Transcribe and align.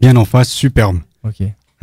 Bien 0.00 0.16
en 0.16 0.24
face, 0.24 0.50
superbe. 0.50 1.00
Ok. 1.24 1.42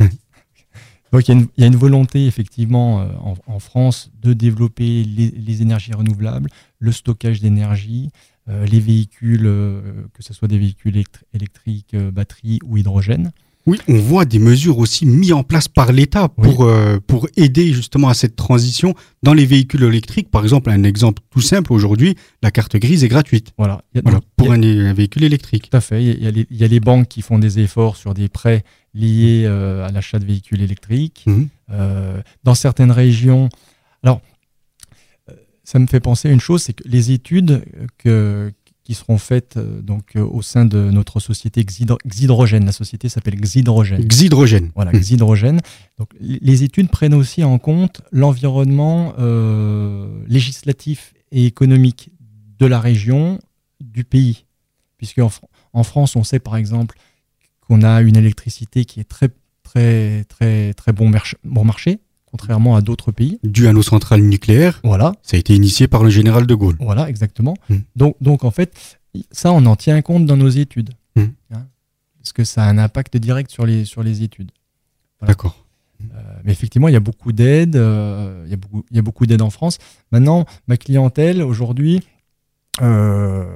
Donc 1.12 1.28
il 1.28 1.48
y, 1.56 1.64
a 1.64 1.66
une 1.66 1.76
volonté 1.76 2.26
effectivement 2.26 3.00
euh, 3.00 3.06
en, 3.46 3.58
France 3.58 4.10
de 4.20 4.32
développer 4.32 5.04
les, 5.04 5.62
énergies 5.62 5.92
renouvelables, 5.92 6.50
le 6.78 6.92
stockage 6.92 7.40
d'énergie, 7.40 8.10
euh, 8.48 8.66
les 8.66 8.80
véhicules, 8.80 9.46
euh, 9.46 9.80
que 10.14 10.22
ce 10.22 10.34
soit 10.34 10.48
des 10.48 10.58
véhicules 10.58 11.02
électriques, 11.32 11.96
batteries 11.96 12.58
ou 12.64 12.76
hydrogène. 12.76 13.32
Oui, 13.66 13.78
on 13.88 13.98
voit 13.98 14.24
des 14.24 14.38
mesures 14.38 14.78
aussi 14.78 15.06
mises 15.06 15.32
en 15.32 15.42
place 15.42 15.66
par 15.66 15.90
l'État 15.92 16.28
pour, 16.28 16.64
euh, 16.64 16.98
pour 17.04 17.28
aider 17.36 17.72
justement 17.72 18.08
à 18.08 18.14
cette 18.14 18.36
transition 18.36 18.94
dans 19.24 19.34
les 19.34 19.44
véhicules 19.44 19.82
électriques. 19.82 20.30
Par 20.30 20.44
exemple, 20.44 20.70
un 20.70 20.84
exemple 20.84 21.20
tout 21.30 21.40
simple 21.40 21.72
aujourd'hui, 21.72 22.14
la 22.42 22.52
carte 22.52 22.76
grise 22.76 23.02
est 23.02 23.08
gratuite. 23.08 23.52
Voilà, 23.58 23.82
pour 24.36 24.52
un, 24.52 24.92
véhicule 24.92 25.24
électrique. 25.24 25.68
Tout 25.68 25.76
à 25.76 25.80
fait. 25.80 26.04
Il 26.04 26.22
y, 26.22 26.26
a 26.28 26.30
les, 26.30 26.46
il 26.48 26.56
y, 26.56 26.64
a 26.64 26.68
les, 26.68 26.78
banques 26.78 27.08
qui 27.08 27.22
font 27.22 27.40
des 27.40 27.58
efforts 27.58 27.96
sur 27.96 28.14
des 28.14 28.28
prêts 28.28 28.62
liés 28.94 29.42
euh, 29.46 29.84
à 29.84 29.90
l'achat 29.90 30.20
de 30.20 30.24
véhicules 30.24 30.62
électriques. 30.62 31.24
Mhm. 31.26 31.48
Euh, 31.72 32.22
dans 32.44 32.54
certaines 32.54 32.92
régions, 32.92 33.48
alors 34.04 34.20
ça 35.64 35.80
me 35.80 35.88
fait 35.88 35.98
penser 35.98 36.28
à 36.28 36.30
une 36.30 36.40
chose, 36.40 36.62
c'est 36.62 36.72
que 36.72 36.84
les 36.86 37.10
études 37.10 37.64
que, 37.98 38.52
qui 38.86 38.94
seront 38.94 39.18
faites 39.18 39.56
euh, 39.56 39.82
donc 39.82 40.14
euh, 40.14 40.22
au 40.24 40.42
sein 40.42 40.64
de 40.64 40.78
notre 40.92 41.18
société 41.18 41.64
Xhydrogène. 41.64 42.64
La 42.64 42.70
société 42.70 43.08
s'appelle 43.08 43.34
Xhydrogène. 43.34 44.06
Xhydrogène. 44.06 44.70
Voilà, 44.76 44.92
mmh. 44.92 45.00
Xhydrogène. 45.00 45.60
Donc, 45.98 46.10
les 46.20 46.62
études 46.62 46.88
prennent 46.88 47.14
aussi 47.14 47.42
en 47.42 47.58
compte 47.58 48.02
l'environnement 48.12 49.12
euh, 49.18 50.22
législatif 50.28 51.14
et 51.32 51.46
économique 51.46 52.10
de 52.60 52.66
la 52.66 52.78
région, 52.78 53.40
du 53.80 54.04
pays. 54.04 54.46
Puisque 54.98 55.18
en, 55.18 55.82
France, 55.82 56.14
on 56.14 56.22
sait 56.22 56.38
par 56.38 56.54
exemple 56.54 56.96
qu'on 57.60 57.82
a 57.82 58.02
une 58.02 58.16
électricité 58.16 58.84
qui 58.84 59.00
est 59.00 59.08
très 59.08 59.30
très 59.64 60.22
très 60.28 60.74
très 60.74 60.92
bon, 60.92 61.10
bon 61.42 61.64
marché, 61.64 61.98
contrairement 62.36 62.76
à 62.76 62.82
d'autres 62.82 63.12
pays. 63.12 63.38
Dû 63.42 63.66
à 63.66 63.72
nos 63.72 63.82
centrales 63.82 64.20
nucléaires. 64.20 64.80
Voilà. 64.84 65.14
Ça 65.22 65.36
a 65.36 65.40
été 65.40 65.54
initié 65.54 65.88
par 65.88 66.04
le 66.04 66.10
général 66.10 66.46
de 66.46 66.54
Gaulle. 66.54 66.76
Voilà, 66.80 67.08
exactement. 67.08 67.56
Hmm. 67.70 67.78
Donc, 67.96 68.16
donc, 68.20 68.44
en 68.44 68.50
fait, 68.50 68.98
ça, 69.30 69.52
on 69.52 69.64
en 69.64 69.74
tient 69.74 70.02
compte 70.02 70.26
dans 70.26 70.36
nos 70.36 70.50
études. 70.50 70.90
Hmm. 71.16 71.28
Hein, 71.50 71.66
parce 72.18 72.32
que 72.34 72.44
ça 72.44 72.64
a 72.64 72.68
un 72.68 72.76
impact 72.76 73.16
direct 73.16 73.50
sur 73.50 73.64
les, 73.64 73.86
sur 73.86 74.02
les 74.02 74.22
études. 74.22 74.50
D'accord. 75.26 75.64
Euh, 76.02 76.20
mais 76.44 76.52
effectivement, 76.52 76.88
il 76.88 76.92
y 76.92 76.96
a 76.96 77.00
beaucoup 77.00 77.32
d'aides. 77.32 77.76
Euh, 77.76 78.42
il, 78.44 78.50
y 78.50 78.54
a 78.54 78.58
beaucoup, 78.58 78.84
il 78.90 78.96
y 78.96 78.98
a 78.98 79.02
beaucoup 79.02 79.24
d'aides 79.24 79.42
en 79.42 79.50
France. 79.50 79.78
Maintenant, 80.12 80.44
ma 80.68 80.76
clientèle, 80.76 81.42
aujourd'hui, 81.42 82.02
euh, 82.82 83.46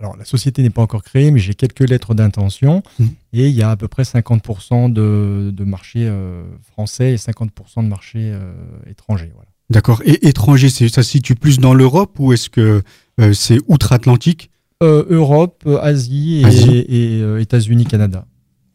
alors 0.00 0.16
la 0.16 0.24
société 0.24 0.62
n'est 0.62 0.70
pas 0.70 0.82
encore 0.82 1.04
créée, 1.04 1.30
mais 1.30 1.38
j'ai 1.38 1.54
quelques 1.54 1.88
lettres 1.88 2.14
d'intention 2.14 2.82
mmh. 2.98 3.04
et 3.32 3.48
il 3.48 3.54
y 3.54 3.62
a 3.62 3.70
à 3.70 3.76
peu 3.76 3.88
près 3.88 4.02
50% 4.02 4.92
de, 4.92 5.64
marché 5.64 6.06
euh, 6.06 6.42
français 6.62 7.12
et 7.12 7.16
50% 7.16 7.84
de 7.84 7.88
marché 7.88 8.18
euh, 8.18 8.52
étranger. 8.90 9.32
D'accord. 9.70 10.02
Et 10.04 10.26
étranger, 10.28 10.68
ça 10.68 11.02
se 11.02 11.10
situe 11.10 11.36
plus 11.36 11.58
dans 11.58 11.74
l'Europe 11.74 12.18
ou 12.18 12.32
est-ce 12.32 12.50
que 12.50 12.82
euh, 13.20 13.32
c'est 13.32 13.58
outre-Atlantique? 13.68 14.50
Europe, 14.82 15.66
Asie 15.80 16.44
et, 16.44 17.40
États-Unis, 17.40 17.86
Canada. 17.86 18.26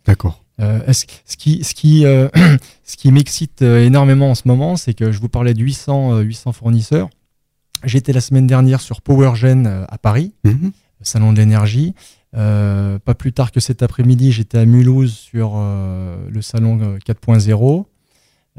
D'accord. 0.07 0.43
ce 0.57 1.37
qui, 1.37 1.63
ce 1.63 1.75
qui, 1.75 2.01
ce 2.83 2.97
qui 2.97 3.11
m'excite 3.11 3.61
énormément 3.61 4.31
en 4.31 4.33
ce 4.33 4.47
moment, 4.47 4.75
c'est 4.75 4.95
que 4.95 5.11
je 5.11 5.19
vous 5.19 5.29
parlais 5.29 5.53
de 5.53 5.61
800, 5.61 6.21
800 6.21 6.53
fournisseurs. 6.53 7.09
J'étais 7.83 8.11
la 8.11 8.21
semaine 8.21 8.47
dernière 8.47 8.81
sur 8.81 9.03
PowerGen 9.03 9.85
à 9.87 9.97
Paris. 9.99 10.33
Mmh 10.45 10.69
salon 11.01 11.33
de 11.33 11.37
l'énergie. 11.37 11.93
Euh, 12.35 12.99
pas 12.99 13.15
plus 13.15 13.33
tard 13.33 13.51
que 13.51 13.59
cet 13.59 13.81
après-midi, 13.81 14.31
j'étais 14.31 14.57
à 14.57 14.65
Mulhouse 14.65 15.13
sur 15.13 15.53
euh, 15.55 16.17
le 16.29 16.41
salon 16.41 16.97
4.0. 16.97 17.85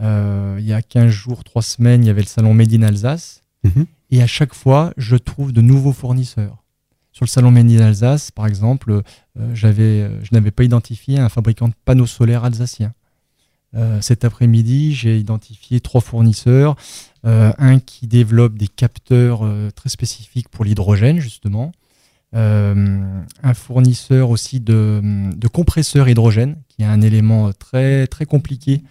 Euh, 0.02 0.56
il 0.58 0.64
y 0.64 0.72
a 0.72 0.82
15 0.82 1.08
jours, 1.10 1.44
3 1.44 1.62
semaines, 1.62 2.05
il 2.05 2.06
y 2.06 2.10
avait 2.10 2.22
le 2.22 2.27
salon 2.27 2.55
Made 2.55 2.72
in 2.72 2.82
Alsace. 2.82 3.42
Mhm. 3.64 3.86
Et 4.10 4.22
à 4.22 4.26
chaque 4.26 4.54
fois, 4.54 4.92
je 4.97 5.16
trouve 5.16 5.53
de 5.53 5.60
nouveaux 5.60 5.92
fournisseurs. 5.92 6.64
Sur 7.12 7.25
le 7.25 7.31
salon 7.31 7.50
Made 7.50 7.70
in 7.70 7.81
Alsace, 7.81 8.31
par 8.31 8.47
exemple, 8.47 9.03
j'avais, 9.53 10.09
je 10.22 10.28
n'avais 10.32 10.50
pas 10.50 10.64
identifié 10.64 11.19
un 11.19 11.28
fabricant 11.28 11.69
de 11.69 11.75
panneaux 11.84 12.06
solaires 12.06 12.44
alsacien. 12.44 12.93
cet 14.00 14.25
après-midi, 14.25 14.94
j'ai 14.94 15.19
identifié 15.19 15.81
trois 15.81 16.00
fournisseurs. 16.00 16.76
un 17.25 17.78
qui 17.81 18.06
développe 18.06 18.56
des 18.56 18.69
capteurs 18.69 19.43
très 19.75 19.91
spécifiques 19.91 20.48
pour 20.48 20.64
l'hydrogène, 20.64 21.19
justement. 21.19 21.72
Euh, 22.36 23.22
un 23.42 23.54
fournisseur 23.54 24.30
aussi 24.30 24.60
de, 24.60 25.00
de, 25.34 25.48
compresseurs 25.48 26.08
hydrogène, 26.08 26.56
qui 26.68 26.82
est 26.82 26.86
un 26.86 27.00
élément 27.00 27.52
très, 27.52 28.06
très 28.06 28.24
compliqué, 28.24 28.82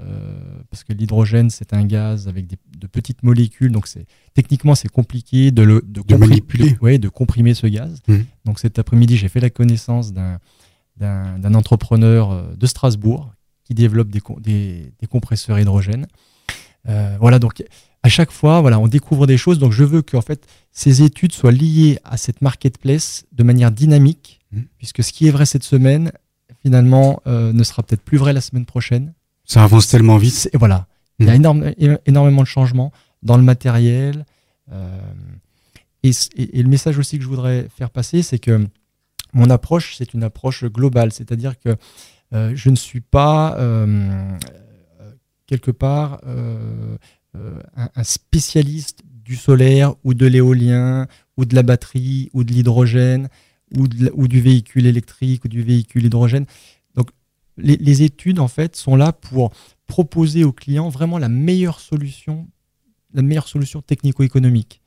euh, 0.00 0.40
parce 0.70 0.82
que 0.82 0.92
l'hydrogène, 0.92 1.50
c'est 1.50 1.72
un 1.72 1.84
gaz 1.84 2.26
avec 2.26 2.46
de 2.48 2.86
petites 2.88 3.22
molécules, 3.22 3.70
donc 3.70 3.86
c'est 3.86 4.06
techniquement, 4.34 4.74
c'est 4.74 4.88
compliqué 4.88 5.52
de, 5.52 5.62
le, 5.62 5.84
de, 5.86 6.16
manipuler. 6.16 6.72
De, 6.72 6.96
de 6.96 7.08
comprimer 7.08 7.54
ce 7.54 7.68
gaz. 7.68 8.00
Mmh. 8.08 8.16
Donc 8.44 8.58
cet 8.58 8.80
après-midi, 8.80 9.16
j'ai 9.16 9.28
fait 9.28 9.40
la 9.40 9.50
connaissance 9.50 10.12
d'un 10.12 11.54
entrepreneur 11.54 12.32
euh, 12.32 12.56
de 12.56 12.66
Strasbourg 12.66 13.32
qui 13.62 13.74
développe 13.74 14.08
des, 14.08 14.20
des, 14.40 14.92
des 14.98 15.06
compresseurs 15.06 15.60
hydrogène. 15.60 16.08
voilà, 17.20 17.38
donc 17.38 17.62
à 18.02 18.08
chaque 18.08 18.30
fois, 18.30 18.60
voilà, 18.60 18.78
on 18.78 18.88
découvre 18.88 19.26
des 19.26 19.36
choses. 19.36 19.58
Donc, 19.58 19.72
je 19.72 19.84
veux 19.84 20.02
que 20.02 20.18
fait, 20.20 20.46
ces 20.72 21.02
études 21.02 21.32
soient 21.32 21.52
liées 21.52 21.98
à 22.04 22.16
cette 22.16 22.40
marketplace 22.40 23.26
de 23.32 23.42
manière 23.42 23.70
dynamique, 23.70 24.40
mmh. 24.52 24.60
puisque 24.78 25.04
ce 25.04 25.12
qui 25.12 25.28
est 25.28 25.30
vrai 25.30 25.44
cette 25.44 25.64
semaine, 25.64 26.12
finalement, 26.62 27.20
euh, 27.26 27.52
ne 27.52 27.62
sera 27.62 27.82
peut-être 27.82 28.02
plus 28.02 28.18
vrai 28.18 28.32
la 28.32 28.40
semaine 28.40 28.64
prochaine. 28.64 29.12
Ça 29.44 29.62
avance 29.64 29.88
tellement 29.88 30.16
vite. 30.16 30.48
Et 30.52 30.56
voilà. 30.56 30.86
Il 31.18 31.26
y 31.26 31.30
a 31.30 31.38
mmh. 31.38 31.98
énormément 32.06 32.42
de 32.42 32.46
changements 32.46 32.92
dans 33.22 33.36
le 33.36 33.42
matériel. 33.42 34.24
Euh, 34.72 34.98
et, 36.02 36.12
le 36.62 36.68
message 36.68 36.98
aussi 36.98 37.18
que 37.18 37.24
je 37.24 37.28
voudrais 37.28 37.68
faire 37.76 37.90
passer, 37.90 38.22
c'est 38.22 38.38
que 38.38 38.66
mon 39.34 39.50
approche, 39.50 39.96
c'est 39.96 40.14
une 40.14 40.22
approche 40.22 40.64
globale. 40.64 41.12
C'est-à-dire 41.12 41.58
que 41.58 41.76
euh, 42.32 42.52
je 42.54 42.70
ne 42.70 42.76
suis 42.76 43.02
pas 43.02 43.58
quelque 45.46 45.72
part 45.72 46.20
euh, 47.36 47.60
un, 47.76 48.02
spécialiste 48.02 49.02
du 49.24 49.36
solaire 49.36 49.94
ou 50.02 50.14
de 50.14 50.26
l'éolien 50.26 51.06
ou 51.36 51.44
de 51.44 51.54
la 51.54 51.62
batterie 51.62 52.28
ou 52.32 52.42
de 52.42 52.52
l'hydrogène 52.52 53.28
ou, 53.76 53.86
du 53.86 54.40
véhicule 54.40 54.86
électrique 54.86 55.44
ou 55.44 55.48
du 55.48 55.62
véhicule 55.62 56.06
hydrogène. 56.06 56.44
Donc 56.96 57.10
les, 57.56 58.02
études 58.02 58.40
en 58.40 58.48
fait 58.48 58.74
sont 58.74 58.96
là 58.96 59.12
pour 59.12 59.52
proposer 59.86 60.42
aux 60.42 60.52
clients 60.52 60.88
vraiment 60.88 61.18
la 61.18 61.28
meilleure 61.28 61.78
solution, 61.78 62.48
la 63.14 63.22
meilleure 63.22 63.46
solution 63.46 63.80
technico-économique. 63.80 64.82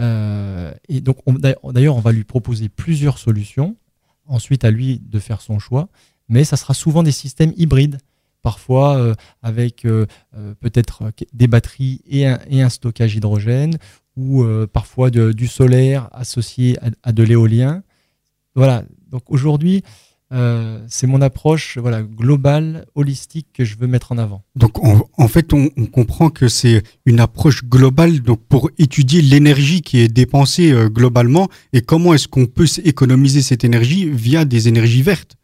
Euh, 0.00 0.72
et 0.88 1.00
donc 1.00 1.18
d'ailleurs 1.40 1.96
on 1.96 2.00
va 2.00 2.12
lui 2.12 2.24
proposer 2.24 2.68
plusieurs 2.68 3.18
solutions. 3.18 3.76
Ensuite 4.26 4.64
à 4.64 4.70
lui 4.70 5.00
de 5.00 5.18
faire 5.18 5.40
son 5.40 5.58
choix, 5.58 5.88
mais 6.28 6.44
ça 6.44 6.56
sera 6.56 6.74
souvent 6.74 7.02
des 7.02 7.10
systèmes 7.10 7.52
hybrides 7.56 7.98
parfois 8.42 8.96
euh, 8.98 9.14
avec 9.42 9.84
euh, 9.84 10.06
euh, 10.36 10.54
peut-être 10.60 11.12
des 11.32 11.46
batteries 11.46 12.02
et 12.06 12.26
un, 12.26 12.68
stockage 12.68 13.14
hydrogène, 13.14 13.78
ou 14.16 14.44
parfois 14.74 15.08
du 15.10 15.46
solaire 15.46 16.10
associé 16.12 16.76
à, 17.02 17.12
de 17.12 17.22
l'éolien. 17.22 17.82
Voilà, 18.54 18.84
donc 19.10 19.22
aujourd'hui, 19.28 19.82
c'est 20.30 21.06
mon 21.06 21.22
approche 21.22 21.78
voilà, 21.78 22.02
globale, 22.02 22.84
holistique 22.94 23.46
que 23.54 23.64
je 23.64 23.78
veux 23.78 23.86
mettre 23.86 24.12
en 24.12 24.18
avant. 24.18 24.42
Donc 24.54 24.78
en 24.82 25.28
fait, 25.28 25.54
on, 25.54 25.68
comprend 25.86 26.28
que 26.28 26.48
c'est 26.48 26.82
une 27.06 27.20
approche 27.20 27.64
globale 27.64 28.20
donc 28.20 28.40
pour 28.50 28.70
étudier 28.76 29.22
l'énergie 29.22 29.80
qui 29.80 30.00
est 30.00 30.08
dépensée 30.08 30.74
globalement 30.90 31.48
et 31.72 31.80
comment 31.80 32.12
est-ce 32.12 32.28
qu'on 32.28 32.44
peut 32.44 32.66
économiser 32.84 33.40
cette 33.40 33.64
énergie 33.64 34.10
via 34.10 34.44
des 34.44 34.68
énergies 34.68 35.02
vertes 35.02 35.36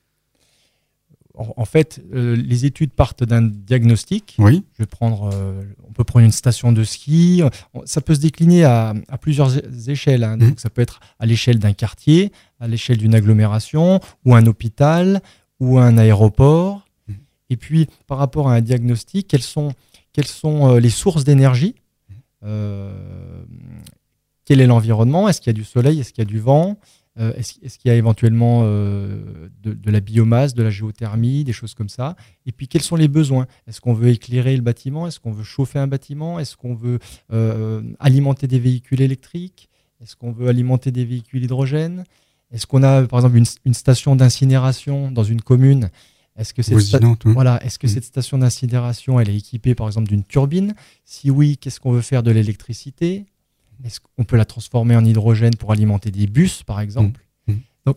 en, 1.38 1.64
fait, 1.64 2.02
euh, 2.14 2.34
les 2.34 2.66
études 2.66 2.90
partent 2.90 3.22
d'un 3.22 3.42
diagnostic. 3.42 4.34
Oui. 4.38 4.64
Je 4.74 4.82
vais 4.82 4.86
prendre, 4.86 5.30
euh, 5.32 5.62
on 5.88 5.92
peut 5.92 6.02
prendre 6.02 6.24
une 6.24 6.32
station 6.32 6.72
de 6.72 6.82
ski. 6.82 7.42
Ça 7.84 8.00
peut 8.00 8.16
se 8.16 8.20
décliner 8.20 8.64
à, 8.64 8.94
plusieurs 9.20 9.52
échelles. 9.88 10.24
Hein. 10.24 10.36
Donc, 10.36 10.50
mhm. 10.50 10.58
ça 10.58 10.68
peut 10.68 10.82
être 10.82 10.98
à 11.20 11.26
l'échelle 11.26 11.60
d'un 11.60 11.72
quartier, 11.72 12.32
à 12.58 12.66
l'échelle 12.66 12.98
d'une 12.98 13.14
agglomération, 13.14 14.00
ou 14.24 14.34
un 14.34 14.46
hôpital, 14.46 15.22
ou 15.60 15.78
un 15.78 15.96
aéroport. 15.96 16.84
Mhm. 17.06 17.14
Et 17.50 17.56
puis, 17.56 17.86
par 18.08 18.18
rapport 18.18 18.48
à 18.48 18.54
un 18.54 18.60
diagnostic, 18.60 19.28
quelles 19.28 19.42
sont, 19.42 19.72
quelles 20.12 20.26
sont 20.26 20.74
euh, 20.74 20.80
les 20.80 20.90
sources 20.90 21.22
d'énergie 21.22 21.76
Quel 24.44 24.60
est 24.60 24.66
l'environnement? 24.66 25.28
Est-ce 25.28 25.40
qu'il 25.40 25.52
y 25.52 25.56
a 25.56 25.58
du 25.58 25.64
soleil? 25.64 26.00
Est-ce 26.00 26.12
qu'il 26.12 26.24
y 26.24 26.26
a 26.26 26.30
du 26.30 26.40
vent? 26.40 26.78
Euh, 27.18 27.32
est-ce 27.34 27.78
qu'il 27.78 27.88
y 27.88 27.90
a 27.90 27.96
éventuellement 27.96 28.60
euh, 28.62 29.48
de, 29.62 29.90
la 29.90 30.00
biomasse, 30.00 30.54
de 30.54 30.62
la 30.62 30.70
géothermie, 30.70 31.42
des 31.42 31.52
choses 31.52 31.74
comme 31.74 31.88
ça? 31.88 32.14
Et 32.46 32.52
puis, 32.52 32.68
quels 32.68 32.82
sont 32.82 32.96
les 32.96 33.08
besoins? 33.08 33.46
Est-ce 33.66 33.80
qu'on 33.80 33.92
veut 33.92 34.10
éclairer 34.10 34.54
le 34.54 34.62
bâtiment? 34.62 35.06
Est-ce 35.06 35.18
qu'on 35.18 35.32
veut 35.32 35.44
chauffer 35.44 35.80
un 35.80 35.88
bâtiment? 35.88 36.38
Est-ce 36.38 36.56
qu'on 36.56 36.74
veut 36.74 37.00
euh, 37.32 37.82
alimenter 37.98 38.46
des 38.46 38.60
véhicules 38.60 39.00
électriques? 39.00 39.68
Est-ce 40.00 40.14
qu'on 40.14 40.30
veut 40.30 40.48
alimenter 40.48 40.92
des 40.92 41.04
véhicules 41.04 41.42
hydrogène? 41.42 42.04
Est-ce 42.52 42.66
qu'on 42.66 42.84
a, 42.84 43.04
par 43.06 43.18
exemple, 43.18 43.42
une, 43.64 43.74
station 43.74 44.14
d'incinération 44.14 45.10
dans 45.10 45.24
une 45.24 45.42
commune? 45.42 45.90
Est-ce 46.36 46.54
que, 46.54 46.62
cette, 46.62 47.02
voilà, 47.24 47.60
est 47.64 47.68
-ce 47.68 47.78
que 47.80 47.88
mm. 47.88 47.90
cette 47.90 48.04
station 48.04 48.38
d'incinération, 48.38 49.18
elle 49.18 49.28
est 49.28 49.36
équipée, 49.36 49.74
par 49.74 49.88
exemple, 49.88 50.08
d'une 50.08 50.22
turbine? 50.22 50.74
Si 51.04 51.32
oui, 51.32 51.58
qu'est-ce 51.58 51.80
qu'on 51.80 51.90
veut 51.90 52.00
faire 52.00 52.22
de 52.22 52.30
l'électricité? 52.30 53.26
Est-ce 53.84 54.00
qu'on 54.00 54.24
peut 54.24 54.36
la 54.36 54.44
transformer 54.44 54.96
en 54.96 55.04
hydrogène 55.04 55.56
pour 55.56 55.72
alimenter 55.72 56.10
des 56.10 56.26
bus, 56.26 56.62
par 56.62 56.80
exemple 56.80 57.20
mm. 57.46 57.52
Mm. 57.52 57.58
Donc, 57.86 57.96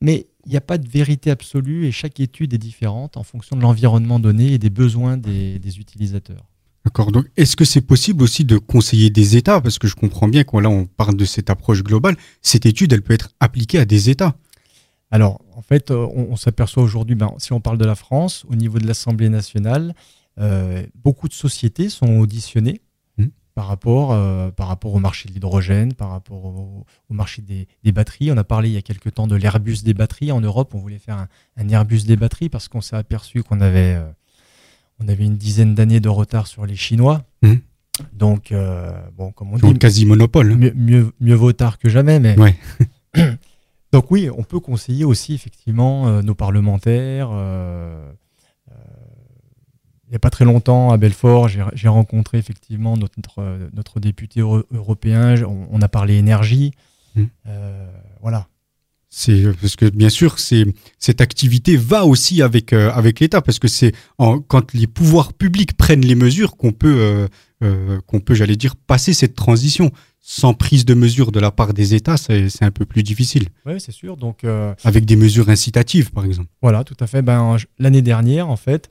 Mais 0.00 0.26
il 0.46 0.50
n'y 0.50 0.56
a 0.56 0.62
pas 0.62 0.78
de 0.78 0.88
vérité 0.88 1.30
absolue 1.30 1.86
et 1.86 1.92
chaque 1.92 2.20
étude 2.20 2.54
est 2.54 2.58
différente 2.58 3.16
en 3.16 3.22
fonction 3.22 3.56
de 3.56 3.62
l'environnement 3.62 4.18
donné 4.18 4.52
et 4.52 4.58
des 4.58 4.70
besoins 4.70 5.16
des 5.16 5.78
utilisateurs. 5.78 6.50
D'accord. 6.84 7.12
Donc, 7.12 7.26
est-ce 7.36 7.56
que 7.56 7.64
c'est 7.64 7.82
possible 7.82 8.22
aussi 8.22 8.44
de 8.44 8.56
conseiller 8.56 9.10
des 9.10 9.36
États? 9.36 9.60
Parce 9.60 9.78
que 9.78 9.86
je 9.86 9.94
comprends 9.94 10.28
bien 10.28 10.44
qu'on 10.44 10.60
là, 10.60 10.70
on 10.70 10.86
parle 10.86 11.16
de 11.16 11.24
cette 11.24 11.50
approche 11.50 11.82
globale. 11.82 12.16
Cette 12.40 12.64
étude, 12.64 12.92
elle 12.92 13.02
peut 13.02 13.12
être 13.12 13.30
appliquée 13.38 13.78
à 13.78 13.84
des 13.84 14.08
États. 14.08 14.34
Alors, 15.10 15.42
en 15.54 15.62
fait, 15.62 15.90
euh, 15.90 16.06
on, 16.14 16.36
s'aperçoit 16.36 16.82
aujourd'hui, 16.82 17.16
ben, 17.16 17.34
si 17.38 17.52
on 17.52 17.60
parle 17.60 17.78
de 17.78 17.84
la 17.84 17.96
France, 17.96 18.46
au 18.48 18.54
niveau 18.54 18.78
de 18.78 18.86
l'Assemblée 18.86 19.28
nationale, 19.28 19.94
euh, 20.38 20.86
beaucoup 20.94 21.28
de 21.28 21.34
sociétés 21.34 21.90
sont 21.90 22.18
auditionnées 22.18 22.80
mmh. 22.80 22.89
Par, 23.60 23.68
rapport, 23.68 24.12
euh, 24.12 24.50
par 24.50 24.68
rapport 24.68 24.94
au 24.94 25.00
marché 25.00 25.28
de 25.28 25.34
l'hydrogène, 25.34 25.92
par 25.92 26.08
rapport 26.08 26.46
au, 26.46 26.86
marché 27.10 27.42
des, 27.42 27.92
batteries. 27.92 28.32
On 28.32 28.36
a 28.38 28.44
parlé 28.44 28.70
il 28.70 28.72
y 28.72 28.78
a 28.78 28.82
quelque 28.82 29.10
temps 29.10 29.26
de 29.26 29.36
l'Airbus 29.36 29.82
des 29.84 29.92
batteries. 29.92 30.32
En 30.32 30.40
Europe, 30.40 30.74
on 30.74 30.78
voulait 30.78 30.98
faire 30.98 31.18
un, 31.18 31.28
un 31.58 31.68
Airbus 31.68 32.04
des 32.04 32.16
batteries 32.16 32.48
parce 32.48 32.68
qu'on 32.68 32.80
s'est 32.80 32.96
aperçu 32.96 33.42
qu'on 33.42 33.60
avait 33.60 34.00
on 34.98 35.08
avait 35.08 35.24
une 35.24 35.36
dizaine 35.36 35.74
d'années 35.74 36.00
de 36.00 36.08
retard 36.08 36.46
sur 36.46 36.64
les 36.64 36.74
Chinois. 36.74 37.22
Mmh. 37.42 37.54
Donc, 38.14 38.50
euh, 38.50 38.92
bon, 39.14 39.30
comme 39.30 39.52
on 39.52 39.56
dit. 39.56 39.78
quasi 39.78 40.06
monopole. 40.06 40.52
Hein. 40.52 40.70
Mieux, 40.74 41.12
mieux, 41.20 41.34
vaut 41.34 41.52
tard 41.52 41.78
que 41.78 41.90
jamais, 41.90 42.18
mais. 42.18 42.36
Donc, 43.92 44.10
oui, 44.10 44.30
on 44.34 44.42
peut 44.42 44.60
conseiller 44.60 45.04
aussi, 45.04 45.34
effectivement, 45.34 46.08
euh, 46.08 46.22
nos 46.22 46.34
parlementaires. 46.34 47.30
Euh, 50.10 50.12
il 50.12 50.12
n'y 50.12 50.16
a 50.16 50.18
pas 50.18 50.30
très 50.30 50.44
longtemps, 50.44 50.90
à 50.90 50.96
Belfort, 50.96 51.48
j'ai 51.48 51.88
rencontré 51.88 52.38
effectivement 52.38 52.96
notre, 52.96 53.14
notre, 53.72 54.00
député 54.00 54.40
européen. 54.40 55.34
On, 55.44 55.80
a 55.80 55.88
parlé 55.88 56.16
énergie. 56.16 56.72
Mmh. 57.16 57.24
voilà. 58.20 58.46
C'est 59.12 59.42
parce 59.60 59.74
que 59.74 59.86
bien 59.86 60.08
sûr, 60.08 60.36
cette 60.38 61.20
activité 61.20 61.76
va 61.76 62.06
aussi 62.06 62.42
avec 62.42 62.72
euh, 62.72 62.92
avec 62.92 63.18
l'État 63.18 63.42
parce 63.42 63.58
que 63.58 63.66
c'est 63.66 63.92
quand 64.46 64.72
les 64.72 64.86
pouvoirs 64.86 65.32
publics 65.32 65.76
prennent 65.76 66.06
les 66.06 66.14
mesures 66.14 66.56
qu'on 66.56 66.70
peut 66.70 66.96
euh, 67.00 67.26
euh, 67.64 68.00
qu'on 68.06 68.20
peut, 68.20 68.34
j'allais 68.34 68.54
dire, 68.54 68.76
passer 68.76 69.12
cette 69.12 69.34
transition. 69.34 69.90
Sans 70.22 70.54
prise 70.54 70.84
de 70.84 70.94
mesures 70.94 71.32
de 71.32 71.40
la 71.40 71.50
part 71.50 71.72
des 71.72 71.94
États, 71.94 72.16
c'est 72.18 72.62
un 72.62 72.70
peu 72.70 72.84
plus 72.84 73.02
difficile. 73.02 73.48
Oui, 73.66 73.80
c'est 73.80 73.90
sûr. 73.90 74.16
Donc 74.16 74.44
avec 74.84 75.06
des 75.06 75.16
mesures 75.16 75.48
incitatives, 75.48 76.12
par 76.12 76.24
exemple. 76.24 76.50
Voilà, 76.62 76.84
tout 76.84 76.96
à 77.00 77.06
fait. 77.08 77.22
Ben 77.22 77.56
l'année 77.78 78.02
dernière, 78.02 78.48
en 78.48 78.56
fait, 78.56 78.90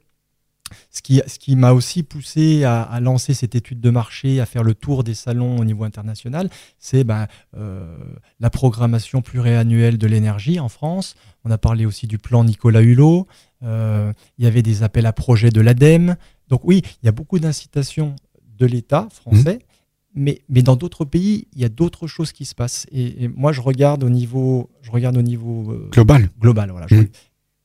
ce 0.92 1.01
qui, 1.01 1.21
ce 1.27 1.39
qui 1.39 1.56
m'a 1.56 1.74
aussi 1.74 2.04
poussé 2.04 2.63
à, 2.63 3.00
lancer 3.01 3.33
cette 3.33 3.56
étude 3.56 3.80
de 3.80 3.89
marché, 3.89 4.39
à 4.39 4.45
faire 4.45 4.63
le 4.63 4.74
tour 4.74 5.04
des 5.04 5.13
salons 5.13 5.57
au 5.57 5.66
niveau 5.66 5.83
international, 5.83 6.50
c'est 6.77 7.04
ben, 7.04 7.27
euh, 7.57 7.95
la 8.39 8.50
programmation 8.50 9.21
pluriannuelle 9.21 9.98
de 9.98 10.07
l'énergie 10.07 10.60
en 10.60 10.69
France. 10.69 11.16
On 11.45 11.51
a 11.51 11.57
parlé 11.57 11.86
aussi 11.86 12.07
du 12.07 12.18
plan 12.18 12.44
Nicolas 12.44 12.81
Hulot. 12.81 13.27
Euh, 13.63 14.13
il 14.38 14.45
y 14.45 14.48
avait 14.48 14.62
des 14.62 14.83
appels 14.83 15.06
à 15.06 15.13
projets 15.13 15.50
de 15.50 15.62
l'ADEME. 15.62 16.16
Donc 16.48 16.62
oui, 16.63 16.81
il 17.01 17.06
y 17.06 17.10
a 17.10 17.12
beaucoup 17.12 17.39
d'incitations 17.39 18.16
de 18.57 18.66
l'État 18.66 19.07
français. 19.12 19.56
Mmh. 19.56 19.69
Mais, 20.16 20.42
mais, 20.50 20.63
dans 20.63 20.75
d'autres 20.75 21.06
pays, 21.06 21.48
il 21.54 21.62
y 21.62 21.66
a 21.66 21.69
d'autres 21.69 22.07
choses 22.07 22.31
qui 22.31 22.45
se 22.45 22.56
passent. 22.56 22.88
Et, 22.92 23.27
moi, 23.27 23.51
je 23.51 23.62
regarde 23.62 24.04
au 24.04 24.10
niveau, 24.10 24.69
je 24.81 24.92
regarde 24.92 25.16
au 25.18 25.21
niveau 25.21 25.71
euh, 25.71 25.88
global. 25.92 26.30
Global, 26.42 26.71
voilà. 26.71 26.88
Mmh. 26.89 27.06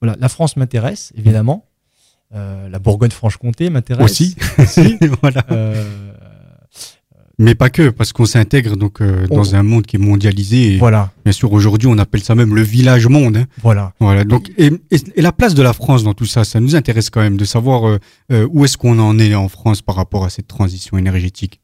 voilà. 0.00 0.16
La 0.20 0.28
France 0.28 0.56
m'intéresse, 0.56 1.12
évidemment. 1.16 1.66
Euh, 2.35 2.69
la 2.69 2.79
Bourgogne-Franche-Comté 2.79 3.71
m'intéresse. 3.71 4.05
Aussi. 4.05 4.37
voilà. 5.23 5.44
Euh, 5.53 6.11
mais 7.38 7.55
pas 7.55 7.69
que, 7.69 7.91
parce 7.91 8.12
qu'on 8.12 8.26
s'intègre 8.26 8.76
donc 8.76 9.00
euh, 9.00 9.26
dans 9.26 9.56
un 9.56 9.62
monde 9.62 9.87
qui 9.87 9.97
est 9.97 10.00
mondialisé. 10.00 10.79
voilà. 10.79 11.11
Bien 11.25 11.32
sûr, 11.32 11.53
aujourd'hui, 11.53 11.88
on 11.88 11.99
appelle 11.99 12.23
ça 12.23 12.35
même 12.35 12.55
le 12.55 12.62
village 12.62 13.09
monde. 13.09 13.37
Hein. 13.37 13.47
Voilà. 13.62 13.93
Voilà. 14.00 14.25
Donc, 14.25 14.53
et, 14.56 14.71
la 15.17 15.32
place 15.32 15.55
de 15.55 15.62
la 15.62 15.73
France 15.73 16.05
dans 16.05 16.15
tout 16.15 16.26
ça, 16.26 16.44
ça 16.44 16.61
nous 16.61 16.76
intéresse 16.76 17.11
quand 17.11 17.21
même 17.21 17.37
de 17.37 17.44
savoir 17.44 17.99
où 18.31 18.65
est-ce 18.65 18.76
qu'on 18.76 18.99
en 18.99 19.19
est 19.19 19.35
en 19.35 19.49
France 19.49 19.82
par 19.82 19.97
rapport 19.97 20.25
à 20.25 20.31
cette 20.31 20.47
transition 20.47 20.97
énergétique? 20.97 21.61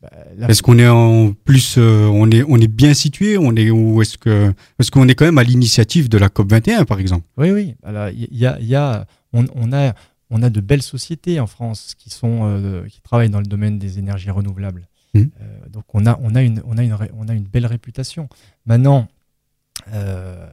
Bah, 0.00 0.08
est-ce 0.48 0.62
qu'on 0.62 0.78
est 0.78 0.88
en 0.88 1.32
plus, 1.32 1.76
on 1.78 2.30
est, 2.30 2.42
on 2.48 2.56
est 2.56 2.68
bien 2.72 2.94
situé, 2.94 3.36
on 3.38 3.54
est 3.54 3.70
ou 3.70 4.00
est-ce 4.02 4.16
que, 4.18 4.52
est-ce 4.78 4.90
qu'on 4.90 5.06
est 5.08 5.14
quand 5.14 5.26
même 5.26 5.38
à 5.38 5.44
l'initiative 5.44 6.08
de 6.08 6.18
la 6.18 6.28
COP 6.30 6.50
21 6.50 6.84
par 6.86 7.00
exemple? 7.00 7.26
Oui, 7.36 7.50
oui. 7.50 7.74
Il 8.14 8.38
y 8.38 8.46
a, 8.46 8.58
y 8.60 8.74
a 8.74 9.06
on, 9.32 9.72
a, 9.72 9.94
on 10.30 10.42
a 10.42 10.50
de 10.50 10.60
belles 10.60 10.82
sociétés 10.82 11.40
en 11.40 11.46
France 11.46 11.94
qui, 11.96 12.10
sont, 12.10 12.40
euh, 12.44 12.86
qui 12.86 13.00
travaillent 13.00 13.30
dans 13.30 13.40
le 13.40 13.46
domaine 13.46 13.78
des 13.78 13.98
énergies 13.98 14.30
renouvelables. 14.30 14.88
Mmh. 15.14 15.20
Euh, 15.20 15.68
donc 15.68 15.84
on 15.92 16.06
a, 16.06 16.18
on, 16.22 16.34
a 16.34 16.42
une, 16.42 16.62
on, 16.66 16.78
a 16.78 16.82
une, 16.82 16.96
on 17.16 17.28
a 17.28 17.34
une 17.34 17.44
belle 17.44 17.66
réputation. 17.66 18.28
Maintenant, 18.66 19.08
euh, 19.92 20.48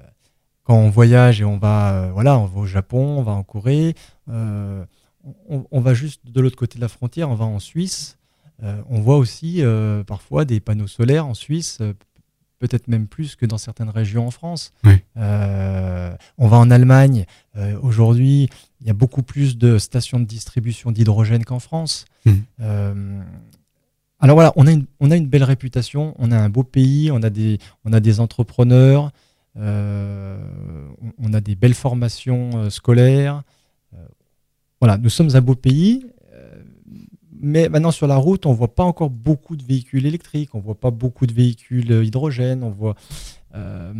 quand 0.63 0.77
on 0.77 0.89
voyage 0.89 1.41
et 1.41 1.45
on 1.45 1.57
va, 1.57 2.09
voilà, 2.13 2.37
on 2.37 2.45
va 2.45 2.59
au 2.59 2.65
Japon, 2.65 3.19
on 3.19 3.23
va 3.23 3.31
en 3.31 3.43
Corée, 3.43 3.95
on, 4.27 5.81
va 5.81 5.93
juste 5.93 6.21
de 6.25 6.41
l'autre 6.41 6.55
côté 6.55 6.77
de 6.77 6.81
la 6.81 6.87
frontière, 6.87 7.29
on 7.29 7.35
va 7.35 7.45
en 7.45 7.59
Suisse. 7.59 8.17
on 8.61 9.01
voit 9.01 9.17
aussi 9.17 9.63
parfois 10.05 10.45
des 10.45 10.59
panneaux 10.59 10.87
solaires 10.87 11.25
en 11.25 11.33
Suisse 11.33 11.81
peut-être 12.59 12.87
même 12.87 13.07
plus 13.07 13.35
que 13.35 13.45
dans 13.45 13.57
certaines 13.57 13.89
régions 13.89 14.27
en 14.27 14.31
France. 14.31 14.73
Euh, 15.17 16.15
on 16.37 16.47
va 16.47 16.57
en 16.57 16.69
Allemagne. 16.69 17.25
Euh, 17.55 17.79
aujourd'hui, 17.81 18.49
il 18.81 18.87
y 18.87 18.89
a 18.89 18.93
beaucoup 18.93 19.23
plus 19.23 19.57
de 19.57 19.77
stations 19.77 20.19
de 20.19 20.25
distribution 20.25 20.91
d'hydrogène 20.91 21.43
qu'en 21.43 21.59
France. 21.59 22.05
Mmh. 22.25 22.31
Euh, 22.61 23.21
alors 24.19 24.35
voilà, 24.35 24.53
on 24.55 24.67
a, 24.67 24.71
une, 24.71 24.85
on 24.99 25.11
a 25.11 25.15
une 25.15 25.27
belle 25.27 25.43
réputation, 25.43 26.13
on 26.17 26.31
a 26.31 26.37
un 26.37 26.49
beau 26.49 26.63
pays, 26.63 27.11
on 27.11 27.21
a 27.23 27.29
des, 27.29 27.57
on 27.85 27.93
a 27.93 27.99
des 27.99 28.19
entrepreneurs, 28.19 29.11
on 29.55 31.33
a 31.33 31.41
des 31.41 31.55
belles 31.55 31.73
formations 31.73 32.69
scolaires. 32.69 33.43
voilà, 34.79 34.97
nous 34.97 35.09
sommes 35.09 35.35
un 35.35 35.41
beau 35.41 35.55
pays 35.55 36.05
mais 37.41 37.69
maintenant 37.69 37.91
sur 37.91 38.07
la 38.07 38.17
route, 38.17 38.45
on 38.45 38.53
voit 38.53 38.75
pas 38.75 38.83
encore 38.83 39.09
beaucoup 39.09 39.55
de 39.55 39.63
véhicules 39.63 40.05
électriques, 40.05 40.53
on 40.53 40.59
voit 40.59 40.79
pas 40.79 40.91
beaucoup 40.91 41.25
de 41.25 41.33
véhicules 41.33 41.91
euh, 41.91 42.03
hydrogène, 42.03 42.63
on 42.63 42.69
voit, 42.69 42.95
euh, 43.55 43.93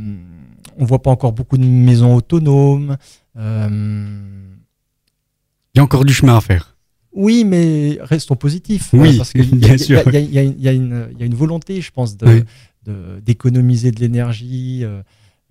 on 0.77 0.85
voit 0.85 1.01
pas 1.01 1.11
encore 1.11 1.31
beaucoup 1.31 1.57
de 1.57 1.65
maisons 1.65 2.15
autonomes. 2.15 2.97
Euh, 3.37 4.19
y 5.79 5.81
a 5.81 5.83
encore 5.83 6.05
du 6.05 6.13
chemin 6.13 6.37
à 6.37 6.41
faire. 6.41 6.77
Oui, 7.11 7.43
mais 7.43 7.97
restons 8.01 8.35
positifs. 8.35 8.89
Oui, 8.93 9.17
parce 9.17 9.33
bien 9.33 9.77
sûr. 9.77 10.01
Il 10.13 10.31
y, 10.31 10.67
a 10.67 10.71
une 10.71 11.35
volonté, 11.35 11.81
je 11.81 11.91
pense, 11.91 12.15
d'économiser 12.85 13.91
de, 13.91 13.99
l'énergie. 13.99 14.85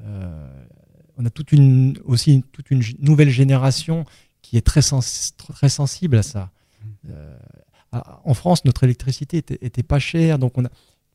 on 0.00 1.26
a 1.26 1.30
toute 1.30 1.52
une, 1.52 1.98
aussi 2.04 2.44
toute 2.52 2.70
une 2.70 2.82
nouvelle 3.00 3.30
génération 3.30 4.04
qui 4.40 4.56
est 4.56 4.62
très, 4.62 4.80
très 4.80 5.68
sensible 5.68 6.16
à 6.16 6.22
ça. 6.22 6.50
Ah, 7.92 8.20
en 8.24 8.34
France, 8.34 8.64
notre 8.64 8.84
électricité 8.84 9.38
était, 9.38 9.82
pas 9.82 9.98
chère, 9.98 10.38
donc 10.38 10.58
on 10.58 10.64
a, 10.64 10.68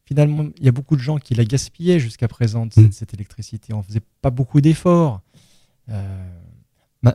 finalement, 0.06 0.46
il 0.58 0.66
y 0.66 0.68
a 0.68 0.72
beaucoup 0.72 0.96
de 0.96 1.02
gens 1.02 1.18
qui 1.18 1.36
la 1.36 1.46
gaspillaient 1.46 2.00
jusqu'à 2.00 2.28
présent, 2.28 2.68
cette, 2.72 2.86
mm. 2.86 2.92
cette, 2.92 3.14
électricité. 3.14 3.74
On 3.74 3.84
faisait 3.84 4.02
pas 4.22 4.32
beaucoup 4.32 4.60
d'efforts. 4.60 5.22
Euh, 5.90 6.30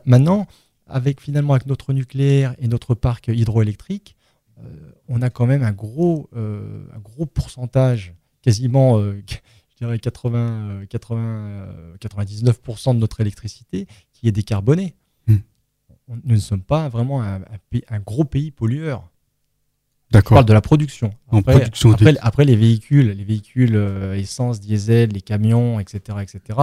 maintenant, 0.05 0.47
avec 0.89 1.21
finalement 1.21 1.53
avec 1.53 1.65
notre 1.65 1.93
nucléaire 1.93 2.55
et 2.59 2.67
notre 2.67 2.95
parc 2.95 3.27
hydroélectrique, 3.27 4.15
euh, 4.59 4.91
on 5.07 5.21
a 5.21 5.29
quand 5.29 5.45
même 5.45 5.63
un 5.63 5.71
gros, 5.71 6.29
euh, 6.35 6.85
un 6.93 6.99
gros 6.99 7.25
pourcentage, 7.25 8.13
quasiment, 8.41 9.01
je 9.27 9.35
dirais 9.77 9.99
80, 9.99 10.85
80 10.89 11.67
99% 12.01 12.95
de 12.95 12.99
notre 12.99 13.21
électricité 13.21 13.87
qui 14.13 14.27
est 14.27 14.31
décarbonée. 14.31 14.95
Mm. 15.27 15.35
nous 16.07 16.35
ne 16.35 16.39
sommes 16.39 16.63
pas 16.63 16.89
vraiment 16.89 17.23
un, 17.23 17.41
un 17.89 17.99
gros 17.99 18.25
pays 18.25 18.51
pollueur. 18.51 19.09
Je 20.13 20.19
parle 20.19 20.45
de 20.45 20.53
la 20.53 20.61
production. 20.61 21.13
Après, 22.21 22.45
les 22.45 22.55
véhicules, 22.55 23.11
les 23.11 23.23
véhicules 23.23 23.75
euh, 23.75 24.15
essence, 24.15 24.59
diesel, 24.59 25.11
les 25.11 25.21
camions, 25.21 25.79
etc., 25.79 26.17
etc. 26.21 26.59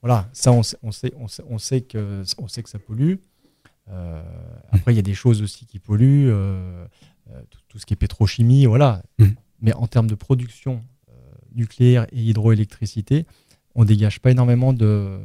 Voilà, 0.00 0.28
ça, 0.32 0.52
on, 0.52 0.62
sait, 0.62 0.76
on, 0.82 0.92
sait, 0.92 1.12
on, 1.48 1.58
sait, 1.58 1.80
que, 1.80 2.22
on 2.38 2.46
sait 2.46 2.62
que 2.62 2.70
ça 2.70 2.78
pollue. 2.78 3.14
Euh, 3.90 4.22
après, 4.70 4.92
il 4.92 4.96
y 4.96 5.00
a 5.00 5.02
des 5.02 5.14
choses 5.14 5.42
aussi 5.42 5.66
qui 5.66 5.78
polluent, 5.78 6.28
euh, 6.30 6.86
tout, 7.68 7.78
ce 7.78 7.86
qui 7.86 7.94
est 7.94 7.96
pétrochimie, 7.96 8.66
voilà. 8.66 9.02
Mm. 9.18 9.26
Mais 9.60 9.72
en 9.72 9.86
termes 9.86 10.08
de 10.08 10.14
production 10.14 10.82
nucléaire 11.54 12.06
et 12.12 12.20
hydroélectricité, 12.22 13.26
on 13.74 13.84
dégage 13.84 14.20
pas 14.20 14.30
énormément 14.30 14.72
de 14.72 15.20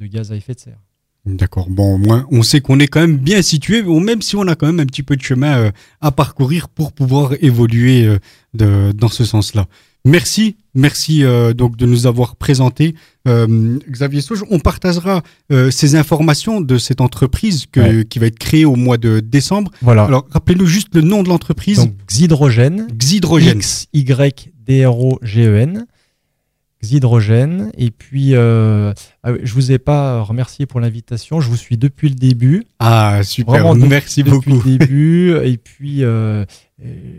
gaz 0.00 0.32
à 0.32 0.36
effet 0.36 0.54
de 0.54 0.60
serre. 0.60 0.80
D'accord. 1.26 1.68
Bon, 1.68 1.98
moins, 1.98 2.24
on 2.30 2.42
sait 2.42 2.60
qu'on 2.60 2.78
est 2.78 2.86
quand 2.86 3.00
même 3.00 3.16
bien 3.16 3.42
situé, 3.42 3.82
même 3.82 4.22
si 4.22 4.36
on 4.36 4.46
a 4.46 4.54
quand 4.54 4.66
même 4.66 4.78
un 4.78 4.86
petit 4.86 5.02
peu 5.02 5.16
de 5.16 5.22
chemin 5.22 5.58
euh, 5.58 5.70
à 6.00 6.12
parcourir 6.12 6.68
pour 6.68 6.92
pouvoir 6.92 7.32
évoluer 7.40 8.06
euh, 8.06 8.18
de, 8.54 8.92
dans 8.92 9.08
ce 9.08 9.24
sens-là. 9.24 9.66
Merci, 10.06 10.56
merci 10.72 11.24
euh, 11.24 11.52
donc 11.52 11.76
de 11.76 11.84
nous 11.84 12.06
avoir 12.06 12.36
présenté 12.36 12.94
euh, 13.26 13.76
Xavier 13.90 14.20
Sauge. 14.20 14.44
On 14.50 14.60
partagera 14.60 15.22
euh, 15.50 15.72
ces 15.72 15.96
informations 15.96 16.60
de 16.60 16.78
cette 16.78 17.00
entreprise 17.00 17.66
que, 17.66 18.02
qui 18.02 18.20
va 18.20 18.26
être 18.26 18.38
créée 18.38 18.64
au 18.64 18.76
mois 18.76 18.98
de 18.98 19.18
décembre. 19.18 19.72
Voilà. 19.82 20.04
Alors 20.04 20.28
rappelez-nous 20.30 20.66
juste 20.66 20.94
le 20.94 21.00
nom 21.00 21.24
de 21.24 21.28
l'entreprise. 21.28 21.78
Donc 21.78 21.94
Xhydrogène. 22.06 22.86
Xhydrogène. 22.96 23.58
X 23.58 23.88
Y 23.92 24.52
D 24.64 24.86
R 24.86 24.96
O 24.96 25.18
G 25.22 25.44
E 25.44 25.56
N. 25.56 25.86
Xhydrogène. 26.84 27.72
Et 27.76 27.90
puis, 27.90 28.36
euh, 28.36 28.92
ah 29.24 29.32
je 29.42 29.54
vous 29.54 29.72
ai 29.72 29.78
pas 29.78 30.20
remercié 30.20 30.66
pour 30.66 30.78
l'invitation. 30.78 31.40
Je 31.40 31.48
vous 31.48 31.56
suis 31.56 31.78
depuis 31.78 32.10
le 32.10 32.14
début. 32.14 32.62
Ah, 32.78 33.22
super. 33.24 33.74
Merci 33.74 34.22
beaucoup. 34.22 34.52
Depuis 34.52 34.70
le 34.70 34.78
début. 34.78 35.36
Et 35.44 35.56
puis, 35.56 36.04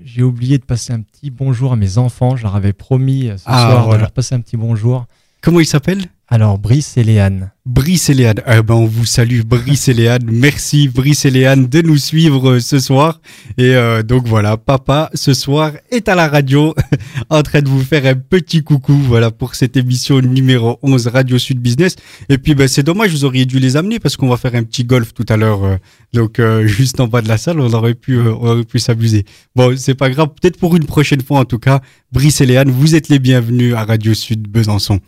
j'ai 0.04 0.24
oublié 0.24 0.58
de 0.58 0.64
passer 0.64 0.94
un 0.94 1.02
petit 1.02 1.32
bonjour 1.32 1.74
à 1.74 1.76
mes 1.76 1.98
enfants. 1.98 2.36
Je 2.36 2.44
leur 2.44 2.56
avais 2.56 2.74
promis 2.74 3.32
ce 3.38 3.44
ah, 3.46 3.70
soir 3.72 3.90
de 3.90 3.98
leur 3.98 4.12
passer 4.12 4.36
un 4.36 4.42
petit 4.42 4.58
bonjour. 4.58 5.06
Comment 5.42 5.60
ils 5.60 5.66
s'appellent 5.66 6.10
alors, 6.30 6.60
Brice 6.60 6.98
et 6.98 7.06
Léane. 7.06 7.52
Brice 7.66 8.10
et 8.10 8.14
Léane. 8.14 8.42
Eh 8.46 8.62
ben, 8.62 8.74
on 8.74 8.86
vous 8.86 9.06
salue, 9.06 9.44
Brice 9.46 9.88
et 9.88 9.94
Léane. 9.94 10.26
Merci, 10.30 10.90
Brice 10.90 11.24
et 11.24 11.32
Léane, 11.32 11.68
de 11.68 11.82
nous 11.82 11.96
suivre 11.96 12.50
euh, 12.50 12.60
ce 12.60 12.80
soir. 12.80 13.22
Et 13.58 13.76
euh, 13.76 14.04
donc 14.04 14.28
voilà, 14.28 14.58
papa, 14.58 15.10
ce 15.14 15.34
soir, 15.34 15.72
est 15.90 16.10
à 16.10 16.16
la 16.16 16.28
radio, 16.28 16.76
en 17.30 17.42
train 17.44 17.62
de 17.62 17.70
vous 17.70 17.82
faire 17.82 18.06
un 18.06 18.16
petit 18.16 18.62
coucou, 18.62 18.94
voilà, 18.94 19.32
pour 19.32 19.56
cette 19.56 19.78
émission 19.78 20.20
numéro 20.20 20.80
11 20.82 21.08
Radio 21.08 21.38
Sud 21.38 21.62
Business. 21.62 21.96
Et 22.28 22.38
puis, 22.38 22.56
ben, 22.56 22.68
c'est 22.68 22.84
dommage, 22.84 23.12
vous 23.12 23.24
auriez 23.24 23.46
dû 23.46 23.60
les 23.60 23.78
amener 23.78 24.00
parce 24.00 24.18
qu'on 24.18 24.28
va 24.28 24.36
faire 24.36 24.56
un 24.56 24.64
petit 24.64 24.84
golf 24.84 25.14
tout 25.14 25.26
à 25.30 25.38
l'heure. 25.38 25.64
Euh, 25.64 25.78
donc, 26.12 26.42
juste 26.66 27.00
en 27.00 27.08
bas 27.08 27.22
de 27.22 27.30
la 27.30 27.38
salle, 27.38 27.62
on 27.62 27.72
aurait 27.72 27.96
pu, 27.96 28.20
on 28.20 28.48
aurait 28.48 28.64
pu 28.66 28.80
s'amuser. 28.80 29.24
Bon, 29.56 29.78
c'est 29.78 29.96
pas 29.96 30.10
grave, 30.10 30.28
peut-être 30.42 30.58
pour 30.58 30.76
une 30.76 30.86
prochaine 30.86 31.22
fois, 31.22 31.40
en 31.40 31.46
tout 31.46 31.60
cas. 31.60 31.80
Brice 32.12 32.42
et 32.42 32.46
Léane, 32.46 32.70
vous 32.70 32.96
êtes 32.96 33.08
les 33.08 33.20
bienvenus 33.20 33.76
à 33.76 33.86
Radio 33.86 34.14
Sud 34.14 34.48
Besançon. 34.50 35.00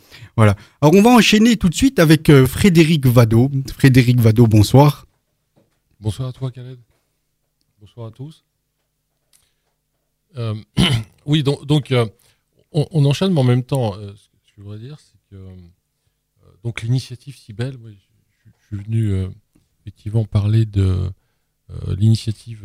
Alors 0.42 0.56
on 0.94 1.02
va 1.02 1.10
enchaîner 1.10 1.58
tout 1.58 1.68
de 1.68 1.76
suite 1.76 2.00
avec 2.00 2.30
euh, 2.30 2.48
Frédéric 2.48 3.06
Vado. 3.06 3.52
Frédéric 3.74 4.22
Vado, 4.22 4.48
bonsoir. 4.48 5.06
Bonsoir 6.00 6.30
à 6.30 6.32
toi, 6.32 6.50
Khaled. 6.50 6.80
Bonsoir 7.82 8.08
à 8.08 8.12
tous. 8.12 8.46
Euh, 10.38 10.56
oui, 11.26 11.44
donc, 11.44 11.92
euh, 11.92 12.06
on, 12.72 13.04
enchaîne, 13.04 13.34
mais 13.34 13.42
en 13.42 13.44
même 13.44 13.64
temps, 13.64 13.96
ce 13.96 14.30
que 14.30 14.38
je 14.56 14.62
voudrais 14.62 14.80
dire, 14.80 14.98
c'est 15.00 15.20
que 15.30 15.46
donc 16.64 16.84
l'initiative 16.84 17.36
si 17.38 17.52
belle, 17.52 17.78
je, 17.84 18.78
suis 18.78 18.84
venu 18.86 19.28
effectivement 19.82 20.24
parler 20.24 20.66
de 20.66 21.10
l'initiative, 21.98 22.62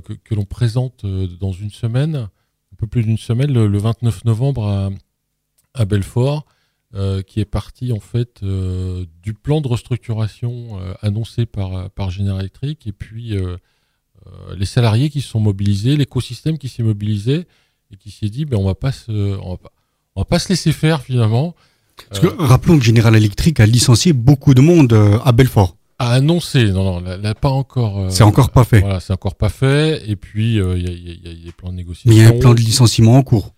que, 0.00 0.34
l'on 0.34 0.44
présente 0.44 1.06
dans 1.06 1.52
une 1.52 1.70
semaine, 1.70 2.16
un 2.16 2.76
peu 2.76 2.86
plus 2.86 3.04
d'une 3.04 3.18
semaine, 3.18 3.52
le 3.52 3.78
29 3.78 4.24
novembre 4.24 4.66
à, 4.66 4.90
à 5.76 5.84
Belfort, 5.84 6.44
euh, 6.94 7.20
qui 7.20 7.40
est 7.40 7.44
parti 7.44 7.92
en 7.92 7.98
fait 7.98 8.40
euh, 8.44 9.04
du 9.20 9.34
plan 9.34 9.60
de 9.60 9.66
restructuration 9.66 10.78
euh, 10.80 10.94
annoncé 11.02 11.44
par, 11.44 11.90
par 11.90 12.10
Général 12.10 12.40
Electric 12.40 12.86
et 12.86 12.92
puis 12.92 13.36
les 14.56 14.66
salariés 14.66 15.10
qui 15.10 15.20
se 15.20 15.28
sont 15.28 15.40
mobilisés, 15.40 15.96
l'écosystème 15.96 16.58
qui 16.58 16.68
s'est 16.68 16.82
mobilisé 16.82 17.46
et 17.92 17.96
qui 17.96 18.10
s'est 18.10 18.28
dit 18.28 18.44
ben, 18.44 18.56
on 18.56 18.64
va 18.64 18.74
pas 18.74 18.92
on 19.08 19.50
va 19.50 19.56
pas, 19.56 19.72
on 20.14 20.20
va 20.20 20.24
pas 20.24 20.38
se 20.38 20.48
laisser 20.48 20.72
faire 20.72 21.02
finalement. 21.02 21.54
rappelons 22.38 22.78
que 22.78 22.84
General 22.84 23.14
Electric 23.14 23.60
a 23.60 23.66
licencié 23.66 24.12
beaucoup 24.12 24.54
de 24.54 24.60
monde 24.60 24.92
à 25.24 25.32
Belfort. 25.32 25.76
A 25.98 26.12
annoncé, 26.12 26.70
non, 26.70 27.00
non, 27.00 27.00
là, 27.00 27.34
pas 27.34 27.50
encore. 27.50 28.10
c'est 28.10 28.22
encore 28.22 28.50
pas 28.50 28.64
fait. 28.64 28.80
Voilà, 28.80 29.00
c'est 29.00 29.12
encore 29.12 29.34
pas 29.34 29.48
fait. 29.48 30.08
Et 30.08 30.16
puis, 30.16 30.56
il 30.56 30.58
y, 30.58 30.60
a, 30.60 30.74
y, 30.76 31.28
a, 31.28 31.44
des 31.44 31.52
plans 31.52 31.70
de 31.70 31.76
négociation. 31.76 32.10
Mais 32.10 32.16
il 32.16 32.22
y 32.22 32.24
a 32.24 32.28
un 32.28 32.38
plan 32.38 32.54
de 32.54 32.60
licenciement 32.60 33.16
en 33.16 33.22
cours 33.22 33.54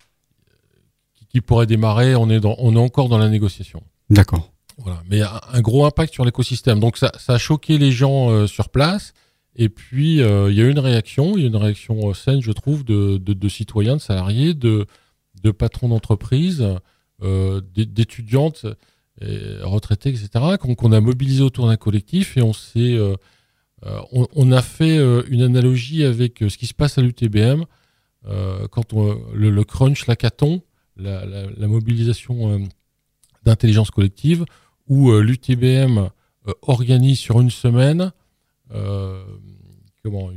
qui 1.29 1.41
pourrait 1.41 1.67
démarrer. 1.67 2.15
On 2.15 2.29
est, 2.29 2.39
dans, 2.39 2.55
on 2.57 2.75
est 2.75 2.79
encore 2.79 3.07
dans 3.07 3.17
la 3.17 3.29
négociation. 3.29 3.81
D'accord. 4.09 4.51
Voilà. 4.77 5.01
Mais 5.09 5.21
un, 5.21 5.61
gros 5.61 5.85
impact 5.85 6.13
sur 6.13 6.25
l'écosystème. 6.25 6.79
Donc 6.79 6.97
ça, 6.97 7.11
ça, 7.17 7.33
a 7.33 7.37
choqué 7.37 7.77
les 7.77 7.91
gens 7.91 8.29
euh, 8.29 8.47
sur 8.47 8.69
place. 8.69 9.13
Et 9.55 9.67
puis 9.67 10.21
euh, 10.21 10.49
il 10.51 10.57
y 10.57 10.61
a 10.61 10.65
eu 10.65 10.71
une 10.71 10.79
réaction, 10.79 11.35
il 11.35 11.41
y 11.41 11.45
a 11.45 11.49
une 11.49 11.55
réaction 11.55 12.09
euh, 12.09 12.13
saine, 12.13 12.41
je 12.41 12.51
trouve, 12.51 12.85
de, 12.85 13.17
de, 13.17 13.33
de 13.33 13.49
citoyens, 13.49 13.97
de 13.97 14.01
salariés, 14.01 14.53
de, 14.53 14.85
de 15.43 15.51
patrons 15.51 15.89
d'entreprise, 15.89 16.65
d'étudiantes, 17.21 18.65
retraités, 19.21 20.09
etc. 20.09 20.29
Qu'on 20.57 20.91
a 20.93 21.01
mobilisé 21.01 21.43
autour 21.43 21.67
d'un 21.67 21.75
collectif 21.75 22.37
et 22.37 22.41
on 22.41 22.53
s'est, 22.53 22.97
on, 23.83 24.27
on, 24.33 24.51
a 24.53 24.61
fait 24.61 24.97
une 25.27 25.41
analogie 25.41 26.05
avec 26.05 26.39
ce 26.39 26.57
qui 26.57 26.67
se 26.67 26.73
passe 26.73 26.97
à 26.97 27.01
l'UTBM 27.01 27.63
quand 28.69 28.93
on, 28.93 29.17
le, 29.33 29.49
le 29.49 29.63
crunch, 29.65 30.07
l'hackathon 30.07 30.61
la, 30.99 31.67
mobilisation 31.67 32.51
euh, 32.51 32.59
d'intelligence 33.43 33.91
collective, 33.91 34.45
où 34.87 35.11
euh, 35.11 35.21
l'UTBM 35.21 36.09
euh, 36.47 36.53
organise 36.61 37.19
sur 37.19 37.39
une 37.41 37.51
semaine 37.51 38.11
comment, 40.03 40.29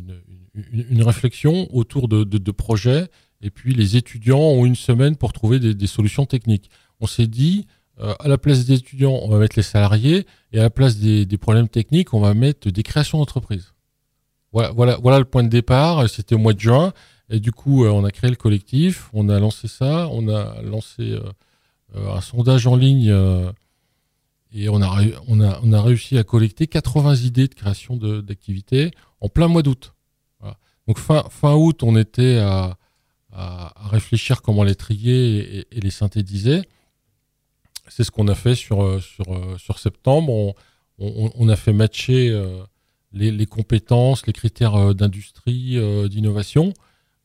une, 0.54 1.02
réflexion 1.02 1.68
autour 1.74 2.08
de, 2.08 2.50
projets, 2.50 3.08
et 3.42 3.50
puis 3.50 3.74
les 3.74 3.96
étudiants 3.96 4.40
ont 4.40 4.64
une 4.64 4.74
semaine 4.74 5.16
pour 5.16 5.34
trouver 5.34 5.58
des, 5.60 5.86
solutions 5.86 6.24
techniques. 6.24 6.70
On 7.00 7.06
s'est 7.06 7.26
dit, 7.26 7.66
à 7.98 8.28
la 8.28 8.38
place 8.38 8.64
des 8.64 8.76
étudiants, 8.76 9.20
on 9.22 9.28
va 9.28 9.38
mettre 9.38 9.56
les 9.56 9.62
salariés, 9.62 10.26
et 10.52 10.60
à 10.60 10.62
la 10.62 10.70
place 10.70 10.96
des, 10.96 11.26
problèmes 11.36 11.68
techniques, 11.68 12.14
on 12.14 12.20
va 12.20 12.32
mettre 12.32 12.70
des 12.70 12.82
créations 12.82 13.18
d'entreprises. 13.18 13.74
Voilà, 14.52 14.70
voilà, 14.70 14.96
voilà 14.96 15.18
le 15.18 15.26
point 15.26 15.42
de 15.42 15.48
départ. 15.48 16.08
C'était 16.08 16.34
au 16.34 16.38
mois 16.38 16.54
de 16.54 16.60
juin. 16.60 16.94
Et 17.32 17.40
du 17.40 17.50
coup, 17.50 17.84
euh, 17.84 17.90
on 17.90 18.04
a 18.04 18.10
créé 18.10 18.28
le 18.28 18.36
collectif, 18.36 19.08
on 19.14 19.30
a 19.30 19.40
lancé 19.40 19.66
ça, 19.66 20.06
on 20.12 20.28
a 20.28 20.60
lancé 20.60 21.12
euh, 21.12 21.22
euh, 21.96 22.14
un 22.14 22.20
sondage 22.20 22.66
en 22.66 22.76
ligne 22.76 23.08
et 24.54 24.68
on 24.68 24.82
a, 24.82 25.02
on, 25.28 25.40
a, 25.40 25.58
on 25.62 25.72
a 25.72 25.80
réussi 25.80 26.18
à 26.18 26.24
collecter 26.24 26.66
80 26.66 27.14
idées 27.16 27.48
de 27.48 27.54
création 27.54 27.96
d'activités 27.96 28.90
en 29.20 29.30
plein 29.30 29.48
mois 29.48 29.62
d'août. 29.62 29.94
Donc 30.86 30.98
fin, 30.98 31.24
fin 31.30 31.54
août, 31.54 31.82
on 31.84 31.96
était 31.96 32.38
à, 32.38 32.76
à, 33.32 33.72
réfléchir 33.88 34.42
comment 34.42 34.64
les 34.64 34.74
trier 34.74 35.60
et, 35.70 35.80
les 35.80 35.90
synthétiser. 35.90 36.60
C'est 37.88 38.04
ce 38.04 38.10
qu'on 38.10 38.28
a 38.28 38.34
fait 38.34 38.56
sur, 38.56 39.00
sur, 39.02 39.58
sur 39.58 39.78
septembre. 39.78 40.30
On, 40.30 40.54
on, 40.98 41.30
on, 41.34 41.48
a 41.48 41.56
fait 41.56 41.72
matcher 41.72 42.36
les, 43.12 43.30
les, 43.30 43.46
compétences, 43.46 44.26
les 44.26 44.32
critères 44.32 44.94
d'industrie, 44.94 45.78
d'innovation. 46.10 46.74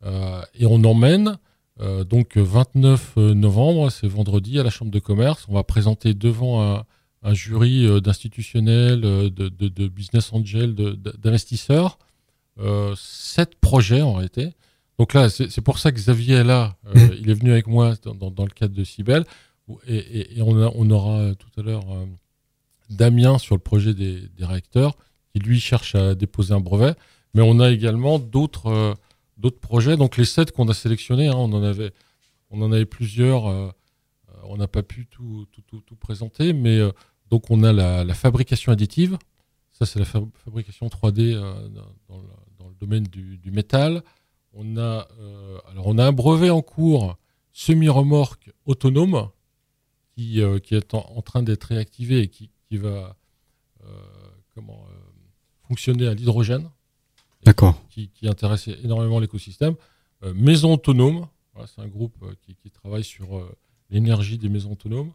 Euh, 0.05 0.41
et 0.53 0.65
on 0.65 0.83
emmène 0.83 1.37
euh, 1.79 2.03
donc 2.03 2.37
29 2.37 3.17
novembre, 3.17 3.91
c'est 3.91 4.07
vendredi, 4.07 4.59
à 4.59 4.63
la 4.63 4.69
Chambre 4.69 4.91
de 4.91 4.99
commerce. 4.99 5.45
On 5.47 5.53
va 5.53 5.63
présenter 5.63 6.13
devant 6.13 6.83
un, 7.23 7.33
jury 7.33 7.85
euh, 7.85 7.99
d'institutionnels, 7.99 9.01
de, 9.01 9.87
business 9.87 10.31
angels, 10.33 10.73
d'investisseurs, 10.73 11.97
sept 12.95 13.55
projets 13.59 14.01
en 14.01 14.13
réalité. 14.13 14.53
Donc 14.97 15.13
là, 15.13 15.29
c'est 15.29 15.61
pour 15.61 15.77
ça 15.77 15.91
que 15.91 15.97
Xavier 15.97 16.37
est 16.37 16.43
là. 16.43 16.75
Il 17.19 17.29
est 17.29 17.35
venu 17.35 17.51
avec 17.51 17.67
moi 17.67 17.93
dans, 18.03 18.45
le 18.45 18.51
cadre 18.51 18.73
de 18.73 18.83
Cybelle. 18.83 19.25
Et, 19.87 20.41
on, 20.41 20.89
aura 20.89 21.35
tout 21.35 21.59
à 21.59 21.61
l'heure 21.63 21.85
Damien 22.89 23.37
sur 23.37 23.53
le 23.53 23.59
projet 23.59 23.93
des, 23.93 24.27
réacteurs, 24.39 24.95
qui 25.33 25.39
lui 25.39 25.59
cherche 25.59 25.93
à 25.93 26.15
déposer 26.15 26.53
un 26.53 26.61
brevet. 26.61 26.95
Mais 27.35 27.41
on 27.43 27.59
a 27.59 27.69
également 27.69 28.17
d'autres 28.17 28.95
d'autres 29.37 29.59
projets. 29.59 29.97
Donc 29.97 30.17
les 30.17 30.25
sept 30.25 30.51
qu'on 30.51 30.67
a 30.67 30.73
sélectionnés, 30.73 31.27
hein, 31.27 31.35
on, 31.35 31.51
en 31.53 31.63
avait, 31.63 31.93
on 32.49 32.61
en 32.61 32.71
avait 32.71 32.85
plusieurs. 32.85 33.47
Euh, 33.47 33.69
euh, 34.29 34.33
on 34.45 34.57
n'a 34.57 34.67
pas 34.67 34.83
pu 34.83 35.05
tout, 35.07 35.47
présenter, 35.99 36.53
mais 36.53 36.77
euh, 36.77 36.91
donc 37.29 37.49
on 37.49 37.63
a 37.63 37.71
la, 37.73 38.13
fabrication 38.13 38.71
additive. 38.71 39.17
Ça, 39.71 39.85
c'est 39.85 39.99
la 39.99 40.05
fabrication 40.05 40.87
3D 40.87 41.35
dans, 41.35 42.17
le, 42.67 42.75
domaine 42.79 43.03
du, 43.03 43.51
métal. 43.51 44.03
On 44.53 44.77
a, 44.77 45.07
alors 45.69 45.89
un 45.99 46.11
brevet 46.11 46.49
en 46.49 46.63
cours 46.63 47.15
semi-remorque 47.51 48.51
autonome 48.65 49.29
qui, 50.15 50.39
est 50.39 50.93
en, 50.95 51.21
train 51.21 51.43
d'être 51.43 51.65
réactivé 51.65 52.21
et 52.21 52.27
qui, 52.27 52.49
va 52.71 53.15
fonctionner 55.67 56.07
à 56.07 56.15
l'hydrogène. 56.15 56.71
D'accord. 57.43 57.81
Qui, 57.89 58.09
qui, 58.09 58.27
intéresse 58.27 58.67
énormément 58.83 59.19
l'écosystème. 59.19 59.75
Euh, 60.23 60.33
maison 60.33 60.73
autonome, 60.73 61.27
c'est 61.65 61.81
un 61.81 61.87
groupe 61.87 62.15
euh, 62.23 62.33
qui, 62.41 62.71
travaille 62.71 63.03
sur 63.03 63.37
euh, 63.37 63.55
l'énergie 63.89 64.37
des 64.37 64.49
maisons 64.49 64.71
autonomes. 64.71 65.11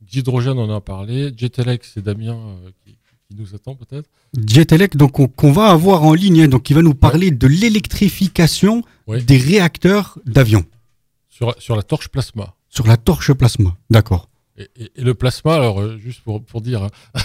D'hydrogène, 0.00 0.58
on 0.58 0.70
en 0.70 0.76
a 0.76 0.80
parlé. 0.80 1.32
Jetelec, 1.36 1.84
c'est 1.84 2.02
Damien 2.02 2.56
qui, 2.84 2.96
nous 3.36 3.54
attend 3.54 3.76
peut-être. 3.76 4.10
Jetelec, 4.44 4.96
donc 4.96 5.12
qu'on 5.36 5.52
va 5.52 5.66
avoir 5.66 6.02
en 6.02 6.14
ligne, 6.14 6.42
hein, 6.42 6.48
donc 6.48 6.64
qui 6.64 6.74
va 6.74 6.82
nous 6.82 6.94
parler 6.94 7.30
de 7.30 7.46
l'électrification 7.46 8.82
des 9.06 9.36
réacteurs 9.38 10.18
d'avion. 10.26 10.64
Sur, 11.28 11.54
sur 11.60 11.76
la 11.76 11.82
torche 11.82 12.08
plasma. 12.08 12.56
Sur 12.68 12.88
la 12.88 12.96
torche 12.96 13.32
plasma, 13.32 13.76
d'accord. 13.88 14.28
Et, 14.56 14.90
le 14.96 15.14
plasma, 15.14 15.54
alors 15.54 15.96
juste 15.98 16.22
pour, 16.22 16.42
pour 16.42 16.60
dire, 16.60 16.82
hein, 16.82 16.90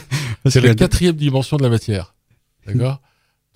c'est 0.46 0.60
la 0.60 0.74
quatrième 0.74 1.16
dimension 1.16 1.58
de 1.58 1.62
la 1.62 1.68
matière. 1.68 2.14
D'accord 2.66 3.00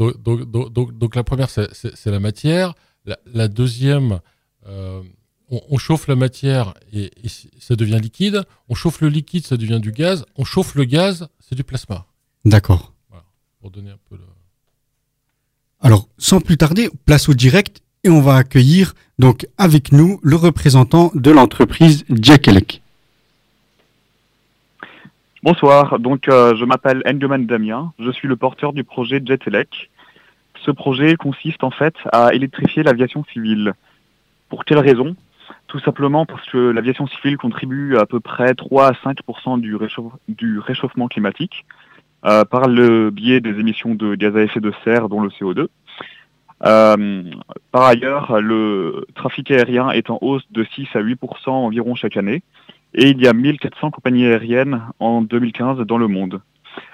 donc, 0.00 0.22
donc, 0.22 0.72
donc, 0.72 0.98
donc, 0.98 1.14
la 1.14 1.22
première, 1.22 1.50
c'est 1.50 2.06
la 2.06 2.20
matière. 2.20 2.74
La, 3.26 3.48
deuxième, 3.48 4.20
on, 5.50 5.78
chauffe 5.78 6.08
la 6.08 6.16
matière 6.16 6.74
et, 6.92 7.10
ça 7.58 7.76
devient 7.76 7.98
liquide. 8.00 8.42
On 8.68 8.74
chauffe 8.74 9.02
le 9.02 9.08
liquide, 9.08 9.46
ça 9.46 9.56
devient 9.56 9.80
du 9.80 9.92
gaz. 9.92 10.24
On 10.36 10.44
chauffe 10.44 10.74
le 10.74 10.84
gaz, 10.84 11.28
c'est 11.38 11.54
du 11.54 11.64
plasma. 11.64 12.06
D'accord. 12.44 12.94
pour 13.60 13.70
donner 13.70 13.90
un 13.90 13.98
peu 14.08 14.16
le... 14.16 14.24
Alors, 15.80 16.08
sans 16.18 16.40
plus 16.40 16.56
tarder, 16.56 16.88
place 17.04 17.28
au 17.28 17.34
direct 17.34 17.82
et 18.02 18.08
on 18.08 18.22
va 18.22 18.36
accueillir 18.36 18.94
donc 19.18 19.46
avec 19.58 19.92
nous 19.92 20.18
le 20.22 20.36
représentant 20.36 21.12
de 21.14 21.30
l'entreprise 21.30 22.04
Jackelec. 22.08 22.82
Bonsoir, 25.42 25.98
donc 25.98 26.28
euh, 26.28 26.54
je 26.54 26.66
m'appelle 26.66 27.02
Engelman 27.06 27.46
Damien, 27.46 27.94
je 27.98 28.10
suis 28.10 28.28
le 28.28 28.36
porteur 28.36 28.74
du 28.74 28.84
projet 28.84 29.22
Jetelec. 29.24 29.90
Ce 30.66 30.70
projet 30.70 31.16
consiste 31.16 31.64
en 31.64 31.70
fait 31.70 31.94
à 32.12 32.34
électrifier 32.34 32.82
l'aviation 32.82 33.24
civile. 33.32 33.72
Pour 34.50 34.66
quelle 34.66 34.80
raison? 34.80 35.16
Tout 35.66 35.78
simplement 35.78 36.26
parce 36.26 36.46
que 36.50 36.58
l'aviation 36.58 37.06
civile 37.06 37.38
contribue 37.38 37.96
à 37.96 38.04
peu 38.04 38.20
près 38.20 38.52
3 38.54 38.88
à 38.88 38.92
5 39.02 39.16
du, 39.60 39.78
du, 40.28 40.58
réchauffement 40.58 41.08
climatique 41.08 41.64
euh, 42.26 42.44
par 42.44 42.68
le 42.68 43.08
biais 43.08 43.40
des 43.40 43.58
émissions 43.58 43.94
de 43.94 44.16
gaz 44.16 44.36
à 44.36 44.42
effet 44.42 44.60
de 44.60 44.74
serre, 44.84 45.08
dont 45.08 45.22
le 45.22 45.30
CO2. 45.30 45.68
Euh, 46.66 47.22
par 47.72 47.84
ailleurs, 47.84 48.42
le 48.42 49.06
trafic 49.14 49.50
aérien 49.50 49.88
est 49.88 50.10
en 50.10 50.18
hausse 50.20 50.44
de 50.50 50.66
6 50.74 50.88
à 50.92 51.00
8% 51.00 51.48
environ 51.48 51.94
chaque 51.94 52.18
année, 52.18 52.42
et 52.94 53.10
il 53.10 53.20
y 53.20 53.26
a 53.26 53.32
1400 53.32 53.90
compagnies 53.90 54.26
aériennes 54.26 54.82
en 54.98 55.22
2015 55.22 55.80
dans 55.80 55.98
le 55.98 56.08
monde. 56.08 56.40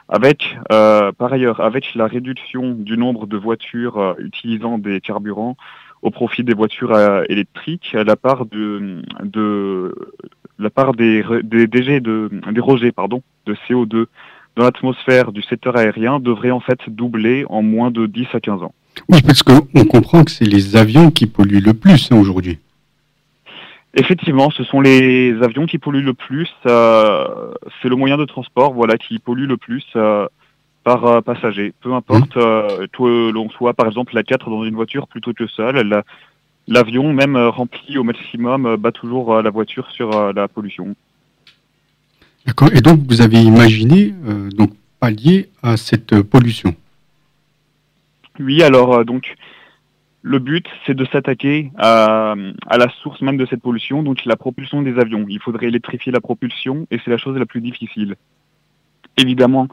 Avec, 0.08 0.56
euh, 0.72 1.10
par 1.12 1.32
ailleurs, 1.32 1.60
avec 1.60 1.94
la 1.94 2.06
réduction 2.06 2.72
du 2.72 2.96
nombre 2.96 3.26
de 3.26 3.36
voitures 3.36 4.14
utilisant 4.18 4.78
des 4.78 5.00
carburants 5.00 5.56
au 6.02 6.10
profit 6.10 6.44
des 6.44 6.54
voitures 6.54 6.92
euh, 6.92 7.24
électriques, 7.28 7.92
la 7.92 8.16
part 8.16 8.46
de, 8.46 9.02
de 9.22 9.94
la 10.58 10.70
part 10.70 10.92
des, 10.92 11.24
des, 11.42 11.66
de, 11.66 12.30
des 12.50 12.60
rejets 12.60 12.92
pardon, 12.92 13.22
de 13.46 13.54
CO2 13.68 14.06
dans 14.56 14.64
l'atmosphère 14.64 15.32
du 15.32 15.42
secteur 15.42 15.76
aérien 15.76 16.18
devrait 16.18 16.50
en 16.50 16.60
fait 16.60 16.78
doubler 16.88 17.44
en 17.48 17.62
moins 17.62 17.90
de 17.90 18.06
10 18.06 18.26
à 18.32 18.40
15 18.40 18.62
ans. 18.62 18.74
Oui, 19.08 19.20
parce 19.22 19.42
qu'on 19.42 19.84
comprend 19.84 20.24
que 20.24 20.30
c'est 20.30 20.46
les 20.46 20.76
avions 20.76 21.10
qui 21.10 21.26
polluent 21.26 21.60
le 21.60 21.74
plus 21.74 22.10
hein, 22.10 22.16
aujourd'hui. 22.16 22.58
Effectivement, 23.98 24.50
ce 24.50 24.62
sont 24.62 24.82
les 24.82 25.34
avions 25.42 25.64
qui 25.64 25.78
polluent 25.78 26.04
le 26.04 26.12
plus. 26.12 26.50
Euh, 26.66 27.54
c'est 27.80 27.88
le 27.88 27.96
moyen 27.96 28.18
de 28.18 28.26
transport, 28.26 28.74
voilà, 28.74 28.98
qui 28.98 29.18
pollue 29.18 29.46
le 29.46 29.56
plus. 29.56 29.84
Euh, 29.96 30.26
par 30.84 31.04
euh, 31.04 31.20
passager. 31.20 31.74
Peu 31.80 31.92
importe, 31.94 32.36
mmh. 32.36 32.86
que 32.96 33.30
l'on 33.32 33.50
soit 33.50 33.74
par 33.74 33.88
exemple 33.88 34.14
la 34.14 34.22
4 34.22 34.48
dans 34.50 34.62
une 34.62 34.76
voiture 34.76 35.08
plutôt 35.08 35.32
que 35.32 35.48
seul, 35.48 36.04
l'avion, 36.68 37.12
même 37.12 37.36
rempli 37.36 37.98
au 37.98 38.04
maximum, 38.04 38.76
bat 38.76 38.92
toujours 38.92 39.42
la 39.42 39.50
voiture 39.50 39.90
sur 39.90 40.32
la 40.32 40.46
pollution. 40.46 40.94
D'accord. 42.46 42.68
Et 42.72 42.80
donc 42.80 43.00
vous 43.08 43.20
avez 43.20 43.38
imaginé 43.38 44.14
donc 44.56 44.70
pallier 45.00 45.48
à 45.60 45.76
cette 45.76 46.22
pollution? 46.22 46.76
Oui, 48.38 48.62
alors 48.62 49.04
donc 49.04 49.34
le 50.26 50.40
but 50.40 50.66
c'est 50.84 50.94
de 50.94 51.04
s'attaquer 51.04 51.70
à, 51.78 52.34
la 52.76 52.88
source 53.00 53.20
même 53.20 53.36
de 53.36 53.46
cette 53.46 53.62
pollution, 53.62 54.02
donc 54.02 54.24
la 54.24 54.34
propulsion 54.34 54.82
des 54.82 54.98
avions. 54.98 55.24
Il 55.28 55.38
faudrait 55.38 55.66
électrifier 55.66 56.10
la 56.10 56.20
propulsion 56.20 56.88
et 56.90 56.98
c'est 57.04 57.12
la 57.12 57.16
chose 57.16 57.38
la 57.38 57.46
plus 57.46 57.60
difficile. 57.60 58.16
Évidemment, 59.16 59.68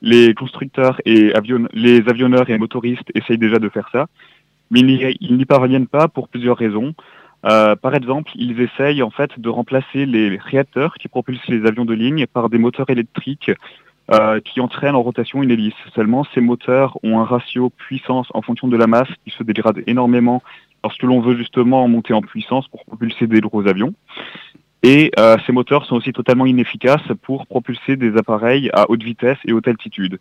les 0.00 0.32
constructeurs 0.32 0.98
et 1.04 1.34
les 1.74 2.08
avionneurs 2.08 2.48
et 2.48 2.56
motoristes 2.56 3.10
essayent 3.14 3.36
déjà 3.36 3.58
de 3.58 3.68
faire 3.68 3.90
ça, 3.92 4.06
mais 4.70 4.80
ils 4.80 5.36
n'y 5.36 5.44
parviennent 5.44 5.86
pas 5.86 6.08
pour 6.08 6.28
plusieurs 6.28 6.56
raisons. 6.56 6.94
Euh, 7.44 7.76
par 7.76 7.94
exemple, 7.94 8.32
ils 8.34 8.62
essayent 8.62 9.02
en 9.02 9.10
fait 9.10 9.38
de 9.38 9.48
remplacer 9.50 10.06
les 10.06 10.38
réacteurs 10.38 10.94
qui 10.94 11.08
propulsent 11.08 11.48
les 11.48 11.66
avions 11.66 11.84
de 11.84 11.94
ligne 11.94 12.26
par 12.26 12.48
des 12.48 12.58
moteurs 12.58 12.88
électriques 12.88 13.50
euh, 14.10 14.40
qui 14.40 14.60
entraînent 14.60 14.94
en 14.94 15.02
rotation 15.02 15.42
une 15.42 15.50
hélice. 15.50 15.74
Seulement, 15.94 16.24
ces 16.34 16.40
moteurs 16.40 16.98
ont 17.02 17.20
un 17.20 17.24
ratio 17.24 17.70
puissance 17.70 18.26
en 18.32 18.42
fonction 18.42 18.68
de 18.68 18.76
la 18.76 18.86
masse 18.86 19.08
qui 19.24 19.30
se 19.30 19.42
dégrade 19.42 19.82
énormément 19.86 20.42
lorsque 20.82 21.02
l'on 21.02 21.20
veut 21.20 21.36
justement 21.36 21.86
monter 21.88 22.14
en 22.14 22.22
puissance 22.22 22.68
pour 22.68 22.84
propulser 22.84 23.26
des 23.26 23.40
gros 23.40 23.66
avions. 23.66 23.92
Et 24.82 25.10
euh, 25.18 25.36
ces 25.44 25.52
moteurs 25.52 25.84
sont 25.84 25.96
aussi 25.96 26.12
totalement 26.12 26.46
inefficaces 26.46 27.12
pour 27.22 27.46
propulser 27.46 27.96
des 27.96 28.16
appareils 28.16 28.70
à 28.72 28.88
haute 28.88 29.02
vitesse 29.02 29.38
et 29.44 29.52
haute 29.52 29.68
altitude. 29.68 30.20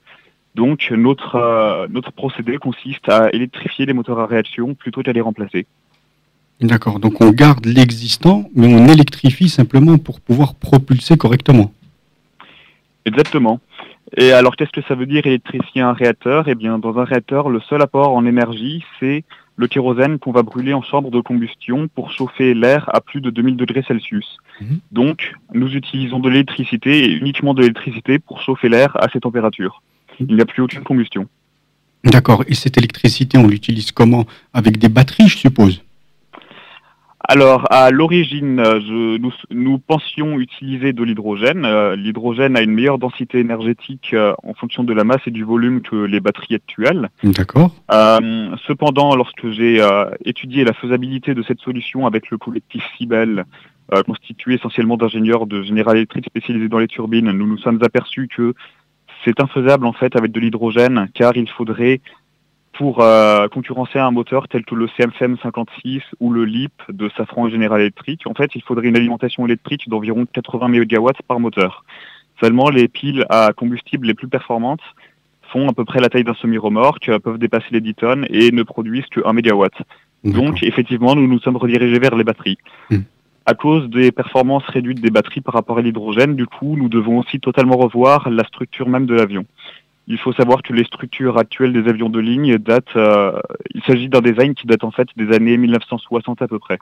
Donc 0.55 0.91
notre, 0.91 1.35
euh, 1.35 1.87
notre 1.89 2.11
procédé 2.11 2.57
consiste 2.57 3.07
à 3.07 3.29
électrifier 3.31 3.85
les 3.85 3.93
moteurs 3.93 4.19
à 4.19 4.25
réaction 4.25 4.73
plutôt 4.73 5.03
qu'à 5.03 5.13
les 5.13 5.21
remplacer. 5.21 5.67
D'accord, 6.59 6.99
donc 6.99 7.21
on 7.21 7.29
garde 7.29 7.65
l'existant, 7.67 8.49
mais 8.55 8.73
on 8.73 8.87
électrifie 8.87 9.47
simplement 9.47 9.99
pour 9.99 10.19
pouvoir 10.19 10.55
propulser 10.55 11.15
correctement. 11.15 11.71
Exactement. 13.07 13.59
Et 14.15 14.31
alors 14.31 14.55
qu'est-ce 14.55 14.71
que 14.71 14.81
ça 14.87 14.95
veut 14.95 15.05
dire 15.05 15.25
électrifier 15.25 15.81
un 15.81 15.93
réacteur? 15.93 16.47
Eh 16.47 16.55
bien 16.55 16.77
dans 16.77 16.97
un 16.99 17.05
réacteur, 17.05 17.49
le 17.49 17.61
seul 17.61 17.81
apport 17.81 18.13
en 18.13 18.25
énergie, 18.25 18.83
c'est 18.99 19.23
le 19.55 19.67
kérosène 19.67 20.19
qu'on 20.19 20.31
va 20.31 20.43
brûler 20.43 20.73
en 20.73 20.81
chambre 20.81 21.09
de 21.09 21.19
combustion 21.19 21.87
pour 21.87 22.11
chauffer 22.11 22.53
l'air 22.53 22.89
à 22.93 23.01
plus 23.01 23.21
de 23.21 23.29
2000 23.29 23.55
degrés 23.55 23.83
Celsius. 23.87 24.37
Mhm. 24.61 24.79
Donc, 24.91 25.33
nous 25.53 25.75
utilisons 25.75 26.19
de 26.19 26.29
l'électricité 26.29 27.05
et 27.05 27.11
uniquement 27.11 27.53
de 27.53 27.61
l'électricité 27.61 28.19
pour 28.19 28.41
chauffer 28.41 28.69
l'air 28.69 28.95
à 28.95 29.07
ces 29.11 29.19
températures. 29.19 29.81
Il 30.19 30.35
n'y 30.35 30.41
a 30.41 30.45
plus 30.45 30.61
aucune 30.61 30.83
combustion. 30.83 31.27
D'accord. 32.03 32.43
Et 32.47 32.53
cette 32.53 32.77
électricité, 32.77 33.37
on 33.37 33.47
l'utilise 33.47 33.91
comment? 33.91 34.25
Avec 34.53 34.77
des 34.77 34.89
batteries, 34.89 35.27
je 35.27 35.37
suppose? 35.37 35.81
Alors, 37.29 37.65
à 37.69 37.91
l'origine, 37.91 38.61
euh, 38.61 39.17
nous, 39.19 39.33
nous, 39.51 39.79
pensions 39.79 40.39
utiliser 40.39 40.93
de 40.93 41.03
l'hydrogène. 41.03 41.65
Euh, 41.65 41.93
l'hydrogène 41.97 42.55
a 42.55 42.61
une 42.61 42.71
meilleure 42.71 42.99
densité 42.99 43.39
énergétique 43.39 44.11
euh, 44.13 44.33
en 44.43 44.53
fonction 44.53 44.85
de 44.85 44.93
la 44.93 45.03
masse 45.03 45.19
et 45.27 45.31
du 45.31 45.43
volume 45.43 45.81
que 45.81 45.97
les 45.97 46.21
batteries 46.21 46.55
actuelles. 46.55 47.09
D'accord. 47.23 47.71
cependant, 48.65 49.13
lorsque 49.15 49.49
j'ai 49.49 49.81
étudié 50.23 50.63
la 50.63 50.73
faisabilité 50.73 51.33
de 51.33 51.43
cette 51.43 51.59
solution 51.59 52.07
avec 52.07 52.29
le 52.29 52.37
collectif 52.37 52.83
Cibel, 52.97 53.43
constitué 54.05 54.55
essentiellement 54.55 54.97
d'ingénieurs 54.97 55.47
de 55.47 55.63
General 55.63 55.95
Electric 55.97 56.25
spécialisés 56.25 56.69
dans 56.69 56.79
les 56.79 56.87
turbines, 56.87 57.31
nous 57.31 57.47
nous 57.47 57.57
sommes 57.57 57.79
aperçus 57.83 58.27
que 58.27 58.53
c'est 59.25 59.39
infaisable 59.41 59.85
en 59.85 59.93
fait 59.93 60.15
avec 60.15 60.31
de 60.31 60.39
l'hydrogène, 60.39 61.09
car 61.13 61.35
il 61.35 61.49
faudrait 61.49 62.01
pour 62.77 63.01
euh, 63.01 63.47
concurrencer 63.47 63.97
un 63.97 64.11
moteur 64.11 64.47
tel 64.47 64.63
que 64.63 64.75
le 64.75 64.87
CMFM 64.87 65.37
56 65.41 66.01
ou 66.19 66.31
le 66.31 66.45
LIP 66.45 66.73
de 66.89 67.09
Safran 67.17 67.49
General 67.49 67.81
Electric, 67.81 68.27
en 68.27 68.35
fait, 68.35 68.51
il 68.53 68.61
faudrait 68.61 68.87
une 68.87 68.95
alimentation 68.95 69.45
électrique 69.45 69.89
d'environ 69.89 70.27
80 70.31 70.67
MW 70.67 71.09
par 71.27 71.39
moteur. 71.39 71.83
Seulement, 72.39 72.69
les 72.69 72.87
piles 72.87 73.25
à 73.29 73.51
combustible 73.55 74.05
les 74.05 74.13
plus 74.13 74.27
performantes 74.27 74.83
font 75.51 75.67
à 75.67 75.73
peu 75.73 75.85
près 75.85 75.99
la 75.99 76.09
taille 76.09 76.23
d'un 76.23 76.35
semi-remorque, 76.35 77.09
peuvent 77.23 77.39
dépasser 77.39 77.67
les 77.71 77.81
10 77.81 77.95
tonnes 77.95 78.27
et 78.29 78.51
ne 78.51 78.61
produisent 78.61 79.07
que 79.07 79.21
1 79.25 79.33
MW. 79.33 79.65
Donc, 80.23 80.61
effectivement, 80.61 81.15
nous 81.15 81.27
nous 81.27 81.39
sommes 81.39 81.57
redirigés 81.57 81.99
vers 81.99 82.15
les 82.15 82.23
batteries. 82.23 82.57
Hmm. 82.91 83.01
À 83.45 83.53
cause 83.55 83.89
des 83.89 84.11
performances 84.11 84.65
réduites 84.67 85.01
des 85.01 85.09
batteries 85.09 85.41
par 85.41 85.53
rapport 85.53 85.77
à 85.77 85.81
l'hydrogène, 85.81 86.35
du 86.35 86.45
coup, 86.45 86.75
nous 86.75 86.89
devons 86.89 87.19
aussi 87.19 87.39
totalement 87.39 87.77
revoir 87.77 88.29
la 88.29 88.43
structure 88.43 88.89
même 88.89 89.05
de 89.05 89.15
l'avion. 89.15 89.45
Il 90.07 90.17
faut 90.17 90.31
savoir 90.33 90.61
que 90.63 90.71
les 90.73 90.85
structures 90.85 91.37
actuelles 91.37 91.73
des 91.73 91.89
avions 91.89 92.09
de 92.09 92.19
ligne 92.19 92.57
datent. 92.57 92.95
Euh, 92.95 93.39
il 93.75 93.83
s'agit 93.83 94.07
d'un 94.07 94.21
design 94.21 94.53
qui 94.55 94.65
date 94.65 94.83
en 94.83 94.91
fait 94.91 95.07
des 95.17 95.35
années 95.35 95.57
1960 95.57 96.41
à 96.41 96.47
peu 96.47 96.59
près. 96.59 96.79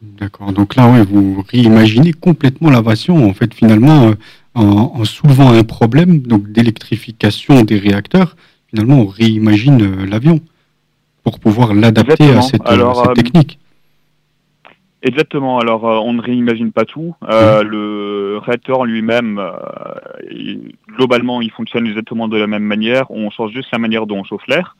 D'accord. 0.00 0.52
Donc 0.52 0.74
là, 0.74 0.90
ouais, 0.90 1.04
vous 1.04 1.44
réimaginez 1.50 2.12
complètement 2.12 2.70
l'aviation 2.70 3.28
en 3.28 3.34
fait 3.34 3.52
finalement 3.54 4.08
euh, 4.08 4.14
en, 4.54 5.04
soulevant 5.04 5.52
un 5.52 5.64
problème 5.64 6.20
donc 6.20 6.50
d'électrification 6.50 7.62
des 7.62 7.78
réacteurs. 7.78 8.36
Finalement, 8.68 9.00
on 9.00 9.06
réimagine 9.06 9.82
euh, 9.82 10.06
l'avion 10.06 10.40
pour 11.22 11.40
pouvoir 11.40 11.74
l'adapter 11.74 12.30
à 12.32 12.42
cette, 12.42 12.62
technique. 13.14 13.58
Exactement. 15.06 15.58
Alors, 15.58 15.84
on 15.84 16.12
ne 16.12 16.20
réimagine 16.20 16.72
pas 16.72 16.84
tout. 16.84 17.14
Le 17.22 18.38
réacteur 18.38 18.84
lui-même 18.84 19.40
globalement, 20.96 21.40
il 21.40 21.50
fonctionne 21.50 21.86
exactement 21.86 22.28
de 22.28 22.36
la 22.36 22.46
même 22.46 22.64
manière. 22.64 23.10
On 23.10 23.30
change 23.30 23.52
juste 23.52 23.70
la 23.72 23.78
manière 23.78 24.06
dont 24.06 24.18
on 24.18 24.24
chauffe 24.24 24.46
l'air. 24.48 24.76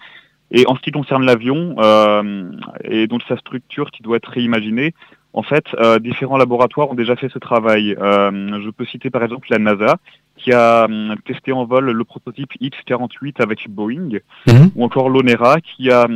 Et 0.50 0.66
en 0.66 0.76
ce 0.76 0.80
qui 0.80 0.92
concerne 0.92 1.24
l'avion 1.24 1.74
euh, 1.78 2.50
et 2.84 3.06
donc 3.06 3.22
sa 3.28 3.36
structure 3.36 3.90
qui 3.90 4.02
doit 4.02 4.16
être 4.16 4.30
réimaginée, 4.30 4.94
en 5.32 5.42
fait, 5.42 5.64
euh, 5.74 5.98
différents 5.98 6.36
laboratoires 6.36 6.90
ont 6.90 6.94
déjà 6.94 7.16
fait 7.16 7.28
ce 7.28 7.38
travail. 7.38 7.96
Euh, 8.00 8.60
je 8.62 8.70
peux 8.70 8.84
citer 8.84 9.10
par 9.10 9.22
exemple 9.22 9.48
la 9.50 9.58
NASA 9.58 9.96
qui 10.37 10.53
a 10.53 10.87
testé 11.25 11.53
en 11.53 11.64
vol 11.64 11.90
le 11.90 12.05
prototype 12.05 12.53
X-48 12.61 13.42
avec 13.42 13.68
Boeing, 13.68 14.18
mhm. 14.46 14.70
ou 14.75 14.85
encore 14.85 15.09
l'ONERA 15.09 15.61
qui 15.61 15.90
a 15.90 16.07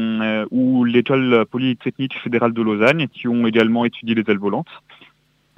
ou 0.51 0.85
l'école 0.85 1.47
polytechnique 1.51 2.19
fédérale 2.23 2.53
de 2.53 2.63
Lausanne 2.63 3.09
qui 3.09 3.29
ont 3.29 3.47
également 3.47 3.85
étudié 3.85 4.15
les 4.15 4.25
ailes 4.29 4.39
volantes. 4.39 4.69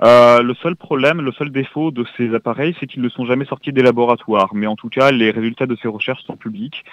Euh, 0.03 0.43
le 0.43 0.55
seul 0.55 0.75
problème, 0.75 1.21
le 1.21 1.33
seul 1.33 1.51
défaut 1.51 1.91
de 1.93 2.05
ces 2.17 2.35
appareils, 2.35 2.75
c'est 2.81 2.87
qu'ils 2.87 3.03
ne 3.03 3.09
sont 3.09 3.25
jamais 3.25 3.45
sortis 3.45 3.73
des 3.73 3.83
laboratoires. 3.83 4.51
Mais 4.55 4.67
en 4.67 4.75
tout 4.75 4.89
cas, 4.89 5.13
les 5.13 5.31
résultats 5.31 5.67
de 5.67 5.77
ces 5.81 5.89
recherches 5.89 6.25
sont 6.25 6.37
publics. 6.37 6.85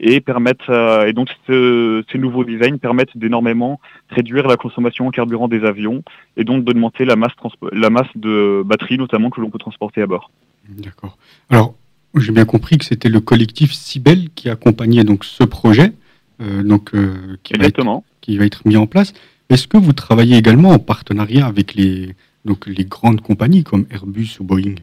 et 0.00 0.20
permettent 0.20 0.70
et 1.08 1.12
donc 1.12 1.28
ces 1.48 2.18
nouveaux 2.18 2.44
designs 2.44 2.78
permettent 2.78 3.16
d'énormément 3.16 3.80
réduire 4.10 4.46
la 4.46 4.56
consommation 4.56 5.08
en 5.08 5.10
carburant 5.10 5.48
des 5.48 5.64
avions 5.64 6.04
et 6.36 6.44
donc 6.44 6.62
d'augmenter 6.64 7.04
la 7.04 7.16
masse 7.16 7.32
la 7.72 7.90
masse 7.90 8.12
de 8.14 8.62
batterie 8.64 8.96
notamment 8.96 9.30
que 9.30 9.40
l'on 9.40 9.50
peut 9.50 9.58
transporter 9.58 10.00
à 10.00 10.06
bord. 10.06 10.30
D'accord. 10.68 11.16
Alors 11.50 11.74
j'ai 12.14 12.32
bien 12.32 12.44
compris 12.44 12.78
que 12.78 12.84
c'était 12.84 13.08
le 13.08 13.20
collectif 13.20 13.72
Cibel 13.72 14.28
qui 14.34 14.48
accompagnait 14.48 15.04
donc 15.04 15.24
ce 15.24 15.44
projet, 15.44 15.92
euh, 16.40 16.62
donc 16.62 16.94
euh, 16.94 17.36
qui, 17.42 17.54
va 17.54 17.66
être, 17.66 17.82
qui, 18.20 18.38
va 18.38 18.44
être, 18.44 18.66
mis 18.66 18.76
en 18.76 18.86
place. 18.86 19.12
Est-ce 19.50 19.68
que 19.68 19.76
vous 19.76 19.92
travaillez 19.92 20.36
également 20.36 20.70
en 20.70 20.78
partenariat 20.78 21.46
avec 21.46 21.74
les 21.74 22.14
donc 22.44 22.66
les 22.66 22.84
grandes 22.84 23.20
compagnies 23.20 23.64
comme 23.64 23.86
Airbus 23.90 24.38
ou 24.40 24.44
Boeing? 24.44 24.76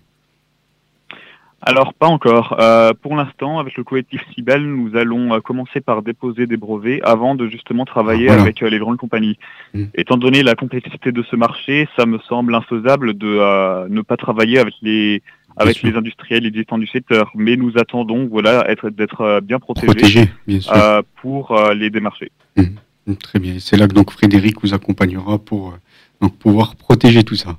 Alors 1.67 1.95
pas 1.95 2.05
encore. 2.05 2.57
Euh, 2.59 2.91
pour 2.93 3.15
l'instant, 3.15 3.57
avec 3.57 3.75
le 3.75 3.83
collectif 3.83 4.21
Cibel, 4.35 4.61
nous 4.63 4.95
allons 4.95 5.41
commencer 5.41 5.81
par 5.81 6.03
déposer 6.03 6.45
des 6.45 6.57
brevets 6.57 7.01
avant 7.03 7.33
de 7.33 7.47
justement 7.47 7.85
travailler 7.85 8.29
ah, 8.29 8.39
avec 8.39 8.61
les 8.61 8.77
grandes 8.77 8.97
compagnies. 8.97 9.39
Mmh. 9.73 9.85
Étant 9.95 10.17
donné 10.17 10.43
la 10.43 10.53
complexité 10.53 11.11
de 11.11 11.23
ce 11.23 11.35
marché, 11.35 11.87
ça 11.95 12.05
me 12.05 12.19
semble 12.19 12.53
infaisable 12.53 13.17
de 13.17 13.87
ne 13.87 14.01
pas 14.01 14.17
travailler 14.17 14.59
avec 14.59 14.75
les 14.83 15.23
avec 15.57 15.81
les 15.81 15.95
industriels 15.95 16.45
existants 16.45 16.77
du 16.77 16.87
secteur. 16.87 17.31
Mais 17.35 17.55
nous 17.55 17.73
attendons 17.77 18.27
voilà, 18.27 18.69
être, 18.69 18.89
d'être 18.89 19.21
euh, 19.21 19.41
bien 19.41 19.59
protégés, 19.59 20.29
euh, 20.49 21.01
pour 21.21 21.51
euh, 21.51 21.73
les 21.73 21.89
démarcher. 21.89 22.31
Mmh. 22.55 22.63
Mmh, 23.07 23.15
très 23.15 23.39
bien. 23.39 23.59
C'est 23.59 23.77
là 23.77 23.87
que 23.87 23.93
donc 23.93 24.11
Frédéric 24.11 24.61
vous 24.61 24.73
accompagnera 24.73 25.37
pour 25.37 25.77
donc, 26.21 26.37
pouvoir 26.37 26.75
protéger 26.75 27.23
tout 27.23 27.35
ça. 27.35 27.57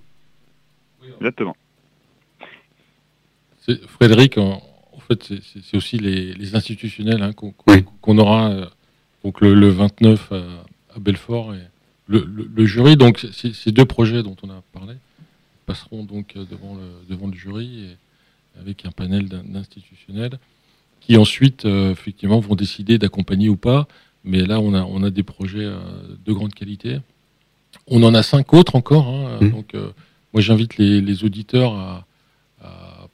Exactement. 1.19 1.57
Frédéric, 3.89 4.39
en, 4.39 4.61
fait, 5.09 5.33
c'est 5.63 5.77
aussi 5.77 5.99
les, 5.99 6.55
institutionnels 6.55 7.23
hein, 7.23 7.33
qu'on 7.33 8.19
aura 8.19 8.71
donc 9.25 9.41
le, 9.41 9.69
29 9.69 10.33
à, 10.33 10.99
Belfort 11.01 11.55
et 11.55 11.63
le, 12.07 12.25
le 12.29 12.67
jury. 12.67 12.97
Donc, 12.97 13.27
ces 13.33 13.73
deux 13.73 13.85
projets 13.85 14.23
dont 14.23 14.37
on 14.45 14.51
a 14.51 14.63
parlé 14.73 14.95
passeront 15.67 16.05
donc 16.05 16.35
euh, 16.37 16.45
devant 16.51 16.75
le, 16.75 17.15
devant 17.15 17.27
le 17.27 17.35
jury 17.35 17.85
et 17.85 18.61
avec 18.61 18.87
un 18.87 18.91
panel 18.91 19.29
d'institutionnels 19.29 20.39
qui 21.01 21.17
ensuite 21.19 21.67
euh, 21.67 21.93
effectivement 21.93 22.41
vont 22.41 22.55
décider 22.55 22.99
d'accompagner 22.99 23.49
ou 23.49 23.57
pas. 23.57 23.87
Mais 24.25 24.45
là, 24.45 24.59
on 24.61 24.75
a, 24.75 24.83
on 24.83 25.03
a 25.03 25.11
des 25.11 25.23
projets 25.23 25.65
euh, 25.65 25.79
de 26.25 26.33
grande 26.33 26.55
qualité. 26.55 26.99
On 27.87 28.03
en 28.03 28.15
a 28.15 28.23
cinq 28.23 28.55
autres 28.55 28.75
encore. 28.75 29.07
Hein. 29.09 29.39
Mmh. 29.41 29.51
Donc, 29.51 29.77
moi, 30.33 30.41
j'invite 30.41 30.79
les, 30.79 31.25
auditeurs 31.25 31.75
à, 31.75 32.07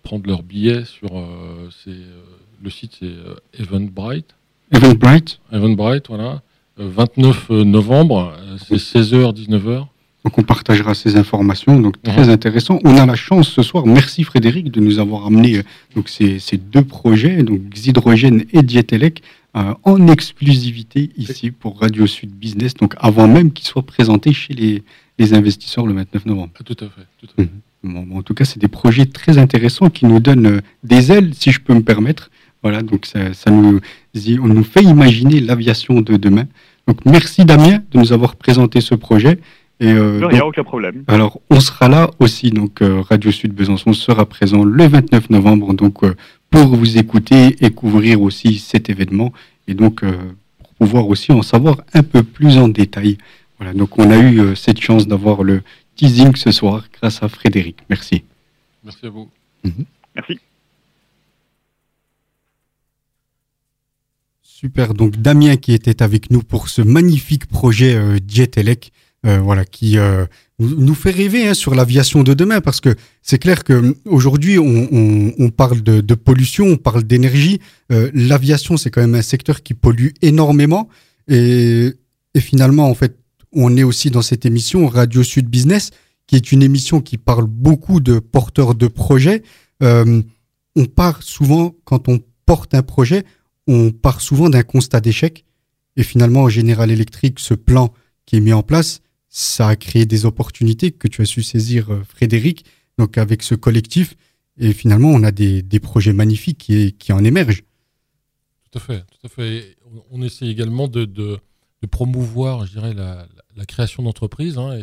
prendre 0.02 0.26
leur 0.26 0.42
billet 0.42 0.84
sur 0.84 1.08
le 1.10 2.70
site, 2.70 2.96
c'est 3.00 3.60
Eventbrite. 3.60 4.34
Eventbrite. 4.72 5.40
Eventbrite, 5.52 6.08
voilà. 6.08 6.42
29 6.76 7.50
novembre, 7.50 8.34
c'est 8.58 8.76
16h, 8.76 9.34
19h. 9.34 9.86
Donc 10.24 10.38
on 10.38 10.42
partagera 10.42 10.94
ces 10.94 11.16
informations, 11.16 11.80
donc 11.80 12.00
très 12.00 12.28
intéressant. 12.28 12.78
On 12.84 12.96
a 12.96 13.06
la 13.06 13.16
chance 13.16 13.48
ce 13.48 13.62
soir, 13.62 13.86
merci 13.86 14.22
Frédéric 14.22 14.70
de 14.70 14.80
nous 14.80 15.00
avoir 15.00 15.26
amené 15.26 15.58
euh, 15.58 15.62
donc 15.96 16.08
ces, 16.08 16.38
ces 16.38 16.58
deux 16.58 16.84
projets, 16.84 17.42
donc 17.42 17.60
Xydrogène 17.70 18.44
et 18.52 18.62
Dietelec, 18.62 19.22
euh, 19.56 19.74
en 19.82 20.06
exclusivité 20.06 21.10
ici 21.16 21.50
pour 21.50 21.80
Radio 21.80 22.06
Sud 22.06 22.30
Business, 22.30 22.74
donc 22.74 22.94
avant 22.98 23.26
même 23.26 23.52
qu'ils 23.52 23.66
soient 23.66 23.82
présentés 23.82 24.32
chez 24.32 24.54
les, 24.54 24.82
les, 25.18 25.34
investisseurs 25.34 25.86
le 25.86 25.94
29 25.94 26.26
novembre. 26.26 26.52
Ah, 26.58 26.62
tout 26.64 26.76
à 26.78 26.88
fait. 26.88 27.06
Tout 27.18 27.26
à 27.36 27.42
fait. 27.42 27.48
Mhm. 27.82 28.06
Bon, 28.06 28.18
en 28.18 28.22
tout 28.22 28.34
cas, 28.34 28.44
c'est 28.44 28.60
des 28.60 28.68
projets 28.68 29.06
très 29.06 29.38
intéressants 29.38 29.90
qui 29.90 30.06
nous 30.06 30.20
donnent 30.20 30.46
euh, 30.46 30.60
des 30.84 31.10
ailes, 31.10 31.34
si 31.34 31.50
je 31.50 31.60
peux 31.60 31.74
me 31.74 31.82
permettre. 31.82 32.30
Voilà, 32.62 32.82
donc 32.82 33.06
ça, 33.06 33.34
ça 33.34 33.50
nous, 33.50 33.80
on 34.14 34.46
nous 34.46 34.62
fait 34.62 34.84
imaginer 34.84 35.40
l'aviation 35.40 36.00
de 36.00 36.16
demain. 36.16 36.46
Donc 36.86 37.04
merci 37.04 37.44
Damien 37.44 37.82
de 37.90 37.98
nous 37.98 38.12
avoir 38.12 38.36
présenté 38.36 38.80
ce 38.80 38.94
projet. 38.94 39.38
Et, 39.82 39.92
euh, 39.92 40.28
a 40.28 40.46
aucun 40.46 40.62
problème. 40.62 41.02
Alors, 41.08 41.40
on 41.50 41.58
sera 41.58 41.88
là 41.88 42.08
aussi, 42.20 42.50
donc 42.50 42.82
euh, 42.82 43.00
Radio 43.00 43.32
Sud 43.32 43.52
Besançon 43.52 43.92
sera 43.92 44.26
présent 44.26 44.62
le 44.62 44.86
29 44.86 45.28
novembre, 45.30 45.74
donc 45.74 46.04
euh, 46.04 46.14
pour 46.50 46.76
vous 46.76 46.98
écouter 46.98 47.56
et 47.64 47.70
couvrir 47.70 48.22
aussi 48.22 48.60
cet 48.60 48.90
événement, 48.90 49.32
et 49.66 49.74
donc 49.74 50.04
euh, 50.04 50.12
pour 50.58 50.68
pouvoir 50.74 51.08
aussi 51.08 51.32
en 51.32 51.42
savoir 51.42 51.78
un 51.94 52.04
peu 52.04 52.22
plus 52.22 52.58
en 52.58 52.68
détail. 52.68 53.18
Voilà, 53.58 53.74
donc 53.74 53.98
on 53.98 54.08
a 54.12 54.18
eu 54.18 54.54
cette 54.54 54.80
chance 54.80 55.08
d'avoir 55.08 55.42
le 55.42 55.62
teasing 55.96 56.36
ce 56.36 56.52
soir 56.52 56.84
grâce 57.00 57.20
à 57.24 57.28
Frédéric. 57.28 57.78
Merci. 57.90 58.22
Merci 58.84 59.06
à 59.06 59.08
vous. 59.10 59.28
Mhm. 59.64 59.84
Merci. 60.14 60.38
Super, 64.42 64.94
donc 64.94 65.16
Damien 65.16 65.56
qui 65.56 65.72
était 65.72 66.04
avec 66.04 66.30
nous 66.30 66.42
pour 66.42 66.68
ce 66.68 66.82
magnifique 66.82 67.46
projet 67.46 67.98
Jetelec. 68.28 68.92
Euh, 69.24 69.38
voilà, 69.38 69.64
qui 69.64 69.98
euh, 69.98 70.26
nous 70.58 70.96
fait 70.96 71.12
rêver 71.12 71.46
hein, 71.46 71.54
sur 71.54 71.76
l'aviation 71.76 72.24
de 72.24 72.34
demain, 72.34 72.60
parce 72.60 72.80
que 72.80 72.96
c'est 73.22 73.38
clair 73.38 73.62
que 73.62 73.96
aujourd'hui 74.04 74.58
on, 74.58 74.88
on, 74.90 75.32
on, 75.38 75.50
parle 75.50 75.80
de, 75.80 76.00
de, 76.00 76.14
pollution, 76.16 76.66
on 76.66 76.76
parle 76.76 77.04
d'énergie. 77.04 77.60
Euh, 77.92 78.10
l'aviation, 78.14 78.76
c'est 78.76 78.90
quand 78.90 79.00
même 79.00 79.14
un 79.14 79.22
secteur 79.22 79.62
qui 79.62 79.74
pollue 79.74 80.08
énormément, 80.22 80.88
et, 81.28 81.92
et, 82.34 82.40
finalement, 82.40 82.88
en 82.88 82.94
fait, 82.94 83.16
on 83.52 83.76
est 83.76 83.84
aussi 83.84 84.10
dans 84.10 84.22
cette 84.22 84.44
émission 84.44 84.88
Radio 84.88 85.22
Sud 85.22 85.46
Business, 85.46 85.92
qui 86.26 86.34
est 86.34 86.50
une 86.50 86.64
émission 86.64 87.00
qui 87.00 87.16
parle 87.16 87.46
beaucoup 87.46 88.00
de 88.00 88.18
porteurs 88.18 88.74
de 88.74 88.88
projets. 88.88 89.44
on 89.80 90.84
part 90.96 91.22
souvent 91.22 91.76
quand 91.84 92.08
on 92.08 92.18
porte 92.44 92.74
un 92.74 92.82
projet, 92.82 93.24
on 93.68 93.92
part 93.92 94.20
souvent 94.20 94.50
d'un 94.50 94.64
constat 94.64 95.00
d'échec, 95.00 95.44
et 95.96 96.02
finalement, 96.02 96.42
en 96.42 96.48
Général 96.48 96.90
Electric, 96.90 97.38
ce 97.38 97.54
plan 97.54 97.92
qui 98.26 98.36
est 98.36 98.40
mis 98.40 98.52
en 98.52 98.64
place, 98.64 99.01
ça 99.34 99.68
a 99.68 99.76
créé 99.76 100.04
des 100.04 100.26
opportunités 100.26 100.92
que 100.92 101.08
tu 101.08 101.22
as 101.22 101.24
su 101.24 101.42
saisir, 101.42 101.90
euh, 101.90 102.04
Frédéric, 102.04 102.66
donc 102.98 103.16
avec 103.16 103.42
ce 103.42 103.54
collectif. 103.54 104.14
Et 104.58 104.74
finalement, 104.74 105.08
on 105.08 105.22
a 105.22 105.32
des, 105.32 105.62
projets 105.80 106.12
magnifiques 106.12 106.58
qui, 106.98 107.12
en 107.12 107.24
émergent. 107.24 107.62
Tout 108.70 108.78
à 108.78 108.80
fait, 108.80 109.00
tout 109.00 109.26
à 109.26 109.28
fait. 109.30 109.78
On, 110.10 110.20
essaie 110.20 110.46
également 110.46 110.86
de, 110.86 111.38
promouvoir, 111.90 112.66
je 112.66 112.72
dirais, 112.72 112.92
la, 112.92 113.26
création 113.66 114.02
d'entreprises 114.02 114.58
hein, 114.58 114.78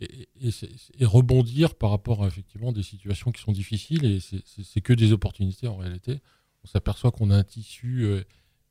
et, 0.00 1.04
rebondir 1.04 1.76
par 1.76 1.90
rapport 1.90 2.24
à 2.24 2.26
effectivement 2.26 2.72
des 2.72 2.82
situations 2.82 3.30
qui 3.30 3.40
sont 3.40 3.52
difficiles. 3.52 4.04
Et 4.04 4.18
c'est 4.20 4.80
que 4.80 4.92
des 4.92 5.12
opportunités 5.12 5.68
en 5.68 5.76
réalité. 5.76 6.20
On 6.64 6.66
s'aperçoit 6.66 7.12
qu'on 7.12 7.30
a 7.30 7.36
un 7.36 7.44
tissu 7.44 8.02
euh, 8.02 8.24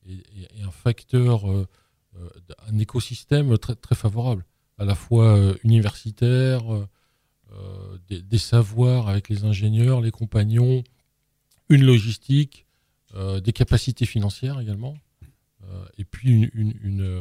et, 0.06 0.62
un 0.62 0.72
facteur, 0.72 1.50
euh, 1.50 1.66
un 2.68 2.78
écosystème 2.78 3.58
très 3.58 3.96
favorable 3.96 4.46
à 4.82 4.86
la 4.86 4.96
fois 4.96 5.38
euh, 5.38 5.54
universitaire, 5.64 6.74
euh, 6.74 6.88
euh, 7.54 7.98
des, 8.10 8.38
savoirs 8.40 9.10
avec 9.10 9.30
les 9.30 9.44
ingénieurs, 9.44 10.02
les 10.02 10.10
compagnons, 10.10 10.84
une 11.70 11.84
logistique, 11.84 12.66
des 13.44 13.52
capacités 13.52 14.06
financières 14.06 14.62
également, 14.62 14.98
et 15.98 16.06
puis 16.06 16.50
une, 16.54 17.14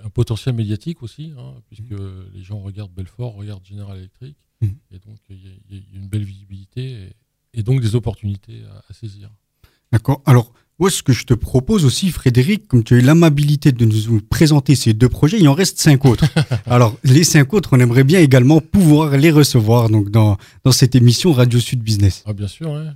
un 0.00 0.10
potentiel 0.10 0.54
médiatique 0.54 1.02
aussi, 1.02 1.32
hein, 1.36 1.54
puisque 1.66 1.90
mmh. 1.90 2.30
les 2.34 2.42
gens 2.42 2.60
regardent 2.60 2.92
Belfort, 2.92 3.34
regardent 3.34 3.66
General 3.66 3.98
Electric, 3.98 4.36
mmh. 4.60 4.66
et 4.92 4.98
donc 5.00 5.18
il 5.28 5.44
y, 5.44 5.76
a 5.76 5.98
une 5.98 6.06
belle 6.06 6.22
visibilité 6.22 7.10
et, 7.52 7.62
donc 7.64 7.80
des 7.80 7.96
opportunités 7.96 8.62
à, 8.64 8.84
à 8.88 8.92
saisir. 8.92 9.28
D'accord. 9.90 10.22
Alors, 10.24 10.52
moi, 10.78 10.90
ce 10.90 11.02
que 11.02 11.14
je 11.14 11.24
te 11.24 11.32
propose 11.32 11.86
aussi, 11.86 12.10
Frédéric, 12.10 12.68
comme 12.68 12.84
tu 12.84 12.94
as 12.94 12.98
eu 12.98 13.00
l'amabilité 13.00 13.72
de 13.72 13.86
nous 13.86 14.20
présenter 14.20 14.74
ces 14.74 14.92
deux 14.92 15.08
projets, 15.08 15.38
il 15.40 15.48
en 15.48 15.54
reste 15.54 15.78
cinq 15.80 16.04
autres. 16.04 16.26
Alors, 16.66 16.96
les 17.02 17.24
cinq 17.24 17.54
autres, 17.54 17.70
on 17.72 17.80
aimerait 17.80 18.04
bien 18.04 18.20
également 18.20 18.60
pouvoir 18.60 19.16
les 19.16 19.30
recevoir 19.30 19.88
donc 19.88 20.10
dans, 20.10 20.36
dans 20.64 20.72
cette 20.72 20.94
émission 20.94 21.32
Radio 21.32 21.60
Sud 21.60 21.80
Business. 21.80 22.22
Ah, 22.26 22.34
bien 22.34 22.48
sûr, 22.48 22.74
hein, 22.74 22.94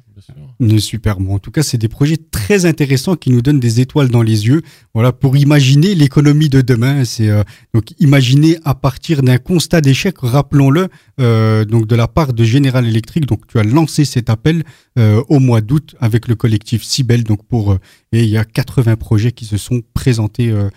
Super. 0.78 1.18
Bon, 1.20 1.34
en 1.34 1.38
tout 1.38 1.50
cas, 1.50 1.62
c'est 1.62 1.78
des 1.78 1.88
projets 1.88 2.16
très 2.16 2.66
intéressants 2.66 3.16
qui 3.16 3.30
nous 3.30 3.42
donnent 3.42 3.60
des 3.60 3.80
étoiles 3.80 4.08
dans 4.08 4.22
les 4.22 4.46
yeux. 4.46 4.62
Voilà, 4.94 5.12
pour 5.12 5.36
imaginer 5.36 5.94
l'économie 5.94 6.48
de 6.48 6.60
demain. 6.60 7.04
C'est 7.04 7.28
euh, 7.28 7.42
donc 7.74 7.92
imaginer 7.98 8.58
à 8.64 8.74
partir 8.74 9.22
d'un 9.22 9.38
constat 9.38 9.80
d'échec, 9.80 10.16
rappelons-le, 10.18 10.88
euh, 11.20 11.64
donc 11.64 11.86
de 11.86 11.96
la 11.96 12.08
part 12.08 12.32
de 12.32 12.44
General 12.44 12.86
Electric. 12.86 13.26
Donc, 13.26 13.46
tu 13.46 13.58
as 13.58 13.62
lancé 13.62 14.04
cet 14.04 14.30
appel 14.30 14.64
euh, 14.98 15.22
au 15.28 15.38
mois 15.38 15.60
d'août 15.60 15.94
avec 16.00 16.26
le 16.28 16.34
collectif 16.34 16.82
Cibel, 16.82 17.24
donc 17.24 17.44
pour 17.46 17.72
euh, 17.72 17.78
et 18.12 18.24
il 18.24 18.28
y 18.28 18.36
a 18.36 18.44
80 18.44 18.96
projets 18.96 19.30
qui 19.30 19.44
se 19.44 19.56
sont 19.56 19.82
présentés 19.94 20.50
euh, 20.50 20.68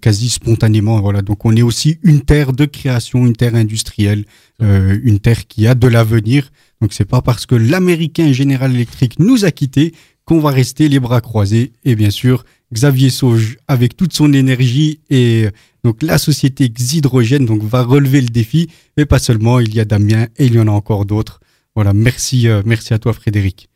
quasi 0.00 0.30
spontanément. 0.30 1.00
Voilà, 1.00 1.22
donc 1.22 1.44
on 1.44 1.56
est 1.56 1.62
aussi 1.62 1.98
une 2.02 2.20
terre 2.20 2.52
de 2.52 2.64
création, 2.64 3.26
une 3.26 3.34
terre 3.34 3.54
industrielle, 3.54 4.24
une 4.60 5.18
terre 5.18 5.46
qui 5.46 5.66
a 5.66 5.74
de 5.74 5.88
l'avenir. 5.88 6.50
Donc 6.80 6.92
c'est 6.92 7.04
pas 7.04 7.22
parce 7.22 7.46
que 7.46 7.54
l'américain 7.54 8.32
General 8.32 8.72
Electric 8.72 9.18
nous 9.18 9.44
a 9.44 9.50
quittés 9.50 9.92
qu'on 10.24 10.40
va 10.40 10.50
rester 10.50 10.88
les 10.88 11.00
bras 11.00 11.20
croisés. 11.20 11.72
Et 11.84 11.96
bien 11.96 12.10
sûr, 12.10 12.44
Xavier 12.72 13.10
Sauge, 13.10 13.56
avec 13.66 13.96
toute 13.96 14.12
son 14.12 14.32
énergie 14.32 15.00
et 15.10 15.48
donc 15.82 16.00
la 16.02 16.16
société 16.18 16.68
Xhydrogène 16.68 17.44
donc 17.44 17.62
va 17.62 17.82
relever 17.82 18.20
le 18.20 18.28
défi. 18.28 18.68
Mais 18.96 19.04
pas 19.04 19.18
seulement, 19.18 19.58
il 19.58 19.74
y 19.74 19.80
a 19.80 19.84
Damien 19.84 20.28
et 20.36 20.46
il 20.46 20.54
y 20.54 20.60
en 20.60 20.68
a 20.68 20.72
encore 20.72 21.06
d'autres. 21.06 21.40
Voilà, 21.74 21.92
merci, 21.92 22.46
merci 22.64 22.94
à 22.94 22.98
toi 22.98 23.12
Frédéric. 23.12 23.68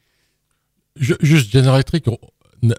juste 0.99 1.51
General 1.53 1.75
Electric, 1.75 2.07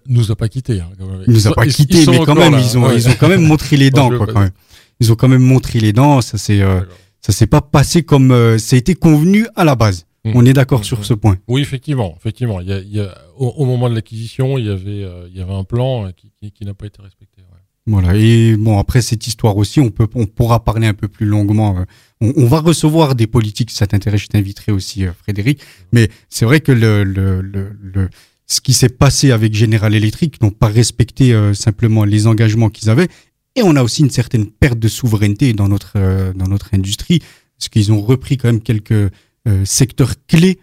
nous 0.07 0.31
a 0.31 0.35
pas 0.35 0.49
quitté. 0.49 0.79
Hein, 0.79 0.89
Il 1.27 1.33
nous 1.33 1.47
a 1.47 1.53
pas 1.53 1.67
quitté, 1.67 2.05
mais 2.07 2.19
quand 2.25 2.35
même, 2.35 2.53
ils 2.53 2.77
ont, 2.77 2.91
ils 2.91 3.07
ont 3.07 3.15
quand 3.19 3.29
même 3.29 3.45
montré 3.45 3.77
les 3.77 3.89
dents, 3.89 4.09
quoi, 4.17 4.27
quand 4.27 4.41
même. 4.41 4.51
Ils 4.99 5.11
ont 5.11 5.15
quand 5.15 5.27
même 5.27 5.43
montré 5.43 5.79
les 5.79 5.93
dents. 5.93 6.21
Ça 6.21 6.37
c'est, 6.37 6.61
euh, 6.61 6.81
ça 7.21 7.31
s'est 7.31 7.47
pas 7.47 7.61
passé 7.61 8.03
comme 8.03 8.31
euh, 8.31 8.57
ça 8.57 8.75
a 8.75 8.79
été 8.79 8.95
convenu 8.95 9.45
à 9.55 9.63
la 9.63 9.75
base. 9.75 10.05
Mmh. 10.25 10.31
On 10.35 10.45
est 10.45 10.53
d'accord 10.53 10.83
sur 10.83 10.99
mmh. 10.99 11.03
ce 11.03 11.13
point. 11.13 11.37
Oui, 11.47 11.61
effectivement, 11.61 12.15
effectivement. 12.17 12.59
Il 12.61 12.67
y 12.67 12.73
a, 12.73 12.79
il 12.79 12.95
y 12.95 12.99
a 12.99 13.15
au, 13.37 13.65
moment 13.65 13.89
de 13.89 13.95
l'acquisition, 13.95 14.57
il 14.57 14.65
y 14.65 14.69
avait, 14.69 15.03
euh, 15.03 15.27
il 15.29 15.37
y 15.37 15.41
avait 15.41 15.53
un 15.53 15.63
plan 15.63 16.11
qui, 16.15 16.31
qui, 16.39 16.51
qui 16.51 16.65
n'a 16.65 16.73
pas 16.73 16.87
été 16.87 17.01
respecté. 17.01 17.41
Ouais. 17.41 17.59
Voilà. 17.85 18.15
Et 18.15 18.57
bon, 18.57 18.79
après 18.79 19.01
cette 19.01 19.27
histoire 19.27 19.55
aussi, 19.57 19.79
on 19.79 19.91
peut, 19.91 20.07
on 20.15 20.25
pourra 20.25 20.63
parler 20.63 20.87
un 20.87 20.93
peu 20.93 21.07
plus 21.07 21.25
longuement. 21.25 21.85
On, 22.19 22.33
on 22.35 22.45
va 22.45 22.59
recevoir 22.59 23.15
des 23.15 23.27
politiques. 23.27 23.69
Si 23.69 23.77
ça 23.77 23.87
t'intéresse, 23.87 24.21
je 24.21 24.27
t'inviterai 24.27 24.71
aussi, 24.71 25.05
Frédéric. 25.21 25.61
Mais 25.93 26.09
c'est 26.29 26.45
vrai 26.45 26.59
que 26.59 26.71
le, 26.71 27.03
le, 27.03 27.41
le, 27.41 27.71
le 27.79 28.09
ce 28.47 28.61
qui 28.61 28.73
s'est 28.73 28.89
passé 28.89 29.31
avec 29.31 29.53
General 29.53 29.93
Electric 29.93 30.41
n'ont 30.41 30.51
pas 30.51 30.67
respecté 30.67 31.33
euh, 31.33 31.53
simplement 31.53 32.05
les 32.05 32.27
engagements 32.27 32.69
qu'ils 32.69 32.89
avaient. 32.89 33.09
Et 33.55 33.63
on 33.63 33.75
a 33.75 33.83
aussi 33.83 34.01
une 34.01 34.09
certaine 34.09 34.47
perte 34.47 34.79
de 34.79 34.87
souveraineté 34.87 35.53
dans 35.53 35.67
notre, 35.67 35.93
euh, 35.97 36.33
dans 36.33 36.47
notre 36.47 36.73
industrie, 36.73 37.19
parce 37.57 37.69
qu'ils 37.69 37.91
ont 37.91 38.01
repris 38.01 38.37
quand 38.37 38.47
même 38.47 38.61
quelques 38.61 38.91
euh, 38.91 39.65
secteurs 39.65 40.13
clés 40.27 40.59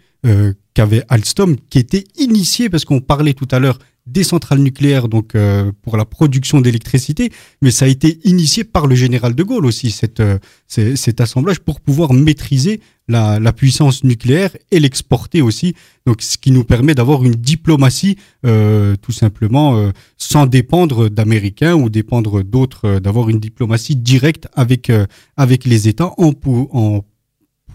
qu'avait 0.73 1.03
Alstom, 1.07 1.55
qui 1.69 1.77
étaient 1.77 2.05
initiés, 2.17 2.67
parce 2.67 2.83
qu'on 2.83 2.99
parlait 2.99 3.35
tout 3.35 3.47
à 3.51 3.59
l'heure 3.59 3.77
des 4.05 4.23
centrales 4.23 4.59
nucléaires 4.59 5.07
donc 5.07 5.33
euh, 5.33 5.71
pour 5.81 5.97
la 5.97 6.05
production 6.05 6.61
d'électricité, 6.61 7.31
mais 7.61 7.71
ça 7.71 7.85
a 7.85 7.87
été 7.87 8.19
initié 8.23 8.63
par 8.63 8.85
le 8.85 8.95
général 8.95 9.33
de 9.33 9.43
Gaulle 9.43 9.65
aussi 9.65 9.89
cette, 9.89 10.19
euh, 10.19 10.37
cet 10.67 11.21
assemblage 11.21 11.59
pour 11.59 11.81
pouvoir 11.81 12.13
maîtriser 12.13 12.81
la, 13.07 13.39
la 13.39 13.51
puissance 13.51 14.03
nucléaire 14.03 14.55
et 14.71 14.79
l'exporter 14.79 15.41
aussi. 15.41 15.75
Donc 16.05 16.21
ce 16.21 16.37
qui 16.37 16.51
nous 16.51 16.63
permet 16.63 16.93
d'avoir 16.93 17.23
une 17.23 17.35
diplomatie 17.35 18.17
euh, 18.45 18.95
tout 19.01 19.11
simplement 19.11 19.77
euh, 19.77 19.91
sans 20.17 20.45
dépendre 20.45 21.09
d'Américains 21.09 21.73
ou 21.73 21.89
dépendre 21.89 22.43
d'autres, 22.43 22.99
d'avoir 22.99 23.29
une 23.29 23.39
diplomatie 23.39 23.95
directe 23.95 24.47
avec 24.53 24.91
avec 25.35 25.65
les 25.65 25.87
États 25.87 26.11
en, 26.17 26.33
en 26.45 27.03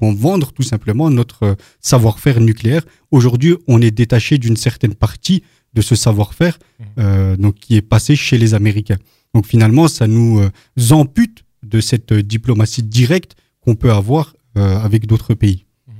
en 0.01 0.13
vendre 0.13 0.53
tout 0.53 0.63
simplement 0.63 1.11
notre 1.11 1.57
savoir-faire 1.81 2.41
nucléaire. 2.41 2.85
Aujourd'hui, 3.11 3.57
on 3.69 3.81
est 3.83 3.91
détaché 3.91 4.39
d'une 4.39 4.57
certaine 4.57 4.95
partie 4.95 5.43
de 5.75 5.83
ce 5.83 5.95
savoir-faire 5.95 6.59
mmh. 6.59 6.85
euh, 6.99 7.37
donc 7.37 7.57
qui 7.57 7.77
est 7.77 7.83
passé 7.83 8.17
chez 8.17 8.39
les 8.39 8.55
Américains. 8.55 8.99
Donc 9.35 9.47
finalement, 9.47 9.89
ça 9.89 10.07
nous 10.07 10.41
euh, 10.41 10.93
ampute 10.93 11.45
de 11.63 11.81
cette 11.81 12.13
diplomatie 12.13 12.83
directe 12.83 13.37
qu'on 13.61 13.75
peut 13.75 13.93
avoir 13.93 14.35
euh, 14.57 14.79
avec 14.79 15.07
d'autres 15.07 15.35
pays. 15.35 15.67
Mmh. 15.87 15.93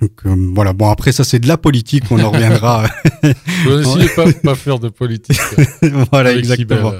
Donc 0.00 0.26
voilà, 0.54 0.72
bon 0.72 0.88
après 0.90 1.12
ça 1.12 1.24
c'est 1.24 1.38
de 1.38 1.48
la 1.48 1.56
politique, 1.56 2.04
on 2.10 2.20
en 2.20 2.30
reviendra. 2.30 2.88
ne 3.22 4.14
pas, 4.14 4.32
pas 4.32 4.54
faire 4.54 4.78
de 4.78 4.88
politique. 4.88 5.40
voilà, 6.12 6.34
exactement. 6.34 6.92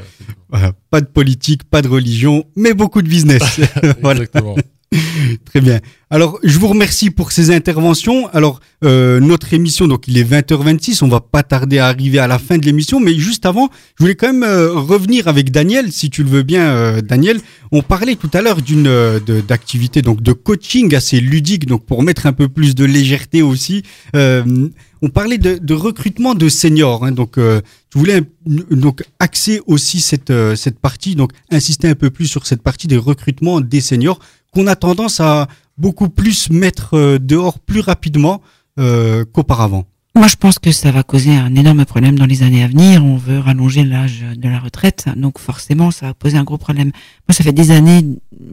voilà. 0.48 0.72
Pas 0.90 1.00
de 1.00 1.06
politique, 1.06 1.64
pas 1.64 1.82
de 1.82 1.88
religion, 1.88 2.44
mais 2.56 2.74
beaucoup 2.74 3.02
de 3.02 3.08
business. 3.08 3.60
voilà. 4.00 4.22
Exactement. 4.22 4.56
Très 5.44 5.60
bien. 5.60 5.80
Alors, 6.10 6.38
je 6.42 6.58
vous 6.58 6.68
remercie 6.68 7.10
pour 7.10 7.32
ces 7.32 7.50
interventions. 7.50 8.28
Alors, 8.34 8.60
euh, 8.84 9.18
notre 9.20 9.54
émission, 9.54 9.88
donc 9.88 10.06
il 10.08 10.18
est 10.18 10.30
20h26, 10.30 11.02
on 11.02 11.08
va 11.08 11.20
pas 11.20 11.42
tarder 11.42 11.78
à 11.78 11.86
arriver 11.86 12.18
à 12.18 12.26
la 12.26 12.38
fin 12.38 12.58
de 12.58 12.66
l'émission, 12.66 13.00
mais 13.00 13.14
juste 13.14 13.46
avant, 13.46 13.70
je 13.98 14.04
voulais 14.04 14.14
quand 14.14 14.26
même 14.26 14.42
euh, 14.42 14.72
revenir 14.74 15.28
avec 15.28 15.50
Daniel, 15.50 15.90
si 15.90 16.10
tu 16.10 16.22
le 16.22 16.28
veux 16.28 16.42
bien, 16.42 16.68
euh, 16.68 17.00
Daniel. 17.00 17.40
On 17.70 17.80
parlait 17.80 18.16
tout 18.16 18.28
à 18.34 18.42
l'heure 18.42 18.60
d'une 18.60 18.86
euh, 18.86 19.20
d'activité 19.20 20.02
donc 20.02 20.20
de 20.20 20.32
coaching 20.32 20.94
assez 20.94 21.20
ludique, 21.20 21.64
donc 21.64 21.86
pour 21.86 22.02
mettre 22.02 22.26
un 22.26 22.34
peu 22.34 22.48
plus 22.48 22.74
de 22.74 22.84
légèreté 22.84 23.40
aussi. 23.40 23.82
on 24.14 25.08
parlait 25.08 25.38
de, 25.38 25.56
de, 25.56 25.74
recrutement 25.74 26.34
de 26.34 26.48
seniors, 26.48 27.04
hein, 27.04 27.12
donc 27.12 27.36
je 27.36 27.98
voulais 27.98 28.22
donc 28.46 29.02
axer 29.18 29.60
aussi 29.66 30.00
cette 30.00 30.32
cette 30.54 30.78
partie, 30.78 31.16
donc 31.16 31.32
insister 31.50 31.88
un 31.88 31.96
peu 31.96 32.10
plus 32.10 32.26
sur 32.26 32.46
cette 32.46 32.62
partie 32.62 32.86
des 32.86 32.98
recrutements 32.98 33.60
des 33.60 33.80
seniors 33.80 34.20
qu'on 34.52 34.66
a 34.66 34.76
tendance 34.76 35.20
à 35.20 35.48
beaucoup 35.78 36.08
plus 36.08 36.50
mettre 36.50 36.94
euh, 36.94 37.18
dehors 37.18 37.58
plus 37.58 37.80
rapidement 37.80 38.40
euh, 38.78 39.24
qu'auparavant. 39.24 39.84
Moi, 40.14 40.26
je 40.28 40.36
pense 40.36 40.58
que 40.58 40.72
ça 40.72 40.90
va 40.90 41.02
causer 41.02 41.34
un 41.34 41.54
énorme 41.54 41.86
problème 41.86 42.18
dans 42.18 42.26
les 42.26 42.42
années 42.42 42.62
à 42.62 42.68
venir. 42.68 43.02
On 43.02 43.16
veut 43.16 43.38
rallonger 43.38 43.82
l'âge 43.82 44.22
de 44.36 44.46
la 44.46 44.60
retraite, 44.60 45.06
donc 45.16 45.38
forcément, 45.38 45.90
ça 45.90 46.06
va 46.06 46.14
poser 46.14 46.36
un 46.36 46.44
gros 46.44 46.58
problème. 46.58 46.92
Moi, 47.28 47.34
ça 47.34 47.42
fait 47.42 47.52
des 47.52 47.70
années, 47.70 48.04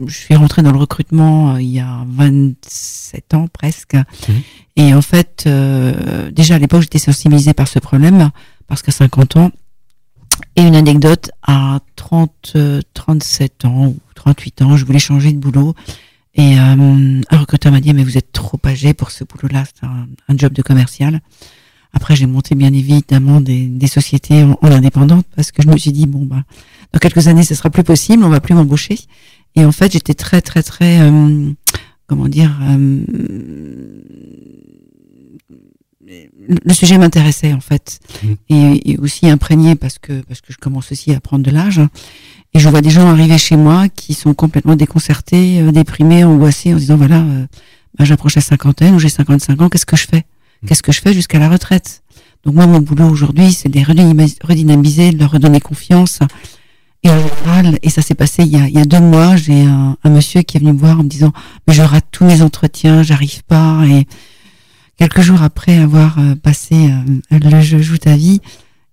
je 0.06 0.14
suis 0.14 0.34
rentrée 0.34 0.62
dans 0.62 0.72
le 0.72 0.78
recrutement 0.78 1.54
euh, 1.54 1.60
il 1.60 1.68
y 1.68 1.80
a 1.80 2.02
27 2.08 3.34
ans 3.34 3.46
presque, 3.52 3.94
mmh. 3.94 4.32
et 4.76 4.94
en 4.94 5.02
fait, 5.02 5.44
euh, 5.46 6.30
déjà 6.30 6.54
à 6.54 6.58
l'époque, 6.58 6.80
j'étais 6.80 6.98
sensibilisée 6.98 7.52
par 7.52 7.68
ce 7.68 7.78
problème 7.78 8.30
parce 8.66 8.80
qu'à 8.80 8.92
50 8.92 9.36
ans, 9.36 9.50
et 10.56 10.62
une 10.62 10.76
anecdote, 10.76 11.30
à 11.42 11.80
30, 11.96 12.56
37 12.94 13.66
ans 13.66 13.88
ou 13.88 13.96
38 14.20 14.62
ans, 14.62 14.76
je 14.76 14.84
voulais 14.84 14.98
changer 14.98 15.32
de 15.32 15.38
boulot. 15.38 15.74
Et 16.34 16.58
euh, 16.58 17.20
un 17.30 17.36
recruteur 17.38 17.72
m'a 17.72 17.80
dit, 17.80 17.94
mais 17.94 18.04
vous 18.04 18.18
êtes 18.18 18.32
trop 18.32 18.58
âgé 18.66 18.92
pour 18.92 19.10
ce 19.10 19.24
boulot-là, 19.24 19.64
c'est 19.64 19.86
un, 19.86 20.36
job 20.36 20.52
de 20.52 20.62
commercial. 20.62 21.20
Après, 21.92 22.14
j'ai 22.14 22.26
monté 22.26 22.54
bien 22.54 22.72
évidemment 22.72 23.40
des, 23.40 23.66
des 23.66 23.86
sociétés 23.86 24.44
en, 24.44 24.58
indépendante 24.62 25.26
parce 25.34 25.50
que 25.52 25.62
je 25.62 25.68
me 25.68 25.76
suis 25.78 25.92
dit, 25.92 26.06
bon, 26.06 26.26
bah, 26.26 26.44
dans 26.92 26.98
quelques 26.98 27.28
années, 27.28 27.44
ce 27.44 27.54
sera 27.54 27.70
plus 27.70 27.82
possible, 27.82 28.22
on 28.22 28.28
va 28.28 28.40
plus 28.40 28.54
m'embaucher. 28.54 28.98
Et 29.56 29.64
en 29.64 29.72
fait, 29.72 29.90
j'étais 29.92 30.14
très, 30.14 30.42
très, 30.42 30.62
très, 30.62 31.00
euh, 31.00 31.50
comment 32.06 32.28
dire, 32.28 32.56
euh, 32.62 33.02
le 36.66 36.74
sujet 36.74 36.98
m'intéressait 36.98 37.52
en 37.52 37.60
fait 37.60 38.00
mmh. 38.22 38.32
et, 38.48 38.90
et, 38.90 38.98
aussi 38.98 39.28
imprégné 39.28 39.76
parce 39.76 40.00
que 40.00 40.22
parce 40.22 40.40
que 40.40 40.52
je 40.52 40.58
commence 40.58 40.90
aussi 40.90 41.12
à 41.12 41.20
prendre 41.20 41.44
de 41.44 41.52
l'âge 41.52 41.80
et 42.54 42.58
je 42.58 42.68
vois 42.68 42.80
des 42.80 42.90
gens 42.90 43.08
arriver 43.08 43.38
chez 43.38 43.56
moi 43.56 43.88
qui 43.88 44.14
sont 44.14 44.34
complètement 44.34 44.76
déconcertés, 44.76 45.60
euh, 45.60 45.72
déprimés, 45.72 46.24
angoissés 46.24 46.74
en 46.74 46.76
disant 46.76 46.96
voilà 46.96 47.18
euh, 47.18 47.46
bah, 47.98 48.04
j'approche 48.04 48.36
la 48.36 48.42
cinquantaine 48.42 48.94
ou 48.94 48.98
j'ai 48.98 49.08
55 49.08 49.60
ans 49.60 49.68
qu'est-ce 49.68 49.86
que 49.86 49.96
je 49.96 50.06
fais? 50.06 50.24
Mmh. 50.62 50.66
qu'est-ce 50.68 50.82
que 50.82 50.92
je 50.92 51.00
fais 51.00 51.12
jusqu'à 51.12 51.38
la 51.38 51.48
retraite? 51.48 52.02
Donc 52.44 52.54
moi 52.54 52.66
mon 52.66 52.80
boulot 52.80 53.08
aujourd'hui 53.08 53.52
c'est 53.52 53.68
de 53.68 53.74
les 53.74 53.84
redynamiser, 53.84 55.12
de 55.12 55.18
leur 55.18 55.30
redonner 55.30 55.60
confiance. 55.60 56.20
Et 57.02 57.08
et 57.82 57.90
ça 57.90 58.02
s'est 58.02 58.14
passé 58.14 58.42
il 58.42 58.48
y 58.48 58.56
a, 58.56 58.68
il 58.68 58.74
y 58.74 58.78
a 58.78 58.84
deux 58.84 59.00
mois 59.00 59.34
j'ai 59.36 59.62
un, 59.62 59.96
un, 60.04 60.10
monsieur 60.10 60.42
qui 60.42 60.58
est 60.58 60.60
venu 60.60 60.74
me 60.74 60.78
voir 60.78 61.00
en 61.00 61.02
me 61.02 61.08
disant 61.08 61.32
mais 61.66 61.72
je 61.72 61.80
rate 61.82 62.04
tous 62.10 62.24
mes 62.24 62.42
entretiens 62.42 63.02
j'arrive 63.02 63.42
pas. 63.44 63.84
Et 63.86 64.06
Quelques 65.00 65.22
jours 65.22 65.42
après 65.42 65.78
avoir 65.78 66.18
euh, 66.18 66.34
passé 66.34 66.74
euh, 66.74 67.38
le 67.38 67.60
jeu 67.62 67.80
Joue 67.80 67.96
ta 67.96 68.16
vie, 68.16 68.42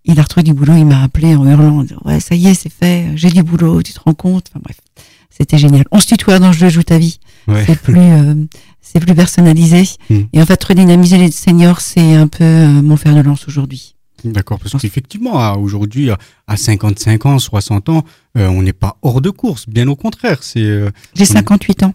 il 0.08 0.20
a 0.20 0.24
retrouvé 0.24 0.44
du 0.44 0.54
boulot, 0.54 0.76
il 0.76 0.86
m'a 0.86 1.04
appelé 1.04 1.36
en 1.36 1.46
hurlant, 1.46 1.80
en 1.80 1.84
disant, 1.84 2.02
ouais, 2.06 2.20
ça 2.20 2.36
y 2.36 2.48
est, 2.48 2.54
c'est 2.54 2.72
fait, 2.72 3.12
j'ai 3.16 3.30
du 3.30 3.44
boulot, 3.44 3.84
tu 3.84 3.94
te 3.94 4.00
rends 4.00 4.14
compte? 4.14 4.48
Enfin 4.50 4.62
bref, 4.64 4.80
c'était 5.30 5.58
génial. 5.58 5.86
On 5.92 6.00
se 6.00 6.08
tutoie 6.08 6.40
dans 6.40 6.48
le 6.48 6.54
jeu 6.54 6.70
Joue 6.70 6.84
ta 6.84 6.98
vie. 6.98 7.20
C'est 7.66 7.80
plus, 7.80 8.00
euh, 8.00 8.34
c'est 8.82 9.00
plus 9.00 9.16
personnalisé. 9.16 9.84
Hmm. 10.10 10.24
Et 10.34 10.42
en 10.42 10.46
fait, 10.46 10.62
redynamiser 10.64 11.18
les 11.18 11.32
seniors, 11.32 11.82
c'est 11.82 12.14
un 12.16 12.28
peu 12.28 12.66
mon 12.82 12.98
fer 12.98 13.16
de 13.16 13.22
lance 13.22 13.48
aujourd'hui. 13.48 13.97
D'accord, 14.24 14.60
parce 14.60 14.82
qu'effectivement, 14.82 15.56
aujourd'hui, 15.58 16.10
à 16.48 16.58
55 16.58 17.26
ans, 17.26 17.40
60 17.40 17.90
ans, 17.90 18.04
on 18.36 18.62
n'est 18.62 18.74
pas 18.74 18.98
hors 19.02 19.22
de 19.22 19.30
course, 19.30 19.68
bien 19.68 19.88
au 19.88 19.96
contraire. 19.96 20.40
C'est. 20.42 20.82
J'ai 21.16 21.26
58 21.26 21.84
ans. 21.84 21.94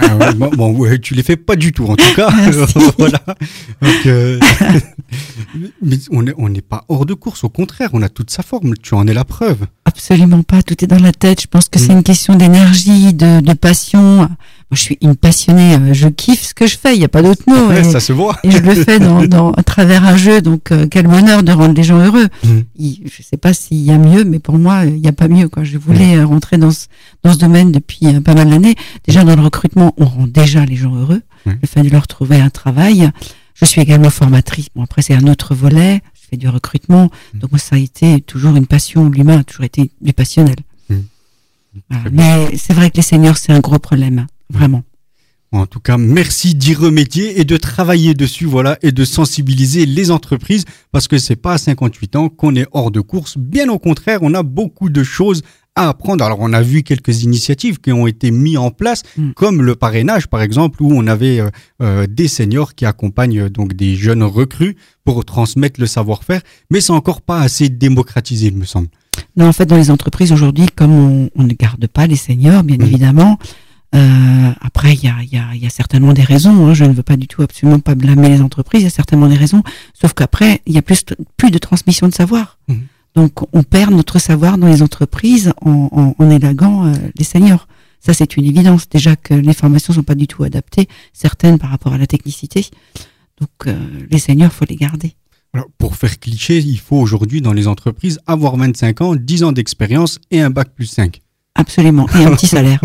Ah 0.00 0.32
bon, 0.32 0.50
bon 0.50 0.76
ouais, 0.76 0.98
tu 0.98 1.14
les 1.14 1.22
fais 1.22 1.36
pas 1.36 1.56
du 1.56 1.72
tout 1.72 1.86
en 1.86 1.96
tout 1.96 2.14
cas. 2.14 2.30
voilà. 2.98 3.20
Donc, 3.80 4.06
euh, 4.06 4.38
mais 5.82 5.98
on 6.10 6.22
n'est 6.22 6.34
on 6.36 6.52
pas 6.68 6.84
hors 6.88 7.06
de 7.06 7.14
course, 7.14 7.44
au 7.44 7.48
contraire, 7.48 7.90
on 7.92 8.02
a 8.02 8.08
toute 8.08 8.30
sa 8.30 8.42
forme. 8.42 8.74
Tu 8.76 8.94
en 8.94 9.06
es 9.06 9.14
la 9.14 9.24
preuve. 9.24 9.66
Absolument 9.84 10.42
pas, 10.42 10.62
tout 10.62 10.82
est 10.82 10.86
dans 10.86 10.98
la 11.02 11.12
tête. 11.12 11.40
Je 11.42 11.46
pense 11.46 11.68
que 11.68 11.78
c'est 11.78 11.92
mm. 11.92 11.98
une 11.98 12.02
question 12.02 12.34
d'énergie, 12.34 13.12
de, 13.12 13.40
de 13.40 13.52
passion 13.52 14.28
je 14.72 14.80
suis 14.80 14.98
une 15.02 15.16
passionnée, 15.16 15.74
euh, 15.74 15.92
je 15.92 16.08
kiffe 16.08 16.42
ce 16.42 16.54
que 16.54 16.66
je 16.66 16.76
fais, 16.78 16.94
il 16.94 16.98
n'y 16.98 17.04
a 17.04 17.08
pas 17.08 17.22
d'autre 17.22 17.42
mot. 17.46 17.72
et, 17.72 17.84
ça 17.84 18.00
se 18.00 18.12
voit. 18.12 18.38
Et 18.42 18.50
je 18.50 18.58
le 18.58 18.74
fais 18.74 18.98
dans, 18.98 19.24
dans, 19.24 19.52
à 19.52 19.62
travers 19.62 20.04
un 20.04 20.16
jeu, 20.16 20.40
donc 20.40 20.72
euh, 20.72 20.86
quel 20.90 21.06
bonheur 21.06 21.42
de 21.42 21.52
rendre 21.52 21.74
les 21.74 21.82
gens 21.82 21.98
heureux. 21.98 22.28
Je 22.42 22.48
mm. 22.48 22.64
je 23.04 23.22
sais 23.22 23.36
pas 23.36 23.52
s'il 23.52 23.78
y 23.78 23.90
a 23.90 23.98
mieux, 23.98 24.24
mais 24.24 24.38
pour 24.38 24.58
moi, 24.58 24.84
il 24.86 25.00
n'y 25.00 25.08
a 25.08 25.12
pas 25.12 25.28
mieux. 25.28 25.48
Quoi. 25.48 25.64
Je 25.64 25.78
voulais 25.78 26.16
mm. 26.16 26.24
rentrer 26.24 26.58
dans 26.58 26.70
ce, 26.70 26.86
dans 27.22 27.32
ce 27.34 27.38
domaine 27.38 27.70
depuis 27.70 28.06
euh, 28.06 28.20
pas 28.20 28.34
mal 28.34 28.48
d'années. 28.48 28.74
Déjà 29.06 29.24
dans 29.24 29.36
le 29.36 29.42
recrutement, 29.42 29.92
on 29.98 30.06
rend 30.06 30.26
déjà 30.26 30.64
les 30.64 30.76
gens 30.76 30.94
heureux. 30.94 31.22
Le 31.44 31.66
fait 31.66 31.82
de 31.82 31.90
leur 31.90 32.06
trouver 32.06 32.36
un 32.36 32.50
travail. 32.50 33.10
Je 33.54 33.64
suis 33.64 33.80
également 33.80 34.10
formatrice. 34.10 34.68
Bon, 34.76 34.84
après, 34.84 35.02
c'est 35.02 35.14
un 35.14 35.26
autre 35.26 35.56
volet. 35.56 36.00
Je 36.14 36.28
fais 36.30 36.36
du 36.36 36.48
recrutement. 36.48 37.10
Mm. 37.34 37.38
Donc 37.40 37.50
moi, 37.52 37.58
ça 37.58 37.76
a 37.76 37.78
été 37.78 38.20
toujours 38.20 38.56
une 38.56 38.66
passion. 38.66 39.08
L'humain 39.10 39.40
a 39.40 39.44
toujours 39.44 39.64
été 39.64 39.90
du 40.00 40.12
passionnel. 40.12 40.56
Mais 42.10 42.56
c'est 42.56 42.74
vrai 42.74 42.90
que 42.90 42.96
les 42.96 43.02
seniors, 43.02 43.38
c'est 43.38 43.52
un 43.52 43.60
gros 43.60 43.78
problème. 43.78 44.26
Vraiment. 44.52 44.82
En 45.54 45.66
tout 45.66 45.80
cas, 45.80 45.98
merci 45.98 46.54
d'y 46.54 46.72
remédier 46.72 47.38
et 47.38 47.44
de 47.44 47.58
travailler 47.58 48.14
dessus, 48.14 48.46
voilà, 48.46 48.78
et 48.80 48.90
de 48.90 49.04
sensibiliser 49.04 49.84
les 49.84 50.10
entreprises 50.10 50.64
parce 50.92 51.08
que 51.08 51.18
c'est 51.18 51.36
pas 51.36 51.52
à 51.52 51.58
58 51.58 52.16
ans 52.16 52.28
qu'on 52.30 52.56
est 52.56 52.66
hors 52.72 52.90
de 52.90 53.02
course. 53.02 53.36
Bien 53.36 53.68
au 53.68 53.78
contraire, 53.78 54.20
on 54.22 54.32
a 54.32 54.42
beaucoup 54.42 54.88
de 54.88 55.02
choses 55.02 55.42
à 55.74 55.90
apprendre. 55.90 56.24
Alors 56.24 56.38
on 56.40 56.54
a 56.54 56.62
vu 56.62 56.82
quelques 56.82 57.22
initiatives 57.22 57.80
qui 57.80 57.92
ont 57.92 58.06
été 58.06 58.30
mises 58.30 58.56
en 58.56 58.70
place, 58.70 59.02
mm. 59.18 59.32
comme 59.32 59.60
le 59.60 59.74
parrainage 59.74 60.26
par 60.26 60.40
exemple, 60.40 60.82
où 60.82 60.90
on 60.90 61.06
avait 61.06 61.40
euh, 61.40 61.50
euh, 61.82 62.06
des 62.08 62.28
seniors 62.28 62.74
qui 62.74 62.86
accompagnent 62.86 63.50
donc 63.50 63.74
des 63.74 63.94
jeunes 63.94 64.22
recrues 64.22 64.76
pour 65.04 65.22
transmettre 65.24 65.80
le 65.80 65.86
savoir-faire, 65.86 66.40
mais 66.70 66.80
c'est 66.80 66.92
encore 66.92 67.20
pas 67.20 67.40
assez 67.40 67.68
démocratisé, 67.68 68.46
il 68.46 68.56
me 68.56 68.64
semble. 68.64 68.88
Non, 69.36 69.46
en 69.46 69.52
fait, 69.52 69.66
dans 69.66 69.76
les 69.76 69.90
entreprises 69.90 70.32
aujourd'hui, 70.32 70.66
comme 70.74 71.28
on, 71.34 71.42
ne 71.42 71.52
garde 71.52 71.86
pas 71.86 72.06
les 72.06 72.16
seniors, 72.16 72.62
bien 72.62 72.78
mm. 72.78 72.82
évidemment, 72.82 73.38
euh, 73.94 74.52
après, 74.60 74.94
il 74.94 75.04
y 75.04 75.08
a, 75.08 75.22
y, 75.22 75.36
a, 75.36 75.54
y 75.54 75.66
a, 75.66 75.70
certainement 75.70 76.12
des 76.12 76.22
raisons. 76.22 76.66
Hein. 76.66 76.74
Je 76.74 76.84
ne 76.84 76.92
veux 76.92 77.02
pas 77.02 77.16
du 77.16 77.28
tout 77.28 77.42
absolument 77.42 77.78
pas 77.78 77.94
blâmer 77.94 78.30
les 78.30 78.40
entreprises. 78.40 78.82
Il 78.82 78.84
y 78.84 78.88
a 78.88 78.90
certainement 78.90 79.28
des 79.28 79.36
raisons. 79.36 79.62
Sauf 79.92 80.14
qu'après, 80.14 80.62
il 80.66 80.74
y 80.74 80.78
a 80.78 80.82
plus, 80.82 81.04
plus 81.36 81.50
de 81.50 81.58
transmission 81.58 82.08
de 82.08 82.14
savoir. 82.14 82.58
Mmh. 82.68 82.74
Donc, 83.14 83.32
on 83.54 83.62
perd 83.62 83.92
notre 83.92 84.18
savoir 84.18 84.56
dans 84.56 84.68
les 84.68 84.82
entreprises 84.82 85.52
en, 85.60 85.88
en, 85.92 86.14
en 86.18 86.30
élaguant 86.30 86.86
euh, 86.86 86.94
les 87.16 87.24
seniors. 87.24 87.68
Ça, 88.00 88.14
c'est 88.14 88.36
une 88.36 88.46
évidence. 88.46 88.88
Déjà 88.88 89.14
que 89.14 89.34
les 89.34 89.52
formations 89.52 89.92
sont 89.92 90.02
pas 90.02 90.14
du 90.14 90.26
tout 90.26 90.42
adaptées, 90.42 90.88
certaines 91.12 91.58
par 91.58 91.70
rapport 91.70 91.92
à 91.92 91.98
la 91.98 92.06
technicité. 92.06 92.66
Donc, 93.38 93.50
euh, 93.66 93.78
les 94.10 94.18
seniors, 94.18 94.52
faut 94.52 94.64
les 94.68 94.76
garder. 94.76 95.12
Alors, 95.52 95.66
pour 95.76 95.96
faire 95.96 96.18
cliché, 96.18 96.58
il 96.58 96.78
faut 96.78 96.96
aujourd'hui 96.96 97.42
dans 97.42 97.52
les 97.52 97.68
entreprises 97.68 98.18
avoir 98.26 98.56
25 98.56 99.00
ans, 99.02 99.14
10 99.14 99.44
ans 99.44 99.52
d'expérience 99.52 100.18
et 100.30 100.40
un 100.40 100.48
bac 100.48 100.70
plus 100.74 100.86
5. 100.86 101.20
Absolument. 101.54 102.06
Et 102.18 102.24
un 102.24 102.34
petit 102.34 102.46
salaire. 102.46 102.80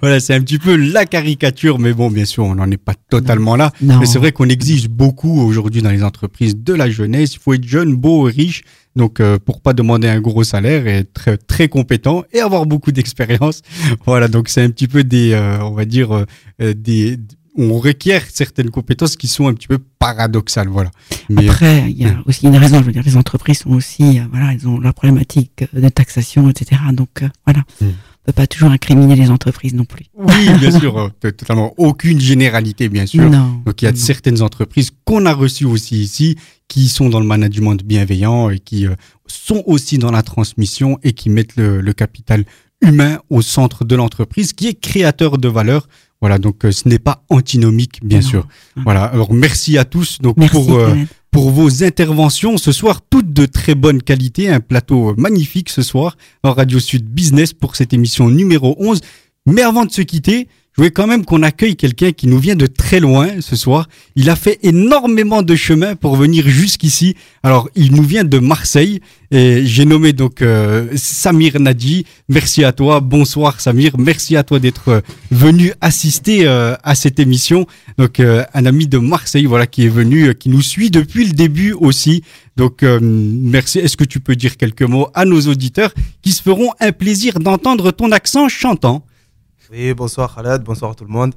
voilà, 0.00 0.20
c'est 0.20 0.34
un 0.34 0.40
petit 0.40 0.58
peu 0.58 0.76
la 0.76 1.06
caricature, 1.06 1.78
mais 1.78 1.92
bon, 1.92 2.10
bien 2.10 2.24
sûr, 2.24 2.44
on 2.44 2.54
n'en 2.54 2.70
est 2.70 2.76
pas 2.76 2.94
totalement 3.08 3.56
là. 3.56 3.72
Mais 3.80 4.06
c'est 4.06 4.18
vrai 4.18 4.32
qu'on 4.32 4.48
exige 4.48 4.88
beaucoup 4.88 5.40
aujourd'hui 5.40 5.82
dans 5.82 5.90
les 5.90 6.04
entreprises 6.04 6.56
de 6.56 6.74
la 6.74 6.90
jeunesse. 6.90 7.34
Il 7.34 7.38
faut 7.40 7.54
être 7.54 7.64
jeune, 7.64 7.94
beau, 7.94 8.22
riche. 8.22 8.62
Donc, 8.96 9.20
euh, 9.20 9.38
pour 9.38 9.60
pas 9.60 9.72
demander 9.72 10.08
un 10.08 10.20
gros 10.20 10.42
salaire, 10.42 10.86
et 10.88 10.98
être 10.98 11.12
très, 11.12 11.36
très 11.38 11.68
compétent 11.68 12.24
et 12.32 12.40
avoir 12.40 12.66
beaucoup 12.66 12.92
d'expérience. 12.92 13.62
Voilà, 14.04 14.28
donc 14.28 14.48
c'est 14.48 14.62
un 14.62 14.70
petit 14.70 14.88
peu 14.88 15.04
des, 15.04 15.32
euh, 15.32 15.62
on 15.62 15.72
va 15.72 15.84
dire, 15.84 16.12
euh, 16.12 16.74
des, 16.74 17.16
on 17.56 17.78
requiert 17.78 18.22
certaines 18.32 18.70
compétences 18.70 19.16
qui 19.16 19.28
sont 19.28 19.48
un 19.48 19.54
petit 19.54 19.66
peu 19.68 19.78
paradoxales, 19.98 20.68
voilà. 20.68 20.90
Mais 21.28 21.48
Après, 21.48 21.90
il 21.90 21.98
y 21.98 22.06
a 22.06 22.22
aussi 22.26 22.46
une 22.46 22.56
raison. 22.56 22.80
Je 22.80 22.84
veux 22.84 22.92
dire, 22.92 23.02
les 23.04 23.16
entreprises 23.16 23.60
sont 23.60 23.70
aussi, 23.70 24.18
euh, 24.18 24.22
voilà, 24.30 24.52
elles 24.52 24.66
ont 24.68 24.78
leur 24.78 24.94
problématique 24.94 25.64
de 25.72 25.88
taxation, 25.88 26.48
etc. 26.48 26.80
Donc, 26.92 27.22
euh, 27.22 27.28
voilà. 27.46 27.62
On 27.80 27.86
peut 28.26 28.32
pas 28.32 28.46
toujours 28.46 28.70
incriminer 28.70 29.16
les 29.16 29.30
entreprises 29.30 29.74
non 29.74 29.84
plus. 29.84 30.06
Oui, 30.16 30.48
bien 30.58 30.78
sûr, 30.78 30.98
euh, 30.98 31.08
totalement. 31.18 31.74
Aucune 31.78 32.20
généralité, 32.20 32.88
bien 32.88 33.06
sûr. 33.06 33.28
Non, 33.28 33.62
Donc, 33.64 33.82
il 33.82 33.86
y 33.86 33.88
a 33.88 33.94
certaines 33.94 34.42
entreprises 34.42 34.90
qu'on 35.04 35.26
a 35.26 35.32
reçues 35.32 35.64
aussi 35.64 36.00
ici, 36.00 36.36
qui 36.68 36.88
sont 36.88 37.08
dans 37.08 37.20
le 37.20 37.26
management 37.26 37.82
bienveillant 37.84 38.50
et 38.50 38.58
qui 38.58 38.86
sont 39.26 39.62
aussi 39.66 39.98
dans 39.98 40.12
la 40.12 40.22
transmission 40.22 40.98
et 41.02 41.14
qui 41.14 41.30
mettent 41.30 41.56
le, 41.56 41.80
le 41.80 41.92
capital 41.92 42.44
humain 42.82 43.18
au 43.28 43.42
centre 43.42 43.84
de 43.84 43.96
l'entreprise, 43.96 44.52
qui 44.52 44.68
est 44.68 44.74
créateur 44.74 45.38
de 45.38 45.48
valeur 45.48 45.88
voilà, 46.20 46.38
donc 46.38 46.64
euh, 46.64 46.72
ce 46.72 46.88
n'est 46.88 46.98
pas 46.98 47.24
antinomique, 47.30 48.00
bien 48.02 48.20
sûr. 48.20 48.46
Voilà, 48.76 49.04
alors 49.04 49.32
merci 49.32 49.78
à 49.78 49.84
tous 49.84 50.18
donc 50.20 50.36
pour 50.50 50.74
euh, 50.74 50.94
pour 51.30 51.50
vos 51.50 51.82
interventions 51.82 52.58
ce 52.58 52.72
soir, 52.72 53.00
toutes 53.08 53.32
de 53.32 53.46
très 53.46 53.74
bonne 53.74 54.02
qualité, 54.02 54.48
un 54.48 54.60
plateau 54.60 55.14
magnifique 55.16 55.70
ce 55.70 55.82
soir 55.82 56.16
en 56.42 56.52
Radio 56.52 56.78
Sud 56.78 57.06
Business 57.06 57.52
pour 57.52 57.76
cette 57.76 57.92
émission 57.92 58.28
numéro 58.28 58.76
11. 58.78 59.00
Mais 59.46 59.62
avant 59.62 59.86
de 59.86 59.90
se 59.90 60.02
quitter, 60.02 60.48
je 60.72 60.82
voulais 60.82 60.92
quand 60.92 61.08
même 61.08 61.24
qu'on 61.24 61.42
accueille 61.42 61.74
quelqu'un 61.74 62.12
qui 62.12 62.28
nous 62.28 62.38
vient 62.38 62.54
de 62.54 62.66
très 62.66 63.00
loin 63.00 63.40
ce 63.40 63.56
soir. 63.56 63.88
Il 64.14 64.30
a 64.30 64.36
fait 64.36 64.60
énormément 64.62 65.42
de 65.42 65.56
chemin 65.56 65.96
pour 65.96 66.14
venir 66.14 66.48
jusqu'ici. 66.48 67.16
Alors, 67.42 67.68
il 67.74 67.92
nous 67.92 68.04
vient 68.04 68.22
de 68.22 68.38
Marseille 68.38 69.00
et 69.32 69.66
j'ai 69.66 69.84
nommé 69.84 70.12
donc 70.12 70.42
euh, 70.42 70.86
Samir 70.94 71.58
Nadi. 71.58 72.06
Merci 72.28 72.62
à 72.62 72.70
toi. 72.70 73.00
Bonsoir 73.00 73.60
Samir. 73.60 73.98
Merci 73.98 74.36
à 74.36 74.44
toi 74.44 74.60
d'être 74.60 74.88
euh, 74.90 75.00
venu 75.32 75.72
assister 75.80 76.46
euh, 76.46 76.76
à 76.84 76.94
cette 76.94 77.18
émission. 77.18 77.66
Donc, 77.98 78.20
un 78.20 78.64
ami 78.64 78.86
de 78.86 78.98
Marseille, 78.98 79.46
voilà, 79.46 79.66
qui 79.66 79.86
est 79.86 79.88
venu, 79.88 80.34
qui 80.36 80.50
nous 80.50 80.62
suit 80.62 80.90
depuis 80.90 81.24
le 81.24 81.32
début 81.32 81.72
aussi. 81.72 82.22
Donc, 82.56 82.82
merci. 82.82 83.80
Est-ce 83.80 83.96
que 83.96 84.04
tu 84.04 84.20
peux 84.20 84.36
dire 84.36 84.56
quelques 84.56 84.82
mots 84.82 85.08
à 85.14 85.24
nos 85.24 85.40
auditeurs 85.42 85.92
qui 86.22 86.30
se 86.30 86.42
feront 86.42 86.70
un 86.78 86.92
plaisir 86.92 87.40
d'entendre 87.40 87.90
ton 87.90 88.12
accent 88.12 88.48
chantant? 88.48 89.04
Oui, 89.72 89.94
bonsoir 89.94 90.34
Khaled, 90.34 90.64
bonsoir 90.64 90.96
tout 90.96 91.04
le 91.04 91.12
monde. 91.12 91.32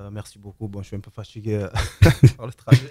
Euh, 0.00 0.08
merci 0.10 0.38
beaucoup. 0.38 0.66
Bon, 0.66 0.80
je 0.80 0.86
suis 0.86 0.96
un 0.96 1.00
peu 1.00 1.10
fatigué 1.10 1.56
euh, 1.56 1.68
par 2.38 2.46
le 2.46 2.52
trajet. 2.54 2.90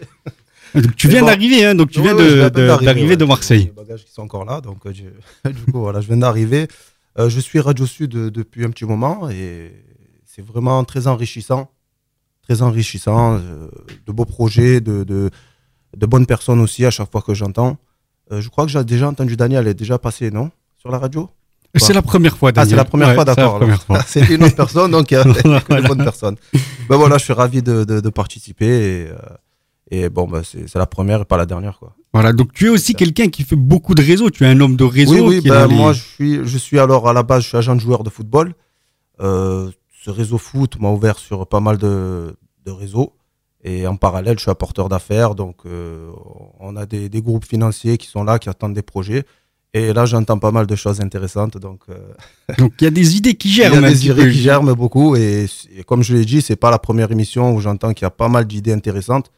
Donc, 0.75 0.95
tu 0.95 1.07
viens 1.07 1.25
d'arriver, 1.25 1.65
hein, 1.65 1.73
donc 1.73 1.89
tu 1.89 2.01
viens 2.01 2.13
d'arriver 2.13 3.17
de, 3.17 3.25
Marseille. 3.25 3.65
Les 3.65 3.71
bagages 3.71 4.05
qui 4.05 4.11
sont 4.11 4.21
encore 4.21 4.45
là, 4.45 4.61
donc 4.61 4.85
euh, 4.85 4.91
du 5.45 5.71
coup 5.71 5.79
voilà, 5.79 6.01
je 6.01 6.07
viens 6.07 6.17
d'arriver. 6.17 6.67
je 7.17 7.39
suis 7.39 7.59
Radio 7.59 7.87
Sud 7.87 8.11
depuis 8.11 8.63
un 8.63 8.69
petit 8.69 8.85
moment 8.85 9.27
et 9.29 9.71
c'est 10.23 10.45
vraiment 10.45 10.83
très 10.83 11.07
enrichissant, 11.07 11.71
très 12.43 12.61
enrichissant, 12.61 13.39
de 13.39 14.11
beaux 14.11 14.25
projets, 14.25 14.81
de, 14.81 15.03
de, 15.03 15.31
de, 15.97 16.05
bonnes 16.05 16.27
personnes 16.27 16.59
aussi 16.59 16.85
à 16.85 16.91
chaque 16.91 17.11
fois 17.11 17.23
que 17.23 17.33
j'entends. 17.33 17.77
je 18.29 18.47
crois 18.49 18.65
que 18.65 18.71
j'ai 18.71 18.83
déjà 18.83 19.07
entendu 19.07 19.35
Daniel, 19.35 19.61
elle 19.61 19.71
est 19.71 19.73
déjà 19.73 19.97
passé, 19.97 20.29
non, 20.29 20.51
sur 20.77 20.91
la 20.91 20.99
radio? 20.99 21.29
C'est 21.75 21.93
la 21.93 22.01
première 22.01 22.37
fois, 22.37 22.51
Ah, 22.55 22.65
c'est 22.65 22.75
la 22.75 22.85
première 22.85 23.13
fois, 23.13 23.25
d'accord. 23.25 23.59
C'est 24.07 24.27
une 24.29 24.43
autre 24.43 24.55
personne, 24.55 24.91
donc 24.91 25.11
il 25.11 25.15
y 25.15 25.17
a 25.17 25.23
une 25.23 25.87
bonne 25.87 26.03
personne. 26.03 26.35
Ben 26.89 26.97
voilà, 26.97 27.17
je 27.17 27.23
suis 27.23 27.33
ravi 27.33 27.61
de, 27.61 27.83
de, 27.83 28.09
participer 28.09 28.65
et, 28.65 29.07
euh, 29.09 29.15
et 29.91 30.09
bon, 30.09 30.27
ben 30.27 30.41
c'est 30.43 30.75
la 30.75 30.85
première 30.85 31.21
et 31.21 31.25
pas 31.25 31.37
la 31.37 31.45
dernière, 31.45 31.79
quoi. 31.79 31.95
Voilà, 32.13 32.31
donc 32.31 32.53
tu 32.53 32.67
es 32.67 32.69
aussi 32.69 32.95
quelqu'un 32.95 33.27
qui 33.27 33.43
fait 33.43 33.57
beaucoup 33.57 33.93
de 33.93 34.01
réseaux. 34.01 34.29
Tu 34.29 34.45
es 34.45 34.47
un 34.47 34.59
homme 34.61 34.77
de 34.77 34.85
réseau. 34.85 35.27
Oui, 35.27 35.41
oui. 35.43 35.49
Ben, 35.49 35.67
moi, 35.67 35.91
je 35.91 36.01
suis, 36.01 36.39
je 36.47 36.57
suis 36.57 36.79
alors 36.79 37.09
à 37.09 37.13
la 37.13 37.23
base, 37.23 37.43
je 37.43 37.49
suis 37.49 37.57
agent 37.57 37.75
de 37.75 37.81
joueur 37.81 38.03
de 38.05 38.09
football. 38.09 38.53
Euh, 39.19 39.69
ce 40.01 40.09
réseau 40.11 40.37
foot 40.37 40.79
m'a 40.79 40.89
ouvert 40.91 41.17
sur 41.17 41.45
pas 41.45 41.59
mal 41.59 41.77
de, 41.77 42.35
de 42.65 42.71
réseaux. 42.71 43.13
Et 43.65 43.85
en 43.85 43.97
parallèle, 43.97 44.37
je 44.37 44.43
suis 44.43 44.51
apporteur 44.51 44.87
d'affaires. 44.87 45.35
Donc, 45.35 45.57
euh, 45.65 46.09
on 46.59 46.77
a 46.77 46.85
des, 46.85 47.09
des 47.09 47.21
groupes 47.21 47.45
financiers 47.45 47.97
qui 47.97 48.07
sont 48.07 48.23
là, 48.23 48.39
qui 48.39 48.47
attendent 48.47 48.75
des 48.75 48.81
projets. 48.81 49.25
Et 49.75 49.91
là, 49.91 50.05
j'entends 50.05 50.39
pas 50.39 50.51
mal 50.51 50.67
de 50.67 50.75
choses 50.77 51.01
intéressantes. 51.01 51.57
Donc, 51.57 51.81
euh, 51.89 51.97
donc 52.57 52.71
il 52.79 52.85
y 52.85 52.87
a 52.87 52.91
des 52.91 53.17
idées 53.17 53.35
qui 53.35 53.49
germent. 53.49 53.75
Il 53.75 53.81
y 53.81 53.85
a 53.85 53.89
des 53.89 54.07
idées 54.07 54.31
qui 54.31 54.39
germent 54.39 54.73
beaucoup. 54.73 55.17
Et, 55.17 55.47
comme 55.85 56.01
je 56.01 56.15
l'ai 56.15 56.23
dit, 56.23 56.41
c'est 56.41 56.55
pas 56.55 56.71
la 56.71 56.79
première 56.79 57.11
émission 57.11 57.53
où 57.53 57.59
j'entends 57.59 57.93
qu'il 57.93 58.05
y 58.05 58.07
a 58.07 58.09
pas 58.09 58.29
mal 58.29 58.45
d'idées 58.45 58.71
intéressantes. 58.71 59.33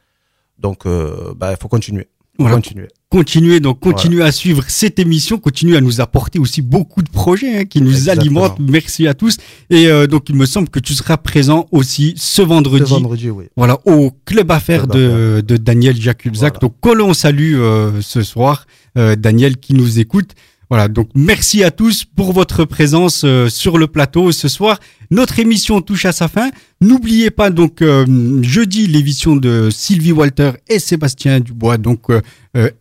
Donc, 0.60 0.86
euh, 0.86 1.34
bah, 1.36 1.50
il 1.52 1.58
faut 1.60 1.68
continuer. 1.68 2.08
Continuer. 2.38 2.88
Continuer, 3.10 3.60
donc 3.62 3.80
continuer 3.80 4.24
à 4.24 4.34
suivre 4.34 4.64
cette 4.68 5.00
émission, 5.00 5.38
continuer 5.38 5.78
à 5.78 5.82
nous 5.82 6.02
apporter 6.02 6.40
aussi 6.40 6.62
beaucoup 6.62 7.02
de 7.02 7.10
projets 7.10 7.60
hein, 7.60 7.66
qui 7.66 7.82
nous 7.82 8.10
alimentent. 8.10 8.60
Merci 8.60 9.08
à 9.08 9.14
tous. 9.14 9.38
Et 9.70 9.88
euh, 9.88 10.08
donc 10.08 10.30
il 10.30 10.36
me 10.36 10.46
semble 10.46 10.68
que 10.68 10.80
tu 10.80 10.94
seras 10.94 11.16
présent 11.16 11.68
aussi 11.72 12.14
ce 12.18 12.42
vendredi. 12.42 12.86
Ce 12.86 12.94
vendredi, 12.94 13.30
oui. 13.30 13.46
Voilà, 13.56 13.80
au 13.86 14.12
club 14.26 14.52
affaires 14.52 14.88
de, 14.88 15.42
de, 15.46 15.58
Daniel 15.58 16.00
Jacubzac. 16.00 16.60
Donc 16.60 16.76
que 16.82 16.90
l'on 16.90 17.14
salue 17.14 17.56
ce 18.02 18.24
soir. 18.24 18.66
Euh, 18.98 19.16
Daniel 19.16 19.58
qui 19.58 19.74
nous 19.74 20.00
écoute. 20.00 20.32
Voilà, 20.70 20.88
donc 20.88 21.10
merci 21.14 21.64
à 21.64 21.72
tous 21.72 22.04
pour 22.04 22.34
votre 22.34 22.66
présence 22.66 23.22
euh, 23.24 23.48
sur 23.48 23.78
le 23.78 23.88
plateau 23.88 24.32
ce 24.32 24.48
soir. 24.48 24.80
Notre 25.12 25.40
émission 25.40 25.82
touche 25.82 26.06
à 26.06 26.12
sa 26.12 26.28
fin. 26.28 26.50
N'oubliez 26.80 27.32
pas 27.32 27.50
donc 27.50 27.82
euh, 27.82 28.06
jeudi 28.44 28.86
l'émission 28.86 29.36
de 29.36 29.70
Sylvie 29.72 30.12
Walter 30.12 30.52
et 30.70 30.78
Sébastien 30.78 31.40
Dubois. 31.40 31.78
Donc 31.78 32.12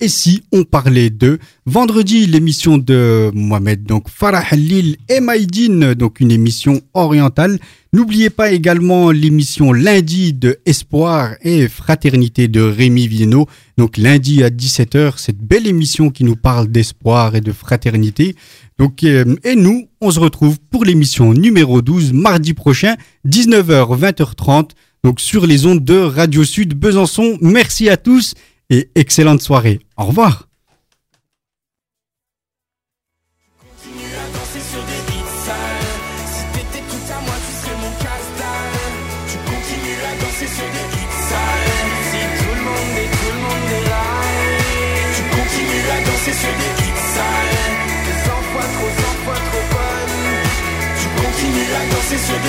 et 0.00 0.08
si 0.08 0.42
on 0.52 0.64
parlait 0.64 1.10
de 1.10 1.38
vendredi 1.66 2.26
l'émission 2.26 2.78
de 2.78 3.30
Mohamed 3.34 3.82
donc 3.82 4.08
Farah 4.08 4.42
Halil 4.50 4.96
et 5.10 5.20
Maïdine 5.20 5.92
donc 5.92 6.20
une 6.20 6.30
émission 6.30 6.80
orientale. 6.94 7.58
N'oubliez 7.92 8.28
pas 8.28 8.50
également 8.50 9.10
l'émission 9.10 9.72
lundi 9.72 10.34
de 10.34 10.58
Espoir 10.66 11.36
et 11.40 11.66
Fraternité 11.66 12.46
de 12.46 12.60
Rémi 12.60 13.08
Viennot. 13.08 13.46
Donc 13.78 13.96
lundi 13.96 14.42
à 14.44 14.50
17h, 14.50 15.14
cette 15.16 15.38
belle 15.38 15.66
émission 15.66 16.10
qui 16.10 16.24
nous 16.24 16.36
parle 16.36 16.68
d'espoir 16.68 17.36
et 17.36 17.40
de 17.40 17.52
fraternité. 17.52 18.36
Donc, 18.78 19.04
euh, 19.04 19.36
et 19.42 19.56
nous, 19.56 19.88
on 20.00 20.10
se 20.10 20.20
retrouve 20.20 20.58
pour 20.70 20.84
l'émission 20.84 21.32
numéro 21.32 21.80
12 21.80 22.12
mardi 22.12 22.52
prochain, 22.52 22.96
19h, 23.26 23.98
20h30, 23.98 24.70
donc 25.02 25.20
sur 25.20 25.46
les 25.46 25.64
ondes 25.66 25.84
de 25.84 25.98
Radio 25.98 26.44
Sud 26.44 26.74
Besançon. 26.74 27.38
Merci 27.40 27.88
à 27.88 27.96
tous 27.96 28.34
et 28.68 28.90
excellente 28.94 29.40
soirée. 29.40 29.80
Au 29.96 30.04
revoir. 30.04 30.45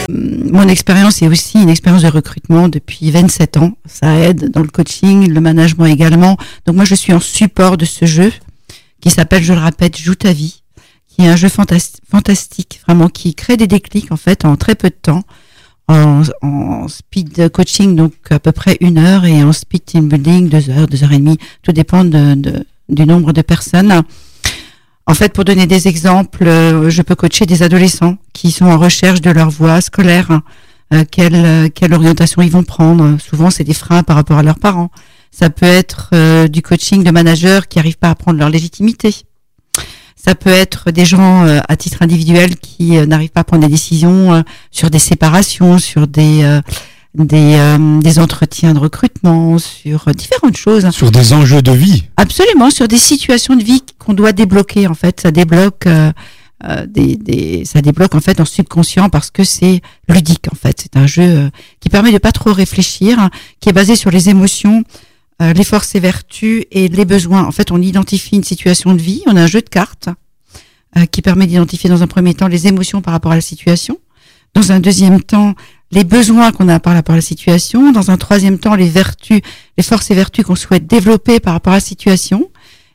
Mon 0.09 0.67
expérience 0.67 1.21
est 1.21 1.27
aussi 1.27 1.61
une 1.61 1.69
expérience 1.69 2.03
de 2.03 2.07
recrutement 2.07 2.69
depuis 2.69 3.11
27 3.11 3.57
ans. 3.57 3.73
Ça 3.85 4.17
aide 4.19 4.49
dans 4.51 4.61
le 4.61 4.67
coaching, 4.67 5.29
le 5.29 5.41
management 5.41 5.85
également. 5.85 6.37
Donc 6.65 6.75
moi, 6.75 6.85
je 6.85 6.95
suis 6.95 7.13
en 7.13 7.19
support 7.19 7.77
de 7.77 7.85
ce 7.85 8.05
jeu 8.05 8.31
qui 9.01 9.09
s'appelle, 9.09 9.43
je 9.43 9.53
le 9.53 9.59
répète, 9.59 9.97
Joue 9.97 10.15
ta 10.15 10.31
vie 10.33 10.61
qui 11.17 11.25
est 11.25 11.29
un 11.29 11.35
jeu 11.35 11.49
fantastique, 11.49 12.79
vraiment, 12.85 13.09
qui 13.09 13.33
crée 13.33 13.57
des 13.57 13.67
déclics 13.67 14.11
en 14.11 14.17
fait 14.17 14.45
en 14.45 14.55
très 14.55 14.75
peu 14.75 14.89
de 14.89 14.95
temps. 14.95 15.23
En, 15.89 16.21
speed 16.89 17.49
coaching, 17.49 17.95
donc 17.95 18.13
à 18.29 18.39
peu 18.39 18.51
près 18.51 18.77
une 18.81 18.97
heure, 18.97 19.25
et 19.25 19.41
en 19.41 19.53
speed 19.53 19.85
team 19.85 20.09
building, 20.09 20.49
deux 20.49 20.69
heures, 20.69 20.87
deux 20.87 21.03
heures 21.03 21.13
et 21.13 21.17
demie. 21.17 21.37
Tout 21.63 21.71
dépend 21.71 22.03
du 22.03 23.05
nombre 23.05 23.31
de 23.31 23.41
personnes. 23.41 24.03
En 25.09 25.13
fait, 25.13 25.33
pour 25.33 25.45
donner 25.45 25.67
des 25.67 25.87
exemples, 25.87 26.45
euh, 26.47 26.89
je 26.89 27.01
peux 27.01 27.15
coacher 27.15 27.45
des 27.45 27.63
adolescents 27.63 28.17
qui 28.33 28.51
sont 28.51 28.65
en 28.65 28.77
recherche 28.77 29.21
de 29.21 29.31
leur 29.31 29.49
voie 29.49 29.81
scolaire, 29.81 30.41
euh, 30.93 31.03
quelle, 31.09 31.71
quelle 31.71 31.93
orientation 31.93 32.41
ils 32.41 32.51
vont 32.51 32.63
prendre. 32.63 33.17
Souvent, 33.19 33.49
c'est 33.49 33.63
des 33.63 33.73
freins 33.73 34.03
par 34.03 34.17
rapport 34.17 34.37
à 34.37 34.43
leurs 34.43 34.59
parents. 34.59 34.91
Ça 35.39 35.51
peut 35.51 35.67
être 35.67 36.09
euh, 36.13 36.47
du 36.47 36.63
coaching 36.63 37.03
de 37.03 37.11
managers 37.11 37.59
qui 37.69 37.77
n'arrivent 37.77 37.99
pas 37.99 38.09
à 38.09 38.15
prendre 38.15 38.39
leur 38.39 38.49
légitimité. 38.49 39.15
Ça 40.15 40.33
peut 40.33 40.49
être 40.49 40.89
des 40.89 41.05
gens 41.05 41.45
euh, 41.45 41.59
à 41.69 41.75
titre 41.75 42.01
individuel 42.01 42.55
qui 42.57 42.97
euh, 42.97 43.05
n'arrivent 43.05 43.29
pas 43.29 43.41
à 43.41 43.43
prendre 43.43 43.63
des 43.63 43.71
décisions 43.71 44.43
sur 44.71 44.89
des 44.89 44.97
séparations, 44.99 45.77
sur 45.77 46.07
des 46.07 46.59
des, 47.25 47.77
des 48.01 48.19
entretiens 48.19 48.73
de 48.73 48.79
recrutement, 48.79 49.57
sur 49.57 50.05
différentes 50.13 50.57
choses. 50.57 50.89
Sur 50.91 51.11
des 51.11 51.33
enjeux 51.33 51.61
de 51.61 51.71
vie. 51.71 52.03
Absolument, 52.17 52.69
sur 52.69 52.87
des 52.87 52.97
situations 52.97 53.55
de 53.55 53.63
vie 53.63 53.83
qu'on 53.99 54.13
doit 54.13 54.31
débloquer. 54.31 54.87
En 54.87 54.93
fait, 54.93 55.21
ça 55.21 55.31
débloque. 55.31 55.87
des, 56.87 57.15
des, 57.17 57.65
ça 57.65 57.81
débloque 57.81 58.15
en 58.15 58.19
fait 58.19 58.39
en 58.39 58.45
subconscient 58.45 59.09
parce 59.09 59.29
que 59.29 59.43
c'est 59.43 59.81
ludique 60.09 60.47
en 60.51 60.55
fait. 60.55 60.79
C'est 60.81 60.97
un 60.97 61.07
jeu 61.07 61.51
qui 61.79 61.89
permet 61.89 62.11
de 62.11 62.17
pas 62.17 62.31
trop 62.31 62.51
réfléchir, 62.51 63.19
hein, 63.19 63.29
qui 63.59 63.69
est 63.69 63.73
basé 63.73 63.95
sur 63.95 64.09
les 64.09 64.29
émotions, 64.29 64.83
euh, 65.39 65.53
les 65.53 65.63
forces 65.63 65.93
et 65.93 65.99
vertus 65.99 66.65
et 66.71 66.87
les 66.87 67.05
besoins. 67.05 67.43
En 67.45 67.51
fait, 67.51 67.71
on 67.71 67.79
identifie 67.79 68.35
une 68.35 68.43
situation 68.43 68.95
de 68.95 69.01
vie, 69.01 69.21
on 69.27 69.35
a 69.35 69.43
un 69.43 69.47
jeu 69.47 69.61
de 69.61 69.69
cartes 69.69 70.09
euh, 70.97 71.05
qui 71.05 71.21
permet 71.21 71.45
d'identifier 71.45 71.91
dans 71.91 72.01
un 72.01 72.07
premier 72.07 72.33
temps 72.33 72.47
les 72.47 72.65
émotions 72.65 73.01
par 73.01 73.11
rapport 73.11 73.33
à 73.33 73.35
la 73.35 73.41
situation, 73.41 73.99
dans 74.55 74.71
un 74.71 74.79
deuxième 74.79 75.21
temps 75.21 75.53
les 75.91 76.03
besoins 76.03 76.51
qu'on 76.51 76.67
a 76.69 76.79
par 76.79 76.93
rapport 76.93 77.13
à 77.13 77.17
la 77.17 77.21
situation, 77.21 77.91
dans 77.91 78.11
un 78.11 78.17
troisième 78.17 78.59
temps 78.59 78.75
les 78.75 78.89
vertus, 78.89 79.41
les 79.77 79.83
forces 79.83 80.11
et 80.11 80.15
vertus 80.15 80.45
qu'on 80.45 80.55
souhaite 80.55 80.87
développer 80.87 81.39
par 81.39 81.53
rapport 81.53 81.73
à 81.73 81.77
la 81.77 81.81
situation, 81.81 82.51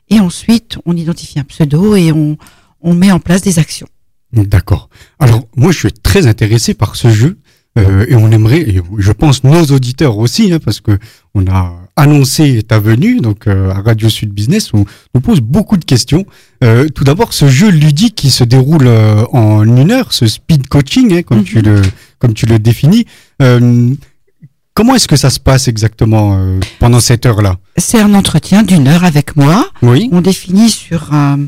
et 0.09 0.19
ensuite 0.19 0.77
on 0.85 0.95
identifie 0.95 1.39
un 1.39 1.43
pseudo 1.43 1.95
et 1.95 2.11
on, 2.11 2.37
on 2.81 2.93
met 2.93 3.11
en 3.11 3.19
place 3.19 3.41
des 3.41 3.59
actions. 3.59 3.87
D'accord. 4.31 4.89
Alors 5.19 5.47
moi 5.55 5.71
je 5.71 5.79
suis 5.79 5.91
très 5.91 6.27
intéressé 6.27 6.73
par 6.73 6.95
ce 6.95 7.09
jeu 7.11 7.39
euh, 7.77 8.05
et 8.07 8.15
on 8.15 8.29
aimerait, 8.31 8.61
et 8.61 8.81
je 8.99 9.11
pense 9.11 9.43
nos 9.43 9.65
auditeurs 9.65 10.17
aussi, 10.17 10.53
hein, 10.53 10.59
parce 10.63 10.79
que 10.79 10.99
on 11.33 11.47
a 11.47 11.73
annoncé 11.95 12.61
ta 12.61 12.79
venue, 12.79 13.19
donc 13.19 13.47
euh, 13.47 13.71
à 13.71 13.81
Radio 13.81 14.09
Sud 14.09 14.31
Business, 14.31 14.73
on 14.73 14.85
nous 15.15 15.21
pose 15.21 15.41
beaucoup 15.41 15.77
de 15.77 15.85
questions. 15.85 16.25
Euh, 16.63 16.87
tout 16.89 17.03
d'abord, 17.03 17.33
ce 17.33 17.47
jeu 17.47 17.69
ludique 17.69 18.13
qui 18.13 18.29
se 18.29 18.43
déroule 18.43 18.87
en 19.31 19.63
une 19.63 19.91
heure, 19.91 20.13
ce 20.13 20.27
speed 20.27 20.67
coaching, 20.67 21.13
hein, 21.13 21.23
comme 21.23 21.43
tu 21.43 21.57
mhm. 21.59 21.65
le 21.65 21.81
comme 22.19 22.33
tu 22.33 22.45
le 22.45 22.59
définis. 22.59 23.05
Comment 24.75 24.95
est-ce 24.95 25.07
que 25.07 25.17
ça 25.17 25.29
se 25.29 25.39
passe 25.39 25.67
exactement 25.67 26.57
pendant 26.79 26.99
cette 26.99 27.27
heure-là? 27.27 27.57
C'est 27.77 27.99
un 27.99 28.15
entretien 28.15 28.63
d'une 28.63 28.87
heure 28.87 29.03
avec 29.03 29.35
moi. 29.35 29.69
Oui. 29.83 30.09
On 30.11 30.21
définit 30.21 30.69
sur 30.69 31.13
un, 31.13 31.47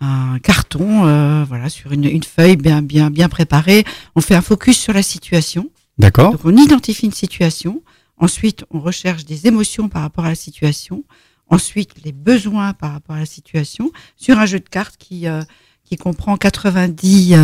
un 0.00 0.38
carton, 0.38 1.06
euh, 1.06 1.44
voilà, 1.44 1.68
sur 1.68 1.92
une, 1.92 2.04
une, 2.04 2.22
feuille 2.22 2.56
bien, 2.56 2.82
bien, 2.82 3.10
bien 3.10 3.28
préparée. 3.28 3.84
On 4.16 4.20
fait 4.20 4.34
un 4.34 4.42
focus 4.42 4.78
sur 4.78 4.92
la 4.92 5.02
situation. 5.02 5.70
D'accord. 5.98 6.32
Donc 6.32 6.40
on 6.44 6.56
identifie 6.56 7.06
une 7.06 7.12
situation. 7.12 7.82
Ensuite, 8.16 8.64
on 8.70 8.80
recherche 8.80 9.24
des 9.24 9.46
émotions 9.46 9.88
par 9.88 10.02
rapport 10.02 10.24
à 10.24 10.30
la 10.30 10.34
situation. 10.34 11.04
Ensuite, 11.48 11.90
les 12.04 12.12
besoins 12.12 12.72
par 12.72 12.92
rapport 12.92 13.16
à 13.16 13.20
la 13.20 13.26
situation 13.26 13.90
sur 14.16 14.38
un 14.38 14.46
jeu 14.46 14.60
de 14.60 14.68
cartes 14.68 14.96
qui 14.98 15.26
euh, 15.26 15.42
qui 15.84 15.96
comprend 15.96 16.36
90 16.36 17.34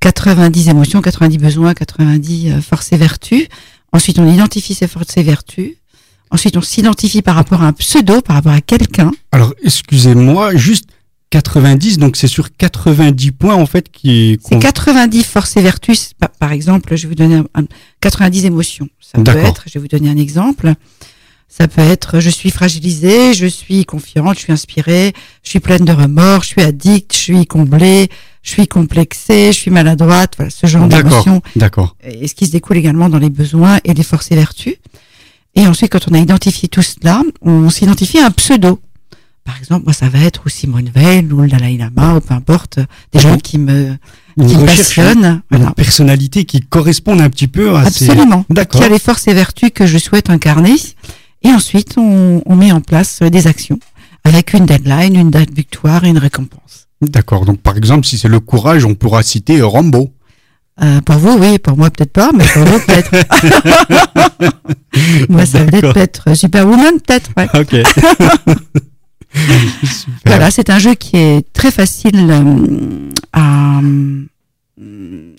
90 0.00 0.68
euh, 0.68 0.70
émotions, 0.70 1.02
90 1.02 1.38
besoins, 1.38 1.74
90 1.74 2.62
forces 2.62 2.92
et 2.92 2.96
vertus. 2.96 3.46
Ensuite, 3.92 4.18
on 4.18 4.26
identifie 4.26 4.74
ces 4.74 4.88
forces 4.88 5.16
et 5.18 5.22
vertus. 5.22 5.74
Ensuite, 6.30 6.56
on 6.56 6.62
s'identifie 6.62 7.20
par 7.20 7.34
rapport 7.34 7.62
à 7.62 7.66
un 7.66 7.72
pseudo, 7.74 8.22
par 8.22 8.36
rapport 8.36 8.52
à 8.52 8.62
quelqu'un. 8.62 9.10
Alors, 9.32 9.52
excusez-moi, 9.62 10.56
juste 10.56 10.88
90, 11.32 11.96
donc 11.96 12.16
c'est 12.16 12.28
sur 12.28 12.54
90 12.54 13.32
points 13.32 13.54
en 13.54 13.64
fait 13.64 13.90
qui 13.90 14.32
est. 14.32 14.40
C'est 14.46 14.58
90 14.58 15.24
forces 15.24 15.56
et 15.56 15.62
vertus. 15.62 16.12
Par, 16.38 16.52
exemple, 16.52 16.94
je 16.94 17.04
vais 17.04 17.08
vous 17.08 17.14
donner 17.14 17.42
un, 17.54 17.64
90 18.00 18.44
émotions. 18.44 18.88
Ça 19.00 19.18
peut 19.18 19.38
être, 19.38 19.64
je 19.66 19.74
vais 19.74 19.80
vous 19.80 19.88
donner 19.88 20.10
un 20.10 20.18
exemple. 20.18 20.74
Ça 21.48 21.68
peut 21.68 21.80
être, 21.80 22.20
je 22.20 22.28
suis 22.28 22.50
fragilisée, 22.50 23.32
je 23.32 23.46
suis 23.46 23.84
confiante, 23.86 24.36
je 24.36 24.40
suis 24.40 24.52
inspirée, 24.52 25.14
je 25.42 25.50
suis 25.50 25.60
pleine 25.60 25.84
de 25.84 25.92
remords, 25.92 26.42
je 26.42 26.48
suis 26.48 26.62
addict, 26.62 27.12
je 27.14 27.18
suis 27.18 27.46
comblée, 27.46 28.10
je 28.42 28.50
suis 28.50 28.68
complexée, 28.68 29.52
je 29.52 29.58
suis 29.58 29.70
maladroite. 29.70 30.34
Voilà, 30.36 30.50
ce 30.50 30.66
genre 30.66 30.86
d'émotions. 30.86 31.40
D'accord. 31.56 31.96
Et 32.04 32.28
ce 32.28 32.34
qui 32.34 32.46
se 32.46 32.52
découle 32.52 32.76
également 32.76 33.08
dans 33.08 33.18
les 33.18 33.30
besoins 33.30 33.80
et 33.84 33.94
les 33.94 34.02
forces 34.02 34.30
et 34.32 34.34
vertus. 34.34 34.76
Et 35.54 35.66
ensuite, 35.66 35.92
quand 35.92 36.10
on 36.10 36.14
a 36.14 36.18
identifié 36.18 36.68
tout 36.68 36.82
cela, 36.82 37.22
on 37.40 37.70
s'identifie 37.70 38.18
à 38.18 38.26
un 38.26 38.30
pseudo. 38.30 38.80
Par 39.44 39.58
exemple, 39.58 39.84
moi, 39.84 39.92
ça 39.92 40.08
va 40.08 40.20
être 40.20 40.42
ou 40.46 40.48
Simone 40.48 40.90
Veil 40.94 41.26
ou 41.32 41.40
le 41.40 41.48
Dalai 41.48 41.76
Lama 41.76 42.16
ou 42.16 42.20
peu 42.20 42.32
importe, 42.34 42.78
des 43.12 43.18
gens 43.18 43.38
qui 43.38 43.58
me, 43.58 43.96
qui 44.38 44.56
me 44.56 44.66
passionnent. 44.66 45.42
Une 45.50 45.72
personnalité 45.72 46.44
qui 46.44 46.60
correspond 46.60 47.18
un 47.18 47.28
petit 47.28 47.48
peu 47.48 47.74
à 47.74 47.80
Absolument. 47.80 48.44
D'accord. 48.50 48.80
Qui 48.80 48.86
a 48.86 48.88
les 48.88 49.00
forces 49.00 49.26
et 49.26 49.34
vertus 49.34 49.70
que 49.74 49.86
je 49.86 49.98
souhaite 49.98 50.30
incarner. 50.30 50.76
Et 51.42 51.48
ensuite, 51.48 51.94
on, 51.98 52.42
on 52.46 52.56
met 52.56 52.70
en 52.70 52.80
place 52.80 53.20
des 53.20 53.48
actions 53.48 53.80
avec 54.24 54.52
une 54.52 54.64
deadline, 54.66 55.16
une 55.16 55.30
date 55.30 55.52
victoire 55.52 56.04
et 56.04 56.08
une 56.08 56.18
récompense. 56.18 56.86
D'accord. 57.00 57.44
Donc, 57.44 57.60
par 57.60 57.76
exemple, 57.76 58.06
si 58.06 58.18
c'est 58.18 58.28
le 58.28 58.38
courage, 58.38 58.84
on 58.84 58.94
pourra 58.94 59.24
citer 59.24 59.60
Rambo. 59.60 60.12
Euh, 60.80 61.00
pour 61.02 61.16
vous, 61.16 61.36
oui, 61.38 61.58
pour 61.58 61.76
moi 61.76 61.90
peut-être 61.90 62.12
pas, 62.12 62.30
mais 62.32 62.44
pour 62.46 62.64
vous 62.64 62.78
peut-être. 62.80 63.10
moi, 65.28 65.44
ça 65.44 65.64
peut 65.64 65.92
être 65.96 66.34
Superwoman, 66.34 66.94
peut-être. 67.00 67.30
Ouais. 67.36 67.48
Ok. 67.54 67.76
voilà, 70.26 70.50
c'est 70.50 70.70
un 70.70 70.78
jeu 70.78 70.94
qui 70.94 71.16
est 71.16 71.52
très 71.52 71.70
facile 71.70 72.28
euh, 72.30 73.10
à, 73.32 73.80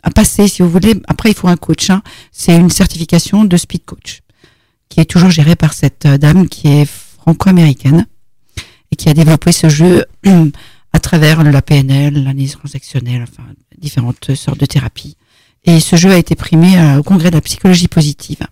à 0.04 0.10
passer, 0.12 0.48
si 0.48 0.62
vous 0.62 0.70
voulez. 0.70 0.96
Après, 1.08 1.30
il 1.30 1.36
faut 1.36 1.48
un 1.48 1.58
coach. 1.58 1.90
Hein. 1.90 2.02
C'est 2.32 2.56
une 2.56 2.70
certification 2.70 3.46
de 3.46 3.58
speed 3.58 3.86
coach 3.86 4.22
qui 4.90 5.00
est 5.00 5.06
toujours 5.06 5.32
gérée 5.32 5.56
par 5.56 5.74
cette 5.74 6.06
euh, 6.06 6.18
dame 6.18 6.48
qui 6.48 6.68
est 6.68 6.86
franco-américaine 6.86 8.06
et 8.92 8.96
qui 8.96 9.10
a 9.10 9.14
développé 9.14 9.52
ce 9.52 9.70
jeu 9.70 10.06
à 10.94 11.00
travers 11.00 11.44
la 11.44 11.62
PNL, 11.62 12.14
l'analyse 12.14 12.54
transactionnelle, 12.54 13.24
enfin 13.24 13.44
différentes 13.80 14.36
sortes 14.36 14.60
de 14.60 14.66
thérapies. 14.66 15.18
Et 15.66 15.80
ce 15.80 15.96
jeu 15.96 16.12
a 16.12 16.18
été 16.18 16.36
primé 16.36 16.78
euh, 16.78 17.00
au 17.00 17.04
congrès 17.04 17.30
de 17.30 17.36
la 17.36 17.42
psychologie 17.42 17.88
positive. 17.88 18.46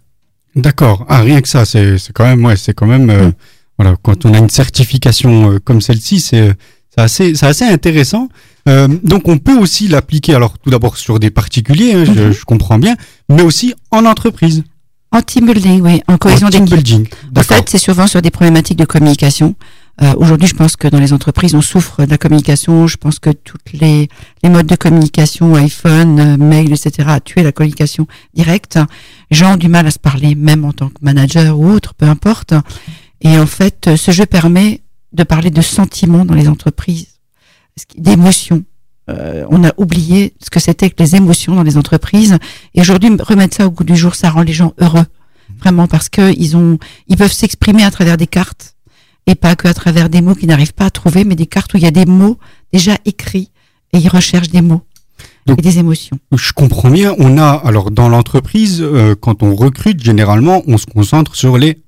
D'accord. 0.56 1.06
Ah, 1.08 1.22
rien 1.22 1.42
que 1.42 1.48
ça, 1.48 1.66
c'est 1.66 1.98
quand 2.14 2.26
même, 2.26 2.44
ouais, 2.44 2.58
c'est 2.58 2.74
quand 2.74 2.88
même. 2.88 3.06
Mm. 3.06 3.34
Voilà, 3.78 3.96
quand 4.02 4.26
on 4.26 4.34
a 4.34 4.38
une 4.38 4.50
certification 4.50 5.54
euh, 5.54 5.60
comme 5.60 5.82
celle-ci, 5.82 6.20
c'est 6.20 6.56
assez, 6.98 7.44
assez 7.44 7.66
intéressant. 7.66 8.30
Euh, 8.70 8.88
donc 9.04 9.28
on 9.28 9.38
peut 9.38 9.58
aussi 9.58 9.88
l'appliquer, 9.88 10.36
alors 10.36 10.58
tout 10.60 10.70
d'abord 10.70 10.98
sur 10.98 11.20
des 11.20 11.32
particuliers, 11.32 11.94
hein, 11.94 12.06
je, 12.06 12.12
mhm. 12.12 12.32
je, 12.32 12.46
comprends 12.46 12.78
bien, 12.78 12.96
mais 13.30 13.42
aussi 13.42 13.74
en 13.90 14.06
entreprise. 14.06 14.64
En 15.12 15.22
team 15.22 15.46
building, 15.46 15.82
oui, 15.82 16.02
en 16.08 16.18
cohésion 16.18 16.48
d'équipe. 16.50 17.14
En 17.36 17.42
fait, 17.42 17.68
c'est 17.68 17.78
souvent 17.78 18.08
sur 18.08 18.22
des 18.22 18.32
problématiques 18.32 18.78
de 18.78 18.86
communication. 18.86 19.56
Euh, 20.02 20.14
Aujourd'hui, 20.16 20.48
je 20.48 20.56
pense 20.56 20.78
que 20.78 20.88
dans 20.88 21.00
les 21.00 21.12
entreprises, 21.12 21.54
on 21.54 21.62
souffre 21.62 22.06
de 22.06 22.10
la 22.10 22.18
communication. 22.18 22.88
Je 22.88 22.96
pense 22.96 23.20
que 23.20 23.30
toutes 23.30 23.74
les, 23.74 24.08
les 24.42 24.50
modes 24.50 24.68
de 24.68 24.76
communication, 24.76 25.54
iPhone, 25.56 26.18
euh, 26.18 26.38
mail, 26.38 26.72
etc., 26.72 27.10
a 27.10 27.20
tué 27.20 27.44
la 27.44 27.52
communication 27.52 28.08
directe. 28.34 28.80
Les 29.30 29.38
gens 29.38 29.56
ont 29.56 29.58
du 29.58 29.68
mal 29.68 29.86
à 29.86 29.92
se 29.92 30.00
parler, 30.00 30.34
même 30.34 30.64
en 30.64 30.72
tant 30.72 30.88
que 30.88 30.96
manager 31.02 31.60
ou 31.60 31.70
autre, 31.70 31.94
peu 31.94 32.06
importe. 32.06 32.54
Et 33.22 33.38
en 33.38 33.46
fait, 33.46 33.96
ce 33.96 34.12
jeu 34.12 34.26
permet 34.26 34.82
de 35.14 35.24
parler 35.24 35.50
de 35.52 35.62
sentiments 35.62 36.26
dans 36.26 36.34
les 36.34 36.48
entreprises, 36.48 37.08
d'émotions. 37.98 38.64
Euh, 39.10 39.46
on 39.50 39.64
a 39.64 39.72
oublié 39.78 40.34
ce 40.42 40.50
que 40.50 40.60
c'était 40.60 40.90
que 40.90 41.02
les 41.02 41.16
émotions 41.16 41.56
dans 41.56 41.64
les 41.64 41.78
entreprises. 41.78 42.38
Et 42.76 42.82
aujourd'hui, 42.82 43.10
remettre 43.20 43.58
ça 43.58 43.68
au 43.68 43.72
goût 43.72 43.84
du 43.84 43.96
jour, 43.96 44.16
ça 44.16 44.30
rend 44.30 44.42
les 44.42 44.54
gens 44.54 44.74
heureux, 44.80 45.06
vraiment, 45.60 45.88
parce 45.88 46.10
que 46.10 46.34
ils 46.38 46.56
ont, 46.56 46.78
ils 47.08 47.18
peuvent 47.18 47.32
s'exprimer 47.32 47.84
à 47.84 47.92
travers 47.92 48.18
des 48.18 48.28
cartes 48.28 48.76
et 49.28 49.36
pas 49.36 49.56
que 49.56 49.68
à 49.68 49.74
travers 49.74 50.10
des 50.10 50.22
mots 50.22 50.36
qu'ils 50.36 50.50
n'arrivent 50.50 50.74
pas 50.74 50.86
à 50.86 50.90
trouver, 50.90 51.24
mais 51.24 51.36
des 51.36 51.46
cartes 51.46 51.74
où 51.74 51.78
il 51.78 51.84
y 51.84 51.88
a 51.88 51.92
des 51.92 52.06
mots 52.06 52.38
déjà 52.74 52.98
écrits 53.06 53.52
et 53.94 53.98
ils 53.98 54.10
recherchent 54.10 54.50
des 54.50 54.62
mots. 54.62 54.82
et 55.48 55.62
des 55.62 55.80
émotions. 55.80 56.18
Je 56.36 56.54
comprends 56.54 56.90
bien. 56.90 57.14
On 57.18 57.38
a 57.38 57.50
alors 57.50 57.92
dans 57.92 58.10
l'entreprise, 58.10 58.82
euh, 58.82 59.16
quand 59.20 59.44
on 59.44 59.56
recrute, 59.56 60.02
généralement, 60.02 60.64
on 60.68 60.78
se 60.78 60.86
concentre 60.86 61.36
sur 61.36 61.58
les 61.58 61.80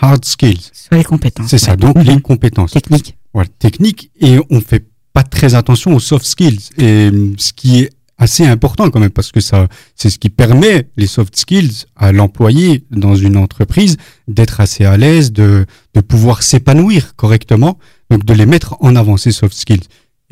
hard 0.00 0.24
skills. 0.24 0.70
Sur 0.72 0.96
les 0.96 1.04
compétences. 1.04 1.48
C'est 1.48 1.58
ça, 1.58 1.76
donc 1.76 2.02
les 2.02 2.20
compétences. 2.20 2.72
Techniques. 2.72 3.16
Voilà, 3.34 3.48
techniques. 3.58 4.10
Et 4.20 4.38
on 4.50 4.60
fait 4.60 4.84
pas 5.12 5.22
très 5.22 5.54
attention 5.54 5.94
aux 5.94 6.00
soft 6.00 6.24
skills. 6.24 6.70
Et 6.78 7.10
ce 7.38 7.52
qui 7.52 7.80
est 7.80 7.90
assez 8.18 8.44
important 8.46 8.90
quand 8.90 9.00
même, 9.00 9.10
parce 9.10 9.32
que 9.32 9.40
ça, 9.40 9.68
c'est 9.96 10.10
ce 10.10 10.18
qui 10.18 10.30
permet 10.30 10.88
les 10.96 11.06
soft 11.06 11.36
skills 11.36 11.86
à 11.96 12.12
l'employé 12.12 12.84
dans 12.90 13.16
une 13.16 13.36
entreprise 13.36 13.96
d'être 14.28 14.60
assez 14.60 14.84
à 14.84 14.96
l'aise, 14.96 15.32
de, 15.32 15.66
de 15.94 16.00
pouvoir 16.00 16.42
s'épanouir 16.42 17.16
correctement, 17.16 17.78
donc 18.10 18.24
de 18.24 18.32
les 18.32 18.46
mettre 18.46 18.76
en 18.80 18.94
avant, 18.96 19.16
ces 19.16 19.32
soft 19.32 19.56
skills. 19.56 19.82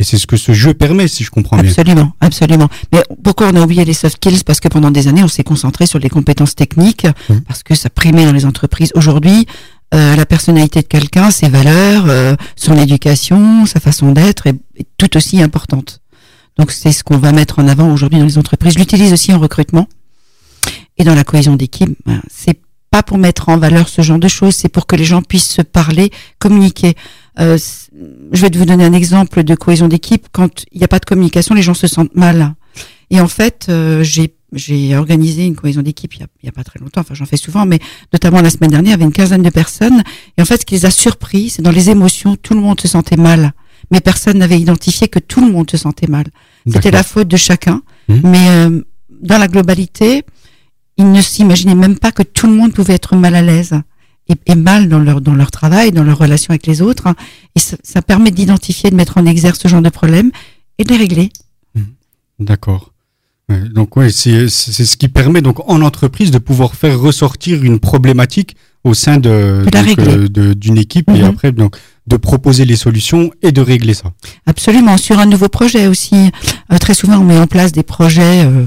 Et 0.01 0.03
c'est 0.03 0.17
ce 0.17 0.27
que 0.27 0.39
ce 0.39 0.53
jeu 0.53 0.73
permet, 0.73 1.09
si 1.09 1.25
je 1.25 1.31
comprends 1.31 1.59
bien. 1.59 1.71
Absolument, 1.71 2.13
absolument. 2.21 2.69
Mais 2.91 3.03
pourquoi 3.23 3.51
on 3.53 3.57
a 3.57 3.61
oublié 3.61 3.85
les 3.85 3.93
soft 3.93 4.17
skills? 4.17 4.45
Parce 4.45 4.59
que 4.59 4.69
pendant 4.69 4.91
des 4.91 5.09
années, 5.09 5.23
on 5.23 5.29
s'est 5.29 5.45
concentré 5.45 5.85
sur 5.85 5.99
les 5.99 6.09
compétences 6.09 6.55
techniques, 6.55 7.07
mmh. 7.29 7.41
parce 7.47 7.63
que 7.63 7.75
ça 7.75 7.91
primait 7.91 8.25
dans 8.25 8.33
les 8.33 8.47
entreprises. 8.47 8.93
Aujourd'hui, 8.95 9.47
euh, 9.93 10.17
la 10.17 10.25
personnalité 10.25 10.81
de 10.81 10.87
quelqu'un, 10.87 11.31
ses 11.31 11.51
valeurs, 11.51 12.07
euh, 12.09 12.35
son 12.57 12.79
éducation, 12.79 13.67
sa 13.67 13.79
façon 13.79 14.13
d'être 14.13 14.47
est, 14.47 14.57
tout 14.97 15.15
aussi 15.19 15.43
importante. 15.43 16.01
Donc 16.57 16.73
c'est 16.73 16.93
ce 16.93 17.05
qu'on 17.05 17.19
va 17.19 17.33
mettre 17.33 17.59
en 17.59 17.69
avant 17.69 17.93
aujourd'hui 17.93 18.19
dans 18.19 18.25
les 18.25 18.39
entreprises. 18.39 18.73
Je 18.73 18.79
l'utilise 18.79 19.13
aussi 19.13 19.35
en 19.35 19.39
recrutement 19.39 19.87
et 20.97 21.05
dans 21.05 21.15
la 21.15 21.25
cohésion 21.25 21.57
d'équipe. 21.57 21.91
Ben, 22.07 22.23
c'est 22.31 22.59
pas 22.91 23.03
pour 23.03 23.19
mettre 23.19 23.51
en 23.51 23.59
valeur 23.59 23.89
ce 23.89 24.01
genre 24.01 24.19
de 24.19 24.29
choses, 24.29 24.55
c'est 24.55 24.69
pour 24.71 24.87
que 24.87 24.97
les 24.97 25.05
gens 25.05 25.21
puissent 25.21 25.51
se 25.51 25.63
parler, 25.63 26.11
communiquer. 26.39 26.95
Euh, 27.39 27.59
je 28.33 28.43
vais 28.43 28.51
vous 28.57 28.65
donner 28.65 28.85
un 28.85 28.93
exemple 28.93 29.43
de 29.43 29.55
cohésion 29.55 29.89
d'équipe. 29.89 30.27
Quand 30.33 30.65
il 30.73 30.79
n'y 30.79 30.85
a 30.85 30.89
pas 30.89 30.99
de 30.99 31.05
communication, 31.05 31.55
les 31.55 31.63
gens 31.63 31.75
se 31.75 31.87
sentent 31.87 32.15
mal. 32.15 32.55
Et 33.11 33.21
en 33.21 33.29
fait, 33.29 33.67
euh, 33.69 34.03
j'ai 34.03 34.35
j'ai 34.53 34.97
organisé 34.97 35.47
une 35.47 35.55
cohésion 35.55 35.81
d'équipe 35.81 36.13
il 36.15 36.27
y, 36.43 36.49
a, 36.49 36.53
pas 36.53 36.65
très 36.65 36.81
longtemps, 36.81 37.03
enfin 37.03 37.15
j'en 37.15 37.25
fais 37.25 37.37
souvent, 37.37 37.67
mais 37.67 37.79
notamment 38.13 38.41
la 38.41 38.51
semaine 38.51 38.71
dernière, 38.71 38.91
il 38.91 38.91
y 38.91 38.95
avait 38.95 39.05
une 39.05 39.13
quinzaine 39.13 39.43
de 39.43 39.51
personnes. 39.51 40.03
Et 40.37 40.43
en 40.43 40.45
fait, 40.45 40.63
ce 40.63 40.67
qui 40.67 40.75
les 40.75 40.87
a 40.87 40.91
surpris, 40.91 41.51
c'est 41.51 41.63
dans 41.63 41.71
les 41.71 41.89
émotions, 41.89 42.35
tout 42.35 42.55
le 42.55 42.61
monde 42.61 42.81
se 42.81 42.89
sentait 42.89 43.17
mal. 43.17 43.53
Mais 43.93 44.01
personne 44.01 44.39
n'avait 44.39 44.59
identifié 44.59 45.07
que 45.07 45.21
tout 45.21 45.41
le 45.45 45.53
monde 45.53 45.71
se 45.71 45.77
sentait 45.77 46.09
mal. 46.09 46.27
C'était 46.69 46.91
la 46.91 47.05
faute 47.05 47.29
de 47.29 47.37
chacun. 47.37 47.83
Mmh. 48.09 48.15
Mais 48.25 48.49
euh, 48.51 48.83
dans 49.21 49.39
la 49.39 49.47
globalité, 49.47 50.25
ils 50.97 51.11
ne 51.11 51.21
s'imaginaient 51.23 51.75
même 51.75 51.99
pas 51.99 52.13
que 52.13 52.23
tout 52.23 52.47
le 52.47 52.55
monde 52.55 52.73
pouvait 52.73 52.95
être 52.95 53.15
mal 53.15 53.35
à 53.35 53.43
l'aise 53.43 53.81
et, 54.47 54.55
mal 54.55 54.89
dans 54.89 54.99
leur, 54.99 55.21
dans 55.21 55.35
leur 55.35 55.51
travail, 55.51 55.93
dans 55.93 56.05
leur 56.05 56.19
relation 56.19 56.51
avec 56.51 56.67
les 56.67 56.83
autres. 56.83 57.07
Hein. 57.07 57.15
Et 57.57 57.61
ça, 57.61 58.03
permet 58.03 58.31
d'identifier, 58.31 58.91
de 58.91 58.97
mettre 58.97 59.19
en 59.19 59.27
exergue 59.27 59.57
ce 59.57 59.69
genre 59.69 59.83
de 59.83 59.89
problème 59.89 60.31
et 60.79 60.85
de 60.85 60.91
les 60.91 60.97
régler. 60.97 61.31
Mmh. 61.75 61.81
D'accord. 62.41 62.93
donc 63.49 63.97
ouais, 63.97 64.11
c'est 64.11 64.49
ce 64.49 64.97
qui 64.97 65.09
permet 65.09 65.43
donc 65.43 65.69
en 65.69 65.83
entreprise 65.83 66.31
de 66.31 66.39
pouvoir 66.39 66.75
faire 66.75 66.99
ressortir 66.99 67.65
une 67.65 67.79
problématique 67.79 68.57
au 68.83 68.95
sein 68.95 69.19
de, 69.19 69.29
euh, 69.29 70.55
d'une 70.55 70.79
équipe 70.79 71.11
et 71.11 71.23
mmh. 71.23 71.25
après 71.25 71.53
donc 71.53 71.77
de 72.07 72.17
proposer 72.17 72.65
les 72.65 72.77
solutions 72.77 73.31
et 73.43 73.53
de 73.53 73.61
régler 73.61 73.95
ça. 73.95 74.13
Absolument. 74.47 74.97
Sur 74.97 75.19
un 75.19 75.27
nouveau 75.27 75.49
projet 75.49 75.87
aussi, 75.87 76.31
euh, 76.73 76.79
très 76.79 76.95
souvent 76.95 77.19
on 77.19 77.25
met 77.25 77.39
en 77.39 77.47
place 77.47 77.73
des 77.73 77.83
projets 77.83 78.45
euh, 78.47 78.65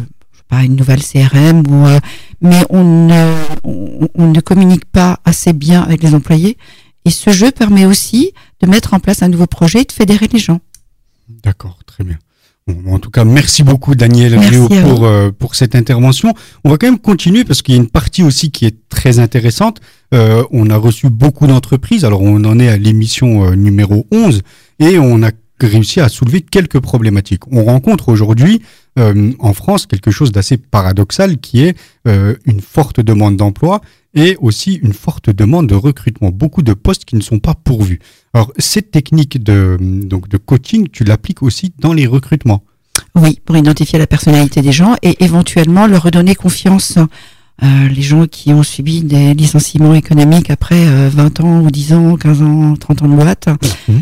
une 0.61 0.75
nouvelle 0.75 1.01
CRM, 1.01 1.63
ou, 1.67 1.87
euh, 1.87 1.99
mais 2.43 2.63
on 2.69 3.07
ne, 3.07 3.35
on, 3.63 4.27
ne 4.27 4.39
communique 4.41 4.85
pas 4.85 5.19
assez 5.25 5.53
bien 5.53 5.81
avec 5.81 6.03
les 6.03 6.13
employés. 6.13 6.57
Et 7.05 7.09
ce 7.09 7.31
jeu 7.31 7.51
permet 7.51 7.85
aussi 7.85 8.33
de 8.61 8.67
mettre 8.67 8.93
en 8.93 8.99
place 8.99 9.23
un 9.23 9.29
nouveau 9.29 9.47
projet 9.47 9.81
et 9.81 9.85
de 9.85 9.91
fédérer 9.91 10.27
les 10.31 10.39
gens. 10.39 10.59
D'accord, 11.43 11.79
très 11.85 12.03
bien. 12.03 12.17
en 12.87 12.99
tout 12.99 13.09
cas, 13.09 13.23
merci 13.23 13.63
beaucoup 13.63 13.95
Daniel 13.95 14.39
pour, 14.83 15.05
euh, 15.05 15.31
pour 15.31 15.55
cette 15.55 15.75
intervention. 15.75 16.33
On 16.63 16.69
va 16.69 16.77
quand 16.77 16.87
même 16.87 16.99
continuer 16.99 17.45
parce 17.45 17.61
qu'il 17.61 17.75
y 17.75 17.77
a 17.77 17.81
une 17.81 17.89
partie 17.89 18.23
aussi 18.23 18.51
qui 18.51 18.65
est 18.65 18.77
très 18.89 19.19
intéressante. 19.19 19.79
Euh, 20.13 20.43
on 20.51 20.69
a 20.69 20.77
reçu 20.77 21.09
beaucoup 21.09 21.47
d'entreprises. 21.47 22.05
Alors 22.05 22.21
on 22.21 22.43
en 22.43 22.59
est 22.59 22.69
à 22.69 22.77
l'émission 22.77 23.55
numéro 23.55 24.05
11 24.11 24.41
et 24.79 24.99
on 24.99 25.23
a 25.23 25.31
réussi 25.67 25.99
à 25.99 26.09
soulever 26.09 26.41
quelques 26.41 26.79
problématiques. 26.79 27.47
On 27.51 27.63
rencontre 27.63 28.09
aujourd'hui 28.09 28.61
euh, 28.61 28.65
en 28.97 29.53
France 29.53 29.85
quelque 29.85 30.11
chose 30.11 30.31
d'assez 30.31 30.57
paradoxal 30.57 31.37
qui 31.37 31.63
est 31.63 31.77
euh, 32.07 32.35
une 32.45 32.61
forte 32.61 32.99
demande 32.99 33.37
d'emploi 33.37 33.81
et 34.13 34.37
aussi 34.39 34.73
une 34.75 34.93
forte 34.93 35.29
demande 35.29 35.67
de 35.67 35.75
recrutement. 35.75 36.29
Beaucoup 36.29 36.61
de 36.61 36.73
postes 36.73 37.05
qui 37.05 37.15
ne 37.15 37.21
sont 37.21 37.39
pas 37.39 37.55
pourvus. 37.55 37.99
Alors 38.33 38.51
cette 38.57 38.91
technique 38.91 39.43
de, 39.43 39.77
donc 39.79 40.27
de 40.29 40.37
coaching, 40.37 40.87
tu 40.91 41.03
l'appliques 41.03 41.41
aussi 41.41 41.73
dans 41.79 41.93
les 41.93 42.05
recrutements. 42.05 42.63
Oui, 43.15 43.39
pour 43.43 43.57
identifier 43.57 43.97
la 43.97 44.05
personnalité 44.05 44.61
des 44.61 44.71
gens 44.71 44.95
et 45.01 45.23
éventuellement 45.23 45.87
leur 45.87 46.03
redonner 46.03 46.35
confiance. 46.35 46.97
Euh, 47.61 47.87
les 47.87 48.01
gens 48.01 48.25
qui 48.27 48.51
ont 48.53 48.63
subi 48.63 49.01
des 49.03 49.33
licenciements 49.33 49.93
économiques 49.93 50.49
après 50.49 51.09
20 51.09 51.39
ans 51.41 51.61
ou 51.61 51.71
10 51.71 51.93
ans, 51.93 52.15
15 52.17 52.41
ans, 52.41 52.75
30 52.75 53.03
ans 53.03 53.07
de 53.07 53.15
boîte, 53.15 53.47
mmh 53.87 53.93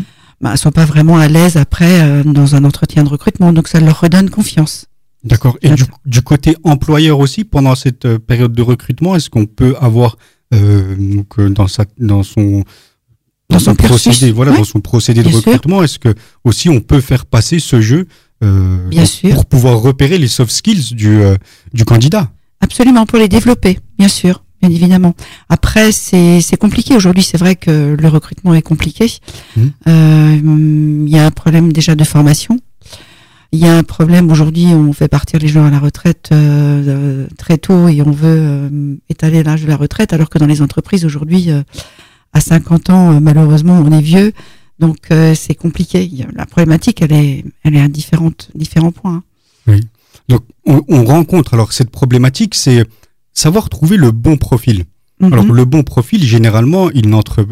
bah, 0.42 0.56
sont 0.56 0.72
pas 0.72 0.84
vraiment 0.84 1.18
à 1.18 1.28
l'aise 1.28 1.56
après 1.56 2.02
euh, 2.02 2.24
dans 2.24 2.56
un 2.56 2.64
entretien 2.64 3.04
de 3.04 3.08
recrutement. 3.08 3.52
Donc 3.52 3.68
ça 3.68 3.80
leur 3.80 4.00
redonne 4.00 4.28
confiance. 4.28 4.86
D'accord. 5.24 5.56
Et 5.62 5.70
du, 5.70 5.84
du, 6.04 6.20
côté 6.22 6.56
employeur 6.64 7.20
aussi, 7.20 7.44
pendant 7.44 7.76
cette 7.76 8.06
euh, 8.06 8.18
période 8.18 8.52
de 8.52 8.62
recrutement, 8.62 9.14
est-ce 9.14 9.30
qu'on 9.30 9.46
peut 9.46 9.76
avoir 9.80 10.16
euh, 10.52 10.96
donc, 10.98 11.40
dans, 11.40 11.68
sa, 11.68 11.84
dans 11.98 12.24
son 12.24 12.64
dans, 13.48 13.60
son, 13.60 13.74
procédé, 13.74 14.32
voilà, 14.32 14.52
dans 14.52 14.64
son 14.64 14.80
procédé 14.80 15.22
de 15.22 15.28
recrutement, 15.28 15.82
est-ce 15.82 15.98
que 15.98 16.14
aussi 16.42 16.68
on 16.68 16.80
peut 16.80 17.00
faire 17.00 17.26
passer 17.26 17.58
ce 17.60 17.80
jeu 17.80 18.08
euh, 18.42 18.88
bien 18.88 19.04
sûr. 19.04 19.34
pour 19.34 19.46
pouvoir 19.46 19.80
repérer 19.80 20.18
les 20.18 20.26
soft 20.26 20.50
skills 20.50 20.94
du, 20.94 21.20
du 21.72 21.84
candidat? 21.84 22.30
Absolument, 22.60 23.06
pour 23.06 23.18
les 23.18 23.28
développer, 23.28 23.78
bien 23.98 24.08
sûr 24.08 24.42
bien 24.62 24.70
évidemment. 24.70 25.14
Après, 25.48 25.92
c'est 25.92 26.56
compliqué 26.58 26.94
aujourd'hui. 26.94 27.22
C'est 27.22 27.38
vrai 27.38 27.56
que 27.56 27.96
le 27.98 28.08
recrutement 28.08 28.54
est 28.54 28.62
compliqué. 28.62 29.12
Mmh. 29.56 29.62
Euh, 29.88 31.04
il 31.06 31.08
y 31.08 31.18
a 31.18 31.26
un 31.26 31.30
problème 31.30 31.72
déjà 31.72 31.94
de 31.94 32.04
formation. 32.04 32.58
Il 33.50 33.58
y 33.58 33.66
a 33.66 33.76
un 33.76 33.82
problème 33.82 34.30
aujourd'hui. 34.30 34.66
On 34.66 34.92
fait 34.92 35.08
partir 35.08 35.40
les 35.40 35.48
gens 35.48 35.66
à 35.66 35.70
la 35.70 35.78
retraite 35.78 36.30
euh, 36.32 37.26
très 37.36 37.58
tôt 37.58 37.88
et 37.88 38.00
on 38.02 38.10
veut 38.10 38.38
euh, 38.38 38.96
étaler 39.10 39.42
l'âge 39.42 39.62
de 39.62 39.68
la 39.68 39.76
retraite, 39.76 40.12
alors 40.12 40.30
que 40.30 40.38
dans 40.38 40.46
les 40.46 40.62
entreprises 40.62 41.04
aujourd'hui, 41.04 41.50
à 42.32 42.40
50 42.40 42.90
ans, 42.90 43.20
malheureusement, 43.20 43.82
on 43.84 43.92
est 43.92 44.00
vieux. 44.00 44.32
Donc 44.78 45.08
c'est 45.34 45.54
compliqué. 45.54 46.10
La 46.34 46.46
problématique, 46.46 47.02
elle 47.02 47.12
est, 47.12 47.44
elle 47.64 47.76
est 47.76 47.80
à 47.80 47.88
différentes, 47.88 48.50
différents 48.54 48.92
points. 48.92 49.16
Hein. 49.16 49.22
Oui. 49.66 49.80
Donc 50.28 50.42
on, 50.66 50.82
on 50.88 51.04
rencontre 51.04 51.54
alors 51.54 51.72
cette 51.72 51.90
problématique, 51.90 52.54
c'est 52.54 52.84
savoir 53.32 53.68
trouver 53.68 53.96
le 53.96 54.10
bon 54.10 54.36
profil. 54.36 54.84
Mhm. 55.20 55.32
Alors 55.32 55.44
le 55.46 55.64
bon 55.64 55.82
profil, 55.82 56.24
généralement, 56.24 56.90
il 56.90 57.08
n'entre, 57.08 57.46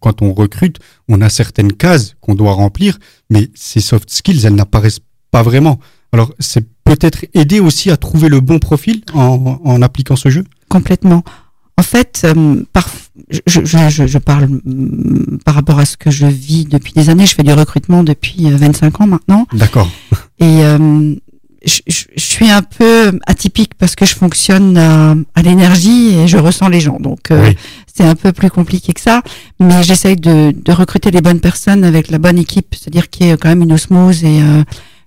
quand 0.00 0.22
on 0.22 0.32
recrute, 0.32 0.78
on 1.08 1.20
a 1.20 1.28
certaines 1.28 1.72
cases 1.72 2.16
qu'on 2.20 2.34
doit 2.34 2.52
remplir, 2.52 2.98
mais 3.30 3.50
ces 3.54 3.80
soft 3.80 4.10
skills, 4.10 4.44
elles 4.44 4.54
n'apparaissent 4.54 5.00
pas 5.30 5.42
vraiment. 5.42 5.78
Alors 6.12 6.34
c'est 6.38 6.66
peut-être 6.84 7.24
aider 7.34 7.60
aussi 7.60 7.90
à 7.90 7.96
trouver 7.96 8.28
le 8.28 8.40
bon 8.40 8.58
profil 8.58 9.02
en, 9.14 9.60
en 9.64 9.82
appliquant 9.82 10.16
ce 10.16 10.28
jeu? 10.28 10.44
Complètement. 10.68 11.22
En 11.78 11.82
fait, 11.82 12.22
euh, 12.24 12.62
par, 12.72 12.88
je, 13.46 13.64
je, 13.64 14.06
je, 14.06 14.18
parle 14.18 14.46
mm, 14.64 15.38
par 15.44 15.54
rapport 15.54 15.78
à 15.78 15.84
ce 15.84 15.96
que 15.96 16.10
je 16.10 16.26
vis 16.26 16.64
depuis 16.64 16.92
des 16.92 17.08
années. 17.08 17.26
Je 17.26 17.34
fais 17.34 17.42
du 17.42 17.52
recrutement 17.52 18.04
depuis 18.04 18.50
25 18.50 18.86
euh, 19.00 19.04
ans 19.04 19.06
maintenant. 19.06 19.46
D'accord. 19.54 19.90
Et 20.38 20.64
euh, 20.64 21.14
je, 21.64 21.80
je, 21.86 22.04
suis 22.16 22.50
un 22.50 22.62
peu 22.62 23.18
atypique 23.26 23.72
parce 23.78 23.94
que 23.94 24.04
je 24.04 24.14
fonctionne 24.14 24.76
à, 24.76 25.42
l'énergie 25.42 26.14
et 26.14 26.28
je 26.28 26.38
ressens 26.38 26.68
les 26.68 26.80
gens. 26.80 26.98
Donc 26.98 27.30
euh, 27.30 27.52
c'est 27.92 28.04
un 28.04 28.14
peu 28.14 28.32
plus 28.32 28.50
compliqué 28.50 28.92
que 28.92 29.00
ça, 29.00 29.22
mais 29.60 29.82
j'essaye 29.82 30.16
de, 30.16 30.52
de, 30.52 30.72
recruter 30.72 31.10
les 31.10 31.20
bonnes 31.20 31.40
personnes 31.40 31.84
avec 31.84 32.10
la 32.10 32.18
bonne 32.18 32.38
équipe, 32.38 32.74
c'est-à-dire 32.74 33.10
qu'il 33.10 33.26
y 33.26 33.30
ait 33.30 33.36
quand 33.36 33.48
même 33.48 33.62
une 33.62 33.72
osmose 33.72 34.24
et 34.24 34.42
euh, 34.42 34.62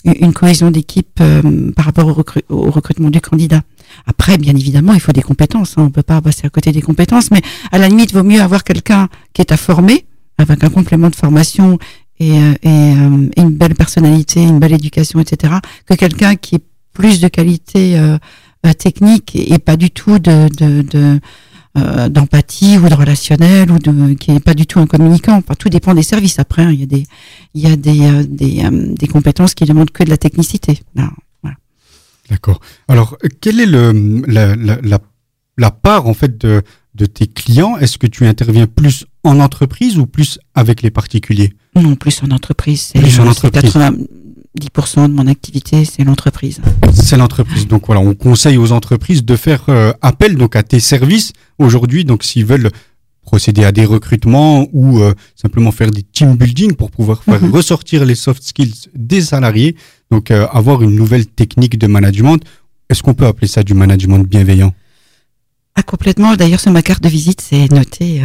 une 0.06 0.34
cohésion 0.34 0.72
d'équipe 0.72 1.20
euh, 1.20 1.72
par 1.76 1.86
rapport 1.86 2.08
au, 2.08 2.24
au, 2.50 2.72
recrutement 2.72 3.10
du 3.10 3.22
candidat. 3.22 3.62
Après, 4.08 4.38
bien 4.38 4.56
évidemment, 4.56 4.94
il 4.94 5.00
faut 5.00 5.14
des 5.14 5.22
compétences. 5.22 5.76
Hein, 5.78 5.84
on 5.84 5.90
peut 5.90 6.04
pas 6.04 6.22
passer 6.22 6.46
à 6.46 6.50
côté 6.50 6.72
des 6.72 6.82
compétences, 6.82 7.32
mais 7.32 7.42
à 7.72 7.78
la 7.78 7.88
limite, 7.88 8.12
il 8.12 8.16
vaut 8.16 8.24
mieux 8.24 8.42
avoir 8.42 8.64
quelqu'un 8.64 9.08
qui 9.34 9.42
est 9.42 9.52
à 9.52 9.58
former 9.58 10.06
avec 10.38 10.64
un 10.64 10.70
complément 10.70 11.10
de 11.10 11.16
formation 11.16 11.80
et, 12.20 12.32
euh, 12.32 12.54
euh, 12.66 13.30
et, 13.36 13.42
une 13.42 13.56
belle 13.56 13.76
personnalité, 13.76 14.42
une 14.42 14.60
belle 14.60 14.74
éducation, 14.74 15.20
etc., 15.20 15.56
que 15.86 15.94
quelqu'un 15.94 16.36
qui 16.36 16.56
ait 16.56 16.64
plus 16.94 17.20
de 17.20 17.28
qualité 17.28 17.98
euh, 17.98 18.18
technique 18.78 19.36
et 19.36 19.60
pas 19.60 19.76
du 19.76 19.92
tout 19.92 20.20
de, 20.20 20.50
de, 20.56 20.82
de 20.82 21.20
d'empathie 22.10 22.78
ou 22.78 22.88
de 22.88 22.94
relationnel 22.94 23.70
ou 23.70 23.80
de 23.80 24.14
qui 24.14 24.32
est 24.32 24.40
pas 24.40 24.54
du 24.54 24.66
tout 24.66 24.80
un 24.80 24.88
communicant. 24.88 25.36
Enfin, 25.36 25.56
tout 25.56 25.68
dépend 25.68 25.94
des 25.94 26.04
services. 26.04 26.40
Après, 26.40 26.62
hein. 26.62 26.72
il 26.72 26.80
y 26.80 26.84
a 26.84 26.86
des 26.86 27.04
il 27.54 27.62
y 27.62 27.68
a 27.68 27.76
des 27.76 28.26
des, 28.26 28.64
des 28.72 29.08
compétences 29.08 29.54
qui 29.54 29.66
demandent 29.66 29.92
que 29.92 30.06
de 30.06 30.10
la 30.10 30.16
technicité. 30.16 30.80
D'accord. 32.30 32.62
Alors, 32.88 33.18
quelle 33.42 33.60
est 33.60 33.66
le 33.66 34.24
la, 34.26 34.56
la, 34.56 35.00
la 35.58 35.72
part 35.72 36.08
en 36.08 36.14
fait 36.14 36.38
de 36.38 36.64
de 36.96 37.06
tes 37.06 37.28
clients 37.28 37.78
Est-ce 37.78 37.98
que 37.98 38.08
tu 38.08 38.26
interviens 38.26 38.68
plus 38.68 39.06
en 39.24 39.40
entreprise 39.40 39.98
ou 39.98 40.06
plus 40.06 40.40
avec 40.54 40.82
les 40.82 40.92
particuliers? 40.92 41.54
Non, 41.76 41.96
plus 41.96 42.22
en 42.24 42.32
entreprise. 42.32 42.92
Plus 42.96 43.20
en 43.20 43.28
entreprise. 43.28 43.74
90% 43.74 45.10
de 45.10 45.14
mon 45.14 45.28
activité, 45.28 45.84
c'est 45.86 46.04
l'entreprise. 46.04 46.62
C'est 46.94 47.18
l'entreprise. 47.18 47.68
Donc 47.68 47.88
voilà, 47.88 48.02
on 48.02 48.14
conseille 48.14 48.58
aux 48.58 48.72
entreprises 48.72 49.26
de 49.26 49.36
faire 49.36 49.66
euh, 49.70 49.92
appel 50.02 50.36
donc 50.36 50.56
à 50.56 50.64
tes 50.64 50.80
services 50.80 51.34
aujourd'hui. 51.60 52.06
Donc 52.06 52.24
s'ils 52.24 52.46
veulent 52.46 52.72
procéder 53.22 53.66
à 53.66 53.72
des 53.72 53.86
recrutements 53.86 54.68
ou 54.72 55.00
euh, 55.00 55.14
simplement 55.36 55.72
faire 55.72 55.92
des 55.92 56.04
team 56.04 56.36
building 56.38 56.76
pour 56.76 56.92
pouvoir 56.92 57.24
faire 57.24 57.42
mhm. 57.42 57.52
ressortir 57.52 58.06
les 58.06 58.16
soft 58.16 58.42
skills 58.44 58.88
des 58.96 59.22
salariés. 59.22 59.76
Donc 60.12 60.32
euh, 60.32 60.48
avoir 60.52 60.82
une 60.82 60.96
nouvelle 60.96 61.26
technique 61.26 61.78
de 61.78 61.88
management. 61.88 62.40
Est-ce 62.90 63.04
qu'on 63.04 63.16
peut 63.16 63.26
appeler 63.26 63.48
ça 63.48 63.64
du 63.64 63.74
management 63.74 64.20
bienveillant? 64.20 64.74
Ah 65.76 65.84
complètement. 65.84 66.36
D'ailleurs 66.36 66.60
sur 66.60 66.72
ma 66.72 66.82
carte 66.82 67.04
de 67.04 67.10
visite, 67.10 67.42
c'est 67.42 67.72
noté 67.72 68.22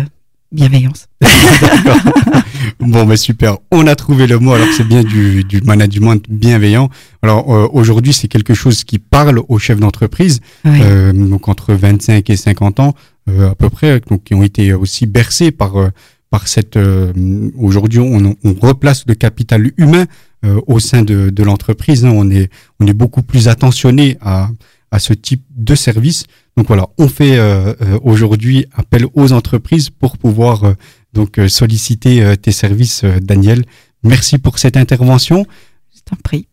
bienveillance. 0.53 1.07
bon, 2.81 3.05
bah 3.05 3.17
super. 3.17 3.59
On 3.71 3.87
a 3.87 3.95
trouvé 3.95 4.27
le 4.27 4.39
mot. 4.39 4.53
Alors 4.53 4.69
c'est 4.77 4.87
bien 4.87 5.03
du, 5.03 5.45
du, 5.45 5.61
management 5.61 6.25
bienveillant. 6.29 6.89
Alors 7.23 7.55
euh, 7.55 7.69
aujourd'hui, 7.73 8.13
c'est 8.13 8.29
quelque 8.29 8.55
chose 8.55 8.85
qui 8.85 8.99
parle 8.99 9.41
aux 9.49 9.59
chefs 9.59 9.79
d'entreprise, 9.79 10.41
euh, 10.67 11.13
donc 11.13 11.49
entre 11.49 11.75
25 11.75 12.29
et 12.31 12.37
50 12.37 12.81
ans 12.81 12.95
euh, 13.29 13.51
à 13.51 13.55
peu 13.55 13.71
près, 13.71 14.01
donc 14.01 14.25
qui 14.25 14.35
ont 14.35 14.43
été 14.43 14.73
aussi 14.73 15.07
bercés 15.07 15.51
par 15.51 15.73
par 16.31 16.47
cette. 16.47 16.79
aujourd'hui, 17.57 18.01
on, 18.01 18.37
on, 18.45 18.55
replace 18.55 19.05
le 19.07 19.15
capital 19.15 19.73
humain 19.77 20.07
au 20.67 20.79
sein 20.79 21.03
de, 21.03 21.31
de 21.31 21.43
l'entreprise. 21.43 22.05
Hein. 22.05 22.13
On 22.15 22.31
est 22.31 22.51
on 22.79 22.87
est 22.87 22.95
beaucoup 22.95 23.23
plus 23.23 23.49
attentionné 23.49 24.17
à 24.21 24.51
à 24.93 24.99
ce 24.99 25.13
type 25.13 25.45
de 25.57 25.75
service. 25.75 26.25
Donc 26.57 26.67
voilà, 26.67 26.89
on 26.99 27.09
fait 27.09 27.39
aujourd'hui 28.03 28.67
appel 28.75 29.07
aux 29.15 29.33
entreprises 29.33 29.89
pour 29.89 30.19
pouvoir 30.19 30.75
donc 31.13 31.39
euh, 31.39 31.49
solliciter 31.49 32.23
euh, 32.23 32.37
tes 32.37 32.53
services, 32.53 33.03
euh, 33.05 33.19
Daniel. 33.21 33.65
Merci 34.03 34.39
pour 34.39 34.59
cette 34.59 34.77
intervention. 34.77 35.45
Je 35.95 36.01
t'en 36.05 36.17
prie. 36.23 36.47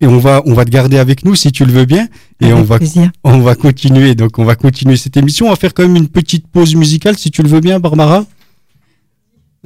Et 0.00 0.06
on 0.06 0.18
va, 0.18 0.42
on 0.46 0.54
va 0.54 0.64
te 0.64 0.70
garder 0.70 0.98
avec 0.98 1.24
nous 1.24 1.34
si 1.34 1.50
tu 1.50 1.64
le 1.64 1.72
veux 1.72 1.84
bien. 1.84 2.06
Et 2.40 2.52
on 2.52 2.62
va, 2.62 2.78
on 3.24 3.38
va 3.38 3.54
continuer. 3.54 4.14
Donc, 4.14 4.38
on 4.38 4.44
va 4.44 4.54
continuer 4.54 4.96
cette 4.96 5.16
émission. 5.16 5.46
On 5.46 5.50
va 5.50 5.56
faire 5.56 5.74
quand 5.74 5.82
même 5.82 5.96
une 5.96 6.08
petite 6.08 6.46
pause 6.46 6.74
musicale 6.76 7.18
si 7.18 7.30
tu 7.30 7.42
le 7.42 7.48
veux 7.48 7.60
bien, 7.60 7.80
Barbara. 7.80 8.24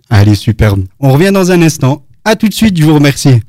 Allez, 0.09 0.35
superbe. 0.35 0.85
On 1.01 1.12
revient 1.12 1.33
dans 1.33 1.51
un 1.51 1.61
instant. 1.61 2.07
À 2.24 2.37
tout 2.37 2.49
de 2.49 2.55
suite. 2.55 2.79
Je 2.79 2.85
vous 2.85 2.95
remercie. 2.95 3.41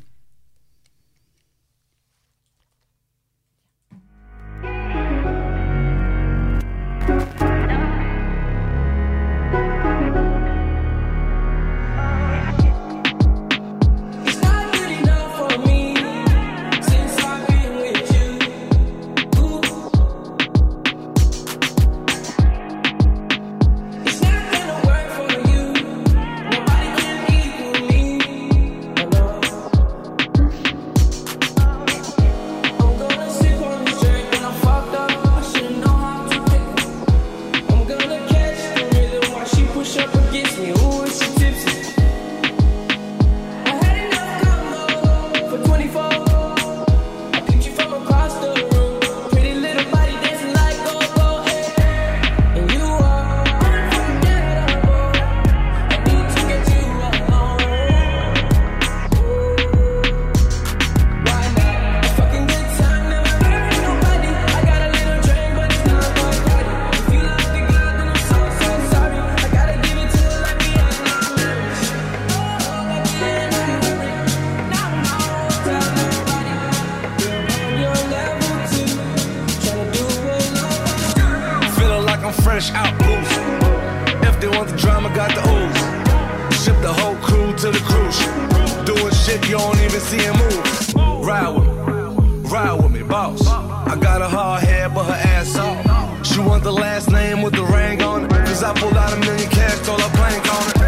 doing 88.96 89.14
shit 89.14 89.48
you 89.48 89.58
don't 89.58 89.80
even 89.80 90.00
see 90.00 90.18
him 90.18 90.36
move. 90.38 91.26
Ride 91.26 91.50
with 91.50 91.68
me, 91.68 92.50
ride 92.50 92.74
with 92.82 92.92
me, 92.92 93.04
boss. 93.04 93.48
I 93.48 93.96
got 94.00 94.22
a 94.22 94.28
hard 94.28 94.64
head, 94.64 94.96
but 94.96 95.04
her 95.04 95.22
ass 95.36 95.50
soft. 95.50 96.26
She 96.26 96.40
want 96.40 96.64
the 96.64 96.72
last 96.72 97.12
name 97.12 97.42
with 97.42 97.54
the 97.54 97.64
ring 97.64 98.02
on 98.02 98.26
it. 98.26 98.30
Cause 98.30 98.64
I 98.64 98.74
pulled 98.74 98.98
out 98.98 99.14
a 99.14 99.18
million 99.18 99.50
cash, 99.50 99.80
told 99.86 100.02
her 100.02 100.18
plank 100.18 100.54
on 100.54 100.70
it. 100.72 100.79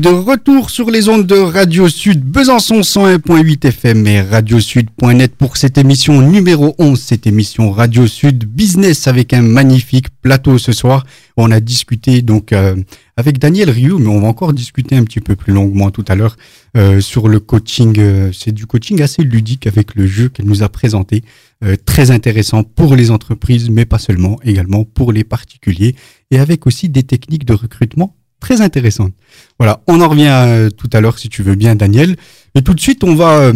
De 0.00 0.10
retour 0.10 0.70
sur 0.70 0.90
les 0.90 1.08
ondes 1.08 1.26
de 1.26 1.34
Radio 1.34 1.88
Sud, 1.88 2.22
Besançon 2.22 2.80
101.8 2.80 3.66
FM 3.66 4.06
et 4.06 4.20
radiosud.net 4.20 5.34
pour 5.34 5.56
cette 5.56 5.76
émission 5.76 6.20
numéro 6.20 6.76
11, 6.78 7.00
cette 7.00 7.26
émission 7.26 7.72
Radio 7.72 8.06
Sud 8.06 8.44
Business 8.44 9.08
avec 9.08 9.32
un 9.32 9.42
magnifique 9.42 10.08
plateau 10.22 10.58
ce 10.58 10.70
soir. 10.70 11.04
On 11.36 11.50
a 11.50 11.58
discuté 11.58 12.22
donc 12.22 12.52
euh, 12.52 12.76
avec 13.18 13.40
Daniel 13.40 13.70
Rioux, 13.70 13.98
mais 13.98 14.06
on 14.06 14.20
va 14.20 14.28
encore 14.28 14.52
discuter 14.52 14.94
un 14.94 15.02
petit 15.02 15.20
peu 15.20 15.34
plus 15.34 15.52
longuement 15.52 15.90
tout 15.90 16.04
à 16.06 16.14
l'heure 16.14 16.36
euh, 16.76 17.00
sur 17.00 17.26
le 17.26 17.40
coaching. 17.40 17.98
Euh, 17.98 18.30
c'est 18.32 18.52
du 18.52 18.66
coaching 18.66 19.02
assez 19.02 19.22
ludique 19.24 19.66
avec 19.66 19.96
le 19.96 20.06
jeu 20.06 20.28
qu'elle 20.28 20.46
nous 20.46 20.62
a 20.62 20.68
présenté, 20.68 21.24
euh, 21.64 21.74
très 21.84 22.12
intéressant 22.12 22.62
pour 22.62 22.94
les 22.94 23.10
entreprises, 23.10 23.70
mais 23.70 23.86
pas 23.86 23.98
seulement, 23.98 24.38
également 24.44 24.84
pour 24.84 25.12
les 25.12 25.24
particuliers, 25.24 25.96
et 26.30 26.38
avec 26.38 26.68
aussi 26.68 26.88
des 26.88 27.02
techniques 27.02 27.44
de 27.44 27.54
recrutement 27.54 28.14
très 28.40 28.60
intéressantes. 28.60 29.12
Voilà, 29.58 29.82
on 29.86 30.00
en 30.00 30.08
revient 30.08 30.68
tout 30.76 30.90
à 30.92 31.00
l'heure 31.00 31.18
si 31.18 31.28
tu 31.28 31.42
veux 31.42 31.54
bien, 31.54 31.74
Daniel. 31.74 32.16
Et 32.54 32.62
tout 32.62 32.74
de 32.74 32.80
suite, 32.80 33.04
on 33.04 33.14
va 33.14 33.52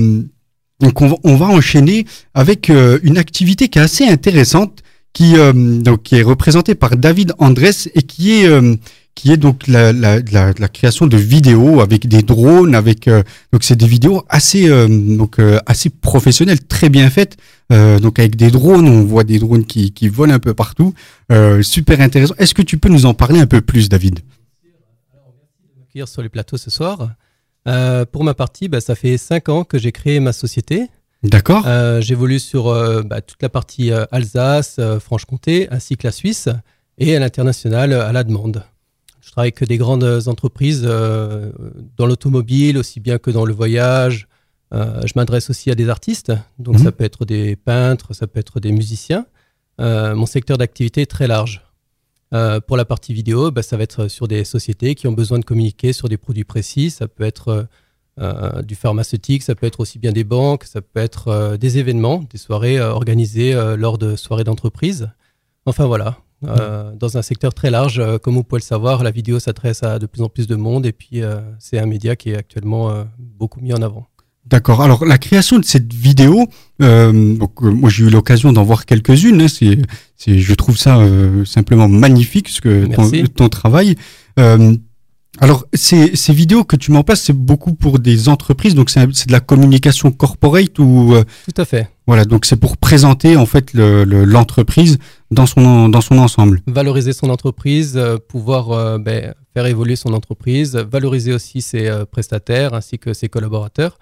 donc 0.80 1.01
on 1.01 1.37
va, 1.37 1.47
enchaîner 1.47 2.07
avec 2.35 2.68
une 2.68 3.16
activité 3.16 3.68
qui 3.68 3.78
est 3.78 3.83
assez 3.83 4.05
intéressante 4.05 4.83
qui 5.12 5.37
euh, 5.37 5.53
donc 5.53 6.12
est 6.12 6.22
représenté 6.22 6.74
par 6.74 6.97
David 6.97 7.33
Andrés 7.39 7.70
et 7.95 8.03
qui 8.03 8.33
est 8.33 8.47
euh, 8.47 8.76
qui 9.14 9.30
est 9.30 9.37
donc 9.37 9.66
la, 9.68 9.93
la, 9.93 10.20
la, 10.20 10.55
la, 10.59 10.68
création 10.68 11.07
de 11.07 11.18
vidéos 11.18 11.83
avec 11.83 12.09
des 12.09 12.22
drones, 12.22 12.74
avec 12.74 13.09
euh, 13.09 13.22
donc 13.53 13.62
c'est 13.62 13.76
des 13.76 13.87
vidéos 13.87 14.24
assez 14.30 14.70
donc 14.89 15.37
assez 15.66 15.91
professionnelles, 15.91 16.61
très 16.61 16.89
bien 16.89 17.11
faites. 17.11 17.37
donc 17.70 18.18
avec 18.18 18.37
des 18.37 18.51
drones, 18.51 18.89
on 18.89 19.05
voit 19.05 19.24
des 19.24 19.39
drones 19.39 19.66
qui, 19.66 19.93
qui 19.93 20.09
volent 20.09 20.33
un 20.33 20.39
peu 20.39 20.55
partout, 20.55 20.95
super 21.61 22.01
intéressant. 22.01 22.35
Est-ce 22.39 22.55
que 22.55 22.62
tu 22.62 22.78
peux 22.78 22.89
nous 22.89 23.05
en 23.05 23.12
parler 23.12 23.39
un 23.39 23.47
peu 23.47 23.61
plus, 23.61 23.91
David? 23.91 24.20
Sur 26.07 26.22
les 26.22 26.28
plateaux 26.28 26.57
ce 26.57 26.70
soir. 26.70 27.14
pour 28.12 28.24
ma 28.24 28.34
partie, 28.34 28.68
bah, 28.68 28.80
ça 28.80 28.95
fait 28.95 29.18
cinq 29.18 29.49
ans 29.49 29.64
que 29.64 29.78
j'ai 29.78 29.93
créé 29.93 30.20
ma 30.20 30.32
société. 30.32 30.88
D'accord. 31.22 31.64
Euh, 31.66 32.01
J'évolue 32.01 32.40
sur 32.40 32.68
euh, 32.68 33.03
bah, 33.03 33.20
toute 33.20 33.43
la 33.43 33.49
partie 33.49 33.93
euh, 33.93 34.05
Alsace, 34.11 34.76
euh, 34.78 34.99
Franche-Comté, 34.99 35.68
ainsi 35.70 35.97
que 35.97 36.07
la 36.07 36.12
Suisse, 36.12 36.49
et 36.99 37.16
à 37.16 37.20
l'international 37.20 37.93
à 37.93 38.12
la 38.12 38.24
demande. 38.24 38.64
Je 39.20 39.30
travaille 39.30 39.53
avec 39.57 39.68
des 39.68 39.78
grandes 39.78 40.05
entreprises 40.26 40.82
dans 40.82 42.07
l'automobile, 42.07 42.76
aussi 42.76 43.01
bien 43.01 43.18
que 43.18 43.30
dans 43.30 43.45
le 43.47 43.55
voyage. 43.55 44.28
je 44.72 45.12
m'adresse 45.16 45.49
aussi 45.49 45.70
à 45.70 45.74
des 45.74 45.88
artistes, 45.88 46.32
donc 46.59 46.78
mhm. 46.78 46.84
ça 46.84 46.93
peut 46.93 47.05
être 47.05 47.24
des 47.24 47.57
peintres, 47.57 48.14
ça 48.14 48.26
peut 48.26 48.40
être 48.40 48.61
des 48.61 48.72
musiciens. 48.72 49.24
mon 49.78 50.26
secteur 50.26 50.59
d'activité 50.59 51.03
est 51.03 51.11
très 51.11 51.28
large. 51.28 51.64
Pour 52.66 52.76
la 52.76 52.85
partie 52.85 53.12
vidéo, 53.12 53.51
bah, 53.51 53.62
ça 53.62 53.76
va 53.76 53.83
être 53.83 54.09
sur 54.09 54.26
des 54.26 54.45
sociétés 54.45 54.95
qui 54.95 55.07
ont 55.07 55.12
besoin 55.12 55.39
de 55.39 55.45
communiquer 55.45 55.93
sur 55.93 56.09
des 56.09 56.16
produits 56.16 56.45
précis. 56.45 56.91
Ça 56.91 57.07
peut 57.07 57.24
être 57.24 57.68
euh, 58.20 58.61
du 58.61 58.74
pharmaceutique, 58.74 59.43
ça 59.43 59.55
peut 59.55 59.66
être 59.66 59.80
aussi 59.80 59.99
bien 59.99 60.12
des 60.12 60.24
banques, 60.24 60.64
ça 60.64 60.83
peut 60.83 61.01
être 61.01 61.28
euh, 61.28 61.57
des 61.57 61.78
événements, 61.78 62.22
des 62.30 62.37
soirées 62.37 62.78
euh, 62.78 62.91
organisées 62.91 63.55
lors 63.78 63.97
de 63.97 64.16
soirées 64.16 64.45
d'entreprise. 64.45 65.09
Enfin 65.64 65.87
voilà, 65.87 66.18
mmh. 66.43 66.97
dans 66.99 67.16
un 67.16 67.22
secteur 67.22 67.55
très 67.55 67.70
large, 67.70 68.03
comme 68.18 68.35
vous 68.35 68.45
pouvez 68.45 68.59
le 68.59 68.64
savoir, 68.64 69.03
la 69.03 69.12
vidéo 69.12 69.39
s'adresse 69.39 69.83
à 69.83 69.99
de 69.99 70.07
plus 70.07 70.22
en 70.22 70.28
plus 70.28 70.47
de 70.47 70.57
monde 70.57 70.85
et 70.85 70.93
puis 70.93 71.22
c'est 71.61 71.78
un 71.78 71.87
média 71.87 72.16
qui 72.16 72.30
est 72.30 72.37
actuellement 72.37 73.07
beaucoup 73.18 73.61
mis 73.61 73.72
en 73.72 73.80
avant. 73.80 74.09
D'accord. 74.47 74.82
Alors 74.82 75.05
la 75.05 75.18
création 75.18 75.59
de 75.59 75.64
cette 75.64 75.93
vidéo, 75.93 76.47
donc, 76.80 77.61
moi 77.62 77.88
j'ai 77.90 78.05
eu 78.05 78.11
l'occasion 78.11 78.53
d'en 78.53 78.64
voir 78.64 78.86
quelques-unes. 78.86 79.40
Hein, 79.40 79.47
c'est, 79.49 80.38
je 80.38 80.55
trouve 80.55 80.76
ça 80.76 81.01
simplement 81.45 81.88
magnifique 81.88 82.49
ce 82.49 82.61
que 82.61 82.86
ton, 82.86 83.11
ton, 83.34 83.49
travail. 83.49 83.97
Alors, 85.40 85.64
ces, 85.72 86.14
ces 86.14 86.34
vidéos 86.34 86.62
que 86.62 86.76
tu 86.76 86.93
m'en 86.93 87.05
passes, 87.05 87.22
c'est 87.22 87.32
beaucoup 87.32 87.72
pour 87.72 87.99
des 87.99 88.28
entreprises, 88.28 88.74
donc 88.74 88.90
c'est 88.90 89.26
de 89.26 89.32
la 89.32 89.40
communication 89.40 90.12
corporate 90.12 90.78
ou 90.78 91.14
euh, 91.14 91.24
Tout 91.47 91.61
à 91.61 91.64
fait. 91.64 91.88
Voilà, 92.07 92.26
donc 92.26 92.45
c'est 92.45 92.57
pour 92.57 92.76
présenter 92.76 93.36
en 93.36 93.47
fait 93.47 93.72
l'entreprise 93.72 94.99
le, 95.30 95.34
dans 95.34 95.47
son 95.47 95.88
dans 95.88 96.03
son 96.03 96.18
ensemble. 96.18 96.61
Valoriser 96.66 97.14
son 97.14 97.30
entreprise, 97.30 97.95
euh, 97.97 98.18
pouvoir 98.18 98.72
euh, 98.72 98.99
ben, 98.99 99.32
faire 99.55 99.64
évoluer 99.64 99.97
son 99.97 100.12
entreprise, 100.12 100.76
valoriser 100.76 101.32
aussi 101.32 101.62
ses 101.62 101.90
prestataires 102.11 102.74
ainsi 102.74 102.99
que 102.99 103.14
ses 103.14 103.28
collaborateurs. 103.28 103.99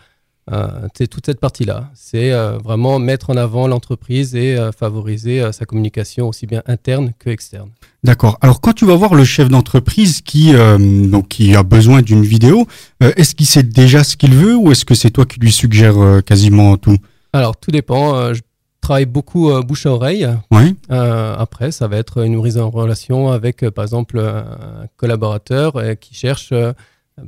Euh, 0.52 0.88
c'est 0.96 1.06
toute 1.06 1.26
cette 1.26 1.40
partie-là. 1.40 1.90
C'est 1.94 2.32
euh, 2.32 2.58
vraiment 2.58 2.98
mettre 2.98 3.30
en 3.30 3.36
avant 3.36 3.68
l'entreprise 3.68 4.34
et 4.34 4.56
euh, 4.56 4.72
favoriser 4.72 5.52
sa 5.52 5.64
communication 5.64 6.28
aussi 6.28 6.46
bien 6.46 6.62
interne 6.66 7.12
que 7.18 7.30
externe. 7.30 7.70
D'accord. 8.02 8.38
Alors 8.40 8.60
quand 8.60 8.72
tu 8.72 8.86
vas 8.86 8.96
voir 8.96 9.14
le 9.14 9.24
chef 9.24 9.48
d'entreprise 9.48 10.22
qui 10.22 10.52
donc 10.52 11.28
qui 11.28 11.54
a 11.54 11.62
besoin 11.62 12.00
d'une 12.00 12.22
vidéo, 12.22 12.66
est-ce 13.00 13.34
qu'il 13.34 13.46
sait 13.46 13.62
déjà 13.62 14.04
ce 14.04 14.16
qu'il 14.16 14.34
veut 14.34 14.56
ou 14.56 14.72
est-ce 14.72 14.86
que 14.86 14.94
c'est 14.94 15.10
toi 15.10 15.26
qui 15.26 15.38
lui 15.38 15.52
suggères 15.52 16.22
quasiment 16.24 16.78
tout? 16.78 16.96
Alors 17.34 17.58
tout 17.58 17.70
dépend. 17.70 18.32
je 18.32 18.40
travaille 18.80 19.04
beaucoup 19.04 19.52
bouche 19.62 19.84
à 19.84 19.92
oreille. 19.92 20.26
Oui. 20.50 20.76
après, 20.88 21.72
ça 21.72 21.88
va 21.88 21.98
être 21.98 22.24
une 22.24 22.42
mise 22.42 22.56
en 22.56 22.70
relation 22.70 23.30
avec 23.30 23.68
par 23.68 23.84
exemple 23.84 24.18
un 24.18 24.86
collaborateur 24.96 25.74
qui 26.00 26.14
cherche 26.14 26.54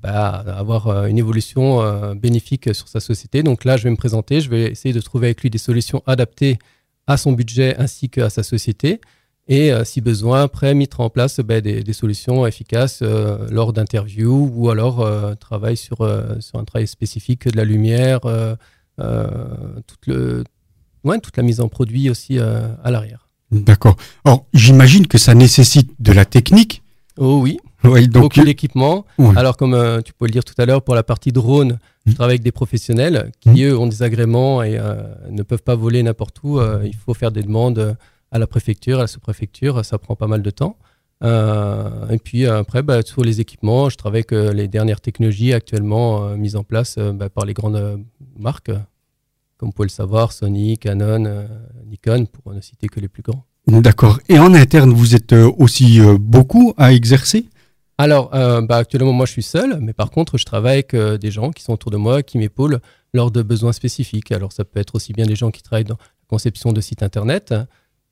bah, 0.01 0.45
avoir 0.47 0.89
euh, 0.89 1.07
une 1.07 1.19
évolution 1.19 1.83
euh, 1.83 2.15
bénéfique 2.15 2.75
sur 2.75 2.89
sa 2.89 3.01
société. 3.01 3.43
Donc 3.43 3.65
là, 3.65 3.77
je 3.77 3.85
vais 3.85 3.91
me 3.91 3.97
présenter, 3.97 4.41
je 4.41 4.51
vais 4.51 4.71
essayer 4.71 4.95
de 4.95 5.01
trouver 5.01 5.29
avec 5.29 5.43
lui 5.43 5.51
des 5.51 5.59
solutions 5.59 6.03
adaptées 6.07 6.59
à 7.07 7.17
son 7.17 7.33
budget 7.33 7.77
ainsi 7.79 8.09
qu'à 8.09 8.31
sa 8.31 8.43
société. 8.43 9.01
Et 9.49 9.73
euh, 9.73 9.85
si 9.85 10.01
besoin, 10.01 10.43
après, 10.43 10.75
mettre 10.75 11.01
en 11.01 11.11
place 11.11 11.41
bah, 11.41 11.61
des, 11.61 11.93
solutions 11.93 12.47
efficaces 12.47 13.03
lors 13.03 13.73
d'interviews 13.73 14.51
ou 14.55 14.71
alors 14.71 15.09
travail 15.39 15.77
sur, 15.77 16.09
sur 16.41 16.59
un 16.59 16.65
travail 16.65 16.87
spécifique 16.87 17.49
de 17.49 17.57
la 17.57 17.65
lumière, 17.65 18.21
toute, 19.01 20.07
le, 20.07 20.45
ouais, 21.05 21.19
toute 21.19 21.37
la 21.37 21.43
mise 21.43 21.61
en 21.61 21.69
produit 21.69 22.09
aussi 22.09 22.39
à 22.39 22.91
l'arrière. 22.91 23.29
D'accord. 23.51 23.97
Alors, 24.25 24.47
j'imagine 24.55 25.07
que 25.07 25.19
ça 25.19 25.35
nécessite 25.35 25.91
de 25.99 26.13
la 26.13 26.25
technique. 26.25 26.83
Oh 27.19 27.41
oui. 27.43 27.59
Oui, 27.85 28.09
donc, 28.09 28.23
beaucoup 28.23 28.45
d'équipements. 28.45 29.05
Alors, 29.37 29.57
comme 29.57 29.75
euh, 29.75 30.01
tu 30.01 30.13
peux 30.13 30.27
le 30.27 30.31
dire 30.31 30.45
tout 30.45 30.55
à 30.59 30.67
l'heure, 30.67 30.83
pour 30.83 30.95
la 30.95 31.03
partie 31.03 31.33
drone, 31.33 31.79
je 32.07 32.13
mmh. 32.13 32.15
travaille 32.15 32.35
avec 32.35 32.43
des 32.43 32.53
professionnels 32.53 33.33
qui, 33.41 33.51
mmh. 33.51 33.63
eux, 33.65 33.79
ont 33.79 33.87
des 33.87 34.03
agréments 34.03 34.63
et 34.63 34.79
euh, 34.79 35.03
ne 35.31 35.43
peuvent 35.43 35.63
pas 35.63 35.75
voler 35.75 36.03
n'importe 36.03 36.39
où. 36.43 36.59
Euh, 36.59 36.83
il 36.85 36.95
faut 36.95 37.15
faire 37.15 37.33
des 37.33 37.43
demandes 37.43 37.97
à 38.31 38.39
la 38.39 38.47
préfecture, 38.47 38.99
à 38.99 39.03
la 39.03 39.07
sous-préfecture. 39.07 39.85
Ça 39.85 39.99
prend 39.99 40.17
pas 40.17 40.27
mal 40.27 40.43
de 40.43 40.51
temps. 40.51 40.77
et 41.23 42.19
puis 42.19 42.47
après, 42.47 42.83
bah, 42.83 43.03
sur 43.03 43.23
les 43.23 43.41
équipements, 43.41 43.89
je 43.89 43.97
travaille 43.97 44.25
avec 44.29 44.55
les 44.57 44.69
dernières 44.69 45.01
technologies 45.01 45.53
actuellement 45.53 46.37
mises 46.37 46.57
en 46.57 46.65
place 46.65 46.99
bah, 46.99 47.29
par 47.29 47.45
les 47.45 47.55
grandes 47.55 48.03
marques, 48.39 48.73
comme 49.59 49.69
vous 49.69 49.73
pouvez 49.73 49.87
le 49.87 49.93
savoir, 49.93 50.33
Sony, 50.33 50.79
Canon, 50.79 51.47
Nikon, 51.87 52.27
pour 52.27 52.53
ne 52.55 52.61
citer 52.61 52.89
que 52.89 53.01
les 53.01 53.09
plus 53.09 53.23
grands. 53.23 53.45
D'accord. 53.69 54.19
Et 54.29 54.41
en 54.41 54.55
interne, 54.55 54.93
vous 54.93 55.15
êtes 55.15 55.33
aussi 55.33 56.01
beaucoup 56.19 56.75
à 56.77 56.93
exercer? 56.93 57.47
Alors, 58.03 58.35
euh, 58.35 58.61
bah, 58.63 58.79
actuellement, 58.79 59.13
moi, 59.13 59.27
je 59.27 59.31
suis 59.31 59.45
seul, 59.45 59.79
mais 59.81 59.93
par 59.93 60.11
contre, 60.11 60.37
je 60.37 60.45
travaille 60.45 60.73
avec 60.73 60.93
euh, 60.93 61.19
des 61.19 61.31
gens 61.31 61.53
qui 61.53 61.63
sont 61.63 61.73
autour 61.73 61.93
de 61.93 61.97
moi, 61.97 62.25
qui 62.25 62.37
m'épaulent 62.37 62.81
lors 63.15 63.31
de 63.31 63.43
besoins 63.43 63.73
spécifiques. 63.73 64.33
Alors, 64.33 64.51
ça 64.51 64.65
peut 64.65 64.81
être 64.81 64.97
aussi 64.97 65.13
bien 65.13 65.25
des 65.25 65.37
gens 65.37 65.53
qui 65.53 65.63
travaillent 65.63 65.85
dans 65.85 65.95
la 65.95 66.27
conception 66.27 66.73
de 66.73 66.81
sites 66.81 67.05
Internet, 67.05 67.55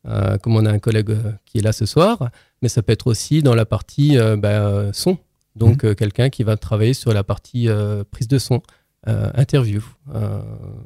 euh, 0.07 0.39
comme 0.39 0.55
on 0.55 0.65
a 0.65 0.71
un 0.71 0.79
collègue 0.79 1.17
qui 1.45 1.59
est 1.59 1.63
là 1.63 1.73
ce 1.73 1.87
soir, 1.87 2.31
mais 2.63 2.69
ça 2.69 2.83
peut 2.83 2.93
être 2.93 3.09
aussi 3.09 3.43
dans 3.43 3.57
la 3.57 3.67
partie 3.67 4.17
bah, 4.39 4.93
son. 4.93 5.19
Donc, 5.57 5.83
mmh. 5.83 5.97
quelqu'un 5.97 6.29
qui 6.31 6.45
va 6.45 6.57
travailler 6.57 6.95
sur 6.95 7.13
la 7.13 7.25
partie 7.25 7.69
prise 8.13 8.29
de 8.29 8.39
son, 8.39 8.63
interview. 9.07 9.83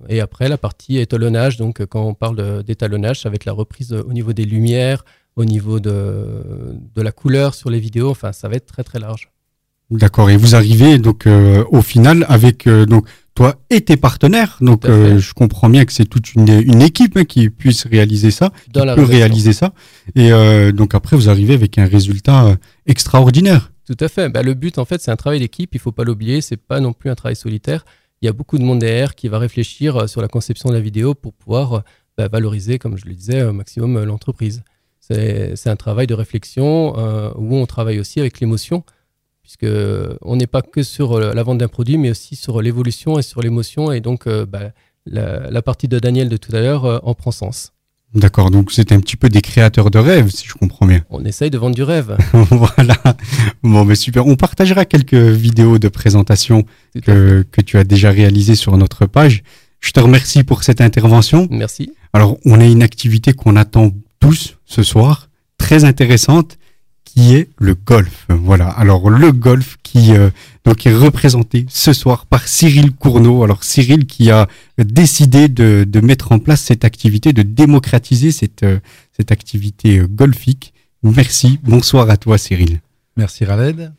et 0.08 0.20
après, 0.20 0.48
la 0.48 0.56
partie 0.56 0.96
étalonnage. 0.96 1.58
Donc, 1.58 1.84
quand 1.84 2.06
on 2.06 2.14
parle 2.14 2.62
d'étalonnage, 2.62 3.20
ça 3.20 3.28
va 3.28 3.34
être 3.34 3.44
la 3.44 3.52
reprise 3.52 3.92
au 3.92 4.14
niveau 4.14 4.32
des 4.32 4.46
lumières, 4.46 5.04
au 5.36 5.44
niveau 5.44 5.80
de, 5.80 6.42
de 6.94 7.02
la 7.02 7.12
couleur 7.12 7.54
sur 7.54 7.70
les 7.70 7.80
vidéos. 7.80 8.10
Enfin, 8.10 8.32
ça 8.32 8.48
va 8.48 8.56
être 8.56 8.66
très 8.66 8.84
très 8.84 8.98
large. 8.98 9.30
D'accord. 9.90 10.30
Et 10.30 10.36
vous 10.36 10.54
arrivez 10.54 10.98
donc 10.98 11.26
euh, 11.26 11.64
au 11.70 11.82
final 11.82 12.24
avec 12.28 12.66
euh, 12.66 12.86
donc 12.86 13.06
toi 13.34 13.56
et 13.70 13.82
tes 13.82 13.96
partenaires. 13.96 14.56
Donc 14.60 14.86
euh, 14.86 15.18
je 15.18 15.34
comprends 15.34 15.68
bien 15.68 15.84
que 15.84 15.92
c'est 15.92 16.06
toute 16.06 16.34
une, 16.34 16.48
une 16.48 16.82
équipe 16.82 17.16
hein, 17.16 17.24
qui 17.24 17.50
puisse 17.50 17.86
réaliser 17.86 18.30
ça, 18.30 18.50
qui 18.72 18.80
peut 18.80 19.02
réaliser 19.02 19.52
ça. 19.52 19.72
Et 20.14 20.30
donc 20.72 20.94
après 20.94 21.16
vous 21.16 21.28
arrivez 21.28 21.54
avec 21.54 21.78
un 21.78 21.86
résultat 21.86 22.56
extraordinaire. 22.86 23.72
Tout 23.86 23.96
à 24.00 24.08
fait. 24.08 24.30
Bah, 24.30 24.42
le 24.42 24.54
but 24.54 24.78
en 24.78 24.84
fait 24.84 25.02
c'est 25.02 25.10
un 25.10 25.16
travail 25.16 25.40
d'équipe. 25.40 25.74
Il 25.74 25.80
faut 25.80 25.92
pas 25.92 26.04
l'oublier. 26.04 26.40
C'est 26.40 26.56
pas 26.56 26.80
non 26.80 26.92
plus 26.92 27.10
un 27.10 27.14
travail 27.14 27.36
solitaire. 27.36 27.84
Il 28.22 28.26
y 28.26 28.28
a 28.28 28.32
beaucoup 28.32 28.56
de 28.56 28.64
monde 28.64 28.78
derrière 28.78 29.14
qui 29.14 29.28
va 29.28 29.38
réfléchir 29.38 30.08
sur 30.08 30.22
la 30.22 30.28
conception 30.28 30.70
de 30.70 30.74
la 30.74 30.80
vidéo 30.80 31.14
pour 31.14 31.34
pouvoir 31.34 31.82
bah, 32.16 32.28
valoriser, 32.28 32.78
comme 32.78 32.96
je 32.96 33.04
le 33.04 33.12
disais, 33.12 33.42
au 33.42 33.52
maximum 33.52 34.02
l'entreprise. 34.04 34.62
C'est 35.10 35.68
un 35.68 35.76
travail 35.76 36.06
de 36.06 36.14
réflexion 36.14 36.94
euh, 36.96 37.30
où 37.36 37.56
on 37.56 37.66
travaille 37.66 38.00
aussi 38.00 38.20
avec 38.20 38.40
l'émotion, 38.40 38.84
puisque 39.42 39.66
on 40.22 40.36
n'est 40.36 40.46
pas 40.46 40.62
que 40.62 40.82
sur 40.82 41.12
euh, 41.12 41.34
la 41.34 41.42
vente 41.42 41.58
d'un 41.58 41.68
produit, 41.68 41.98
mais 41.98 42.10
aussi 42.10 42.36
sur 42.36 42.62
l'évolution 42.62 43.18
et 43.18 43.22
sur 43.22 43.42
l'émotion. 43.42 43.92
Et 43.92 44.00
donc, 44.00 44.26
euh, 44.26 44.46
bah, 44.46 44.70
la, 45.04 45.60
partie 45.60 45.88
de 45.88 45.98
Daniel 45.98 46.30
de 46.30 46.38
tout 46.38 46.56
à 46.56 46.60
l'heure 46.60 47.06
en 47.06 47.12
prend 47.12 47.32
sens. 47.32 47.72
D'accord, 48.14 48.50
donc 48.50 48.70
c'est 48.70 48.92
un 48.92 49.00
petit 49.00 49.16
peu 49.16 49.28
des 49.28 49.42
créateurs 49.42 49.90
de 49.90 49.98
rêves, 49.98 50.30
si 50.30 50.46
je 50.46 50.54
comprends 50.54 50.86
bien. 50.86 51.02
On 51.10 51.24
essaye 51.24 51.50
de 51.50 51.58
vendre 51.58 51.74
du 51.74 51.82
rêve. 51.82 52.16
voilà. 52.32 52.96
Bon, 53.62 53.84
mais 53.84 53.96
super. 53.96 54.26
On 54.26 54.36
partagera 54.36 54.84
quelques 54.84 55.14
vidéos 55.14 55.78
de 55.78 55.88
présentation 55.88 56.64
que, 57.02 57.44
que 57.50 57.60
tu 57.60 57.76
as 57.76 57.84
déjà 57.84 58.10
réalisées 58.10 58.54
sur 58.54 58.76
notre 58.78 59.04
page. 59.04 59.42
Je 59.80 59.90
te 59.90 60.00
remercie 60.00 60.44
pour 60.44 60.62
cette 60.62 60.80
intervention. 60.80 61.48
Merci. 61.50 61.92
Alors, 62.14 62.38
on 62.46 62.60
a 62.60 62.64
une 62.64 62.82
activité 62.82 63.32
qu'on 63.32 63.56
attend 63.56 63.90
tous 64.24 64.56
ce 64.64 64.82
soir, 64.82 65.28
très 65.58 65.84
intéressante, 65.84 66.58
qui 67.04 67.34
est 67.34 67.50
le 67.58 67.74
golf. 67.74 68.26
Voilà. 68.28 68.68
Alors 68.68 69.10
le 69.10 69.30
golf 69.32 69.76
qui 69.82 70.14
euh, 70.14 70.30
donc 70.64 70.86
est 70.86 70.94
représenté 70.94 71.66
ce 71.68 71.92
soir 71.92 72.26
par 72.26 72.48
Cyril 72.48 72.92
Cournot. 72.92 73.44
Alors 73.44 73.62
Cyril 73.62 74.06
qui 74.06 74.30
a 74.30 74.48
décidé 74.78 75.48
de, 75.48 75.84
de 75.86 76.00
mettre 76.00 76.32
en 76.32 76.38
place 76.38 76.62
cette 76.62 76.84
activité, 76.84 77.32
de 77.32 77.42
démocratiser 77.42 78.32
cette 78.32 78.62
euh, 78.62 78.80
cette 79.12 79.30
activité 79.30 79.98
euh, 79.98 80.08
golfique. 80.08 80.72
Merci. 81.02 81.60
Bonsoir 81.62 82.08
à 82.08 82.16
toi 82.16 82.38
Cyril. 82.38 82.80
Merci 83.16 83.44
Raled. 83.44 83.92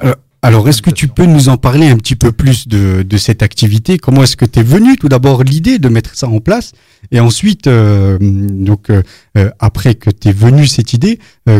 Alors, 0.00 0.16
est-ce 0.42 0.82
que 0.82 0.90
tu 0.90 1.08
peux 1.08 1.26
nous 1.26 1.48
en 1.48 1.56
parler 1.56 1.88
un 1.88 1.96
petit 1.96 2.16
peu 2.16 2.32
plus 2.32 2.66
de, 2.66 3.16
cette 3.16 3.42
activité? 3.42 3.98
Comment 3.98 4.22
est-ce 4.22 4.36
que 4.36 4.46
tu 4.46 4.60
es 4.60 4.62
venu 4.62 4.96
tout 4.96 5.08
d'abord 5.08 5.44
l'idée 5.44 5.78
de 5.78 5.88
mettre 5.88 6.14
ça 6.14 6.28
en 6.28 6.40
place? 6.40 6.72
Et 7.10 7.20
ensuite, 7.20 7.66
euh, 7.66 8.18
donc 8.20 8.90
euh, 8.90 9.02
euh, 9.36 9.50
après 9.58 9.94
que 9.94 10.10
tu 10.10 10.28
es 10.28 10.32
venu 10.32 10.66
cette 10.66 10.92
idée, 10.92 11.18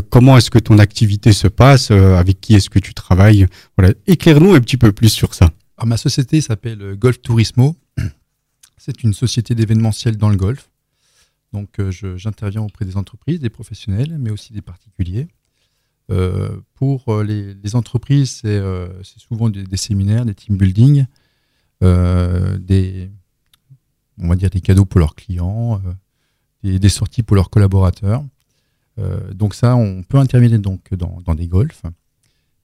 comment 0.08 0.36
est-ce 0.36 0.50
que 0.50 0.58
ton 0.58 0.78
activité 0.78 1.32
se 1.32 1.48
passe? 1.48 1.90
Avec 1.90 2.40
qui 2.40 2.54
est-ce 2.54 2.70
que 2.70 2.78
tu 2.78 2.94
travailles? 2.94 3.46
Voilà, 3.76 3.92
éclaire-nous 4.06 4.54
un 4.54 4.60
petit 4.60 4.76
peu 4.76 4.92
plus 4.92 5.08
sur 5.08 5.34
ça. 5.34 5.50
Alors, 5.76 5.88
ma 5.88 5.96
société 5.96 6.40
s'appelle 6.40 6.94
Golf 6.96 7.20
Turismo. 7.20 7.76
C'est 8.78 9.02
une 9.02 9.12
société 9.12 9.54
d'événementiel 9.54 10.16
dans 10.16 10.30
le 10.30 10.36
golf. 10.36 10.70
Donc, 11.52 11.68
j'interviens 12.16 12.62
auprès 12.62 12.84
des 12.84 12.96
entreprises, 12.96 13.40
des 13.40 13.50
professionnels, 13.50 14.16
mais 14.18 14.30
aussi 14.30 14.52
des 14.52 14.62
particuliers. 14.62 15.26
Euh, 16.10 16.60
pour 16.74 17.04
euh, 17.08 17.22
les, 17.22 17.76
entreprises, 17.76 18.42
euh, 18.44 18.88
c'est 19.04 19.20
souvent 19.20 19.48
des, 19.48 19.76
séminaires, 19.76 20.24
des 20.24 20.34
team 20.34 20.56
building, 20.56 21.06
des, 21.80 23.10
on 24.18 24.28
va 24.28 24.36
dire 24.36 24.50
des 24.50 24.60
cadeaux 24.60 24.84
pour 24.84 24.98
leurs 24.98 25.14
clients, 25.14 25.80
des, 26.62 26.88
sorties 26.88 27.22
pour 27.22 27.36
leurs 27.36 27.50
collaborateurs. 27.50 28.24
donc 29.32 29.54
ça, 29.54 29.76
on 29.76 30.02
peut 30.02 30.18
intervenir 30.18 30.58
donc 30.58 30.92
dans, 30.94 31.34
des 31.34 31.46
golfs. 31.46 31.82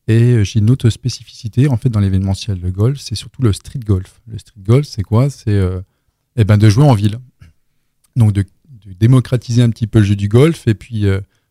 Et 0.09 0.44
j'ai 0.44 0.61
une 0.61 0.70
autre 0.70 0.88
spécificité 0.90 1.66
en 1.68 1.76
fait 1.76 1.88
dans 1.88 1.99
l'événementiel 2.01 2.61
de 2.61 2.70
golf, 2.70 3.01
c'est 3.01 3.16
surtout 3.16 3.42
le 3.42 3.53
street 3.53 3.80
golf. 3.80 4.20
Le 4.28 4.38
street 4.38 4.61
golf, 4.61 4.86
c'est 4.86 5.03
quoi? 5.03 5.30
C'est 5.30 5.61
eh 6.36 6.44
ben 6.44 6.59
de 6.59 6.68
jouer 6.68 6.84
en 6.84 6.94
ville. 6.94 7.18
Donc 8.16 8.32
de, 8.32 8.44
démocratiser 9.01 9.62
un 9.62 9.70
petit 9.70 9.88
peu 9.88 9.99
le 9.99 10.05
jeu 10.05 10.14
du 10.14 10.28
golf 10.28 10.68
et 10.68 10.74
puis 10.74 11.07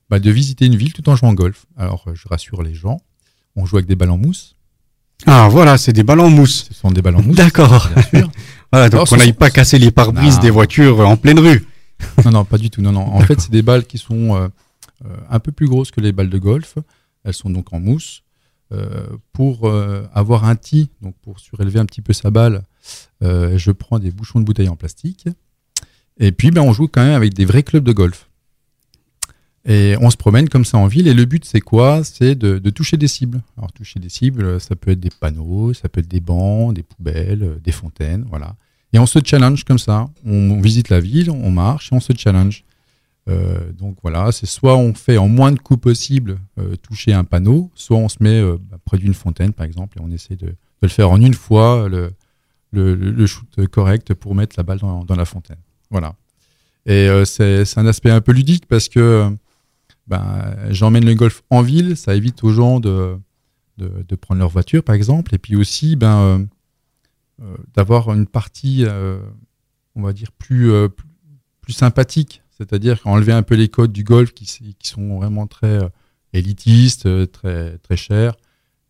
bah, 0.09 0.19
de 0.19 0.31
visiter 0.31 0.65
une 0.65 0.75
ville 0.75 0.93
tout 0.93 1.07
en 1.09 1.15
jouant 1.15 1.31
au 1.31 1.35
golf. 1.35 1.65
Alors, 1.77 2.05
euh, 2.07 2.15
je 2.15 2.27
rassure 2.27 2.61
les 2.61 2.73
gens, 2.73 3.01
on 3.55 3.65
joue 3.65 3.77
avec 3.77 3.87
des 3.87 3.95
balles 3.95 4.11
en 4.11 4.17
mousse. 4.17 4.55
Ah, 5.25 5.47
voilà, 5.49 5.77
c'est 5.77 5.93
des 5.93 6.03
balles 6.03 6.19
en 6.19 6.29
mousse. 6.29 6.67
Ce 6.69 6.73
sont 6.73 6.91
des 6.91 7.01
balles 7.01 7.15
en 7.15 7.21
mousse. 7.21 7.37
D'accord. 7.37 7.89
voilà, 8.71 8.89
donc 8.89 9.07
on 9.11 9.17
n'aille 9.17 9.33
pas 9.33 9.49
casser 9.49 9.79
les 9.79 9.91
pare-brises 9.91 10.39
des 10.39 10.49
voitures 10.49 10.99
en 10.99 11.17
pleine 11.17 11.39
rue. 11.39 11.65
non, 12.25 12.31
non, 12.31 12.45
pas 12.45 12.57
du 12.57 12.69
tout. 12.69 12.81
Non, 12.81 12.91
non. 12.91 13.07
En 13.13 13.21
fait, 13.21 13.39
c'est 13.39 13.51
des 13.51 13.61
balles 13.61 13.85
qui 13.85 13.97
sont 13.97 14.35
euh, 14.35 14.47
euh, 15.05 15.15
un 15.29 15.39
peu 15.39 15.51
plus 15.51 15.67
grosses 15.67 15.91
que 15.91 16.01
les 16.01 16.11
balles 16.11 16.29
de 16.29 16.37
golf. 16.37 16.75
Elles 17.23 17.33
sont 17.33 17.49
donc 17.49 17.73
en 17.73 17.79
mousse. 17.79 18.21
pour 19.31 19.71
avoir 20.13 20.43
un 20.43 20.55
tee, 20.55 20.89
donc 21.01 21.15
pour 21.23 21.39
surélever 21.39 21.79
un 21.79 21.85
petit 21.85 22.01
peu 22.01 22.13
sa 22.13 22.29
balle, 22.29 22.63
je 23.21 23.71
prends 23.71 23.97
des 23.99 24.11
bouchons 24.11 24.39
de 24.39 24.45
bouteille 24.45 24.69
en 24.69 24.75
plastique. 24.75 25.27
Et 26.17 26.31
puis, 26.31 26.51
ben, 26.51 26.61
on 26.61 26.73
joue 26.73 26.87
quand 26.87 27.03
même 27.03 27.15
avec 27.15 27.33
des 27.33 27.45
vrais 27.45 27.63
clubs 27.63 27.83
de 27.83 27.91
golf. 27.91 28.29
Et 29.67 29.95
on 29.99 30.11
se 30.11 30.17
promène 30.17 30.47
comme 30.47 30.65
ça 30.65 30.77
en 30.77 30.87
ville. 30.87 31.07
Et 31.07 31.13
le 31.13 31.25
but, 31.25 31.43
c'est 31.43 31.59
quoi? 31.59 32.03
C'est 32.03 32.35
de, 32.35 32.69
toucher 32.69 32.97
des 32.97 33.07
cibles. 33.07 33.41
Alors, 33.57 33.71
toucher 33.71 33.99
des 33.99 34.09
cibles, 34.09 34.61
ça 34.61 34.75
peut 34.75 34.91
être 34.91 34.99
des 34.99 35.09
panneaux, 35.09 35.73
ça 35.73 35.89
peut 35.89 36.01
être 36.01 36.07
des 36.07 36.19
bancs, 36.19 36.73
des 36.73 36.83
poubelles, 36.83 37.59
des 37.63 37.71
fontaines, 37.71 38.25
voilà. 38.29 38.55
Et 38.93 38.99
on 38.99 39.05
se 39.05 39.19
challenge 39.23 39.63
comme 39.63 39.79
ça. 39.79 40.07
On, 40.25 40.61
visite 40.61 40.89
la 40.89 40.99
ville, 40.99 41.29
on 41.29 41.51
marche 41.51 41.91
et 41.91 41.95
on 41.95 41.99
se 41.99 42.13
challenge. 42.15 42.63
Euh, 43.27 43.71
donc 43.73 43.97
voilà, 44.03 44.31
c'est 44.31 44.45
soit 44.45 44.77
on 44.77 44.93
fait 44.93 45.17
en 45.17 45.27
moins 45.27 45.51
de 45.51 45.57
coups 45.57 45.81
possible 45.81 46.37
euh, 46.59 46.75
toucher 46.75 47.11
un 47.11 47.23
panneau, 47.23 47.71
soit 47.73 47.97
on 47.97 48.07
se 48.07 48.17
met 48.21 48.39
euh, 48.39 48.57
bah, 48.57 48.77
près 48.85 48.99
d'une 48.99 49.15
fontaine, 49.15 49.51
par 49.51 49.65
exemple, 49.65 49.97
et 49.97 50.01
on 50.01 50.11
essaie 50.11 50.35
de, 50.35 50.53
le 50.81 50.87
faire 50.87 51.09
en 51.09 51.19
une 51.19 51.33
fois, 51.33 51.89
le, 51.89 52.13
le, 52.71 53.25
shoot 53.25 53.67
correct 53.67 54.13
pour 54.13 54.35
mettre 54.35 54.55
la 54.57 54.63
balle 54.63 54.77
dans, 54.77 55.03
dans 55.03 55.15
la 55.15 55.25
fontaine. 55.25 55.57
Voilà. 55.89 56.13
Et 56.85 57.09
c'est 57.25 57.65
un 57.77 57.87
aspect 57.87 58.11
un 58.11 58.21
peu 58.21 58.31
ludique 58.31 58.67
parce 58.67 58.89
que 58.89 59.35
ben, 60.07 60.55
j'emmène 60.69 61.05
le 61.05 61.15
golf 61.15 61.43
en 61.49 61.61
ville, 61.61 61.97
ça 61.97 62.15
évite 62.15 62.43
aux 62.43 62.51
gens 62.51 62.79
de, 62.79 63.17
de, 63.77 64.15
prendre 64.15 64.39
leur 64.39 64.49
voiture, 64.49 64.83
par 64.83 64.95
exemple, 64.95 65.35
et 65.35 65.37
puis 65.37 65.55
aussi 65.55 65.95
ben, 65.95 66.17
euh, 66.19 66.45
euh, 67.41 67.57
d'avoir 67.73 68.13
une 68.13 68.27
partie, 68.27 68.85
euh, 68.85 69.19
on 69.95 70.01
va 70.01 70.13
dire, 70.13 70.31
plus, 70.31 70.71
plus, 71.61 71.73
sympathique, 71.73 72.41
c'est-à-dire 72.57 72.99
enlever 73.05 73.33
un 73.33 73.43
peu 73.43 73.55
les 73.55 73.69
codes 73.69 73.91
du 73.91 74.03
golf 74.03 74.33
qui, 74.33 74.75
sont 74.83 75.17
vraiment 75.17 75.47
très 75.47 75.79
élitistes, 76.33 77.31
très, 77.31 77.77
très 77.79 77.97
chers. 77.97 78.35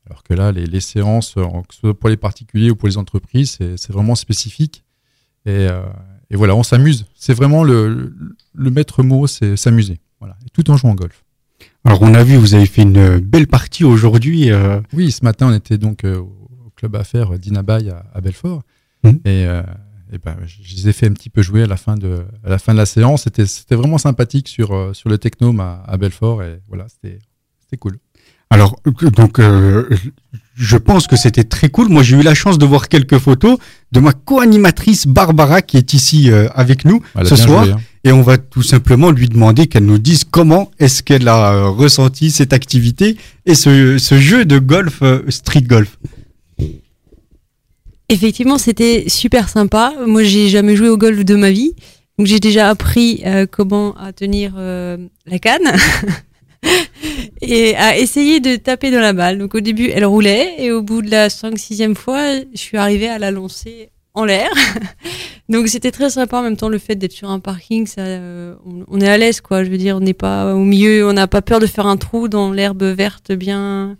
Alors 0.07 0.21
que 0.21 0.35
là, 0.35 0.51
les, 0.51 0.67
les 0.67 0.81
séances, 0.81 1.33
que 1.33 1.73
ce 1.73 1.79
soit 1.79 1.99
pour 1.99 2.09
les 2.09 2.17
particuliers 2.17 2.69
ou 2.69 2.75
pour 2.75 2.87
les 2.87 2.97
entreprises, 2.97 3.57
c'est 3.57 3.91
vraiment 3.91 4.15
spécifique. 4.15 4.83
Et, 5.47 5.67
et, 6.29 6.35
voilà, 6.35 6.55
on 6.55 6.63
s'amuse. 6.63 7.05
C'est 7.15 7.33
vraiment 7.33 7.63
le, 7.63 8.13
le 8.53 8.69
maître 8.71 9.01
mot, 9.01 9.25
c'est 9.25 9.55
s'amuser. 9.55 9.99
Voilà, 10.19 10.37
tout 10.53 10.69
en 10.69 10.77
jouant 10.77 10.91
au 10.91 10.95
golf. 10.95 11.23
Alors 11.83 12.01
on 12.01 12.13
a 12.13 12.23
vu, 12.23 12.35
vous 12.35 12.55
avez 12.55 12.65
fait 12.65 12.81
une 12.81 13.19
belle 13.19 13.47
partie 13.47 13.83
aujourd'hui. 13.83 14.51
Euh. 14.51 14.81
Oui, 14.93 15.11
ce 15.11 15.23
matin 15.23 15.49
on 15.49 15.53
était 15.53 15.77
donc 15.77 16.03
euh, 16.03 16.17
au 16.17 16.71
club 16.75 16.95
affaires 16.95 17.37
Dinabaye 17.37 17.89
à, 17.89 18.05
à 18.13 18.21
Belfort. 18.21 18.63
Mmh. 19.03 19.09
Et, 19.09 19.45
euh, 19.45 19.61
ben, 20.23 20.35
je 20.45 20.75
les 20.75 20.89
ai 20.89 20.93
fait 20.93 21.07
un 21.07 21.13
petit 21.13 21.29
peu 21.29 21.41
jouer 21.41 21.63
à 21.63 21.67
la 21.67 21.77
fin 21.77 21.95
de, 21.95 22.25
à 22.43 22.49
la, 22.49 22.57
fin 22.57 22.73
de 22.73 22.77
la 22.77 22.85
séance. 22.85 23.27
C'était 23.33 23.75
vraiment 23.75 23.97
sympathique 23.97 24.47
sur, 24.47 24.95
sur 24.95 25.09
le 25.09 25.17
Technome 25.17 25.59
à, 25.59 25.83
à 25.85 25.97
Belfort. 25.97 26.41
Et 26.43 26.61
voilà, 26.69 26.87
c'était 26.87 27.19
cool. 27.77 27.97
Alors, 28.49 28.79
donc, 28.85 29.41
je 30.55 30.77
pense 30.77 31.07
que 31.07 31.17
c'était 31.17 31.43
très 31.43 31.67
cool. 31.67 31.89
Moi, 31.89 32.01
j'ai 32.01 32.17
eu 32.17 32.21
la 32.21 32.33
chance 32.33 32.57
de 32.57 32.65
voir 32.65 32.87
quelques 32.87 33.17
photos 33.17 33.57
de 33.91 33.99
ma 33.99 34.13
co-animatrice 34.13 35.05
Barbara 35.07 35.61
qui 35.61 35.75
est 35.75 35.93
ici 35.93 36.31
avec 36.31 36.85
nous 36.85 37.01
ce 37.23 37.35
soir. 37.35 37.67
Hein 37.67 37.81
et 38.05 38.11
on 38.11 38.21
va 38.21 38.37
tout 38.37 38.61
simplement 38.61 39.09
lui 39.09 39.27
demander 39.27 39.65
qu'elle 39.65 39.85
nous 39.85 39.97
dise 39.97 40.23
comment 40.23 40.71
est-ce 40.79 41.01
qu'elle 41.01 41.27
a 41.27 41.53
euh, 41.53 41.69
ressenti 41.69 42.29
cette 42.29 42.53
activité 42.53 43.17
et 43.47 43.55
ce, 43.55 43.97
jeu 43.97 44.45
de 44.45 44.59
golf, 44.59 44.99
euh, 45.01 45.23
street 45.29 45.63
golf. 45.63 45.97
Effectivement, 48.07 48.59
c'était 48.59 49.05
super 49.07 49.49
sympa. 49.49 49.91
Moi, 50.05 50.23
j'ai 50.23 50.49
jamais 50.49 50.75
joué 50.75 50.87
au 50.87 50.97
golf 50.97 51.25
de 51.25 51.35
ma 51.35 51.49
vie, 51.49 51.73
donc 52.19 52.27
j'ai 52.27 52.39
déjà 52.39 52.69
appris 52.69 53.23
euh, 53.25 53.47
comment 53.49 53.97
à 53.97 54.13
tenir 54.13 54.53
la 54.55 55.39
canne 55.39 55.73
et 57.41 57.75
à 57.75 57.97
essayer 57.97 58.39
de 58.39 58.55
taper 58.55 58.91
dans 58.91 58.99
la 58.99 59.13
balle. 59.13 59.39
Donc 59.39 59.55
au 59.55 59.61
début, 59.61 59.89
elle 59.89 60.05
roulait 60.05 60.53
et 60.59 60.71
au 60.71 60.83
bout 60.83 61.01
de 61.01 61.09
la 61.09 61.29
5-6e 61.29 61.95
fois, 61.95 62.35
je 62.53 62.59
suis 62.59 62.77
arrivée 62.77 63.09
à 63.09 63.17
la 63.17 63.31
lancer 63.31 63.89
en 64.15 64.25
l'air. 64.25 64.49
Donc 65.49 65.67
c'était 65.67 65.91
très 65.91 66.09
sympa 66.09 66.39
en 66.39 66.41
même 66.41 66.57
temps 66.57 66.69
le 66.69 66.79
fait 66.79 66.95
d'être 66.95 67.11
sur 67.11 67.29
un 67.29 67.39
parking, 67.39 67.85
ça, 67.85 68.01
euh, 68.01 68.55
on, 68.87 68.99
est 68.99 69.07
à 69.07 69.17
l'aise 69.17 69.41
quoi. 69.41 69.63
Je 69.63 69.69
veux 69.69 69.77
dire, 69.77 69.97
on 69.97 69.99
n'est 69.99 70.13
pas 70.13 70.55
au 70.55 70.63
milieu, 70.63 71.07
on 71.07 71.13
n'a 71.13 71.27
pas 71.27 71.41
peur 71.41 71.59
de 71.59 71.67
faire 71.67 71.85
un 71.85 71.97
trou 71.97 72.27
dans 72.27 72.51
l'herbe 72.51 72.83
verte 72.83 73.31
bien 73.31 73.97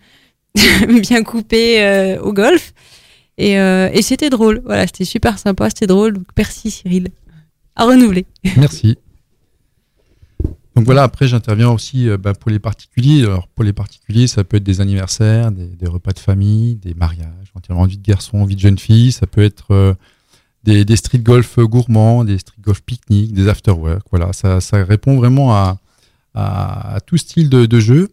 bien 1.01 1.24
coupée 1.24 1.84
euh, 1.84 2.20
au 2.22 2.34
golf. 2.34 2.74
Et, 3.38 3.59
euh, 3.59 3.89
et 3.93 4.01
c'était 4.01 4.30
drôle. 4.30 4.61
Voilà, 4.66 4.88
c'était 4.88 5.05
super 5.05 5.38
sympa, 5.38 5.70
c'était 5.70 5.88
drôle. 5.88 6.13
Donc 6.13 6.28
merci 6.36 6.72
Cyril. 6.72 7.09
À 7.76 7.86
renouveler. 7.86 8.26
Merci. 8.57 8.97
Donc 10.76 10.86
voilà, 10.86 11.03
après 11.03 11.28
j'interviens 11.28 11.69
aussi 11.69 12.07
bah, 12.19 12.34
pour 12.34 12.51
les 12.51 12.59
particuliers. 12.59 13.23
Alors 13.23 13.47
pour 13.47 13.63
les 13.63 13.73
particuliers, 13.73 14.28
ça 14.28 14.43
peut 14.43 14.57
être 14.57 14.63
des 14.63 14.82
anniversaires, 14.82 15.51
des, 15.51 15.88
repas 15.88 16.11
de 16.11 16.19
famille, 16.19 16.76
des 16.76 16.93
mariages, 16.93 17.51
entièrement 17.53 17.86
vie 17.86 17.97
de 17.97 18.03
garçon, 18.03 18.43
vie 18.43 18.55
de 18.55 18.59
jeune 18.59 18.78
fille. 18.78 19.11
Ça 19.11 19.26
peut 19.26 19.41
être 19.41 19.95
des, 20.65 20.95
street 20.95 21.19
golf 21.19 21.59
gourmands, 21.59 22.23
des 22.23 22.38
street 22.38 22.61
golf 22.61 22.82
pique-nique, 22.82 23.34
des 23.34 23.47
afterwork. 23.47 24.05
Voilà, 24.11 24.34
ça, 24.34 24.59
répond 24.84 25.15
vraiment 25.15 25.53
à, 25.53 26.99
tout 27.05 27.17
style 27.17 27.49
de, 27.49 27.80
jeu. 27.80 28.09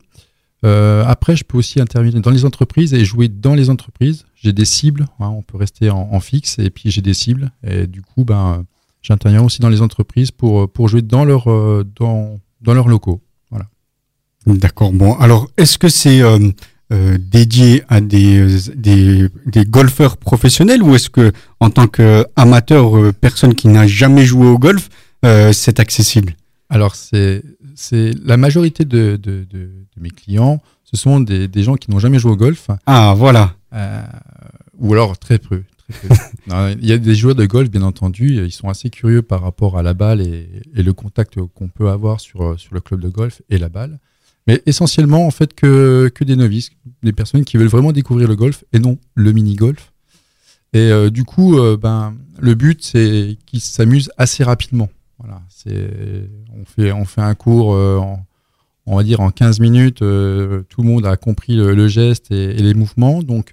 Euh, 0.64 1.04
après, 1.06 1.34
je 1.34 1.44
peux 1.44 1.58
aussi 1.58 1.80
intervenir 1.80 2.20
dans 2.20 2.30
les 2.30 2.44
entreprises 2.44 2.94
et 2.94 3.04
jouer 3.04 3.28
dans 3.28 3.54
les 3.54 3.70
entreprises. 3.70 4.26
J'ai 4.36 4.52
des 4.52 4.64
cibles, 4.64 5.06
hein, 5.18 5.28
on 5.28 5.42
peut 5.42 5.56
rester 5.56 5.90
en, 5.90 6.20
fixe 6.20 6.58
et 6.58 6.70
puis 6.70 6.90
j'ai 6.90 7.00
des 7.00 7.14
cibles. 7.14 7.50
Et 7.66 7.86
du 7.86 8.02
coup, 8.02 8.24
ben, 8.24 8.64
j'interviens 9.02 9.42
aussi 9.42 9.60
dans 9.60 9.68
les 9.68 9.82
entreprises 9.82 10.30
pour, 10.30 10.70
pour 10.70 10.88
jouer 10.88 11.02
dans, 11.02 11.24
leur, 11.24 11.50
euh, 11.50 11.84
dans, 11.98 12.38
dans 12.62 12.74
leurs 12.74 12.88
locaux. 12.88 13.20
Voilà. 13.50 13.66
D'accord. 14.46 14.92
Bon, 14.92 15.14
alors, 15.14 15.50
est-ce 15.56 15.78
que 15.78 15.88
c'est 15.88 16.22
euh, 16.22 16.38
euh, 16.92 17.16
dédié 17.18 17.84
à 17.88 18.02
des, 18.02 18.46
des, 18.74 19.28
des, 19.46 19.64
golfeurs 19.64 20.18
professionnels 20.18 20.82
ou 20.82 20.94
est-ce 20.94 21.08
que 21.08 21.32
en 21.58 21.70
tant 21.70 21.86
qu'amateur, 21.86 22.98
euh, 22.98 23.12
personne 23.12 23.54
qui 23.54 23.68
n'a 23.68 23.86
jamais 23.86 24.26
joué 24.26 24.46
au 24.46 24.58
golf, 24.58 24.90
euh, 25.24 25.52
c'est 25.54 25.80
accessible? 25.80 26.36
Alors 26.68 26.94
c'est 26.94 27.42
c'est 27.74 28.10
la 28.22 28.36
majorité 28.36 28.84
de, 28.84 29.16
de, 29.16 29.46
de, 29.50 29.70
mes 29.98 30.10
clients, 30.10 30.60
ce 30.84 30.98
sont 30.98 31.20
des, 31.20 31.48
des 31.48 31.62
gens 31.62 31.76
qui 31.76 31.90
n'ont 31.90 31.98
jamais 31.98 32.18
joué 32.18 32.32
au 32.32 32.36
golf. 32.36 32.68
Ah 32.84 33.14
voilà. 33.16 33.54
ou 34.78 34.92
alors 34.92 35.16
très 35.16 35.38
peu. 35.38 35.62
il 36.46 36.86
y 36.86 36.92
a 36.92 36.98
des 36.98 37.14
joueurs 37.14 37.34
de 37.34 37.46
golf, 37.46 37.70
bien 37.70 37.82
entendu, 37.82 38.44
ils 38.44 38.52
sont 38.52 38.68
assez 38.68 38.90
curieux 38.90 39.22
par 39.22 39.42
rapport 39.42 39.78
à 39.78 39.82
la 39.82 39.94
balle 39.94 40.20
et, 40.20 40.48
et 40.74 40.82
le 40.82 40.92
contact 40.92 41.38
qu'on 41.54 41.68
peut 41.68 41.88
avoir 41.88 42.20
sur, 42.20 42.58
sur 42.58 42.74
le 42.74 42.80
club 42.80 43.00
de 43.00 43.08
golf 43.08 43.42
et 43.50 43.58
la 43.58 43.68
balle. 43.68 43.98
Mais 44.46 44.62
essentiellement, 44.66 45.26
en 45.26 45.30
fait, 45.30 45.54
que, 45.54 46.12
des 46.20 46.36
novices, 46.36 46.70
des 47.02 47.12
personnes 47.12 47.44
qui 47.44 47.56
veulent 47.56 47.68
vraiment 47.68 47.92
découvrir 47.92 48.28
le 48.28 48.36
golf 48.36 48.64
et 48.72 48.78
non 48.78 48.98
le 49.14 49.32
mini-golf. 49.32 49.92
Et 50.72 50.90
euh, 50.90 51.10
du 51.10 51.24
coup, 51.24 51.58
euh, 51.58 51.76
ben, 51.76 52.14
le 52.40 52.54
but, 52.54 52.82
c'est 52.82 53.36
qu'ils 53.46 53.60
s'amusent 53.60 54.10
assez 54.16 54.42
rapidement. 54.42 54.88
Voilà, 55.18 55.40
on, 56.56 57.04
fait, 57.04 57.20
un 57.20 57.34
cours, 57.36 57.74
euh, 57.74 58.00
on 58.86 58.96
va 58.96 59.04
dire, 59.04 59.20
en 59.20 59.30
15 59.30 59.60
minutes. 59.60 59.98
tout 59.98 60.04
le 60.04 60.82
monde 60.82 61.06
a 61.06 61.16
compris 61.16 61.54
le, 61.54 61.86
geste 61.86 62.32
et, 62.32 62.54
les 62.54 62.74
mouvements. 62.74 63.22
Donc, 63.22 63.52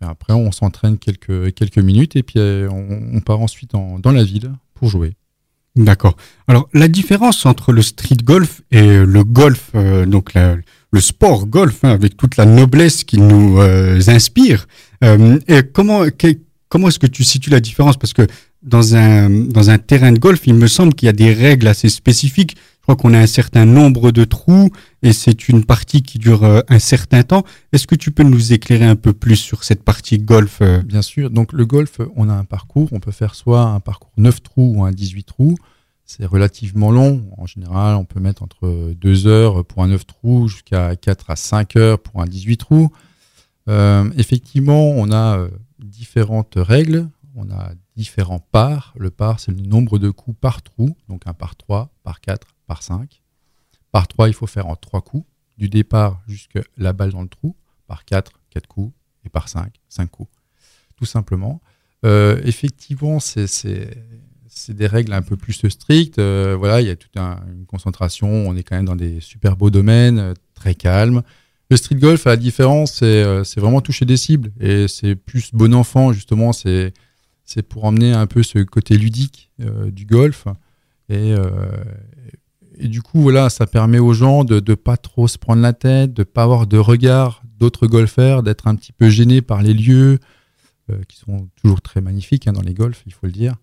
après, 0.00 0.32
on 0.32 0.52
s'entraîne 0.52 0.98
quelques, 0.98 1.54
quelques 1.54 1.78
minutes 1.78 2.16
et 2.16 2.22
puis 2.22 2.38
on, 2.38 3.20
part 3.20 3.40
ensuite 3.40 3.72
dans 3.72 4.12
la 4.12 4.24
ville 4.24 4.52
pour 4.74 4.88
jouer. 4.88 5.14
D'accord. 5.76 6.16
Alors 6.48 6.68
la 6.74 6.88
différence 6.88 7.46
entre 7.46 7.72
le 7.72 7.82
street 7.82 8.16
golf 8.24 8.62
et 8.70 8.98
le 9.04 9.24
golf, 9.24 9.70
euh, 9.74 10.04
donc 10.04 10.32
le 10.34 11.00
sport 11.00 11.46
golf, 11.46 11.84
hein, 11.84 11.90
avec 11.90 12.16
toute 12.16 12.36
la 12.36 12.44
noblesse 12.44 13.04
qu'il 13.04 13.26
nous 13.26 13.60
euh, 13.60 14.00
inspire, 14.08 14.66
euh, 15.04 15.38
et 15.46 15.62
comment 15.62 16.04
comment 16.68 16.88
est-ce 16.88 16.98
que 16.98 17.06
tu 17.06 17.22
situes 17.22 17.50
la 17.50 17.60
différence? 17.60 17.96
Parce 17.96 18.12
que 18.12 18.26
dans 18.62 18.96
un 18.96 19.30
dans 19.30 19.70
un 19.70 19.78
terrain 19.78 20.10
de 20.10 20.18
golf, 20.18 20.42
il 20.46 20.54
me 20.54 20.66
semble 20.66 20.94
qu'il 20.94 21.06
y 21.06 21.10
a 21.10 21.12
des 21.12 21.32
règles 21.32 21.68
assez 21.68 21.88
spécifiques. 21.88 22.56
Je 22.80 22.82
crois 22.82 22.96
qu'on 22.96 23.14
a 23.14 23.18
un 23.18 23.26
certain 23.26 23.66
nombre 23.66 24.10
de 24.10 24.24
trous 24.24 24.70
et 25.02 25.12
c'est 25.12 25.48
une 25.48 25.64
partie 25.64 26.02
qui 26.02 26.18
dure 26.18 26.62
un 26.66 26.78
certain 26.78 27.22
temps. 27.22 27.44
Est-ce 27.72 27.86
que 27.86 27.94
tu 27.94 28.10
peux 28.10 28.22
nous 28.22 28.54
éclairer 28.54 28.86
un 28.86 28.96
peu 28.96 29.12
plus 29.12 29.36
sur 29.36 29.64
cette 29.64 29.84
partie 29.84 30.18
golf 30.18 30.62
Bien 30.84 31.02
sûr. 31.02 31.30
Donc 31.30 31.52
le 31.52 31.66
golf, 31.66 32.00
on 32.16 32.28
a 32.28 32.32
un 32.32 32.44
parcours. 32.44 32.88
On 32.92 32.98
peut 32.98 33.12
faire 33.12 33.34
soit 33.34 33.62
un 33.62 33.80
parcours 33.80 34.12
9 34.16 34.42
trous 34.42 34.74
ou 34.76 34.84
un 34.84 34.92
18 34.92 35.24
trous. 35.24 35.56
C'est 36.12 36.26
relativement 36.26 36.90
long. 36.90 37.22
En 37.38 37.46
général, 37.46 37.94
on 37.94 38.04
peut 38.04 38.18
mettre 38.18 38.42
entre 38.42 38.94
2 38.94 39.26
heures 39.28 39.64
pour 39.64 39.84
un 39.84 39.88
9 39.88 40.06
trous 40.06 40.48
jusqu'à 40.48 40.96
4 40.96 41.30
à 41.30 41.36
5 41.36 41.76
heures 41.76 41.98
pour 42.00 42.20
un 42.20 42.26
18 42.26 42.56
trous. 42.56 42.90
Euh, 43.68 44.10
effectivement, 44.16 44.90
on 44.90 45.12
a 45.12 45.38
euh, 45.38 45.48
différentes 45.78 46.54
règles. 46.56 47.08
On 47.36 47.48
a 47.50 47.74
différents 48.00 48.40
parts. 48.40 48.94
Le 48.96 49.10
par, 49.10 49.40
c'est 49.40 49.52
le 49.52 49.60
nombre 49.60 49.98
de 49.98 50.10
coups 50.10 50.38
par 50.40 50.62
trou. 50.62 50.96
Donc 51.08 51.22
un 51.26 51.34
par 51.34 51.56
3, 51.56 51.90
par 52.02 52.20
4, 52.20 52.46
par 52.66 52.82
5. 52.82 53.22
Par 53.92 54.08
3, 54.08 54.28
il 54.28 54.34
faut 54.34 54.46
faire 54.46 54.66
en 54.66 54.76
3 54.76 55.02
coups. 55.02 55.26
Du 55.58 55.68
départ 55.68 56.22
jusqu'à 56.26 56.62
la 56.78 56.92
balle 56.92 57.12
dans 57.12 57.22
le 57.22 57.28
trou. 57.28 57.54
Par 57.86 58.04
4, 58.04 58.32
4 58.50 58.66
coups. 58.66 58.92
Et 59.24 59.28
par 59.28 59.48
5, 59.48 59.74
5 59.88 60.10
coups. 60.10 60.30
Tout 60.96 61.04
simplement. 61.04 61.60
Euh, 62.04 62.40
effectivement, 62.44 63.20
c'est 63.20 63.46
c'est 64.50 64.74
des 64.74 64.86
règles 64.86 65.12
un 65.12 65.22
peu 65.22 65.36
plus 65.36 65.52
strictes. 65.68 66.18
Euh, 66.18 66.56
voilà, 66.58 66.80
il 66.80 66.88
y 66.88 66.90
a 66.90 66.96
toute 66.96 67.16
une 67.16 67.66
concentration. 67.66 68.28
On 68.28 68.56
est 68.56 68.62
quand 68.62 68.76
même 68.76 68.84
dans 68.84 68.96
des 68.96 69.20
super 69.20 69.56
beaux 69.56 69.70
domaines, 69.70 70.18
euh, 70.18 70.34
très 70.54 70.74
calmes. 70.74 71.22
Le 71.70 71.76
street 71.76 71.96
golf, 71.96 72.26
à 72.26 72.30
la 72.30 72.36
différence, 72.36 72.94
c'est 72.94 73.22
euh, 73.22 73.44
vraiment 73.56 73.80
toucher 73.80 74.04
des 74.04 74.16
cibles 74.16 74.50
et 74.58 74.88
c'est 74.88 75.14
plus 75.14 75.50
bon 75.54 75.72
enfant 75.72 76.12
justement. 76.12 76.52
C'est 76.52 76.92
c'est 77.52 77.62
pour 77.62 77.84
emmener 77.84 78.12
un 78.12 78.26
peu 78.26 78.42
ce 78.42 78.58
côté 78.60 78.96
ludique 78.96 79.50
du 79.92 80.06
golf 80.06 80.46
et, 81.08 81.34
et 82.78 82.88
du 82.88 83.02
coup 83.02 83.20
voilà, 83.20 83.50
ça 83.50 83.66
permet 83.66 83.98
aux 83.98 84.12
gens 84.12 84.44
de 84.44 84.62
ne 84.66 84.74
pas 84.74 84.96
trop 84.96 85.26
se 85.26 85.36
prendre 85.36 85.60
la 85.60 85.72
tête, 85.72 86.12
de 86.14 86.22
pas 86.22 86.44
avoir 86.44 86.66
de 86.66 86.78
regard 86.78 87.42
d'autres 87.58 87.86
golfeurs, 87.86 88.42
d'être 88.42 88.68
un 88.68 88.76
petit 88.76 88.92
peu 88.92 89.08
gêné 89.08 89.42
par 89.42 89.62
les 89.62 89.74
lieux 89.74 90.18
qui 91.08 91.16
sont 91.16 91.48
toujours 91.60 91.82
très 91.82 92.00
magnifiques 92.00 92.46
hein, 92.46 92.52
dans 92.52 92.62
les 92.62 92.74
golfs, 92.74 93.02
il 93.06 93.12
faut 93.12 93.26
le 93.26 93.32
dire. 93.32 93.56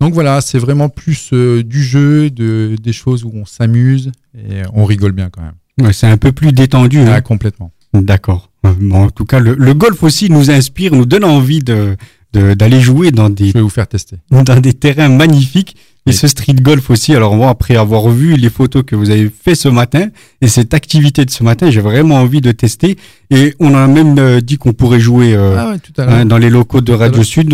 Donc 0.00 0.12
voilà, 0.12 0.40
c'est 0.40 0.58
vraiment 0.58 0.88
plus 0.88 1.30
euh, 1.32 1.62
du 1.62 1.82
jeu, 1.82 2.30
de, 2.30 2.76
des 2.80 2.92
choses 2.92 3.24
où 3.24 3.30
on 3.34 3.44
s'amuse 3.44 4.12
et 4.36 4.62
on 4.72 4.84
rigole 4.84 5.12
bien 5.12 5.30
quand 5.30 5.42
même. 5.42 5.54
Ouais, 5.80 5.92
c'est 5.92 6.06
un 6.06 6.16
peu 6.16 6.32
plus 6.32 6.52
détendu. 6.52 7.00
Ah, 7.00 7.16
hein. 7.16 7.20
Complètement. 7.20 7.72
D'accord. 7.92 8.50
Bon, 8.64 9.04
en 9.04 9.10
tout 9.10 9.24
cas, 9.24 9.38
le, 9.38 9.54
le, 9.54 9.74
golf 9.74 10.02
aussi 10.02 10.30
nous 10.30 10.50
inspire, 10.50 10.92
nous 10.92 11.06
donne 11.06 11.24
envie 11.24 11.60
de 11.60 11.96
d'aller 12.34 12.80
jouer 12.80 13.10
dans 13.10 13.30
des. 13.30 13.48
Je 13.48 13.52
vais 13.52 13.60
vous 13.60 13.68
faire 13.68 13.88
tester. 13.88 14.16
Dans 14.30 14.60
des 14.60 14.74
terrains 14.74 15.08
magnifiques 15.08 15.76
et 16.06 16.12
ce 16.12 16.28
street 16.28 16.56
golf 16.60 16.90
aussi, 16.90 17.14
alors 17.14 17.34
moi, 17.34 17.48
après 17.48 17.76
avoir 17.76 18.10
vu 18.10 18.36
les 18.36 18.50
photos 18.50 18.82
que 18.86 18.94
vous 18.94 19.08
avez 19.08 19.30
fait 19.30 19.54
ce 19.54 19.70
matin 19.70 20.08
et 20.42 20.48
cette 20.48 20.74
activité 20.74 21.24
de 21.24 21.30
ce 21.30 21.42
matin, 21.42 21.70
j'ai 21.70 21.80
vraiment 21.80 22.16
envie 22.16 22.42
de 22.42 22.52
tester. 22.52 22.98
Et 23.30 23.54
on 23.58 23.74
a 23.74 23.86
même 23.86 24.18
euh, 24.18 24.42
dit 24.42 24.58
qu'on 24.58 24.74
pourrait 24.74 25.00
jouer 25.00 25.34
euh, 25.34 25.56
ah 25.56 25.76
hein, 26.02 26.26
dans 26.26 26.36
les 26.36 26.50
locaux 26.50 26.82
de 26.82 26.92
Radio 26.92 27.22
Sud. 27.22 27.48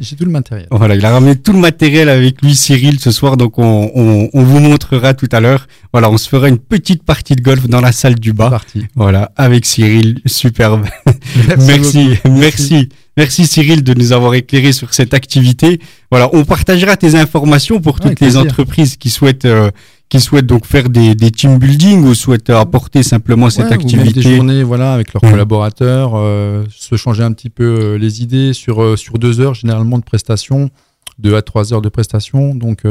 J'ai 0.00 0.16
tout 0.16 0.24
le 0.24 0.32
matériel. 0.32 0.66
Voilà, 0.72 0.96
il 0.96 1.06
a 1.06 1.12
ramené 1.12 1.36
tout 1.36 1.52
le 1.52 1.60
matériel 1.60 2.08
avec 2.08 2.42
lui, 2.42 2.56
Cyril, 2.56 2.98
ce 2.98 3.12
soir. 3.12 3.36
Donc 3.36 3.60
on, 3.60 3.92
on, 3.94 4.28
on 4.32 4.42
vous 4.42 4.58
montrera 4.58 5.14
tout 5.14 5.28
à 5.30 5.38
l'heure. 5.38 5.68
Voilà, 5.92 6.10
on 6.10 6.18
se 6.18 6.28
fera 6.28 6.48
une 6.48 6.58
petite 6.58 7.04
partie 7.04 7.36
de 7.36 7.42
golf 7.42 7.68
dans 7.68 7.80
la 7.80 7.92
salle 7.92 8.16
du 8.16 8.32
bas. 8.32 8.50
Partie. 8.50 8.86
Voilà, 8.96 9.30
avec 9.36 9.66
Cyril, 9.66 10.18
superbe. 10.26 10.86
merci, 11.58 12.18
merci. 12.24 12.28
Merci 12.28 12.88
Cyril 13.28 13.82
de 13.82 13.94
nous 13.94 14.12
avoir 14.12 14.34
éclairé 14.34 14.72
sur 14.72 14.94
cette 14.94 15.14
activité. 15.14 15.80
Voilà, 16.10 16.30
on 16.32 16.44
partagera 16.44 16.96
tes 16.96 17.14
informations 17.14 17.80
pour 17.80 18.00
toutes 18.00 18.20
les 18.20 18.36
entreprises 18.36 18.96
qui 18.96 19.10
souhaitent 19.10 19.44
euh, 19.44 19.70
qui 20.08 20.20
souhaitent 20.20 20.46
donc 20.46 20.66
faire 20.66 20.90
des, 20.90 21.14
des 21.14 21.30
team 21.30 21.58
building 21.58 22.04
ou 22.04 22.14
souhaitent 22.14 22.50
apporter 22.50 23.02
simplement 23.02 23.48
cette 23.48 23.72
activité. 23.72 24.20
Des 24.20 24.36
journées, 24.36 24.62
voilà, 24.62 24.92
avec 24.92 25.12
leurs 25.14 25.22
collaborateurs, 25.22 26.12
euh, 26.14 26.64
se 26.70 26.96
changer 26.96 27.22
un 27.22 27.32
petit 27.32 27.50
peu 27.50 27.64
euh, 27.64 27.98
les 27.98 28.22
idées 28.22 28.52
sur 28.52 28.98
sur 28.98 29.18
deux 29.18 29.40
heures 29.40 29.54
généralement 29.54 29.98
de 29.98 30.04
prestation, 30.04 30.70
deux 31.18 31.34
à 31.36 31.42
trois 31.42 31.72
heures 31.72 31.82
de 31.82 31.88
prestation. 31.88 32.54
Donc 32.54 32.84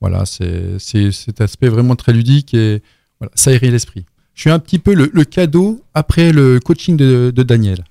voilà, 0.00 0.24
c'est 0.26 0.78
cet 1.10 1.40
aspect 1.40 1.68
vraiment 1.68 1.96
très 1.96 2.12
ludique 2.12 2.54
et 2.54 2.82
voilà, 3.18 3.32
ça 3.34 3.52
irait 3.52 3.70
l'esprit. 3.70 4.04
Je 4.34 4.42
suis 4.42 4.50
un 4.50 4.60
petit 4.60 4.78
peu 4.78 4.94
le, 4.94 5.24
cadeau 5.24 5.80
après 5.94 6.30
le 6.30 6.60
coaching 6.60 6.96
de, 6.96 7.32
de 7.34 7.42
Daniel. 7.42 7.82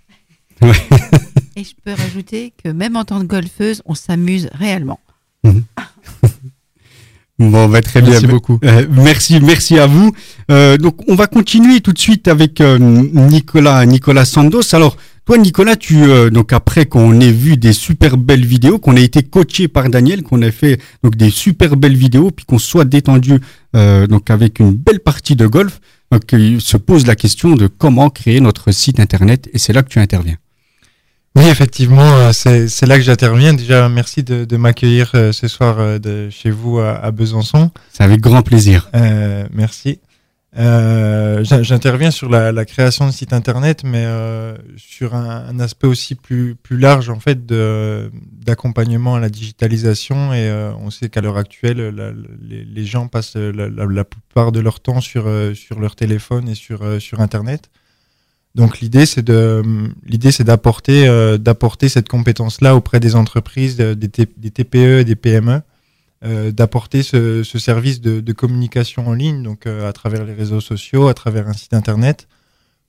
Et 1.58 1.64
je 1.64 1.74
peux 1.84 1.92
rajouter 1.92 2.54
que 2.64 2.70
même 2.70 2.96
en 2.96 3.04
tant 3.04 3.20
que 3.20 3.26
golfeuse, 3.26 3.82
on 3.86 3.96
s'amuse 3.96 4.48
réellement. 4.54 5.00
Mhm. 5.44 5.64
Bon, 7.40 7.70
bah, 7.70 7.82
très 7.82 8.02
bien. 8.02 8.14
Merci 8.14 8.26
beaucoup. 8.26 8.60
Euh, 8.64 8.88
merci, 8.90 9.40
merci 9.40 9.78
à 9.78 9.86
vous. 9.86 10.12
Euh, 10.50 10.76
donc, 10.78 11.08
on 11.08 11.14
va 11.14 11.28
continuer 11.28 11.82
tout 11.82 11.94
de 11.94 12.00
suite 12.00 12.28
avec 12.28 12.62
euh, 12.62 12.80
Nicolas, 12.80 13.86
Nicolas 13.86 14.26
Sandos. 14.26 14.74
Alors, 14.74 14.98
toi, 15.24 15.38
Nicolas, 15.38 15.76
tu 15.76 16.00
donc 16.32 16.52
après 16.52 16.88
qu'on 16.88 17.20
ait 17.20 17.32
vu 17.32 17.56
des 17.56 17.74
super 17.74 18.18
belles 18.18 18.44
vidéos, 18.44 18.80
qu'on 18.80 18.96
ait 18.96 19.04
été 19.04 19.22
coaché 19.22 19.68
par 19.68 19.88
Daniel, 19.88 20.24
qu'on 20.24 20.42
ait 20.42 20.50
fait 20.50 20.82
donc 21.04 21.16
des 21.16 21.30
super 21.30 21.78
belles 21.78 21.96
vidéos, 21.96 22.32
puis 22.32 22.46
qu'on 22.46 22.58
soit 22.58 22.86
détendu 22.86 23.40
donc 23.74 24.32
avec 24.32 24.60
une 24.60 24.72
belle 24.72 25.02
partie 25.02 25.36
de 25.36 25.46
golf, 25.46 25.80
donc, 26.12 26.24
il 26.32 26.62
se 26.62 26.78
pose 26.78 27.06
la 27.06 27.16
question 27.16 27.56
de 27.56 27.68
comment 27.68 28.10
créer 28.10 28.40
notre 28.40 28.72
site 28.72 29.00
internet, 29.00 29.50
et 29.54 29.60
c'est 29.60 29.74
là 29.74 29.84
que 29.84 29.90
tu 29.90 30.00
interviens. 30.00 30.38
Oui, 31.38 31.46
effectivement, 31.50 32.16
euh, 32.16 32.32
c'est 32.34 32.88
là 32.88 32.96
que 32.98 33.04
j'interviens. 33.04 33.54
Déjà, 33.54 33.88
merci 33.90 34.24
de, 34.24 34.58
m'accueillir 34.58 35.12
euh, 35.14 35.32
ce 35.32 35.48
soir 35.48 35.78
euh, 35.78 36.00
de 36.00 36.32
chez 36.32 36.50
vous 36.50 36.80
à, 36.80 37.12
Besançon. 37.12 37.70
C'est 37.92 38.04
avec 38.04 38.22
grand 38.22 38.42
plaisir. 38.42 38.90
merci. 39.54 40.00
J'interviens 40.56 42.10
sur 42.10 42.28
la, 42.30 42.66
création 42.66 43.06
de 43.06 43.12
site 43.12 43.34
internet, 43.34 43.84
mais 43.84 44.08
sur 44.78 45.14
un, 45.14 45.60
aspect 45.60 45.86
aussi 45.86 46.16
plus, 46.16 46.56
plus 46.56 46.80
large 46.80 47.12
en 47.12 47.20
fait 47.20 47.46
d'accompagnement 47.46 49.14
à 49.14 49.20
la 49.20 49.30
digitalisation. 49.30 50.34
Et 50.34 50.52
on 50.80 50.90
sait 50.90 51.10
qu'à 51.10 51.22
l'heure 51.22 51.38
actuelle, 51.38 51.94
les, 52.50 52.86
gens 52.86 53.08
passent 53.08 53.36
la, 53.36 54.04
plupart 54.06 54.52
de 54.52 54.60
leur 54.60 54.80
temps 54.80 55.02
sur, 55.02 55.30
sur 55.54 55.80
leur 55.80 55.96
téléphone 55.96 56.50
et 56.50 56.56
sur, 56.56 57.00
sur 57.00 57.22
Internet. 57.22 57.70
Donc 58.56 58.80
l'idée 58.80 59.06
c'est 59.06 59.22
de 59.22 59.62
l'idée 60.04 60.32
c'est 60.32 60.44
d'apporter 60.44 61.08
euh, 61.08 61.38
d'apporter 61.38 61.90
cette 61.90 62.10
compétence 62.10 62.60
là 62.62 62.76
auprès 62.76 63.00
des 63.00 63.16
entreprises, 63.16 63.78
des, 63.78 64.10
TPE 64.10 65.02
et 65.02 65.06
des 65.06 65.16
PME, 65.16 65.62
euh, 66.26 66.52
d'apporter 66.52 67.04
ce, 67.04 67.44
service 67.44 68.02
de, 68.02 68.34
communication 68.34 69.08
en 69.08 69.14
ligne, 69.14 69.44
donc 69.44 69.68
euh, 69.68 69.88
à 69.88 69.94
travers 69.94 70.26
les 70.26 70.34
réseaux 70.34 70.60
sociaux, 70.60 71.08
à 71.08 71.14
travers 71.14 71.48
un 71.48 71.54
site 71.54 71.76
internet, 71.76 72.28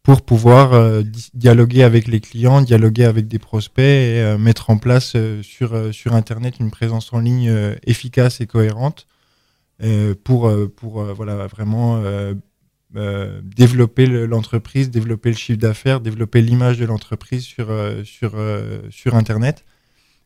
pour 0.03 0.23
pouvoir 0.23 1.03
dialoguer 1.35 1.83
avec 1.83 2.09
les 2.09 2.21
clients, 2.21 2.63
dialoguer 2.63 3.05
avec 3.05 3.29
des 3.29 3.39
prospects 3.39 3.85
et 3.85 4.37
mettre 4.39 4.71
en 4.71 4.79
place 4.79 5.15
sur 5.43 5.93
sur 5.93 6.15
internet 6.15 6.61
une 6.61 6.71
présence 6.71 7.13
en 7.13 7.19
ligne 7.19 7.53
efficace 7.85 8.41
et 8.41 8.47
cohérente 8.47 9.07
pour 10.25 10.51
pour 10.77 11.05
voilà 11.13 11.47
vraiment 11.47 12.03
euh, 12.97 13.43
développer 13.43 14.07
l'entreprise, 14.07 14.89
développer 14.89 15.28
le 15.28 15.36
chiffre 15.36 15.59
d'affaires, 15.59 16.01
développer 16.01 16.41
l'image 16.41 16.78
de 16.78 16.86
l'entreprise 16.86 17.45
sur, 17.45 17.70
euh, 17.70 18.03
sur, 18.03 18.32
euh, 18.36 18.80
sur 18.89 19.14
Internet. 19.14 19.66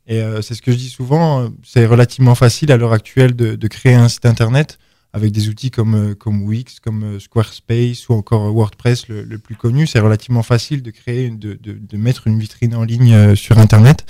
Et 0.07 0.21
c'est 0.43 0.55
ce 0.55 0.63
que 0.63 0.73
je 0.73 0.77
dis 0.77 0.89
souvent, 0.89 1.49
c'est 1.63 1.87
relativement 1.87 2.35
facile 2.35 2.73
à 2.73 2.77
l'heure 2.77 2.93
actuelle 2.93 3.37
de, 3.37 3.55
de, 3.55 3.69
créer 3.69 3.95
un 3.95 4.09
site 4.09 4.27
Internet 4.27 4.81
avec 5.13 5.31
des 5.31 5.49
outils 5.49 5.71
comme, 5.71 6.17
comme 6.17 6.43
Wix, 6.43 6.81
comme 6.81 7.21
Squarespace 7.21 8.09
ou 8.09 8.15
encore 8.15 8.53
WordPress, 8.53 9.07
le, 9.07 9.39
plus 9.39 9.55
connu. 9.55 9.87
C'est 9.87 10.01
relativement 10.01 10.43
facile 10.43 10.83
de 10.83 10.91
créer, 10.91 11.31
de, 11.31 11.55
de, 11.55 11.79
de, 11.81 11.97
mettre 11.97 12.27
une 12.27 12.37
vitrine 12.37 12.75
en 12.75 12.83
ligne 12.83 13.37
sur 13.37 13.59
Internet. 13.59 14.05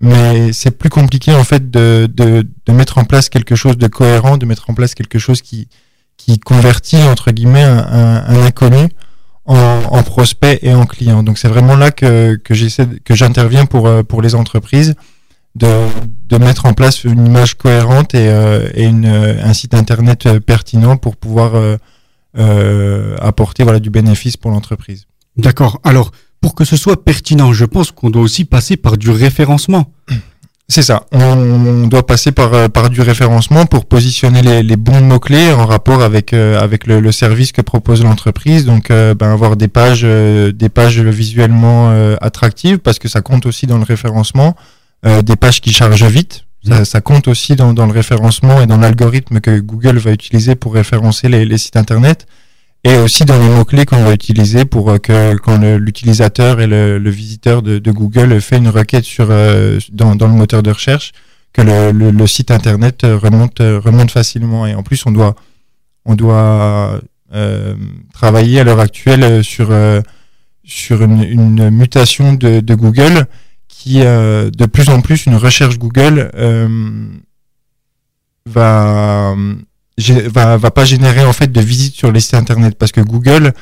mais 0.00 0.54
c'est 0.54 0.78
plus 0.78 0.88
compliqué 0.88 1.34
en 1.34 1.44
fait 1.44 1.70
de 1.70 2.72
mettre 2.72 2.96
en 2.96 3.04
place 3.04 3.28
quelque 3.28 3.54
chose 3.54 3.76
de 3.76 3.86
cohérent, 3.86 4.38
de 4.38 4.46
mettre 4.46 4.70
en 4.70 4.74
place 4.74 4.94
quelque 4.94 5.18
chose 5.18 5.42
qui, 5.42 5.68
qui 6.24 6.38
convertit 6.38 7.02
entre 7.02 7.30
guillemets 7.30 7.62
un, 7.62 8.42
inconnu 8.44 8.88
en, 9.44 10.02
prospect 10.02 10.60
et 10.62 10.74
en 10.74 10.86
client. 10.86 11.22
Donc 11.22 11.38
c'est 11.38 11.48
vraiment 11.48 11.76
là 11.76 11.90
que, 11.90 12.36
que 12.36 12.54
j'essaie 12.54 12.86
que 13.04 13.14
j'interviens 13.14 13.66
pour 13.66 13.88
pour 14.04 14.22
les 14.22 14.34
entreprises 14.34 14.94
de, 15.56 15.68
de 16.28 16.38
mettre 16.38 16.66
en 16.66 16.74
place 16.74 17.04
une 17.04 17.26
image 17.26 17.54
cohérente 17.54 18.14
et, 18.14 18.28
et 18.74 18.84
une, 18.84 19.06
un 19.06 19.52
site 19.52 19.74
internet 19.74 20.38
pertinent 20.38 20.96
pour 20.96 21.16
pouvoir 21.16 21.52
apporter 23.20 23.64
voilà 23.64 23.80
du 23.80 23.90
bénéfice 23.90 24.36
pour 24.36 24.50
l'entreprise. 24.50 25.06
D'accord. 25.36 25.80
Alors 25.82 26.12
pour 26.42 26.54
que 26.56 26.64
ce 26.64 26.76
soit 26.76 27.02
pertinent, 27.04 27.52
je 27.52 27.64
pense 27.64 27.92
qu'on 27.92 28.10
doit 28.10 28.20
aussi 28.20 28.44
passer 28.44 28.76
par 28.76 28.98
du 28.98 29.10
référencement. 29.10 29.92
C'est 30.68 30.82
ça. 30.82 31.04
On, 31.12 31.86
doit 31.86 32.06
passer 32.06 32.32
par, 32.32 32.54
euh, 32.54 32.68
par 32.68 32.88
du 32.88 33.02
référencement 33.02 33.66
pour 33.66 33.84
positionner 33.84 34.40
les, 34.42 34.62
les 34.62 34.76
bons 34.76 35.02
mots-clés 35.02 35.52
en 35.52 35.66
rapport 35.66 36.02
avec, 36.02 36.32
euh, 36.32 36.58
avec 36.60 36.86
le, 36.86 37.00
le, 37.00 37.12
service 37.12 37.52
que 37.52 37.60
propose 37.60 38.02
l'entreprise. 38.02 38.64
Donc, 38.64 38.90
euh, 38.90 39.14
ben, 39.14 39.30
avoir 39.30 39.56
des 39.56 39.68
pages, 39.68 40.02
des 40.02 40.68
pages 40.70 40.98
visuellement 41.00 41.90
attractives 42.20 42.78
parce 42.78 42.98
que 42.98 43.08
ça 43.08 43.20
compte 43.20 43.44
aussi 43.46 43.66
dans 43.66 43.78
le 43.78 43.84
référencement. 43.84 44.56
des 45.04 45.36
pages 45.36 45.60
qui 45.60 45.72
chargent 45.72 46.04
vite. 46.04 46.44
Ça, 46.64 46.84
ça 46.84 47.00
compte 47.00 47.26
aussi 47.26 47.56
dans, 47.56 47.74
dans, 47.74 47.86
le 47.86 47.92
référencement 47.92 48.62
et 48.62 48.66
dans 48.66 48.78
l'algorithme 48.78 49.40
que 49.40 49.58
Google 49.58 49.98
va 49.98 50.12
utiliser 50.12 50.54
pour 50.54 50.74
référencer 50.74 51.28
les, 51.28 51.44
les 51.44 51.58
sites 51.58 51.76
Internet 51.76 52.26
et 52.84 52.96
aussi 52.96 53.24
dans 53.24 53.38
les 53.38 53.48
mots-clés 53.48 53.86
qu'on 53.86 54.02
va 54.02 54.12
utiliser 54.12 54.64
pour 54.64 54.90
euh, 54.90 54.98
que 54.98 55.36
quand 55.36 55.58
l'utilisateur 55.76 56.60
et 56.60 56.66
le, 56.66 57.10
visiteur 57.10 57.62
de, 57.62 57.90
Google 57.90 58.40
fait 58.40 58.58
une 58.58 58.68
requête 58.68 59.04
sur 59.04 59.28
euh, 59.30 59.78
dans, 59.92 60.16
dans, 60.16 60.26
le 60.26 60.34
moteur 60.34 60.62
de 60.62 60.70
recherche, 60.70 61.12
que 61.52 61.62
le, 61.62 62.26
site 62.26 62.50
internet 62.50 63.02
remonte 63.04 63.58
remonte 63.60 64.10
facilement. 64.10 64.66
Et 64.66 64.74
en 64.74 64.82
plus, 64.82 65.04
on 65.06 65.12
doit 65.12 65.36
on 66.04 66.16
doit 66.16 67.00
euh, 67.32 67.76
travailler 68.12 68.60
à 68.60 68.64
l'heure 68.64 68.80
actuelle 68.80 69.44
sur 69.44 69.70
sur 70.64 71.02
une, 71.02 71.70
mutation 71.70 72.32
de, 72.32 72.60
de 72.60 72.74
Google 72.74 73.26
qui 73.68 74.00
de 74.00 74.66
plus 74.66 74.88
en 74.88 75.00
plus 75.00 75.26
une 75.26 75.36
recherche 75.36 75.78
Google 75.78 76.30
va 78.46 79.36
va, 80.10 80.56
va 80.56 80.70
pas 80.70 80.84
générer 80.84 81.24
en 81.24 81.32
fait 81.32 81.50
de 81.50 81.60
visites 81.60 81.94
sur 81.94 82.12
les 82.12 82.20
sites 82.20 82.34
internet 82.34 82.76
parce 82.78 82.92
que 82.92 83.00
Google 83.00 83.52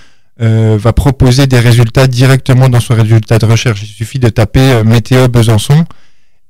euh, 0.40 0.78
va 0.80 0.94
proposer 0.94 1.46
des 1.46 1.58
résultats 1.58 2.06
directement 2.06 2.70
dans 2.70 2.80
son 2.80 2.94
résultat 2.94 3.38
de 3.38 3.44
recherche. 3.44 3.82
Il 3.82 3.88
suffit 3.88 4.18
de 4.18 4.30
taper 4.30 4.60
euh, 4.72 4.84
météo 4.84 5.28
Besançon 5.28 5.84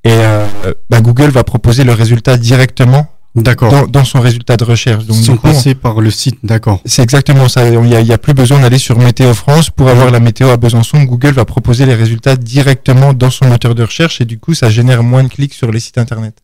et 0.05 0.13
euh, 0.13 0.47
bah, 0.89 1.01
Google 1.01 1.31
va 1.31 1.43
proposer 1.43 1.83
le 1.83 1.93
résultat 1.93 2.37
directement 2.37 3.11
D'accord. 3.37 3.89
Dans, 3.89 4.05
son 4.05 4.21
résultat 4.21 4.57
de 4.57 4.65
recherche. 4.65 5.07
Donc, 5.07 5.17
Sans 5.17 5.37
passer 5.37 5.77
par 5.77 6.01
le 6.01 6.11
site, 6.11 6.39
d'accord. 6.43 6.81
C'est 6.85 7.03
exactement 7.03 7.49
ça. 7.49 7.69
Il 7.69 7.79
n'y 7.81 7.95
a, 7.95 8.01
y 8.01 8.13
a, 8.13 8.19
plus 8.19 8.35
besoin 8.35 8.59
d'aller 8.59 8.79
sur 8.79 8.99
Météo 8.99 9.35
France 9.35 9.71
pour 9.71 9.89
avoir 9.89 10.11
la 10.11 10.19
météo 10.19 10.49
à 10.49 10.57
Besançon. 10.57 11.05
Google 11.05 11.31
va 11.31 11.45
proposer 11.45 11.87
les 11.87 11.95
résultats 11.95 12.35
directement 12.35 13.13
dans 13.13 13.31
son 13.31 13.47
moteur 13.47 13.77
de 13.77 13.85
recherche 13.85 14.21
et 14.21 14.25
du 14.25 14.39
coup, 14.39 14.55
ça 14.55 14.69
génère 14.69 15.05
moins 15.05 15.23
de 15.23 15.29
clics 15.29 15.55
sur 15.55 15.71
les 15.71 15.79
sites 15.79 15.99
internet. 15.99 16.43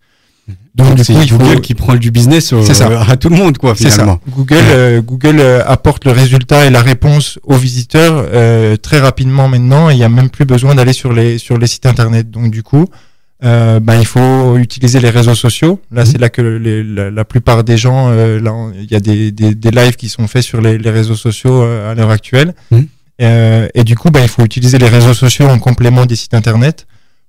Donc, 0.77 0.99
c'est 1.03 1.15
Google 1.27 1.61
qui 1.63 1.75
prend 1.75 1.95
du 1.95 2.11
business 2.11 2.53
à 2.53 3.17
tout 3.17 3.31
le 3.31 3.37
monde, 3.37 3.57
quoi, 3.57 3.75
finalement. 3.75 4.21
Google, 4.29 4.57
euh, 4.61 5.01
Google 5.01 5.41
euh, 5.41 5.63
apporte 5.67 6.05
le 6.05 6.13
résultat 6.13 6.67
et 6.67 6.71
la 6.71 6.83
réponse 6.83 7.39
aux 7.45 7.57
visiteurs 7.57 8.27
euh, 8.33 8.77
très 8.77 8.99
rapidement 8.99 9.49
maintenant. 9.49 9.89
Il 9.89 9.97
n'y 9.97 10.05
a 10.05 10.11
même 10.11 10.29
plus 10.29 10.45
besoin 10.45 10.75
d'aller 10.75 10.93
sur 10.93 11.15
les 11.15 11.39
sur 11.39 11.57
les 11.57 11.67
sites 11.67 11.87
internet. 11.87 12.31
Donc 12.31 12.51
du 12.51 12.63
coup, 12.63 12.85
ben, 13.41 13.99
il 13.99 14.05
faut 14.05 14.59
utiliser 14.59 15.01
les 15.01 15.09
réseaux 15.09 15.35
sociaux. 15.35 15.81
Là, 15.91 16.03
mhm. 16.03 16.07
c'est 16.07 16.19
là 16.19 16.29
que 16.29 16.43
la, 16.43 17.25
plupart 17.25 17.65
des 17.65 17.79
gens, 17.79 18.11
là, 18.11 18.53
il 18.79 18.91
y 18.91 18.97
a 18.97 19.01
des, 19.01 19.33
des, 19.33 19.55
des, 19.55 19.71
lives 19.71 19.97
qui 19.97 20.11
sont 20.11 20.27
faits 20.27 20.43
sur 20.43 20.61
les, 20.61 20.77
les 20.77 20.91
réseaux 20.91 21.17
sociaux 21.17 21.63
à 21.63 21.95
l'heure 21.95 22.11
actuelle. 22.11 22.55
Mhm. 22.71 22.87
et 23.75 23.85
du 23.85 23.97
coup, 23.97 24.11
ben, 24.11 24.21
il 24.23 24.29
faut 24.29 24.45
utiliser 24.45 24.77
les 24.77 24.89
réseaux 24.89 25.15
sociaux 25.15 25.47
en 25.47 25.59
complément 25.59 26.05
des 26.05 26.17
sites 26.17 26.35
internet 26.35 26.87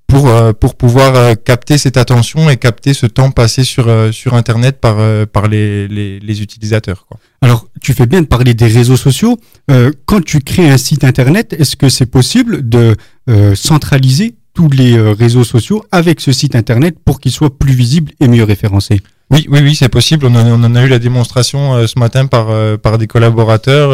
pour 0.07 0.29
euh, 0.29 0.53
pour 0.53 0.75
pouvoir 0.75 1.15
euh, 1.15 1.33
capter 1.35 1.77
cette 1.77 1.97
attention 1.97 2.49
et 2.49 2.57
capter 2.57 2.93
ce 2.93 3.05
temps 3.05 3.29
passé 3.29 3.63
sur 3.63 3.87
euh, 3.87 4.11
sur 4.11 4.33
internet 4.33 4.79
par 4.79 4.97
par 5.27 5.47
les, 5.47 5.87
les, 5.87 6.19
les 6.19 6.41
utilisateurs 6.41 7.05
quoi. 7.07 7.19
Alors, 7.41 7.67
tu 7.81 7.93
fais 7.93 8.07
bien 8.07 8.21
de 8.21 8.25
parler 8.25 8.55
des 8.55 8.65
réseaux 8.65 8.97
sociaux. 8.97 9.37
quand 10.07 10.25
tu 10.25 10.39
crées 10.39 10.67
un 10.71 10.79
site 10.79 11.03
internet, 11.03 11.53
est-ce 11.53 11.75
que 11.75 11.87
c'est 11.87 12.07
possible 12.07 12.67
de 12.67 12.95
centraliser 13.53 14.35
tous 14.55 14.69
les 14.69 14.99
réseaux 15.11 15.43
sociaux 15.43 15.85
avec 15.91 16.19
ce 16.19 16.31
site 16.31 16.55
internet 16.55 16.95
pour 17.05 17.19
qu'il 17.19 17.31
soit 17.31 17.55
plus 17.55 17.73
visible 17.73 18.11
et 18.19 18.27
mieux 18.27 18.43
référencé? 18.43 19.01
Oui, 19.29 19.45
oui, 19.51 19.59
oui, 19.61 19.75
c'est 19.75 19.87
possible. 19.87 20.25
On 20.25 20.33
en, 20.33 20.47
on 20.47 20.63
en, 20.63 20.75
a 20.75 20.83
eu 20.83 20.87
la 20.87 20.97
démonstration 20.97 21.85
ce 21.85 21.99
matin 21.99 22.25
par 22.25 22.47
par 22.79 22.97
des 22.97 23.05
collaborateurs 23.05 23.91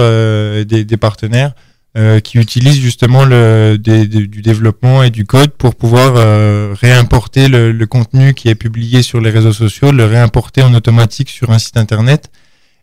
des, 0.65 0.85
des 0.85 0.97
partenaires. 0.97 1.53
Euh, 1.95 2.19
qui 2.19 2.39
utilise 2.39 2.79
justement 2.79 3.23
le, 3.23 3.77
du 3.77 4.41
développement 4.41 5.03
et 5.03 5.11
du 5.11 5.25
code 5.25 5.51
pour 5.51 5.75
pouvoir 5.75 6.15
euh, 6.15 6.73
réimporter 6.73 7.47
le, 7.47 7.85
contenu 7.85 8.33
qui 8.33 8.49
est 8.49 8.55
publié 8.55 9.03
sur 9.03 9.21
les 9.21 9.29
réseaux 9.29 9.53
sociaux, 9.53 9.91
le 9.91 10.05
réimporter 10.05 10.63
en 10.63 10.73
automatique 10.73 11.29
sur 11.29 11.51
un 11.51 11.59
site 11.59 11.77
internet 11.77 12.31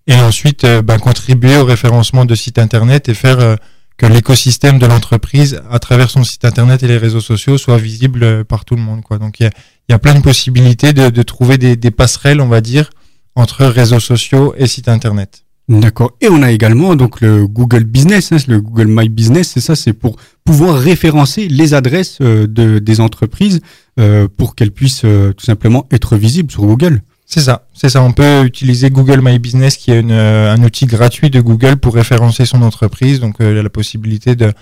et 0.07 0.15
ensuite 0.15 0.63
euh, 0.63 0.81
ben, 0.81 1.01
contribuer 1.01 1.57
au 1.57 1.65
référencement 1.65 2.25
de 2.25 2.37
sites 2.37 2.61
internet 2.61 3.09
et 3.09 3.15
faire 3.15 3.57
que 3.97 4.07
l'écosystème 4.07 4.79
de 4.79 4.87
l'entreprise 4.87 5.61
à 5.69 5.81
travers 5.81 6.09
son 6.09 6.23
site 6.23 6.45
internet 6.45 6.85
et 6.85 6.87
les 6.87 6.97
réseaux 6.97 7.21
sociaux 7.21 7.59
soit 7.59 7.79
visible 7.79 8.45
par 8.45 8.65
tout 8.65 8.77
le 8.77 8.83
monde. 8.83 9.03
Donc 9.19 9.41
il 9.41 9.43
y 9.43 9.47
a, 9.47 9.51
y 9.89 9.93
a, 9.93 9.99
plein 9.99 10.15
de 10.15 10.21
possibilités 10.21 10.93
de, 10.93 11.23
trouver 11.25 11.59
des, 11.59 11.75
des 11.75 11.91
passerelles, 11.91 12.41
on 12.41 12.47
va 12.47 12.61
dire, 12.61 12.91
entre 13.35 13.67
réseaux 13.67 13.99
sociaux 13.99 14.55
et 14.57 14.69
sites 14.69 14.89
internet. 14.89 15.43
D'accord. 15.71 16.17
Et 16.21 16.29
on 16.29 16.43
a 16.43 16.51
également 16.51 16.97
donc 16.97 17.21
le 17.21 17.47
Google 17.47 17.85
Business, 17.85 18.33
hein, 18.33 18.39
le 18.49 18.61
Google 18.61 18.89
My 18.89 19.09
Business, 19.09 19.53
c'est 19.55 19.61
ça, 19.61 19.77
c'est 19.77 19.93
pour 19.93 20.17
pouvoir 20.45 20.77
référencer 20.77 21.47
les 21.47 21.75
adresses 21.75 22.19
euh, 22.23 22.49
de, 22.49 22.81
des 22.81 23.01
entreprises 23.01 23.61
euh, 24.01 24.27
pour 24.37 24.57
qu'elles 24.57 24.73
puissent 24.73 25.05
euh, 25.05 25.33
tout 25.33 25.45
simplement 25.45 25.87
être 25.93 26.17
visibles 26.17 26.51
sur 26.51 26.63
Google. 26.63 27.03
C'est 27.25 27.39
ça, 27.39 27.69
c'est 27.73 27.89
ça. 27.89 28.03
On 28.03 28.11
peut 28.11 28.45
utiliser 28.45 28.91
Google 28.91 29.21
My 29.23 29.39
Business, 29.39 29.77
qui 29.77 29.93
est 29.93 30.03
un 30.11 30.61
outil 30.65 30.87
gratuit 30.87 31.31
de 31.31 31.41
Google 31.41 31.77
pour 31.77 31.95
référencer 31.95 32.47
son 32.47 32.63
entreprise. 32.63 33.21
Donc, 33.21 33.37
il 33.39 33.55
y 33.55 33.59
a 33.59 33.63
la 33.63 33.71
possibilité 33.71 34.35
de, 34.35 34.53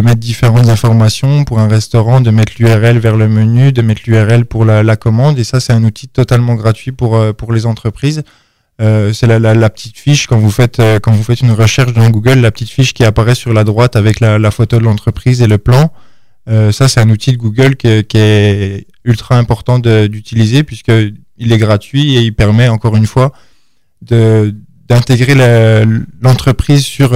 mettre 0.00 0.20
différentes 0.20 0.70
informations 0.70 1.44
pour 1.44 1.60
un 1.60 1.68
restaurant, 1.68 2.22
de 2.22 2.30
mettre 2.30 2.54
l'URL 2.58 2.96
vers 2.96 3.18
le 3.18 3.28
menu, 3.28 3.72
de 3.72 3.82
mettre 3.82 4.00
l'URL 4.06 4.46
pour 4.46 4.64
la, 4.64 4.96
commande. 4.96 5.38
Et 5.38 5.44
ça, 5.44 5.60
c'est 5.60 5.74
un 5.74 5.84
outil 5.84 6.08
totalement 6.08 6.54
gratuit 6.54 6.92
pour 6.92 7.52
les 7.52 7.66
entreprises. 7.66 8.22
Euh, 8.80 9.12
c'est 9.12 9.28
la, 9.28 9.38
la, 9.38 9.54
la, 9.54 9.70
petite 9.70 9.96
fiche 9.96 10.26
quand 10.26 10.38
vous 10.38 10.50
faites 10.50 10.80
euh, 10.80 10.98
quand 10.98 11.12
vous 11.12 11.22
faites 11.22 11.42
une 11.42 11.52
recherche 11.52 11.92
dans 11.92 12.10
Google, 12.10 12.40
la 12.40 12.50
petite 12.50 12.70
fiche 12.70 12.92
qui 12.92 13.04
apparaît 13.04 13.36
sur 13.36 13.52
la 13.52 13.62
droite 13.62 13.94
avec 13.94 14.18
la, 14.18 14.50
photo 14.50 14.78
de 14.78 14.84
l'entreprise 14.84 15.42
et 15.42 15.46
le 15.46 15.58
plan. 15.58 15.92
Euh, 16.48 16.72
ça, 16.72 16.88
c'est 16.88 16.98
un 17.00 17.08
outil 17.08 17.30
de 17.32 17.36
Google 17.36 17.76
qui, 17.76 17.86
est 17.86 18.86
ultra 19.04 19.38
important 19.38 19.78
d'utiliser 19.78 20.64
puisque 20.64 20.90
il 21.38 21.52
est 21.52 21.58
gratuit 21.58 22.16
et 22.16 22.22
il 22.22 22.34
permet 22.34 22.68
encore 22.68 22.96
une 22.96 23.06
fois 23.06 23.32
d'intégrer 24.02 25.34
l'entreprise 26.20 26.84
sur 26.84 27.10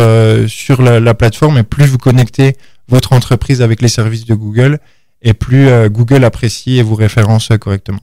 sur 0.48 0.80
la, 0.80 1.14
plateforme 1.14 1.58
et 1.58 1.64
plus 1.64 1.86
vous 1.86 1.98
connectez 1.98 2.56
votre 2.88 3.12
entreprise 3.12 3.62
avec 3.62 3.82
les 3.82 3.88
services 3.88 4.26
de 4.26 4.34
Google 4.34 4.78
et 5.22 5.34
plus 5.34 5.68
Google 5.90 6.24
apprécie 6.24 6.78
et 6.78 6.82
vous 6.82 6.94
référence 6.94 7.48
correctement. 7.60 8.00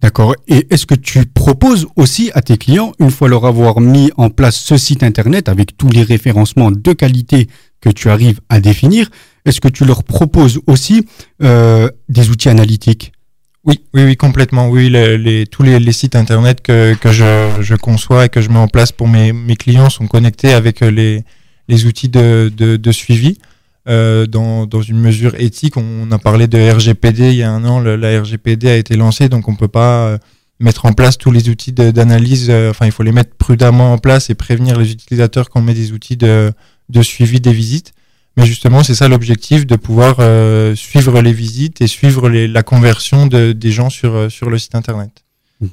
D'accord. 0.00 0.34
Et 0.48 0.66
est-ce 0.70 0.86
que 0.86 0.94
tu 0.94 1.24
proposes 1.24 1.86
aussi 1.96 2.30
à 2.34 2.42
tes 2.42 2.58
clients, 2.58 2.92
une 2.98 3.10
fois 3.10 3.28
leur 3.28 3.46
avoir 3.46 3.80
mis 3.80 4.10
en 4.16 4.28
place 4.28 4.56
ce 4.56 4.76
site 4.76 5.02
Internet 5.02 5.48
avec 5.48 5.76
tous 5.76 5.88
les 5.88 6.02
référencements 6.02 6.70
de 6.70 6.92
qualité 6.92 7.48
que 7.80 7.88
tu 7.88 8.10
arrives 8.10 8.40
à 8.48 8.60
définir, 8.60 9.10
est-ce 9.44 9.60
que 9.60 9.68
tu 9.68 9.84
leur 9.84 10.04
proposes 10.04 10.60
aussi 10.66 11.06
euh, 11.42 11.88
des 12.08 12.30
outils 12.30 12.48
analytiques? 12.48 13.12
Oui, 13.64 13.80
oui, 13.94 14.04
oui, 14.04 14.16
complètement. 14.16 14.68
Oui, 14.68 14.90
tous 15.50 15.62
les, 15.62 15.92
sites 15.92 16.16
internet 16.16 16.60
que, 16.60 16.94
je, 17.04 17.74
conçois 17.76 18.26
et 18.26 18.28
que 18.28 18.42
je 18.42 18.50
mets 18.50 18.58
en 18.58 18.68
place 18.68 18.92
pour 18.92 19.08
mes, 19.08 19.32
clients 19.56 19.88
sont 19.88 20.06
connectés 20.06 20.52
avec 20.52 20.80
les, 20.80 21.24
les 21.68 21.86
outils 21.86 22.10
de 22.10 22.92
suivi. 22.92 23.38
Euh, 23.86 24.26
dans, 24.26 24.64
dans, 24.64 24.80
une 24.80 24.98
mesure 24.98 25.34
éthique. 25.38 25.76
On 25.76 26.10
a 26.10 26.18
parlé 26.18 26.46
de 26.46 26.58
RGPD 26.58 27.32
il 27.32 27.36
y 27.36 27.42
a 27.42 27.50
un 27.50 27.66
an, 27.66 27.80
la 27.80 28.18
RGPD 28.22 28.66
a 28.70 28.76
été 28.78 28.96
lancée, 28.96 29.28
donc 29.28 29.46
on 29.46 29.56
peut 29.56 29.68
pas 29.68 30.06
euh, 30.06 30.18
mettre 30.58 30.86
en 30.86 30.94
place 30.94 31.18
tous 31.18 31.30
les 31.30 31.50
outils 31.50 31.72
d'analyse. 31.72 32.46
Euh, 32.48 32.70
enfin, 32.70 32.86
il 32.86 32.92
faut 32.92 33.02
les 33.02 33.12
mettre 33.12 33.34
prudemment 33.36 33.92
en 33.92 33.98
place 33.98 34.30
et 34.30 34.34
prévenir 34.34 34.78
les 34.78 34.90
utilisateurs 34.90 35.50
qu'on 35.50 35.60
met 35.60 35.74
des 35.74 35.92
outils 35.92 36.16
de, 36.16 36.50
de, 36.88 37.02
suivi 37.02 37.40
des 37.40 37.52
visites. 37.52 37.92
Mais 38.38 38.46
justement, 38.46 38.82
c'est 38.82 38.94
ça 38.94 39.06
l'objectif, 39.06 39.66
de 39.66 39.76
pouvoir 39.76 40.16
suivre 40.76 41.20
les 41.20 41.34
visites 41.34 41.82
et 41.82 41.86
suivre 41.86 42.30
les, 42.30 42.48
la 42.48 42.62
conversion 42.62 43.26
de, 43.26 43.52
des 43.52 43.70
gens 43.70 43.90
sur, 43.90 44.32
sur 44.32 44.48
le 44.48 44.58
site 44.58 44.74
Internet. 44.74 45.24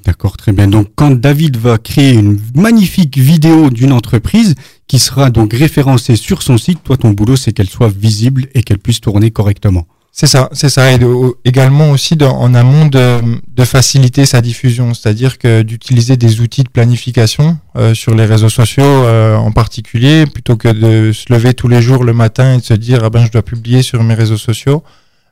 D'accord, 0.06 0.38
très 0.38 0.52
bien. 0.52 0.68
Donc, 0.68 0.90
quand 0.96 1.12
David 1.12 1.58
va 1.58 1.78
créer 1.78 2.14
une 2.14 2.40
magnifique 2.56 3.18
vidéo 3.18 3.70
d'une 3.70 3.92
entreprise 3.92 4.56
qui 4.92 5.00
sera 5.00 5.30
donc 5.30 5.54
référencée 5.54 6.18
sur 6.18 6.44
son 6.44 6.58
site, 6.58 6.84
toi, 6.84 6.98
ton 6.98 7.12
boulot, 7.12 7.38
c'est 7.38 7.54
qu'elle 7.54 7.70
soit 7.70 7.88
visible 7.88 8.48
et 8.54 8.62
qu'elle 8.62 8.78
puisse 8.78 9.00
tourner 9.00 9.32
correctement. 9.32 9.88
C'est 10.12 10.28
ça, 10.28 10.50
c'est 10.52 10.68
ça. 10.68 10.92
Et 10.92 11.00
également 11.46 11.92
aussi 11.92 12.18
en 12.22 12.54
amont 12.54 12.88
de, 12.88 13.64
faciliter 13.64 14.26
sa 14.26 14.42
diffusion, 14.42 14.94
c'est-à-dire 14.94 15.38
que 15.38 15.62
d'utiliser 15.62 16.18
des 16.18 16.42
outils 16.42 16.64
de 16.64 16.70
planification 16.70 17.58
euh, 17.78 17.94
sur 17.94 18.16
les 18.16 18.26
réseaux 18.26 18.50
sociaux 18.50 18.84
euh, 18.84 19.38
en 19.38 19.54
particulier, 19.54 20.26
plutôt 20.26 20.58
que 20.58 20.68
de 20.68 21.14
se 21.14 21.32
lever 21.32 21.54
tous 21.54 21.70
les 21.70 21.82
jours 21.82 22.04
le 22.04 22.12
matin 22.12 22.56
et 22.56 22.58
de 22.58 22.64
se 22.64 22.74
dire 22.74 23.00
ah 23.06 23.10
ben 23.10 23.26
je 23.26 23.32
dois 23.32 23.44
publier 23.44 23.84
sur 23.84 24.04
mes 24.04 24.14
réseaux 24.14 24.36
sociaux. 24.36 24.84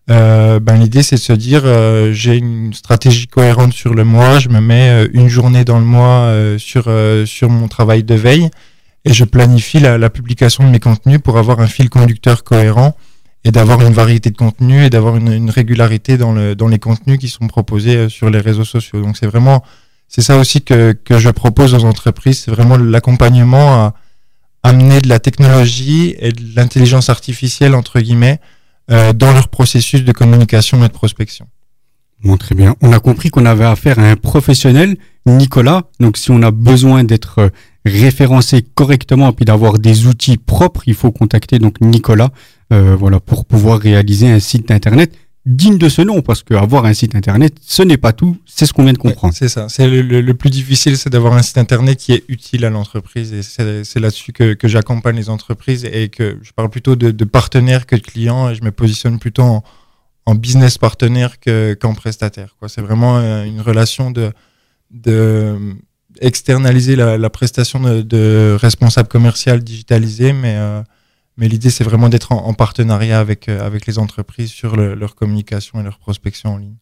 Euh, 0.10 0.62
ben 0.62 0.78
l'idée 0.78 1.04
c'est 1.04 1.18
de 1.18 1.22
se 1.22 1.34
dire 1.34 1.64
j'ai 2.14 2.38
une 2.38 2.74
stratégie 2.74 3.28
cohérente 3.28 3.74
sur 3.74 3.94
le 3.94 4.06
mois, 4.06 4.40
je 4.40 4.48
me 4.48 4.62
mets 4.62 5.10
une 5.12 5.28
journée 5.28 5.66
dans 5.66 5.80
le 5.80 5.86
mois 5.86 6.34
sur 6.58 7.50
mon 7.50 7.68
travail 7.68 8.04
de 8.04 8.16
veille 8.16 8.50
et 9.06 9.14
je 9.14 9.26
planifie 9.26 9.80
la, 9.80 10.10
publication 10.10 10.66
de 10.66 10.70
mes 10.70 10.80
contenus 10.80 11.20
pour 11.20 11.38
avoir 11.38 11.60
un 11.60 11.68
fil 11.68 11.90
conducteur 11.90 12.44
cohérent 12.44 12.96
et 13.44 13.52
d'avoir 13.52 13.82
une 13.82 13.94
variété 13.94 14.30
de 14.30 14.38
contenus 14.38 14.86
et 14.86 14.90
d'avoir 14.90 15.16
une, 15.16 15.50
régularité 15.50 16.18
dans, 16.18 16.34
le, 16.34 16.56
dans 16.56 16.68
les 16.68 16.80
contenus 16.80 17.18
qui 17.18 17.30
sont 17.30 17.48
proposés 17.48 17.96
euh, 17.96 18.10
sur 18.10 18.30
les 18.30 18.40
réseaux 18.40 18.66
sociaux. 18.66 19.02
Donc 19.02 19.16
c'est 19.18 19.28
vraiment, 19.28 19.64
c'est 20.08 20.22
ça 20.22 20.38
aussi 20.38 20.62
que, 20.62 20.96
je 21.10 21.30
propose 21.30 21.74
aux 21.74 21.86
entreprises, 21.86 22.40
c'est 22.40 22.52
vraiment 22.52 22.78
l'accompagnement 22.78 23.74
à 23.74 23.94
amener 24.64 25.00
de 25.00 25.08
la 25.08 25.20
technologie 25.20 26.16
et 26.20 26.34
de 26.34 26.42
l'intelligence 26.56 27.10
artificielle, 27.10 27.76
entre 27.76 28.02
guillemets, 28.02 28.40
euh, 28.92 29.14
dans 29.14 29.32
leur 29.32 29.48
processus 29.48 30.04
de 30.04 30.12
communication 30.12 30.84
et 30.84 30.88
de 30.90 30.94
prospection. 30.94 31.48
Bon, 32.22 32.36
très 32.36 32.56
bien. 32.56 32.76
On 32.82 32.92
a 32.92 33.00
compris 33.00 33.30
qu'on 33.30 33.46
avait 33.46 33.64
affaire 33.64 33.98
à 34.00 34.04
un 34.04 34.18
professionnel, 34.18 34.98
Nicolas. 35.26 35.84
Donc, 36.02 36.18
si 36.18 36.32
on 36.32 36.42
a 36.42 36.52
besoin 36.52 37.06
d'être 37.06 37.50
référencé 37.86 38.62
correctement 38.62 39.30
et 39.30 39.34
puis 39.34 39.46
d'avoir 39.46 39.80
des 39.80 40.08
outils 40.08 40.38
propres, 40.38 40.84
il 40.86 40.94
faut 40.94 41.12
contacter 41.12 41.60
donc 41.60 41.80
Nicolas 41.82 42.30
euh, 42.72 42.96
voilà, 42.96 43.20
pour 43.20 43.46
pouvoir 43.46 43.80
réaliser 43.80 44.30
un 44.30 44.40
site 44.40 44.72
internet 44.72 45.12
digne 45.46 45.78
de 45.78 45.90
ce 45.90 46.02
nom, 46.02 46.22
parce 46.22 46.44
qu'avoir 46.44 46.86
un 46.86 46.94
site 46.94 47.16
internet, 47.16 47.56
ce 47.62 47.82
n'est 47.82 47.98
pas 47.98 48.14
tout, 48.14 48.38
c'est 48.46 48.66
ce 48.66 48.74
qu'on 48.74 48.84
vient 48.84 48.94
de 48.94 49.00
comprendre. 49.00 49.34
c'est 49.34 49.48
ça, 49.48 49.68
c'est 49.70 49.88
le, 49.88 50.34
plus 50.34 50.50
difficile, 50.50 50.98
c'est 50.98 51.10
d'avoir 51.10 51.34
un 51.34 51.42
site 51.42 51.58
internet 51.58 51.98
qui 51.98 52.12
est 52.12 52.24
utile 52.28 52.66
à 52.66 52.70
l'entreprise, 52.70 53.34
et 53.34 53.42
c'est 53.42 54.00
là-dessus 54.00 54.32
que, 54.32 54.54
que 54.54 54.68
j'accompagne 54.68 55.16
les 55.16 55.30
entreprises, 55.30 55.86
et 55.86 56.10
que 56.10 56.38
je 56.44 56.52
parle 56.52 56.70
plutôt 56.70 56.96
de, 56.96 57.10
de, 57.10 57.26
partenaires 57.26 57.88
que 57.88 57.96
de 57.96 58.02
clients, 58.02 58.50
et 58.50 58.56
je 58.56 58.64
me 58.64 58.72
positionne 58.72 59.18
plutôt 59.18 59.44
en, 59.44 59.64
en 60.26 60.36
business 60.36 60.78
partenaire 60.78 61.38
qu'en 61.80 61.96
prestataire. 61.96 62.56
C'est 62.68 62.82
vraiment 62.82 63.18
euh, 63.18 63.46
une 63.46 63.62
relation 63.62 64.12
de, 64.12 64.32
de 64.92 65.58
externaliser 66.20 66.96
la, 66.96 67.18
la 67.18 67.30
prestation 67.30 67.80
de, 67.80 68.02
de, 68.02 68.58
responsable 68.60 69.08
commercial 69.08 69.64
digitalisé, 69.64 70.34
mais... 70.34 70.56
Euh, 70.58 70.82
mais 71.38 71.48
l'idée, 71.48 71.70
c'est 71.70 71.86
vraiment 71.86 72.10
d'être 72.10 72.34
en, 72.34 72.54
partenariat 72.54 73.18
avec, 73.18 73.48
euh, 73.48 73.66
avec 73.66 73.86
les 73.86 73.98
entreprises 73.98 74.52
sur 74.52 74.76
leur 74.76 75.16
communication 75.16 75.80
et 75.80 75.84
leur 75.84 75.98
prospection 75.98 76.56
en 76.56 76.58
ligne. 76.58 76.76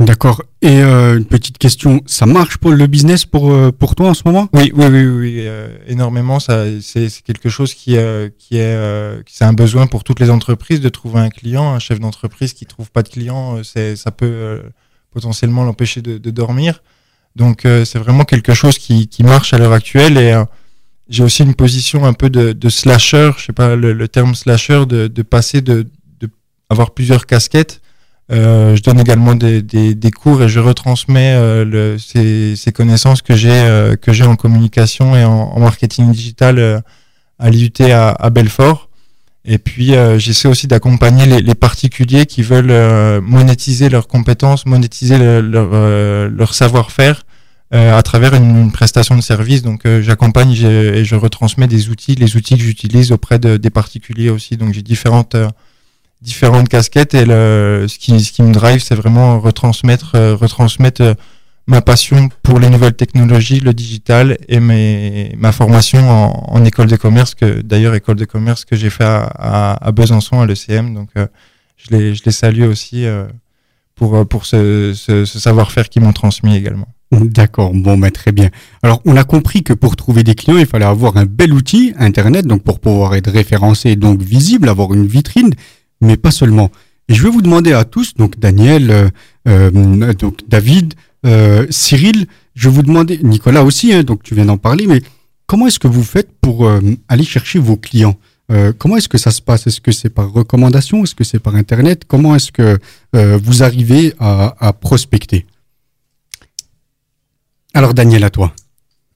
D'accord. 0.00 0.42
Et 0.62 0.82
euh, 0.82 1.16
une 1.16 1.26
petite 1.26 1.58
question, 1.58 2.00
ça 2.06 2.26
marche 2.26 2.56
pour 2.56 2.72
le 2.72 2.88
business 2.88 3.24
pour 3.24 3.54
pour 3.74 3.94
toi 3.94 4.08
en 4.08 4.14
ce 4.14 4.22
moment? 4.24 4.48
Oui, 4.52 4.72
oui, 4.74 4.86
oui, 4.86 5.06
oui, 5.06 5.48
énormément. 5.86 6.40
Ça, 6.40 6.64
c'est 6.80 7.08
quelque 7.22 7.48
chose 7.48 7.72
qui 7.72 7.96
qui 8.36 8.56
est 8.56 9.22
c'est 9.28 9.44
un 9.44 9.52
besoin 9.52 9.86
pour 9.86 10.02
toutes 10.02 10.18
les 10.18 10.30
entreprises 10.30 10.80
de 10.80 10.88
trouver 10.88 11.20
un 11.20 11.30
client. 11.30 11.72
Un 11.72 11.78
chef 11.78 12.00
d'entreprise 12.00 12.52
qui 12.52 12.66
trouve 12.66 12.90
pas 12.90 13.04
de 13.04 13.10
client, 13.10 13.62
c'est 13.62 13.94
ça 13.94 14.10
peut 14.10 14.60
potentiellement 15.10 15.64
l'empêcher 15.64 16.02
de, 16.02 16.18
de, 16.18 16.30
dormir. 16.30 16.82
Donc 17.36 17.62
c'est 17.62 17.98
vraiment 17.98 18.24
quelque 18.24 18.54
chose 18.54 18.76
qui 18.76 19.06
qui 19.08 19.22
marche 19.22 19.54
à 19.54 19.58
l'heure 19.58 19.72
actuelle 19.72 20.18
et 20.18 20.34
j'ai 21.10 21.24
aussi 21.24 21.42
une 21.42 21.54
position 21.54 22.06
un 22.06 22.12
peu 22.12 22.30
de, 22.30 22.52
de 22.52 22.68
slasher, 22.68 23.32
je 23.36 23.46
sais 23.46 23.52
pas 23.52 23.74
le, 23.74 24.08
terme 24.08 24.34
slasher, 24.34 24.86
de, 24.86 25.08
de 25.08 25.22
passer 25.22 25.60
de, 25.60 25.88
de, 26.20 26.30
avoir 26.70 26.92
plusieurs 26.92 27.26
casquettes. 27.26 27.82
Euh, 28.30 28.76
je 28.76 28.82
donne 28.82 29.00
également 29.00 29.34
des, 29.34 29.60
des, 29.60 29.96
des, 29.96 30.10
cours 30.12 30.40
et 30.40 30.48
je 30.48 30.60
retransmets 30.60 31.34
euh, 31.34 31.64
le, 31.64 31.98
ces, 31.98 32.54
ces, 32.54 32.70
connaissances 32.70 33.22
que 33.22 33.34
j'ai 33.34 33.50
euh, 33.50 33.96
que 33.96 34.12
j'ai 34.12 34.22
en 34.24 34.36
communication 34.36 35.16
et 35.16 35.24
en, 35.24 35.32
en 35.32 35.58
marketing 35.58 36.12
digital 36.12 36.60
euh, 36.60 36.80
à 37.40 37.50
l'IUT 37.50 37.72
à, 37.80 38.10
à, 38.10 38.30
Belfort. 38.30 38.88
Et 39.44 39.58
puis 39.58 39.94
j'essaie 40.18 40.48
aussi 40.48 40.66
d'accompagner 40.66 41.40
les, 41.40 41.54
particuliers 41.54 42.26
qui 42.26 42.42
veulent 42.42 43.20
monétiser 43.22 43.88
leurs 43.88 44.06
compétences, 44.06 44.66
monétiser 44.66 45.16
leur, 45.18 46.28
leur 46.28 46.54
savoir-faire 46.54 47.24
euh, 47.72 47.96
à 47.96 48.02
travers 48.02 48.34
une, 48.34 48.72
prestation 48.72 49.14
de 49.14 49.20
service. 49.20 49.62
Donc 49.62 49.86
euh, 49.86 50.02
j'accompagne 50.02 50.52
et 50.52 51.04
je 51.04 51.14
retransmets 51.14 51.68
des 51.68 51.88
outils, 51.88 52.16
les 52.16 52.36
outils 52.36 52.56
que 52.56 52.64
j'utilise 52.64 53.12
auprès 53.12 53.38
de, 53.38 53.56
des 53.56 53.70
particuliers 53.70 54.28
aussi. 54.28 54.56
Donc 54.56 54.74
j'ai 54.74 54.82
différentes 54.82 55.36
euh, 55.36 55.48
différentes 56.20 56.68
casquettes 56.68 57.14
et 57.14 57.24
ce 57.24 57.98
qui 57.98 58.20
ce 58.20 58.32
qui 58.32 58.42
me 58.42 58.52
drive, 58.52 58.82
c'est 58.82 58.96
vraiment 58.96 59.38
retransmettre 59.38 60.16
retransmettre 60.38 61.14
ma 61.70 61.80
passion 61.80 62.28
pour 62.42 62.58
les 62.58 62.68
nouvelles 62.68 62.94
technologies, 62.94 63.60
le 63.60 63.72
digital 63.72 64.36
et 64.48 64.60
mes, 64.60 65.34
ma 65.38 65.52
formation 65.52 66.00
en, 66.54 66.64
école 66.64 66.88
de 66.88 66.96
commerce, 66.96 67.34
que 67.34 67.62
d'ailleurs 67.62 67.94
école 67.94 68.16
de 68.16 68.26
commerce 68.26 68.64
que 68.64 68.76
j'ai 68.76 68.90
fait 68.90 69.04
à, 69.04 69.90
Besançon 69.92 70.40
à 70.40 70.46
l'ECM. 70.46 70.94
Donc 70.94 71.08
je 71.14 71.96
les 71.96 72.14
je 72.14 72.22
les 72.26 72.32
salue 72.32 72.64
aussi 72.64 73.06
pour 73.94 74.28
pour 74.28 74.44
ce, 74.46 74.92
ce, 74.94 75.24
ce 75.24 75.38
savoir-faire 75.38 75.88
qu'ils 75.88 76.02
m'ont 76.02 76.12
transmis 76.12 76.56
également. 76.56 76.88
D'accord, 77.12 77.72
bon, 77.74 77.98
ben, 77.98 78.10
très 78.10 78.30
bien. 78.30 78.50
Alors, 78.84 79.02
on 79.04 79.16
a 79.16 79.24
compris 79.24 79.64
que 79.64 79.72
pour 79.72 79.96
trouver 79.96 80.22
des 80.22 80.36
clients, 80.36 80.58
il 80.58 80.66
fallait 80.66 80.84
avoir 80.84 81.16
un 81.16 81.26
bel 81.26 81.52
outil, 81.52 81.92
Internet, 81.98 82.46
donc 82.46 82.62
pour 82.62 82.78
pouvoir 82.78 83.14
être 83.16 83.30
référencé, 83.30 83.96
donc 83.96 84.22
visible, 84.22 84.68
avoir 84.68 84.94
une 84.94 85.06
vitrine, 85.06 85.52
mais 86.00 86.16
pas 86.16 86.30
seulement. 86.30 86.70
Et 87.08 87.14
je 87.14 87.22
vais 87.24 87.30
vous 87.30 87.42
demander 87.42 87.72
à 87.72 87.84
tous, 87.84 88.14
donc 88.14 88.38
Daniel, 88.38 88.90
euh, 88.92 89.08
euh 89.48 90.12
donc 90.14 90.42
David, 90.46 90.94
euh, 91.26 91.66
Cyril, 91.70 92.26
je 92.54 92.68
vous 92.68 92.82
demander, 92.82 93.18
Nicolas 93.22 93.64
aussi, 93.64 93.92
hein, 93.92 94.02
donc 94.02 94.22
tu 94.22 94.34
viens 94.34 94.46
d'en 94.46 94.58
parler, 94.58 94.86
mais 94.86 95.02
comment 95.46 95.66
est-ce 95.66 95.78
que 95.78 95.88
vous 95.88 96.02
faites 96.02 96.30
pour 96.40 96.66
euh, 96.66 96.80
aller 97.08 97.24
chercher 97.24 97.58
vos 97.58 97.76
clients? 97.76 98.16
Euh, 98.50 98.72
comment 98.76 98.96
est-ce 98.96 99.08
que 99.08 99.18
ça 99.18 99.30
se 99.30 99.40
passe? 99.40 99.66
Est-ce 99.66 99.80
que 99.80 99.92
c'est 99.92 100.10
par 100.10 100.32
recommandation? 100.32 101.04
Est-ce 101.04 101.14
que 101.14 101.24
c'est 101.24 101.38
par 101.38 101.54
Internet? 101.54 102.04
Comment 102.06 102.34
est-ce 102.34 102.50
que 102.50 102.78
vous 103.12 103.62
arrivez 103.62 104.14
à, 104.18 104.72
prospecter? 104.72 105.46
Alors 107.74 107.94
Daniel, 107.94 108.24
à 108.24 108.30
toi. 108.30 108.52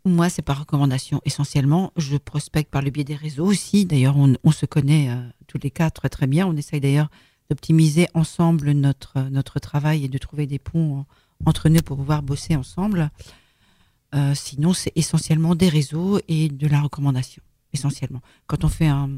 Moi, 0.06 0.28
c'est 0.28 0.42
par 0.42 0.60
recommandation 0.60 1.22
essentiellement. 1.24 1.90
Je 1.96 2.18
prospecte 2.18 2.70
par 2.70 2.82
le 2.82 2.90
biais 2.90 3.04
des 3.04 3.14
réseaux 3.14 3.46
aussi. 3.46 3.86
D'ailleurs, 3.86 4.16
on, 4.18 4.52
se 4.52 4.66
connaît 4.66 5.08
euh, 5.08 5.16
tous 5.46 5.58
les 5.62 5.70
cas 5.70 5.88
très 5.88 6.10
très 6.10 6.26
bien. 6.26 6.46
On 6.46 6.54
essaye 6.56 6.78
d'ailleurs 6.78 7.08
d'optimiser 7.48 8.08
ensemble 8.12 8.72
notre, 8.72 9.18
notre 9.30 9.60
travail 9.60 10.04
et 10.04 10.08
de 10.08 10.18
trouver 10.18 10.46
des 10.46 10.58
ponts 10.58 11.06
entre 11.46 11.68
nous 11.68 11.82
pour 11.82 11.96
pouvoir 11.96 12.22
bosser 12.22 12.56
ensemble. 12.56 13.10
Euh, 14.14 14.34
sinon, 14.34 14.72
c'est 14.72 14.92
essentiellement 14.94 15.54
des 15.54 15.68
réseaux 15.68 16.20
et 16.28 16.48
de 16.48 16.66
la 16.66 16.80
recommandation, 16.80 17.42
essentiellement. 17.72 18.20
Quand 18.46 18.64
on 18.64 18.68
fait 18.68 18.86
un, 18.86 19.10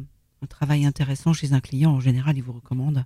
un 0.43 0.47
travail 0.47 0.87
intéressant 0.87 1.33
chez 1.33 1.53
un 1.53 1.61
client, 1.61 1.93
en 1.93 2.01
général, 2.01 2.37
il 2.37 2.43
vous 2.43 2.53
recommande. 2.53 3.05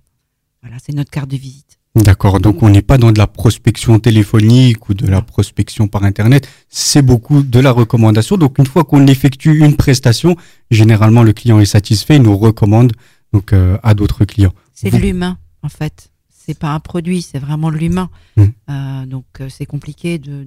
Voilà, 0.61 0.77
c'est 0.83 0.93
notre 0.93 1.11
carte 1.11 1.29
de 1.29 1.37
visite. 1.37 1.79
D'accord, 1.95 2.39
donc 2.39 2.63
on 2.63 2.69
n'est 2.69 2.81
pas 2.81 2.97
dans 2.97 3.11
de 3.11 3.17
la 3.17 3.27
prospection 3.27 3.99
téléphonique 3.99 4.87
ou 4.87 4.93
de 4.93 5.07
la 5.07 5.21
prospection 5.21 5.89
par 5.89 6.05
Internet, 6.05 6.47
c'est 6.69 7.01
beaucoup 7.01 7.43
de 7.43 7.59
la 7.59 7.71
recommandation. 7.71 8.37
Donc 8.37 8.59
une 8.59 8.65
fois 8.65 8.85
qu'on 8.85 9.05
effectue 9.07 9.59
une 9.59 9.75
prestation, 9.75 10.37
généralement 10.69 11.21
le 11.21 11.33
client 11.33 11.59
est 11.59 11.65
satisfait, 11.65 12.15
il 12.15 12.21
nous 12.21 12.37
recommande 12.37 12.93
donc 13.33 13.51
euh, 13.51 13.77
à 13.83 13.93
d'autres 13.93 14.23
clients. 14.23 14.53
C'est 14.73 14.89
de 14.89 14.97
l'humain 14.97 15.37
en 15.63 15.69
fait, 15.69 16.10
c'est 16.43 16.57
pas 16.57 16.73
un 16.73 16.79
produit, 16.79 17.21
c'est 17.21 17.39
vraiment 17.39 17.69
l'humain. 17.69 18.09
Mmh. 18.35 18.45
Euh, 18.69 19.05
donc 19.05 19.25
euh, 19.39 19.49
c'est 19.49 19.65
compliqué 19.65 20.17
de, 20.17 20.43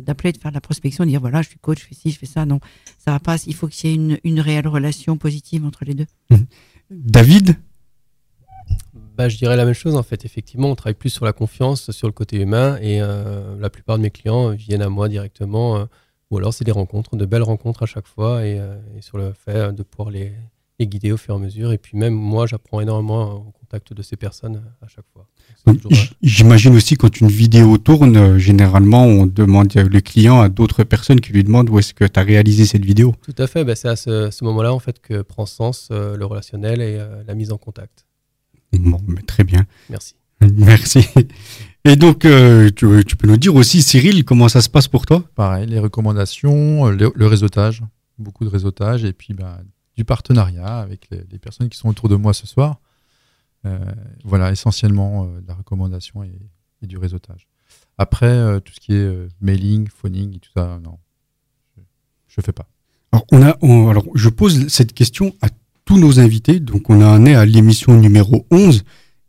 d'appeler, 0.00 0.32
de, 0.32 0.38
faire 0.38 0.50
de 0.50 0.56
la 0.56 0.60
prospection, 0.60 1.04
de 1.04 1.10
dire 1.10 1.20
voilà 1.20 1.42
je 1.42 1.48
suis 1.48 1.58
coach, 1.58 1.80
je 1.80 1.86
fais 1.86 1.94
ci, 1.94 2.10
je 2.10 2.18
fais 2.18 2.26
ça. 2.26 2.46
Non, 2.46 2.60
ça 2.98 3.12
va 3.12 3.20
pas. 3.20 3.36
Il 3.46 3.54
faut 3.54 3.68
qu'il 3.68 3.90
y 3.90 3.92
ait 3.92 3.96
une, 3.96 4.18
une 4.24 4.40
réelle 4.40 4.68
relation 4.68 5.16
positive 5.16 5.64
entre 5.64 5.84
les 5.84 5.94
deux. 5.94 6.06
Mmh. 6.30 6.36
David, 6.90 7.56
bah, 9.16 9.28
je 9.28 9.36
dirais 9.36 9.56
la 9.56 9.64
même 9.64 9.74
chose 9.74 9.96
en 9.96 10.02
fait. 10.02 10.24
Effectivement, 10.24 10.70
on 10.70 10.74
travaille 10.74 10.94
plus 10.94 11.10
sur 11.10 11.24
la 11.24 11.32
confiance, 11.32 11.90
sur 11.90 12.08
le 12.08 12.12
côté 12.12 12.40
humain, 12.40 12.78
et 12.80 13.00
euh, 13.00 13.58
la 13.58 13.70
plupart 13.70 13.98
de 13.98 14.02
mes 14.02 14.10
clients 14.10 14.50
viennent 14.50 14.82
à 14.82 14.88
moi 14.88 15.08
directement, 15.08 15.76
euh, 15.76 15.84
ou 16.30 16.38
alors 16.38 16.54
c'est 16.54 16.64
des 16.64 16.72
rencontres, 16.72 17.16
de 17.16 17.26
belles 17.26 17.42
rencontres 17.42 17.82
à 17.82 17.86
chaque 17.86 18.06
fois, 18.06 18.46
et, 18.46 18.58
euh, 18.58 18.76
sur 19.00 19.18
le 19.18 19.32
fait 19.32 19.72
de 19.72 19.82
pouvoir 19.82 20.10
les, 20.10 20.32
guider 20.86 21.12
au 21.12 21.16
fur 21.16 21.34
et 21.34 21.36
à 21.36 21.40
mesure. 21.40 21.72
Et 21.72 21.78
puis 21.78 21.96
même 21.96 22.14
moi, 22.14 22.46
j'apprends 22.46 22.80
énormément 22.80 23.34
au 23.34 23.52
contact 23.60 23.92
de 23.92 24.02
ces 24.02 24.16
personnes 24.16 24.62
à 24.80 24.88
chaque 24.88 25.04
fois. 25.12 25.26
J'imagine 26.22 26.74
aussi 26.74 26.96
quand 26.96 27.20
une 27.20 27.28
vidéo 27.28 27.78
tourne, 27.78 28.36
généralement 28.38 29.04
on 29.04 29.26
demande 29.26 29.72
le 29.74 30.00
client 30.00 30.40
à 30.40 30.48
d'autres 30.48 30.82
personnes 30.84 31.20
qui 31.20 31.32
lui 31.32 31.44
demandent 31.44 31.70
où 31.70 31.78
est-ce 31.78 31.94
que 31.94 32.04
tu 32.04 32.18
as 32.18 32.22
réalisé 32.22 32.66
cette 32.66 32.84
vidéo. 32.84 33.14
Tout 33.22 33.34
à 33.38 33.46
fait, 33.46 33.64
bah, 33.64 33.76
c'est 33.76 33.88
à 33.88 33.96
ce, 33.96 34.30
ce 34.30 34.44
moment-là 34.44 34.74
en 34.74 34.80
fait 34.80 35.00
que 35.00 35.22
prend 35.22 35.46
sens 35.46 35.88
le 35.90 36.24
relationnel 36.24 36.80
et 36.80 37.00
la 37.26 37.34
mise 37.34 37.52
en 37.52 37.58
contact. 37.58 38.06
Bon, 38.72 39.00
mais 39.06 39.22
très 39.22 39.44
bien. 39.44 39.66
Merci. 39.90 40.14
Merci. 40.56 41.06
Et 41.84 41.96
donc, 41.96 42.24
euh, 42.24 42.70
tu, 42.70 43.16
peux 43.16 43.26
nous 43.26 43.36
dire 43.36 43.54
aussi, 43.54 43.82
Cyril, 43.82 44.24
comment 44.24 44.48
ça 44.48 44.60
se 44.60 44.68
passe 44.68 44.88
pour 44.88 45.06
toi? 45.06 45.24
Pareil, 45.34 45.66
les 45.66 45.78
recommandations, 45.78 46.88
le, 46.88 47.26
réseautage, 47.26 47.82
beaucoup 48.18 48.44
de 48.44 48.50
réseautage, 48.50 49.04
et 49.04 49.12
puis 49.12 49.34
bah, 49.34 49.58
du 49.96 50.04
partenariat 50.04 50.78
avec 50.78 51.08
les, 51.10 51.38
personnes 51.38 51.68
qui 51.68 51.78
sont 51.78 51.88
autour 51.88 52.08
de 52.08 52.16
moi 52.16 52.32
ce 52.34 52.46
soir. 52.46 52.80
voilà, 54.24 54.50
essentiellement 54.50 55.26
de 55.26 55.46
la 55.46 55.54
recommandation 55.54 56.22
et, 56.24 56.38
du 56.82 56.98
réseautage. 56.98 57.46
Après, 57.98 58.60
tout 58.62 58.72
ce 58.72 58.80
qui 58.80 58.94
est 58.94 59.28
mailing, 59.40 59.88
phoning 59.88 60.34
et 60.36 60.38
tout 60.40 60.50
ça, 60.54 60.80
non, 60.82 60.98
je 61.76 62.40
ne 62.40 62.42
fais 62.42 62.52
pas. 62.52 62.66
Alors, 63.12 63.26
on 63.30 63.42
a, 63.42 63.90
alors, 63.90 64.06
je 64.14 64.28
pose 64.28 64.68
cette 64.68 64.94
question 64.94 65.34
à 65.42 65.48
tous 65.84 65.98
nos 65.98 66.18
invités. 66.18 66.60
Donc, 66.60 66.88
on 66.90 67.02
en 67.02 67.26
est 67.26 67.34
à 67.34 67.44
l'émission 67.44 67.94
numéro 67.98 68.46
11 68.50 68.84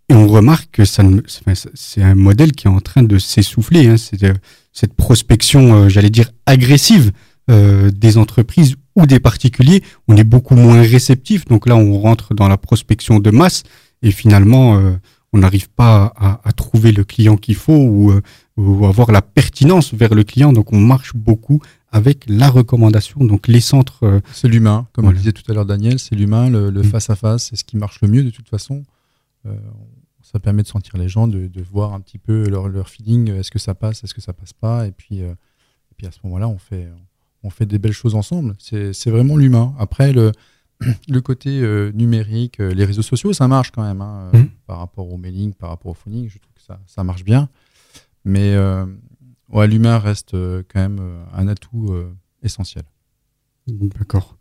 et 0.10 0.14
on 0.14 0.28
remarque 0.28 0.70
que 0.72 0.86
c'est 0.86 2.02
un 2.02 2.16
modèle 2.16 2.54
qui 2.54 2.68
est 2.68 2.72
en 2.72 2.80
train 2.80 3.04
de 3.04 3.18
s'essouffler. 3.18 3.88
Hein. 3.88 3.96
Cette 4.72 4.94
prospection, 4.94 5.76
euh, 5.76 5.90
j'allais 5.90 6.10
dire, 6.10 6.32
agressive 6.46 7.12
euh, 7.50 7.92
des 7.92 8.18
entreprises 8.18 8.76
ou 8.96 9.06
des 9.06 9.20
particuliers. 9.20 9.84
On 10.08 10.18
est 10.18 10.24
beaucoup 10.24 10.56
moins 10.56 10.82
réceptif. 10.82 11.46
Donc 11.46 11.68
là, 11.68 11.76
on 11.76 12.00
rentre 12.00 12.34
dans 12.34 12.48
la 12.48 12.58
prospection 12.58 13.20
de 13.20 13.32
masse 13.32 13.64
et 14.02 14.12
finalement, 14.12 14.78
euh, 14.78 14.94
on 15.34 15.40
n'arrive 15.40 15.70
pas 15.70 16.14
à, 16.16 16.42
à, 16.44 16.52
trouver 16.52 16.92
le 16.92 17.04
client 17.04 17.38
qu'il 17.38 17.56
faut 17.56 17.76
ou, 17.76 18.12
euh, 18.12 18.22
ou, 18.58 18.86
avoir 18.86 19.12
la 19.12 19.22
pertinence 19.22 19.94
vers 19.94 20.14
le 20.14 20.24
client. 20.24 20.54
Donc 20.54 20.74
on 20.74 20.80
marche 20.80 21.16
beaucoup 21.16 21.60
avec 21.92 22.26
la 22.28 22.50
recommandation. 22.50 23.24
Donc 23.24 23.48
les 23.48 23.62
centres. 23.62 24.04
Euh, 24.04 24.20
c'est 24.32 24.48
l'humain, 24.48 24.88
comme 24.94 25.06
voilà. 25.06 25.18
disait 25.18 25.32
tout 25.32 25.50
à 25.52 25.56
l'heure 25.56 25.66
Daniel, 25.66 26.00
c'est 26.00 26.16
l'humain, 26.16 26.50
le, 26.50 26.70
le 26.70 26.84
face 26.84 27.10
à 27.10 27.16
face, 27.16 27.50
c'est 27.50 27.56
ce 27.56 27.64
qui 27.64 27.78
marche 27.78 28.02
le 28.02 28.08
mieux 28.08 28.24
de 28.24 28.30
toute 28.30 28.50
façon. 28.50 28.84
Euh, 29.46 29.56
ça 30.22 30.40
permet 30.40 30.64
de 30.64 30.68
sentir 30.68 30.98
les 30.98 31.10
gens, 31.10 31.28
de, 31.28 31.48
de 31.48 31.62
voir 31.62 31.94
un 31.94 32.00
petit 32.00 32.18
peu 32.18 32.50
leur, 32.50 32.68
leur 32.68 32.90
feeling, 32.90 33.30
est-ce 33.32 33.52
que 33.52 33.60
ça 33.60 33.76
passe, 33.76 34.04
est-ce 34.04 34.14
que 34.14 34.22
ça 34.22 34.34
passe 34.34 34.54
pas, 34.54 34.88
et 34.88 34.92
puis, 34.92 35.22
euh, 35.22 35.32
et 35.32 35.96
puis 35.96 36.08
à 36.08 36.12
ce 36.12 36.20
moment-là, 36.24 36.48
on 36.48 36.58
fait, 36.58 36.88
on 36.92 37.06
fait 37.50 37.66
des 37.66 37.80
belles 37.80 37.94
choses 37.94 38.16
ensemble. 38.16 38.56
C'est 38.60 39.10
vraiment 39.10 39.38
l'humain. 39.38 39.74
Après, 39.80 40.14
le, 40.14 40.32
le 41.08 41.22
côté 41.22 41.62
euh, 41.62 41.92
numérique, 41.94 42.60
euh, 42.60 42.74
les 42.74 42.86
réseaux 42.86 43.02
sociaux, 43.02 43.34
ça 43.34 43.48
marche 43.48 43.72
quand 43.72 43.84
même, 43.84 44.02
hein, 44.02 44.30
mmh. 44.34 44.44
par 44.68 44.80
rapport 44.80 45.12
au 45.12 45.18
mailing, 45.18 45.54
par 45.54 45.70
rapport 45.70 45.92
au 45.92 45.96
phoning, 45.96 46.30
je 46.30 46.38
trouve 46.38 46.54
que 46.54 46.62
ça, 46.62 46.80
ça 46.88 47.04
marche 47.04 47.24
bien. 47.24 47.50
Mais 48.26 48.56
ouais, 49.50 49.68
l'humain 49.68 50.00
reste 50.00 50.32
quand 50.32 50.80
même 50.80 51.02
un 51.34 51.50
atout 51.50 51.94
essentiel. 52.42 52.86
D'accord. 53.68 54.38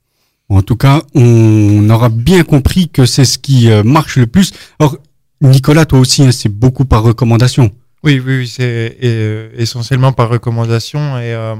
En 0.48 0.62
tout 0.62 0.76
cas, 0.76 1.02
on 1.16 1.90
aura 1.90 2.08
bien 2.08 2.44
compris 2.44 2.88
que 2.88 3.06
c'est 3.06 3.24
ce 3.24 3.38
qui 3.38 3.68
marche 3.84 4.18
le 4.18 4.28
plus. 4.28 4.52
Alors, 4.78 4.96
Nicolas, 5.40 5.84
toi 5.84 5.98
aussi, 5.98 6.22
hein, 6.22 6.30
c'est 6.30 6.48
beaucoup 6.48 6.84
par 6.84 7.02
recommandation. 7.02 7.72
Oui, 8.04 8.20
oui, 8.24 8.38
oui 8.38 8.48
c'est 8.48 8.98
euh, 9.02 9.50
essentiellement 9.56 10.12
par 10.12 10.28
recommandation 10.28 11.18
et 11.18 11.32
euh, 11.34 11.54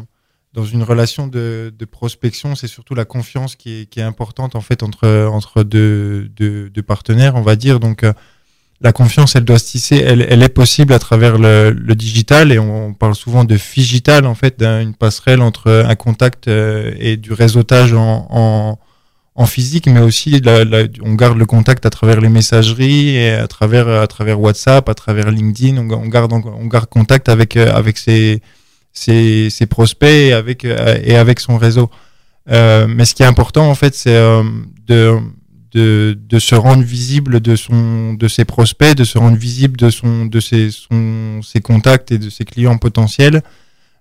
dans 0.55 0.65
une 0.65 0.83
relation 0.83 1.27
de, 1.27 1.73
de 1.77 1.85
prospection, 1.85 2.55
c'est 2.55 2.67
surtout 2.67 2.95
la 2.95 3.05
confiance 3.05 3.57
qui 3.57 3.81
est, 3.83 3.87
qui 3.87 4.01
est, 4.01 4.03
importante 4.03 4.55
en 4.55 4.61
fait 4.61 4.83
entre 4.83 5.27
entre 5.27 5.63
deux, 5.63 6.29
deux, 6.37 6.69
deux 6.69 6.83
partenaires, 6.83 7.37
on 7.37 7.43
va 7.43 7.57
dire. 7.57 7.81
Donc 7.81 8.05
euh, 8.05 8.13
la 8.83 8.93
confiance, 8.93 9.35
elle 9.37 9.45
doit 9.45 9.59
se 9.59 9.71
tisser, 9.71 9.97
elle, 9.97 10.27
elle 10.29 10.43
est 10.43 10.49
possible 10.49 10.93
à 10.93 10.99
travers 10.99 11.39
le, 11.39 11.71
le, 11.71 11.95
digital 11.95 12.53
et 12.53 12.59
on 12.59 12.93
parle 12.95 13.15
souvent 13.15 13.45
de 13.45 13.57
figital 13.57 14.27
en 14.27 14.35
fait, 14.35 14.59
d'une 14.59 14.95
passerelle 14.95 15.41
entre 15.41 15.71
un 15.89 15.95
contact 15.95 16.49
euh, 16.49 16.93
et 16.99 17.17
du 17.17 17.33
réseautage 17.33 17.95
en, 17.95 18.27
en 18.31 18.79
en 19.35 19.47
physique, 19.47 19.87
mais 19.87 20.01
aussi 20.01 20.43
on 21.03 21.15
garde 21.15 21.39
le 21.39 21.47
contact 21.47 21.87
à 21.87 21.91
travers 21.91 22.21
les 22.21 22.29
messageries 22.29 23.17
et 23.17 23.31
à 23.31 23.49
travers 23.49 23.89
à 23.89 24.07
travers 24.07 24.39
WhatsApp, 24.39 24.89
à 24.89 24.95
travers 24.95 25.31
LinkedIn. 25.31 25.79
On, 25.79 25.91
on 25.91 26.09
garde 26.09 26.33
on 26.33 26.67
garde 26.67 26.87
contact 26.87 27.29
avec 27.29 27.57
euh, 27.57 27.73
avec 27.73 27.97
ses, 27.97 28.43
ses, 28.93 29.51
ses 29.51 29.67
prospects 29.67 30.09
et 30.09 30.33
avec 30.33 30.65
euh, 30.65 30.99
et 31.03 31.17
avec 31.17 31.41
son 31.41 31.57
réseau. 31.59 31.91
Euh, 32.51 32.87
mais 32.89 33.05
ce 33.05 33.15
qui 33.15 33.23
est 33.23 33.27
important 33.27 33.69
en 33.69 33.75
fait, 33.75 33.95
c'est 33.95 34.15
euh, 34.15 34.43
de, 34.87 35.19
de 35.73 36.19
de 36.19 36.39
se 36.39 36.55
rendre 36.55 36.83
visible 36.83 37.41
de 37.41 37.57
son 37.57 38.15
de 38.15 38.29
ses 38.29 38.45
prospects, 38.45 38.95
de 38.95 39.05
se 39.05 39.19
rendre 39.19 39.37
visible 39.37 39.77
de 39.77 39.91
son 39.91 40.27
de 40.27 40.41
ses 40.41 40.71
son 40.71 41.41
ses 41.43 41.61
contacts 41.61 42.13
et 42.13 42.19
de 42.19 42.31
ses 42.31 42.45
clients 42.45 42.79
potentiels 42.79 43.43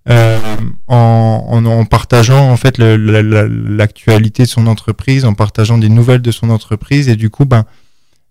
euh, 0.09 0.39
en, 0.87 1.45
en, 1.47 1.65
en, 1.65 1.85
partageant 1.85 2.49
en 2.49 2.57
fait 2.57 2.79
l'actualité 2.79 4.43
de 4.43 4.47
son 4.47 4.65
entreprise, 4.65 5.25
en 5.25 5.35
partageant 5.35 5.77
des 5.77 5.89
nouvelles 5.89 6.23
de 6.23 6.31
son 6.31 6.49
entreprise 6.49 7.07
et 7.07 7.15
du 7.15 7.29
coup 7.29 7.45
ben 7.45 7.65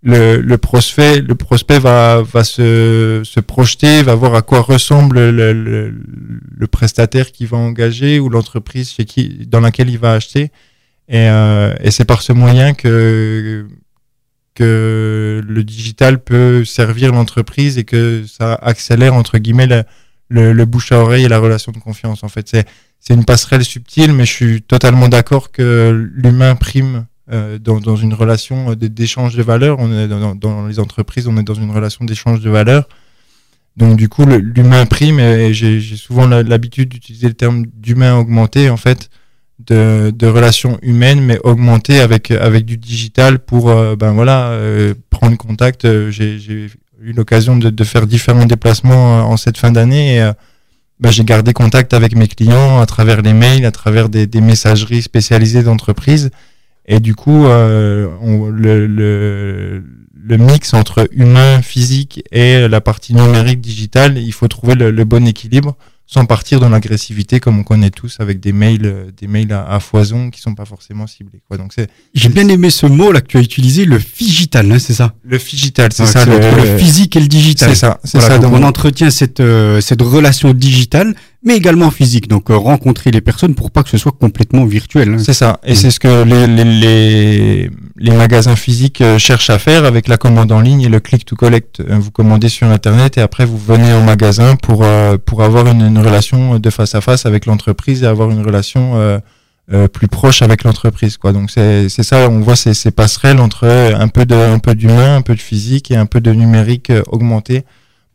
le, 0.02 0.40
le 0.40 0.58
prospect 0.58 1.20
le 1.20 1.34
prospect 1.34 1.78
va 1.78 2.22
va 2.22 2.44
se, 2.44 3.22
se 3.24 3.40
projeter, 3.40 4.02
va 4.02 4.14
voir 4.14 4.34
à 4.34 4.42
quoi 4.42 4.60
ressemble 4.60 5.30
le, 5.30 5.52
le, 5.52 5.94
le 6.56 6.66
prestataire 6.66 7.32
qui 7.32 7.46
va 7.46 7.58
engager 7.58 8.18
ou 8.18 8.28
l'entreprise 8.28 8.90
chez 8.92 9.04
qui 9.04 9.46
dans 9.46 9.60
laquelle 9.60 9.90
il 9.90 9.98
va 9.98 10.12
acheter 10.12 10.50
et, 11.08 11.28
euh, 11.28 11.74
et 11.80 11.90
c'est 11.90 12.04
par 12.04 12.22
ce 12.22 12.32
moyen 12.32 12.72
que 12.72 13.66
que 14.54 15.42
le 15.46 15.64
digital 15.64 16.22
peut 16.22 16.64
servir 16.64 17.12
l'entreprise 17.12 17.78
et 17.78 17.84
que 17.84 18.24
ça 18.26 18.54
accélère 18.54 19.14
entre 19.14 19.38
guillemets 19.38 19.66
le, 19.66 20.52
le, 20.52 20.64
bouche 20.64 20.92
à 20.92 20.98
oreille 20.98 21.24
et 21.24 21.28
la 21.28 21.38
relation 21.38 21.72
de 21.72 21.78
confiance. 21.78 22.24
En 22.24 22.28
fait, 22.28 22.48
c'est 23.00 23.14
une 23.14 23.24
passerelle 23.24 23.64
subtile, 23.64 24.12
mais 24.12 24.24
je 24.24 24.32
suis 24.32 24.62
totalement 24.62 25.08
d'accord 25.08 25.50
que 25.50 26.10
l'humain 26.14 26.56
prime 26.56 27.06
dans, 27.30 27.80
dans, 27.80 27.96
une 27.96 28.14
relation 28.14 28.74
d'échange 28.74 29.36
de 29.36 29.42
valeurs. 29.42 29.76
On 29.78 29.92
est 29.92 30.08
dans, 30.08 30.66
les 30.66 30.80
entreprises, 30.80 31.28
on 31.28 31.36
est 31.36 31.42
dans 31.42 31.54
une 31.54 31.70
relation 31.70 32.04
d'échange 32.04 32.40
de 32.40 32.50
valeurs. 32.50 32.88
Donc 33.76 33.96
du 33.96 34.08
coup, 34.08 34.26
l'humain 34.26 34.84
prime 34.86 35.20
et 35.20 35.54
j'ai 35.54 35.80
souvent 35.96 36.26
l'habitude 36.26 36.88
d'utiliser 36.88 37.28
le 37.28 37.34
terme 37.34 37.66
d'humain 37.66 38.16
augmenté 38.16 38.68
en 38.68 38.76
fait, 38.76 39.10
de, 39.66 40.12
de 40.14 40.26
relations 40.26 40.78
humaines 40.82 41.20
mais 41.20 41.38
augmentées 41.44 42.00
avec 42.00 42.30
avec 42.30 42.64
du 42.64 42.76
digital 42.78 43.38
pour 43.38 43.70
euh, 43.70 43.94
ben 43.94 44.12
voilà 44.12 44.48
euh, 44.50 44.94
prendre 45.10 45.36
contact. 45.36 45.84
Euh, 45.84 46.10
j'ai 46.10 46.68
eu 47.00 47.12
l'occasion 47.12 47.56
de, 47.56 47.84
faire 47.84 48.06
différents 48.06 48.46
déplacements 48.46 49.18
euh, 49.18 49.22
en 49.22 49.36
cette 49.36 49.56
fin 49.56 49.72
d'année 49.72 50.16
et 50.16 50.22
euh, 50.22 50.32
bah, 50.98 51.10
j'ai 51.10 51.24
gardé 51.24 51.52
contact 51.52 51.94
avec 51.94 52.14
mes 52.14 52.28
clients 52.28 52.80
à 52.80 52.86
travers 52.86 53.22
les 53.22 53.32
mails, 53.32 53.64
à 53.64 53.70
travers 53.70 54.08
des, 54.08 54.26
des 54.26 54.40
messageries 54.40 55.02
spécialisées 55.02 55.62
d'entreprise. 55.62 56.30
Et 56.92 56.98
du 56.98 57.14
coup, 57.14 57.46
euh, 57.46 58.08
on, 58.20 58.48
le, 58.48 58.88
le, 58.88 59.84
le, 60.12 60.36
mix 60.36 60.74
entre 60.74 61.08
humain, 61.12 61.62
physique 61.62 62.24
et 62.32 62.66
la 62.66 62.80
partie 62.80 63.14
numérique 63.14 63.60
digitale, 63.60 64.18
il 64.18 64.32
faut 64.32 64.48
trouver 64.48 64.74
le, 64.74 64.90
le 64.90 65.04
bon 65.04 65.24
équilibre 65.24 65.76
sans 66.12 66.24
partir 66.26 66.58
dans 66.58 66.68
l'agressivité 66.68 67.38
comme 67.38 67.60
on 67.60 67.62
connaît 67.62 67.90
tous 67.90 68.16
avec 68.18 68.40
des 68.40 68.52
mails, 68.52 68.84
euh, 68.84 69.10
des 69.16 69.28
mails 69.28 69.52
à, 69.52 69.64
à 69.72 69.78
foison 69.78 70.30
qui 70.30 70.40
sont 70.40 70.56
pas 70.56 70.64
forcément 70.64 71.06
ciblés. 71.06 71.40
Quoi. 71.46 71.56
Donc 71.56 71.72
c'est. 71.72 71.88
J'ai 72.14 72.28
bien 72.28 72.48
aimé 72.48 72.70
ce 72.70 72.86
mot 72.86 73.12
là 73.12 73.20
que 73.20 73.28
tu 73.28 73.36
as 73.36 73.40
utilisé, 73.40 73.84
le 73.84 74.00
figital, 74.00 74.72
hein, 74.72 74.80
c'est 74.80 74.92
ça? 74.92 75.14
Le 75.22 75.38
figital, 75.38 75.92
c'est 75.92 76.06
ça. 76.06 76.24
Le, 76.24 76.38
le, 76.38 76.78
physique 76.78 77.14
et 77.14 77.20
le 77.20 77.28
digital. 77.28 77.68
C'est 77.68 77.76
ça. 77.76 78.00
C'est 78.02 78.18
voilà, 78.18 78.34
ça. 78.34 78.40
Donc 78.40 78.52
on 78.52 78.64
entretient 78.64 79.10
cette 79.10 79.38
euh, 79.38 79.80
cette 79.80 80.02
relation 80.02 80.52
digitale, 80.52 81.14
mais 81.42 81.56
également 81.56 81.90
physique. 81.90 82.28
Donc 82.28 82.50
euh, 82.50 82.56
rencontrer 82.56 83.10
les 83.10 83.20
personnes 83.20 83.54
pour 83.54 83.70
pas 83.70 83.82
que 83.82 83.88
ce 83.88 83.98
soit 83.98 84.12
complètement 84.12 84.64
virtuel. 84.66 85.14
Hein. 85.14 85.18
C'est 85.18 85.32
ça. 85.32 85.58
Et 85.64 85.72
mmh. 85.72 85.76
c'est 85.76 85.90
ce 85.90 86.00
que 86.00 86.24
les, 86.24 86.46
les, 86.46 86.64
les, 86.64 87.70
les 87.96 88.10
magasins 88.12 88.56
physiques 88.56 89.00
euh, 89.00 89.18
cherchent 89.18 89.50
à 89.50 89.58
faire 89.58 89.84
avec 89.84 90.06
la 90.06 90.18
commande 90.18 90.52
en 90.52 90.60
ligne 90.60 90.82
et 90.82 90.88
le 90.88 91.00
click 91.00 91.24
to 91.24 91.36
collect. 91.36 91.80
Euh, 91.80 91.98
vous 91.98 92.10
commandez 92.10 92.48
sur 92.48 92.66
internet 92.66 93.16
et 93.16 93.22
après 93.22 93.46
vous 93.46 93.58
venez 93.58 93.92
au 93.94 94.02
magasin 94.02 94.56
pour 94.56 94.84
euh, 94.84 95.16
pour 95.16 95.42
avoir 95.42 95.66
une, 95.66 95.82
une, 95.82 95.98
relation 95.98 96.58
de 96.58 96.70
face 96.70 96.94
à 96.94 97.00
face 97.00 97.24
avec 97.24 97.46
l'entreprise 97.46 98.02
et 98.02 98.06
avoir 98.06 98.30
une 98.30 98.44
relation 98.44 98.96
euh, 98.96 99.18
euh, 99.72 99.88
plus 99.88 100.08
proche 100.08 100.42
avec 100.42 100.64
l'entreprise 100.64 101.16
quoi. 101.16 101.32
Donc 101.32 101.50
c'est 101.50 101.88
c'est 101.88 102.02
ça 102.02 102.28
on 102.28 102.40
voit 102.40 102.56
ces, 102.56 102.74
ces 102.74 102.90
passerelles 102.90 103.40
entre 103.40 103.66
un 103.66 104.08
peu 104.08 104.26
de 104.26 104.34
un 104.34 104.58
peu 104.58 104.74
d'humain, 104.74 105.16
un 105.16 105.22
peu 105.22 105.34
de 105.34 105.40
physique 105.40 105.90
et 105.90 105.96
un 105.96 106.06
peu 106.06 106.20
de 106.20 106.32
numérique 106.32 106.92
augmenté 107.08 107.64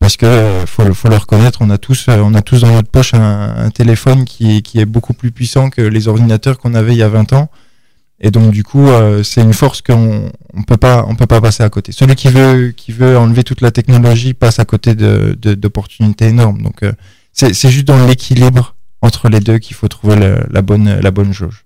parce 0.06 0.18
que 0.18 0.28
euh, 0.28 0.68
faut, 0.68 0.84
faut 0.94 1.08
le 1.08 1.16
reconnaître, 1.16 1.64
on 1.64 1.72
a 1.72 1.80
tous, 1.80 2.10
on 2.10 2.36
a 2.36 2.44
tous 2.44 2.62
dans 2.62 2.72
notre 2.72 2.92
poche 2.92 3.16
un, 3.16 3.72
téléphone 3.72 4.24
qui, 4.24 4.62
qui 4.62 4.80
est 4.80 4.86
beaucoup 4.86 5.16
plus 5.16 5.32
puissant 5.32 5.72
que 5.72 5.82
les 5.82 6.08
ordinateurs 6.08 6.60
qu'on 6.60 6.76
avait 6.76 6.94
il 6.94 7.00
y 7.00 7.02
a 7.02 7.10
20 7.10 7.34
ans. 7.34 7.50
Et 8.20 8.30
donc 8.30 8.52
du 8.52 8.64
coup, 8.64 8.88
euh, 8.88 9.24
c'est 9.24 9.42
une 9.42 9.56
force 9.56 9.82
qu'on 9.82 10.32
on 10.54 10.62
peut 10.62 10.78
pas, 10.78 11.04
on 11.08 11.16
peut 11.16 11.26
pas 11.26 11.42
passer 11.42 11.64
à 11.64 11.72
côté. 11.72 11.92
Celui 11.92 12.14
qui 12.14 12.28
veut, 12.28 12.72
qui 12.78 12.92
veut 12.92 13.18
enlever 13.18 13.44
toute 13.44 13.62
la 13.62 13.72
technologie 13.72 14.36
passe 14.36 14.60
à 14.60 14.66
côté 14.66 14.94
d'opportunités 14.94 16.28
énormes. 16.28 16.62
Donc 16.62 16.84
euh, 16.84 16.94
c'est 17.34 17.72
juste 17.72 17.86
dans 17.86 18.06
l'équilibre 18.06 18.76
entre 19.02 19.28
les 19.28 19.40
deux 19.40 19.58
qu'il 19.58 19.76
faut 19.76 19.88
trouver 19.88 20.18
la 20.52 20.62
bonne, 20.62 21.00
la 21.00 21.10
bonne 21.10 21.34
jauge. 21.34 21.65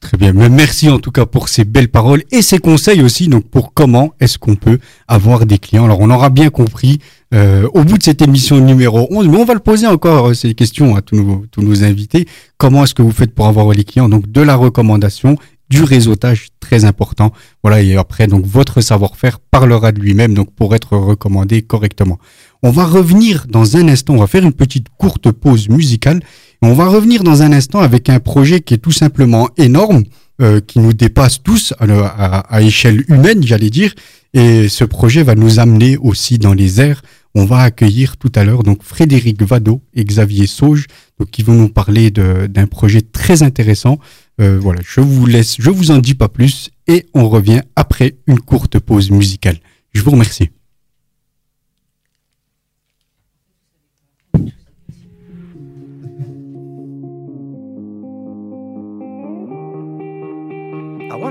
Très 0.00 0.16
bien. 0.16 0.32
Merci 0.32 0.88
en 0.88 0.98
tout 0.98 1.10
cas 1.10 1.26
pour 1.26 1.50
ces 1.50 1.64
belles 1.64 1.90
paroles 1.90 2.22
et 2.32 2.40
ces 2.40 2.58
conseils 2.58 3.02
aussi. 3.02 3.28
Donc 3.28 3.44
pour 3.44 3.74
comment 3.74 4.14
est-ce 4.18 4.38
qu'on 4.38 4.56
peut 4.56 4.78
avoir 5.08 5.44
des 5.44 5.58
clients. 5.58 5.84
Alors 5.84 6.00
on 6.00 6.10
aura 6.10 6.30
bien 6.30 6.48
compris 6.48 7.00
euh, 7.34 7.68
au 7.74 7.84
bout 7.84 7.98
de 7.98 8.02
cette 8.02 8.22
émission 8.22 8.58
numéro 8.58 9.06
11, 9.10 9.28
mais 9.28 9.36
on 9.36 9.44
va 9.44 9.54
le 9.54 9.60
poser 9.60 9.86
encore 9.86 10.30
euh, 10.30 10.34
ces 10.34 10.54
questions 10.54 10.96
à 10.96 11.02
tous 11.02 11.16
nos, 11.16 11.44
tous 11.50 11.62
nos 11.62 11.84
invités. 11.84 12.26
Comment 12.56 12.84
est-ce 12.84 12.94
que 12.94 13.02
vous 13.02 13.12
faites 13.12 13.34
pour 13.34 13.46
avoir 13.46 13.70
les 13.72 13.84
clients? 13.84 14.08
Donc 14.08 14.30
de 14.32 14.40
la 14.40 14.56
recommandation, 14.56 15.36
du 15.68 15.84
réseautage 15.84 16.48
très 16.58 16.84
important. 16.84 17.32
Voilà, 17.62 17.80
et 17.80 17.96
après, 17.96 18.26
donc 18.26 18.44
votre 18.44 18.80
savoir-faire 18.80 19.38
parlera 19.38 19.92
de 19.92 20.00
lui-même, 20.00 20.34
donc 20.34 20.52
pour 20.52 20.74
être 20.74 20.96
recommandé 20.96 21.62
correctement. 21.62 22.18
On 22.62 22.70
va 22.70 22.84
revenir 22.84 23.46
dans 23.48 23.76
un 23.76 23.88
instant, 23.88 24.14
on 24.14 24.18
va 24.18 24.26
faire 24.26 24.44
une 24.44 24.52
petite 24.52 24.88
courte 24.98 25.30
pause 25.30 25.68
musicale. 25.68 26.20
On 26.62 26.74
va 26.74 26.88
revenir 26.88 27.24
dans 27.24 27.42
un 27.42 27.52
instant 27.52 27.80
avec 27.80 28.08
un 28.10 28.20
projet 28.20 28.60
qui 28.60 28.74
est 28.74 28.78
tout 28.78 28.92
simplement 28.92 29.48
énorme, 29.56 30.04
euh, 30.42 30.60
qui 30.60 30.78
nous 30.78 30.92
dépasse 30.92 31.42
tous 31.42 31.72
à, 31.78 31.84
à, 31.84 32.38
à 32.40 32.60
échelle 32.62 33.04
humaine, 33.08 33.42
j'allais 33.42 33.70
dire, 33.70 33.94
Et 34.34 34.68
ce 34.68 34.84
projet 34.84 35.22
va 35.22 35.34
nous 35.34 35.58
amener 35.58 35.96
aussi 35.96 36.38
dans 36.38 36.52
les 36.54 36.80
airs. 36.80 37.02
On 37.34 37.44
va 37.44 37.58
accueillir 37.60 38.16
tout 38.16 38.32
à 38.34 38.44
l'heure 38.44 38.62
donc 38.62 38.82
Frédéric 38.82 39.42
Vado 39.42 39.82
et 39.94 40.04
Xavier 40.04 40.46
Sauge, 40.46 40.86
donc 41.18 41.30
qui 41.30 41.42
vont 41.42 41.54
nous 41.54 41.68
parler 41.68 42.10
d'un 42.10 42.66
projet 42.66 43.02
très 43.02 43.42
intéressant. 43.42 43.98
Euh, 44.40 44.58
voilà, 44.58 44.80
je 44.84 45.00
vous 45.00 45.26
laisse, 45.26 45.56
je 45.58 45.70
vous 45.70 45.90
en 45.90 45.98
dis 45.98 46.14
pas 46.14 46.28
plus 46.28 46.70
et 46.88 47.06
on 47.14 47.28
revient 47.28 47.60
après 47.76 48.16
une 48.26 48.40
courte 48.40 48.78
pause 48.78 49.10
musicale. 49.10 49.58
Je 49.92 50.02
vous 50.02 50.10
remercie. 50.10 50.50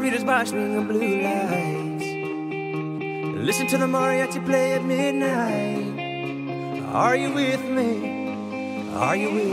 Margaritas 0.00 0.24
by 0.24 0.44
swinging 0.44 0.86
blue 0.86 1.20
lights. 1.20 2.04
Listen 3.36 3.66
to 3.66 3.76
the 3.78 3.86
mariachi 3.86 4.44
play 4.44 4.72
at 4.72 4.84
midnight. 4.84 5.98
Are 6.92 7.16
you 7.16 7.32
with 7.32 7.64
me? 7.64 8.28
Are 8.94 9.16
you 9.16 9.34
with 9.34 9.44
me? 9.44 9.49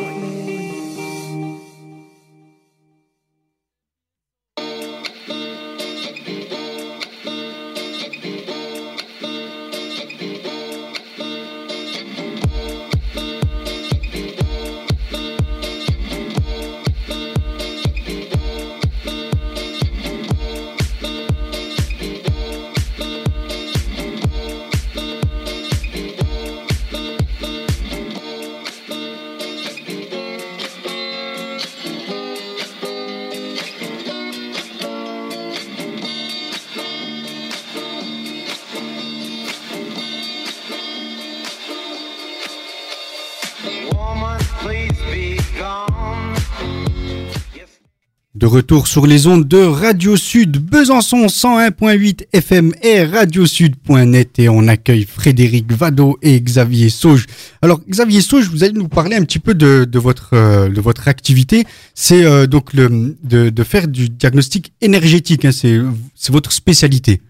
Retour 48.48 48.88
sur 48.88 49.06
les 49.06 49.28
ondes 49.28 49.48
de 49.48 49.58
Radio 49.58 50.18
Sud, 50.18 50.58
Besançon 50.58 51.28
101.8 51.28 52.28
FM 52.34 52.74
et 52.82 53.04
radiosud.net 53.04 54.40
et 54.40 54.50
on 54.50 54.68
accueille 54.68 55.06
Frédéric 55.06 55.72
Vado 55.72 56.18
et 56.22 56.40
Xavier 56.42 56.90
Sauge. 56.90 57.26
Alors 57.62 57.82
Xavier 57.88 58.22
Sauge, 58.22 58.50
vous 58.50 58.64
allez 58.64 58.74
nous 58.74 58.88
parler 58.88 59.16
un 59.16 59.24
petit 59.24 59.40
peu 59.40 59.54
de, 59.54 59.88
votre, 60.00 60.30
euh, 60.34 60.70
de 60.70 60.82
votre 60.82 61.08
activité. 61.08 61.66
C'est 61.94 62.26
euh, 62.26 62.48
donc 62.48 62.74
le, 62.74 63.16
de, 63.24 63.64
faire 63.64 63.88
du 63.88 64.10
diagnostic 64.10 64.74
énergétique, 64.82 65.46
hein. 65.46 65.52
c'est 65.52 66.32
votre 66.32 66.52
spécialité. 66.52 67.22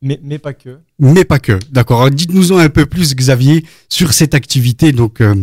Mais, 0.00 0.20
mais, 0.22 0.38
pas 0.38 0.52
que. 0.52 0.78
Mais 1.00 1.24
pas 1.24 1.40
que, 1.40 1.58
d'accord. 1.72 2.08
Dites-nous 2.10 2.52
un 2.52 2.68
peu 2.68 2.86
plus, 2.86 3.16
Xavier, 3.16 3.64
sur 3.88 4.12
cette 4.12 4.34
activité. 4.34 4.92
Donc, 4.92 5.20
euh, 5.20 5.34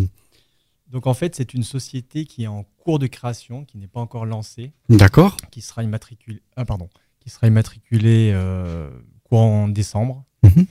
donc 0.95 1.07
en 1.07 1.13
fait, 1.13 1.35
c'est 1.35 1.53
une 1.53 1.63
société 1.63 2.23
qui 2.23 2.43
est 2.43 2.47
en 2.47 2.63
cours 2.77 2.99
de 2.99 3.07
création, 3.07 3.65
qui 3.65 3.77
n'est 3.77 3.85
pas 3.89 3.99
encore 3.99 4.25
lancée. 4.25 4.71
D'accord. 4.87 5.35
Qui 5.51 5.59
sera 5.59 5.83
immatriculée, 5.83 6.41
ah, 6.55 6.63
pardon, 6.63 6.87
qui 7.19 7.29
sera 7.29 7.47
immatriculée 7.47 8.31
euh, 8.33 8.89
courant 9.25 9.67
décembre. 9.67 10.23
Mhm. 10.43 10.65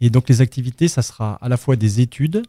Et 0.00 0.08
donc 0.08 0.30
les 0.30 0.40
activités, 0.40 0.88
ça 0.88 1.02
sera 1.02 1.34
à 1.42 1.50
la 1.50 1.58
fois 1.58 1.76
des 1.76 2.00
études 2.00 2.42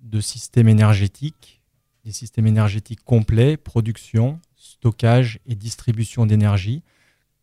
de 0.00 0.20
systèmes 0.22 0.70
énergétiques, 0.70 1.60
des 2.06 2.12
systèmes 2.12 2.46
énergétiques 2.46 3.04
complets, 3.04 3.58
production, 3.58 4.40
stockage 4.56 5.38
et 5.44 5.56
distribution 5.56 6.24
d'énergie 6.24 6.82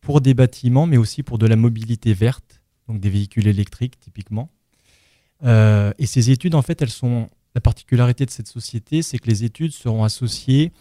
pour 0.02 0.20
des 0.20 0.34
bâtiments, 0.34 0.88
mais 0.88 0.98
aussi 0.98 1.22
pour 1.22 1.38
de 1.38 1.46
la 1.46 1.58
mobilité 1.58 2.16
verte, 2.16 2.64
donc 2.88 3.00
des 3.00 3.12
véhicules 3.12 3.46
électriques 3.46 4.00
typiquement. 4.00 4.50
Euh, 5.44 5.94
et 6.00 6.08
ces 6.08 6.32
études, 6.32 6.56
en 6.56 6.64
fait, 6.64 6.82
elles 6.82 6.90
sont 6.90 7.30
la 7.58 7.62
particularité 7.62 8.24
de 8.24 8.30
cette 8.30 8.48
société, 8.48 9.02
c'est 9.02 9.18
que 9.18 9.28
les 9.28 9.44
études 9.44 9.72
seront 9.72 10.04
associées 10.04 10.72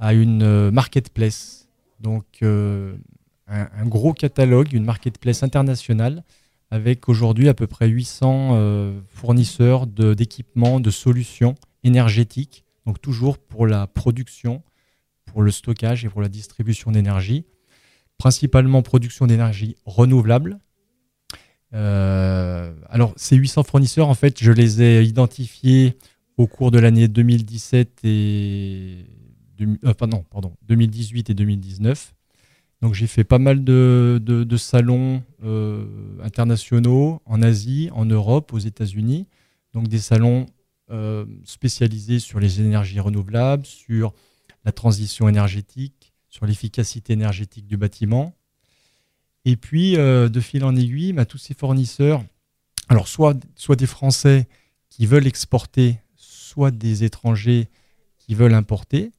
à 0.00 0.14
une 0.14 0.42
euh, 0.42 0.70
marketplace, 0.70 1.68
donc 2.00 2.24
euh, 2.42 2.96
un, 3.48 3.84
gros 3.84 4.14
catalogue, 4.14 4.72
une 4.72 4.86
marketplace 4.86 5.42
internationale, 5.42 6.24
avec 6.70 7.10
aujourd'hui 7.10 7.50
à 7.50 7.54
peu 7.54 7.66
près 7.66 7.86
800 7.86 8.52
euh, 8.52 8.98
fournisseurs 9.08 9.86
d'équipements, 9.86 10.80
de, 10.80 10.90
solutions 10.90 11.54
énergétiques, 11.84 12.64
donc 12.86 12.98
toujours 12.98 13.36
pour 13.36 13.66
la 13.66 13.86
production, 13.86 14.62
pour 15.26 15.42
le 15.42 15.50
stockage 15.50 16.06
et 16.06 16.08
pour 16.08 16.22
la 16.22 16.30
distribution 16.30 16.92
d'énergie, 16.92 17.44
principalement 18.16 18.80
production 18.80 19.26
d'énergie 19.26 19.76
renouvelable. 19.84 20.60
alors 21.72 23.12
ces 23.16 23.36
800 23.36 23.64
fournisseurs, 23.64 24.08
en 24.08 24.14
fait, 24.14 24.42
je 24.42 24.50
les 24.50 24.80
ai 24.80 25.04
identifiés 25.04 25.98
au 26.36 26.46
cours 26.46 26.70
de 26.70 26.78
l'année 26.78 27.08
2017 27.08 28.00
et 28.04 29.06
euh, 29.60 29.94
pardon, 29.94 30.24
2018 30.68 31.30
et 31.30 31.34
2019. 31.34 32.14
Donc 32.80 32.94
j'ai 32.94 33.06
fait 33.06 33.24
pas 33.24 33.38
mal 33.38 33.62
de, 33.62 34.20
de, 34.22 34.56
salons 34.56 35.22
euh, 35.44 35.86
internationaux 36.22 37.22
en 37.26 37.40
Asie, 37.40 37.90
en 37.92 38.04
Europe, 38.04 38.52
aux 38.52 38.58
États-Unis. 38.58 39.28
Donc 39.72 39.86
des 39.86 40.00
salons 40.00 40.46
euh, 40.90 41.24
spécialisés 41.44 42.18
sur 42.18 42.40
les 42.40 42.60
énergies 42.60 42.98
renouvelables, 42.98 43.64
sur 43.64 44.12
la 44.64 44.72
transition 44.72 45.28
énergétique, 45.28 46.12
sur 46.28 46.44
l'efficacité 46.44 47.12
énergétique 47.12 47.66
du 47.66 47.76
bâtiment. 47.76 48.34
Et 49.44 49.56
puis, 49.56 49.96
euh, 49.96 50.28
de 50.28 50.40
fil 50.40 50.64
en 50.64 50.76
aiguille, 50.76 51.12
bah, 51.12 51.24
tous 51.24 51.38
ces 51.38 51.54
fournisseurs, 51.54 52.22
alors 52.88 53.08
soit, 53.08 53.36
soit 53.56 53.76
des 53.76 53.86
Français 53.86 54.48
qui 54.90 55.06
veulent 55.06 55.26
exporter, 55.26 56.01
soit 56.52 56.70
des 56.70 57.04
étrangers 57.04 57.68
qui 58.18 58.34
veulent 58.34 58.54
importer, 58.54 59.12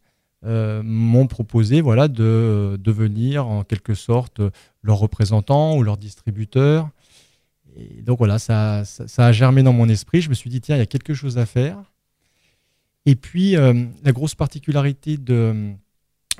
euh, 0.45 0.83
m'ont 0.83 1.27
proposé 1.27 1.81
voilà, 1.81 2.07
de 2.07 2.77
devenir 2.79 3.47
en 3.47 3.63
quelque 3.63 3.95
sorte 3.95 4.41
leur 4.83 4.97
représentant 4.97 5.75
ou 5.77 5.83
leur 5.83 5.97
distributeur. 5.97 6.89
Et 7.75 8.01
donc 8.03 8.19
voilà, 8.19 8.37
ça, 8.39 8.83
ça, 8.85 9.25
a 9.25 9.31
germé 9.31 9.63
dans 9.63 9.73
mon 9.73 9.89
esprit. 9.89 10.21
Je 10.21 10.29
me 10.29 10.35
suis 10.35 10.49
dit, 10.49 10.61
tiens, 10.61 10.75
il 10.75 10.79
y 10.79 10.83
a 10.83 10.85
quelque 10.85 11.15
chose 11.15 11.37
à 11.37 11.45
faire. 11.45 11.77
Et 13.05 13.15
puis, 13.15 13.55
euh, 13.55 13.85
la 14.03 14.11
grosse 14.11 14.35
particularité 14.35 15.17
de, 15.17 15.73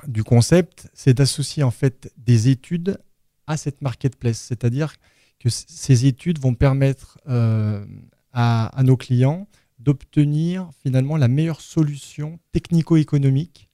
du 0.06 0.22
concept, 0.22 0.88
c'est 0.94 1.14
d'associer 1.14 1.62
en 1.62 1.72
fait 1.72 2.12
des 2.16 2.48
études 2.48 2.98
à 3.46 3.56
cette 3.56 3.82
marketplace. 3.82 4.38
C'est-à-dire 4.38 4.94
que 5.40 5.48
ces 5.50 6.06
études 6.06 6.38
vont 6.38 6.54
permettre 6.54 7.18
euh, 7.28 7.84
à, 8.32 8.66
à, 8.66 8.82
nos 8.82 8.96
clients 8.96 9.48
d'obtenir 9.84 10.70
finalement 10.82 11.16
la 11.16 11.28
meilleure 11.28 11.60
solution 11.60 12.40
technico-économique 12.52 13.68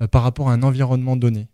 euh, 0.00 0.08
par 0.08 0.22
rapport 0.22 0.48
à 0.48 0.54
un 0.54 0.62
environnement 0.62 1.16
donné. 1.16 1.48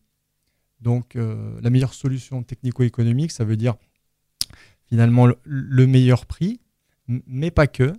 Donc 0.81 1.17
euh, 1.17 1.61
la 1.61 1.71
meilleure 1.71 1.93
solution 1.93 2.43
technico-économique, 2.43 3.33
ça 3.33 3.45
veut 3.45 3.57
dire 3.57 3.75
finalement 4.87 5.29
le, 5.45 5.87
meilleur 5.87 6.25
prix, 6.27 6.61
mais 7.07 7.51
pas 7.51 7.67
que. 7.67 7.93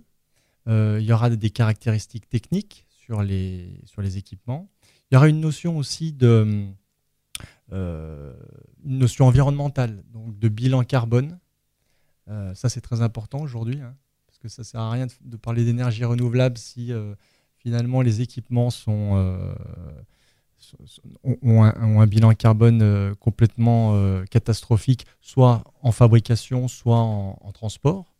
Euh, 0.68 0.98
il 1.00 1.06
y 1.06 1.12
aura 1.12 1.30
des 1.30 1.50
caractéristiques 1.50 2.28
techniques 2.28 2.86
sur 2.88 3.22
les, 3.22 3.80
équipements. 4.16 4.70
Il 5.10 5.14
y 5.14 5.16
aura 5.16 5.28
une 5.28 5.40
notion 5.40 5.76
aussi 5.76 6.12
de 6.12 6.66
notion 8.84 9.26
environnementale, 9.26 10.02
donc 10.12 10.38
de 10.38 10.48
bilan 10.48 10.84
carbone. 10.84 11.38
ça 12.26 12.68
c'est 12.68 12.82
très 12.82 13.00
important 13.00 13.40
aujourd'hui, 13.40 13.80
hein, 13.80 13.96
que 14.42 14.48
ça 14.48 14.64
sert 14.64 14.80
à 14.80 14.90
rien 14.90 15.06
de, 15.06 15.36
parler 15.36 15.64
d'énergie 15.64 16.04
renouvelable 16.04 16.58
si 16.58 16.92
finalement 17.58 18.02
les 18.02 18.20
équipements 18.20 18.70
sont 18.70 19.16
ont 21.42 21.62
un, 21.64 22.06
bilan 22.06 22.32
carbone 22.34 22.82
euh, 22.82 23.14
complètement 23.14 23.94
euh, 23.94 24.24
catastrophique, 24.24 25.06
soit 25.20 25.64
en 25.82 25.92
fabrication, 25.92 26.68
soit 26.68 26.98
en, 26.98 27.52
transport. 27.52 28.14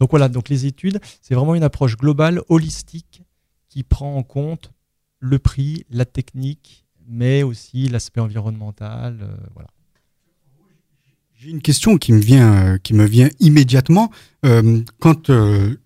Donc 0.00 0.10
voilà, 0.10 0.28
donc 0.28 0.48
les 0.48 0.66
études, 0.66 1.00
c'est 1.22 1.34
vraiment 1.34 1.54
une 1.54 1.62
approche 1.62 1.96
globale, 1.96 2.42
holistique, 2.48 3.22
qui 3.68 3.82
prend 3.82 4.16
en 4.16 4.22
compte 4.22 4.72
le 5.18 5.38
prix, 5.38 5.84
la 5.90 6.04
technique, 6.04 6.86
mais 7.06 7.42
aussi 7.42 7.88
l'aspect 7.88 8.20
environnemental. 8.20 9.18
Euh, 9.22 9.36
voilà. 9.54 9.68
J'ai 11.46 11.52
une 11.52 11.62
question 11.62 11.96
qui 11.96 12.12
me 12.12 12.18
vient, 12.18 12.76
qui 12.82 12.92
me 12.92 13.04
vient 13.04 13.28
immédiatement. 13.38 14.10
quand 14.98 15.28
je, 15.28 15.76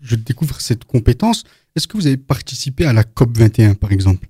je, 0.00 0.16
découvre 0.16 0.58
cette 0.58 0.86
compétence, 0.86 1.44
est-ce 1.76 1.86
que 1.86 1.98
vous 1.98 2.06
avez 2.06 2.16
participé 2.16 2.86
à 2.86 2.94
la 2.94 3.04
COP 3.04 3.36
21, 3.36 3.74
par 3.74 3.92
exemple? 3.92 4.28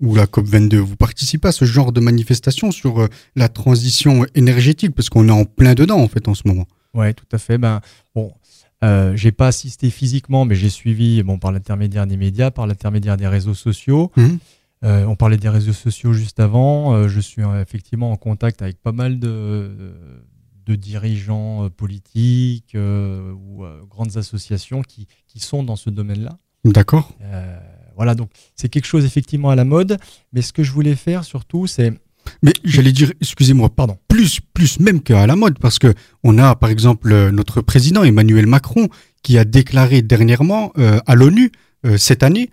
Ou 0.00 0.14
la 0.14 0.24
COP22, 0.24 0.76
vous 0.76 0.96
participez 0.96 1.48
à 1.48 1.52
ce 1.52 1.66
genre 1.66 1.92
de 1.92 2.00
manifestation 2.00 2.70
sur 2.70 3.02
euh, 3.02 3.08
la 3.34 3.50
transition 3.50 4.24
énergétique? 4.34 4.94
Parce 4.94 5.10
qu'on 5.10 5.28
est 5.28 5.32
en 5.32 5.44
plein 5.44 5.74
dedans 5.74 5.98
en 5.98 6.08
fait 6.08 6.28
en 6.28 6.34
ce 6.34 6.48
moment. 6.48 6.66
Ouais, 6.94 7.12
tout 7.12 7.28
à 7.30 7.36
fait. 7.36 7.58
Ben 7.58 7.82
bon, 8.14 8.32
euh, 8.84 9.14
j'ai 9.16 9.32
pas 9.32 9.48
assisté 9.48 9.90
physiquement, 9.90 10.46
mais 10.46 10.54
j'ai 10.54 10.70
suivi 10.70 11.22
bon 11.22 11.38
par 11.38 11.52
l'intermédiaire 11.52 12.06
des 12.06 12.16
médias, 12.16 12.50
par 12.50 12.66
l'intermédiaire 12.66 13.18
des 13.18 13.28
réseaux 13.28 13.52
sociaux. 13.52 14.10
Mmh. 14.16 14.36
Euh, 14.86 15.04
on 15.06 15.16
parlait 15.16 15.36
des 15.36 15.48
réseaux 15.48 15.72
sociaux 15.72 16.12
juste 16.12 16.40
avant. 16.40 16.94
Euh, 16.94 17.08
je 17.08 17.20
suis 17.20 17.42
effectivement 17.60 18.12
en 18.12 18.16
contact 18.16 18.62
avec 18.62 18.80
pas 18.80 18.92
mal 18.92 19.18
de, 19.18 19.70
de 20.64 20.74
dirigeants 20.74 21.68
politiques 21.70 22.76
ou 22.76 23.64
grandes 23.90 24.16
associations 24.16 24.82
qui, 24.82 25.06
qui, 25.26 25.40
sont 25.40 25.62
dans 25.62 25.76
ce 25.76 25.90
domaine-là. 25.90 26.38
D'accord. 26.64 27.12
Voilà, 27.96 28.14
donc 28.14 28.30
c'est 28.54 28.68
quelque 28.68 28.86
chose 28.86 29.04
effectivement 29.04 29.50
à 29.50 29.56
la 29.56 29.64
mode. 29.64 29.98
Mais 30.32 30.42
ce 30.42 30.52
que 30.52 30.62
je 30.62 30.72
voulais 30.72 30.96
faire 30.96 31.24
surtout, 31.24 31.66
c'est 31.66 31.92
mais 32.42 32.52
j'allais 32.64 32.92
dire, 32.92 33.12
excusez-moi, 33.20 33.70
pardon, 33.70 33.98
plus, 34.08 34.40
plus 34.40 34.80
même 34.80 35.00
qu'à 35.00 35.26
la 35.26 35.36
mode, 35.36 35.58
parce 35.58 35.78
que 35.78 35.94
on 36.22 36.38
a 36.38 36.54
par 36.56 36.70
exemple 36.70 37.12
euh, 37.12 37.30
notre 37.30 37.60
président 37.60 38.02
Emmanuel 38.02 38.46
Macron 38.46 38.88
qui 39.22 39.38
a 39.38 39.44
déclaré 39.44 40.02
dernièrement 40.02 40.72
euh, 40.78 40.98
à 41.06 41.14
l'ONU 41.14 41.52
euh, 41.84 41.96
cette 41.96 42.22
année 42.22 42.50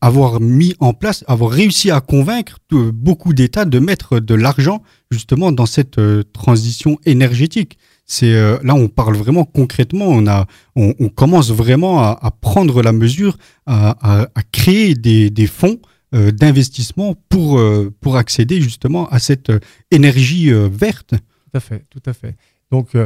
avoir 0.00 0.40
mis 0.40 0.74
en 0.80 0.94
place, 0.94 1.24
avoir 1.28 1.50
réussi 1.50 1.90
à 1.90 2.00
convaincre 2.00 2.58
beaucoup 2.70 3.34
d'États 3.34 3.64
de 3.66 3.78
mettre 3.78 4.18
de 4.18 4.34
l'argent 4.34 4.82
justement 5.10 5.52
dans 5.52 5.66
cette 5.66 6.00
transition 6.32 6.98
énergétique. 7.04 7.78
C'est 8.12 8.34
euh, 8.34 8.58
là 8.64 8.74
on 8.74 8.88
parle 8.88 9.14
vraiment 9.14 9.44
concrètement, 9.44 10.06
on 10.08 10.26
a, 10.26 10.48
on, 10.74 11.08
commence 11.10 11.52
vraiment 11.52 12.00
à, 12.00 12.32
prendre 12.40 12.82
la 12.82 12.90
mesure, 12.90 13.38
à, 13.66 14.26
créer 14.50 14.94
des, 14.94 15.46
fonds 15.46 15.78
euh, 16.12 16.32
d'investissement 16.32 17.14
pour 17.28 17.60
euh, 17.60 17.94
pour 18.00 18.16
accéder 18.16 18.60
justement 18.60 19.08
à 19.10 19.20
cette 19.20 19.52
énergie 19.92 20.50
verte. 20.50 21.10
Tout 21.10 21.56
à 21.56 21.60
fait, 21.60 21.84
tout 21.88 22.02
à 22.04 22.12
fait. 22.12 22.34
Donc 22.72 22.96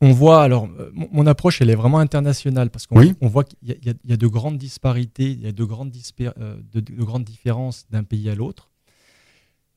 on 0.00 0.12
voit, 0.12 0.42
alors, 0.42 0.68
mon 0.94 1.26
approche, 1.26 1.60
elle 1.60 1.70
est 1.70 1.74
vraiment 1.74 1.98
internationale 1.98 2.70
parce 2.70 2.86
qu'on 2.86 3.02
on 3.20 3.28
voit 3.28 3.44
qu'il 3.44 3.58
y, 3.62 4.12
a 4.12 4.16
de 4.16 4.26
grandes 4.26 4.58
disparités, 4.58 5.30
il 5.30 5.42
y 5.42 5.46
a 5.48 5.52
de 5.52 5.64
grandes, 5.64 5.90
de 5.90 7.04
grandes 7.04 7.24
différences 7.24 7.86
d'un 7.90 8.04
pays 8.04 8.28
à 8.28 8.34
l'autre. 8.34 8.70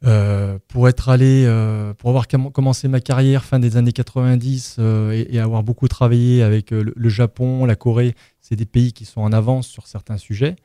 Euh, 0.06 0.60
pour 0.70 0.88
être 0.88 1.10
allé, 1.10 1.44
euh, 1.46 1.94
pour 1.94 2.10
avoir 2.10 2.28
commencé 2.28 2.88
ma 2.88 3.02
carrière 3.02 3.44
fin 3.44 3.60
des 3.60 3.76
années 3.76 3.91
90 3.91 4.78
euh, 4.80 5.26
et, 5.30 5.40
avoir 5.40 5.62
beaucoup 5.62 5.90
travaillé 5.90 6.41
avec 6.41 6.72
le, 6.72 7.10
Japon, 7.10 7.66
la 7.66 7.76
Corée, 7.76 8.16
c'est 8.40 8.56
des 8.56 8.66
pays 8.66 8.94
qui 8.94 9.04
sont 9.04 9.20
en 9.20 9.34
avance 9.34 9.68
sur 9.68 9.88
certains 9.88 10.18
sujets. 10.18 10.56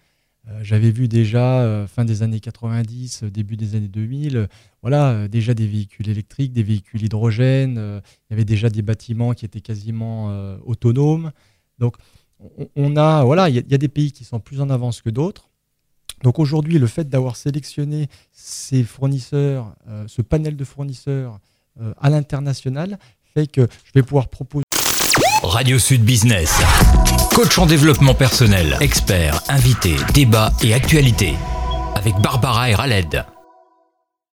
J'avais 0.60 0.90
vu 0.90 1.08
déjà 1.08 1.86
fin 1.88 2.04
des 2.04 2.22
années 2.22 2.40
90, 2.40 3.24
début 3.24 3.56
des 3.56 3.76
années 3.76 3.88
2000, 3.88 4.48
voilà, 4.82 5.26
déjà 5.26 5.54
des 5.54 5.66
véhicules 5.66 6.08
électriques, 6.08 6.52
des 6.52 6.62
véhicules 6.62 7.02
hydrogène. 7.02 7.76
il 7.76 8.30
y 8.30 8.34
avait 8.34 8.44
déjà 8.44 8.68
des 8.68 8.82
bâtiments 8.82 9.32
qui 9.32 9.46
étaient 9.46 9.62
quasiment 9.62 10.28
autonomes. 10.66 11.32
Donc, 11.78 11.96
on, 12.76 12.96
a, 12.96 13.24
voilà, 13.24 13.48
il 13.48 13.54
y, 13.54 13.74
a 13.74 13.78
des 13.78 13.88
pays 13.88 14.12
qui 14.12 14.24
sont 14.24 14.40
plus 14.40 14.60
en 14.60 14.70
avance 14.70 15.02
que 15.02 15.10
d'autres. 15.10 15.48
Donc 16.22 16.38
aujourd'hui, 16.38 16.78
le 16.78 16.86
fait 16.86 17.08
d'avoir 17.08 17.36
sélectionné 17.36 18.08
ces 18.32 18.82
fournisseurs, 18.82 19.74
euh, 19.88 20.04
ce 20.08 20.22
panel 20.22 20.56
de 20.56 20.64
fournisseurs 20.64 21.38
euh, 21.80 21.92
à 21.98 22.10
l'international, 22.10 22.98
fait 23.22 23.46
que 23.46 23.62
je 23.84 23.92
vais 23.94 24.02
pouvoir 24.02 24.28
proposer. 24.28 24.63
Radio 25.54 25.78
Sud 25.78 26.02
Business. 26.02 26.52
Coach 27.32 27.58
en 27.58 27.66
développement 27.66 28.12
personnel, 28.12 28.76
expert, 28.80 29.40
invité, 29.48 29.94
débat 30.12 30.50
et 30.64 30.74
actualité. 30.74 31.34
Avec 31.94 32.16
Barbara 32.16 32.70
et 32.70 32.74
Raled. 32.74 33.24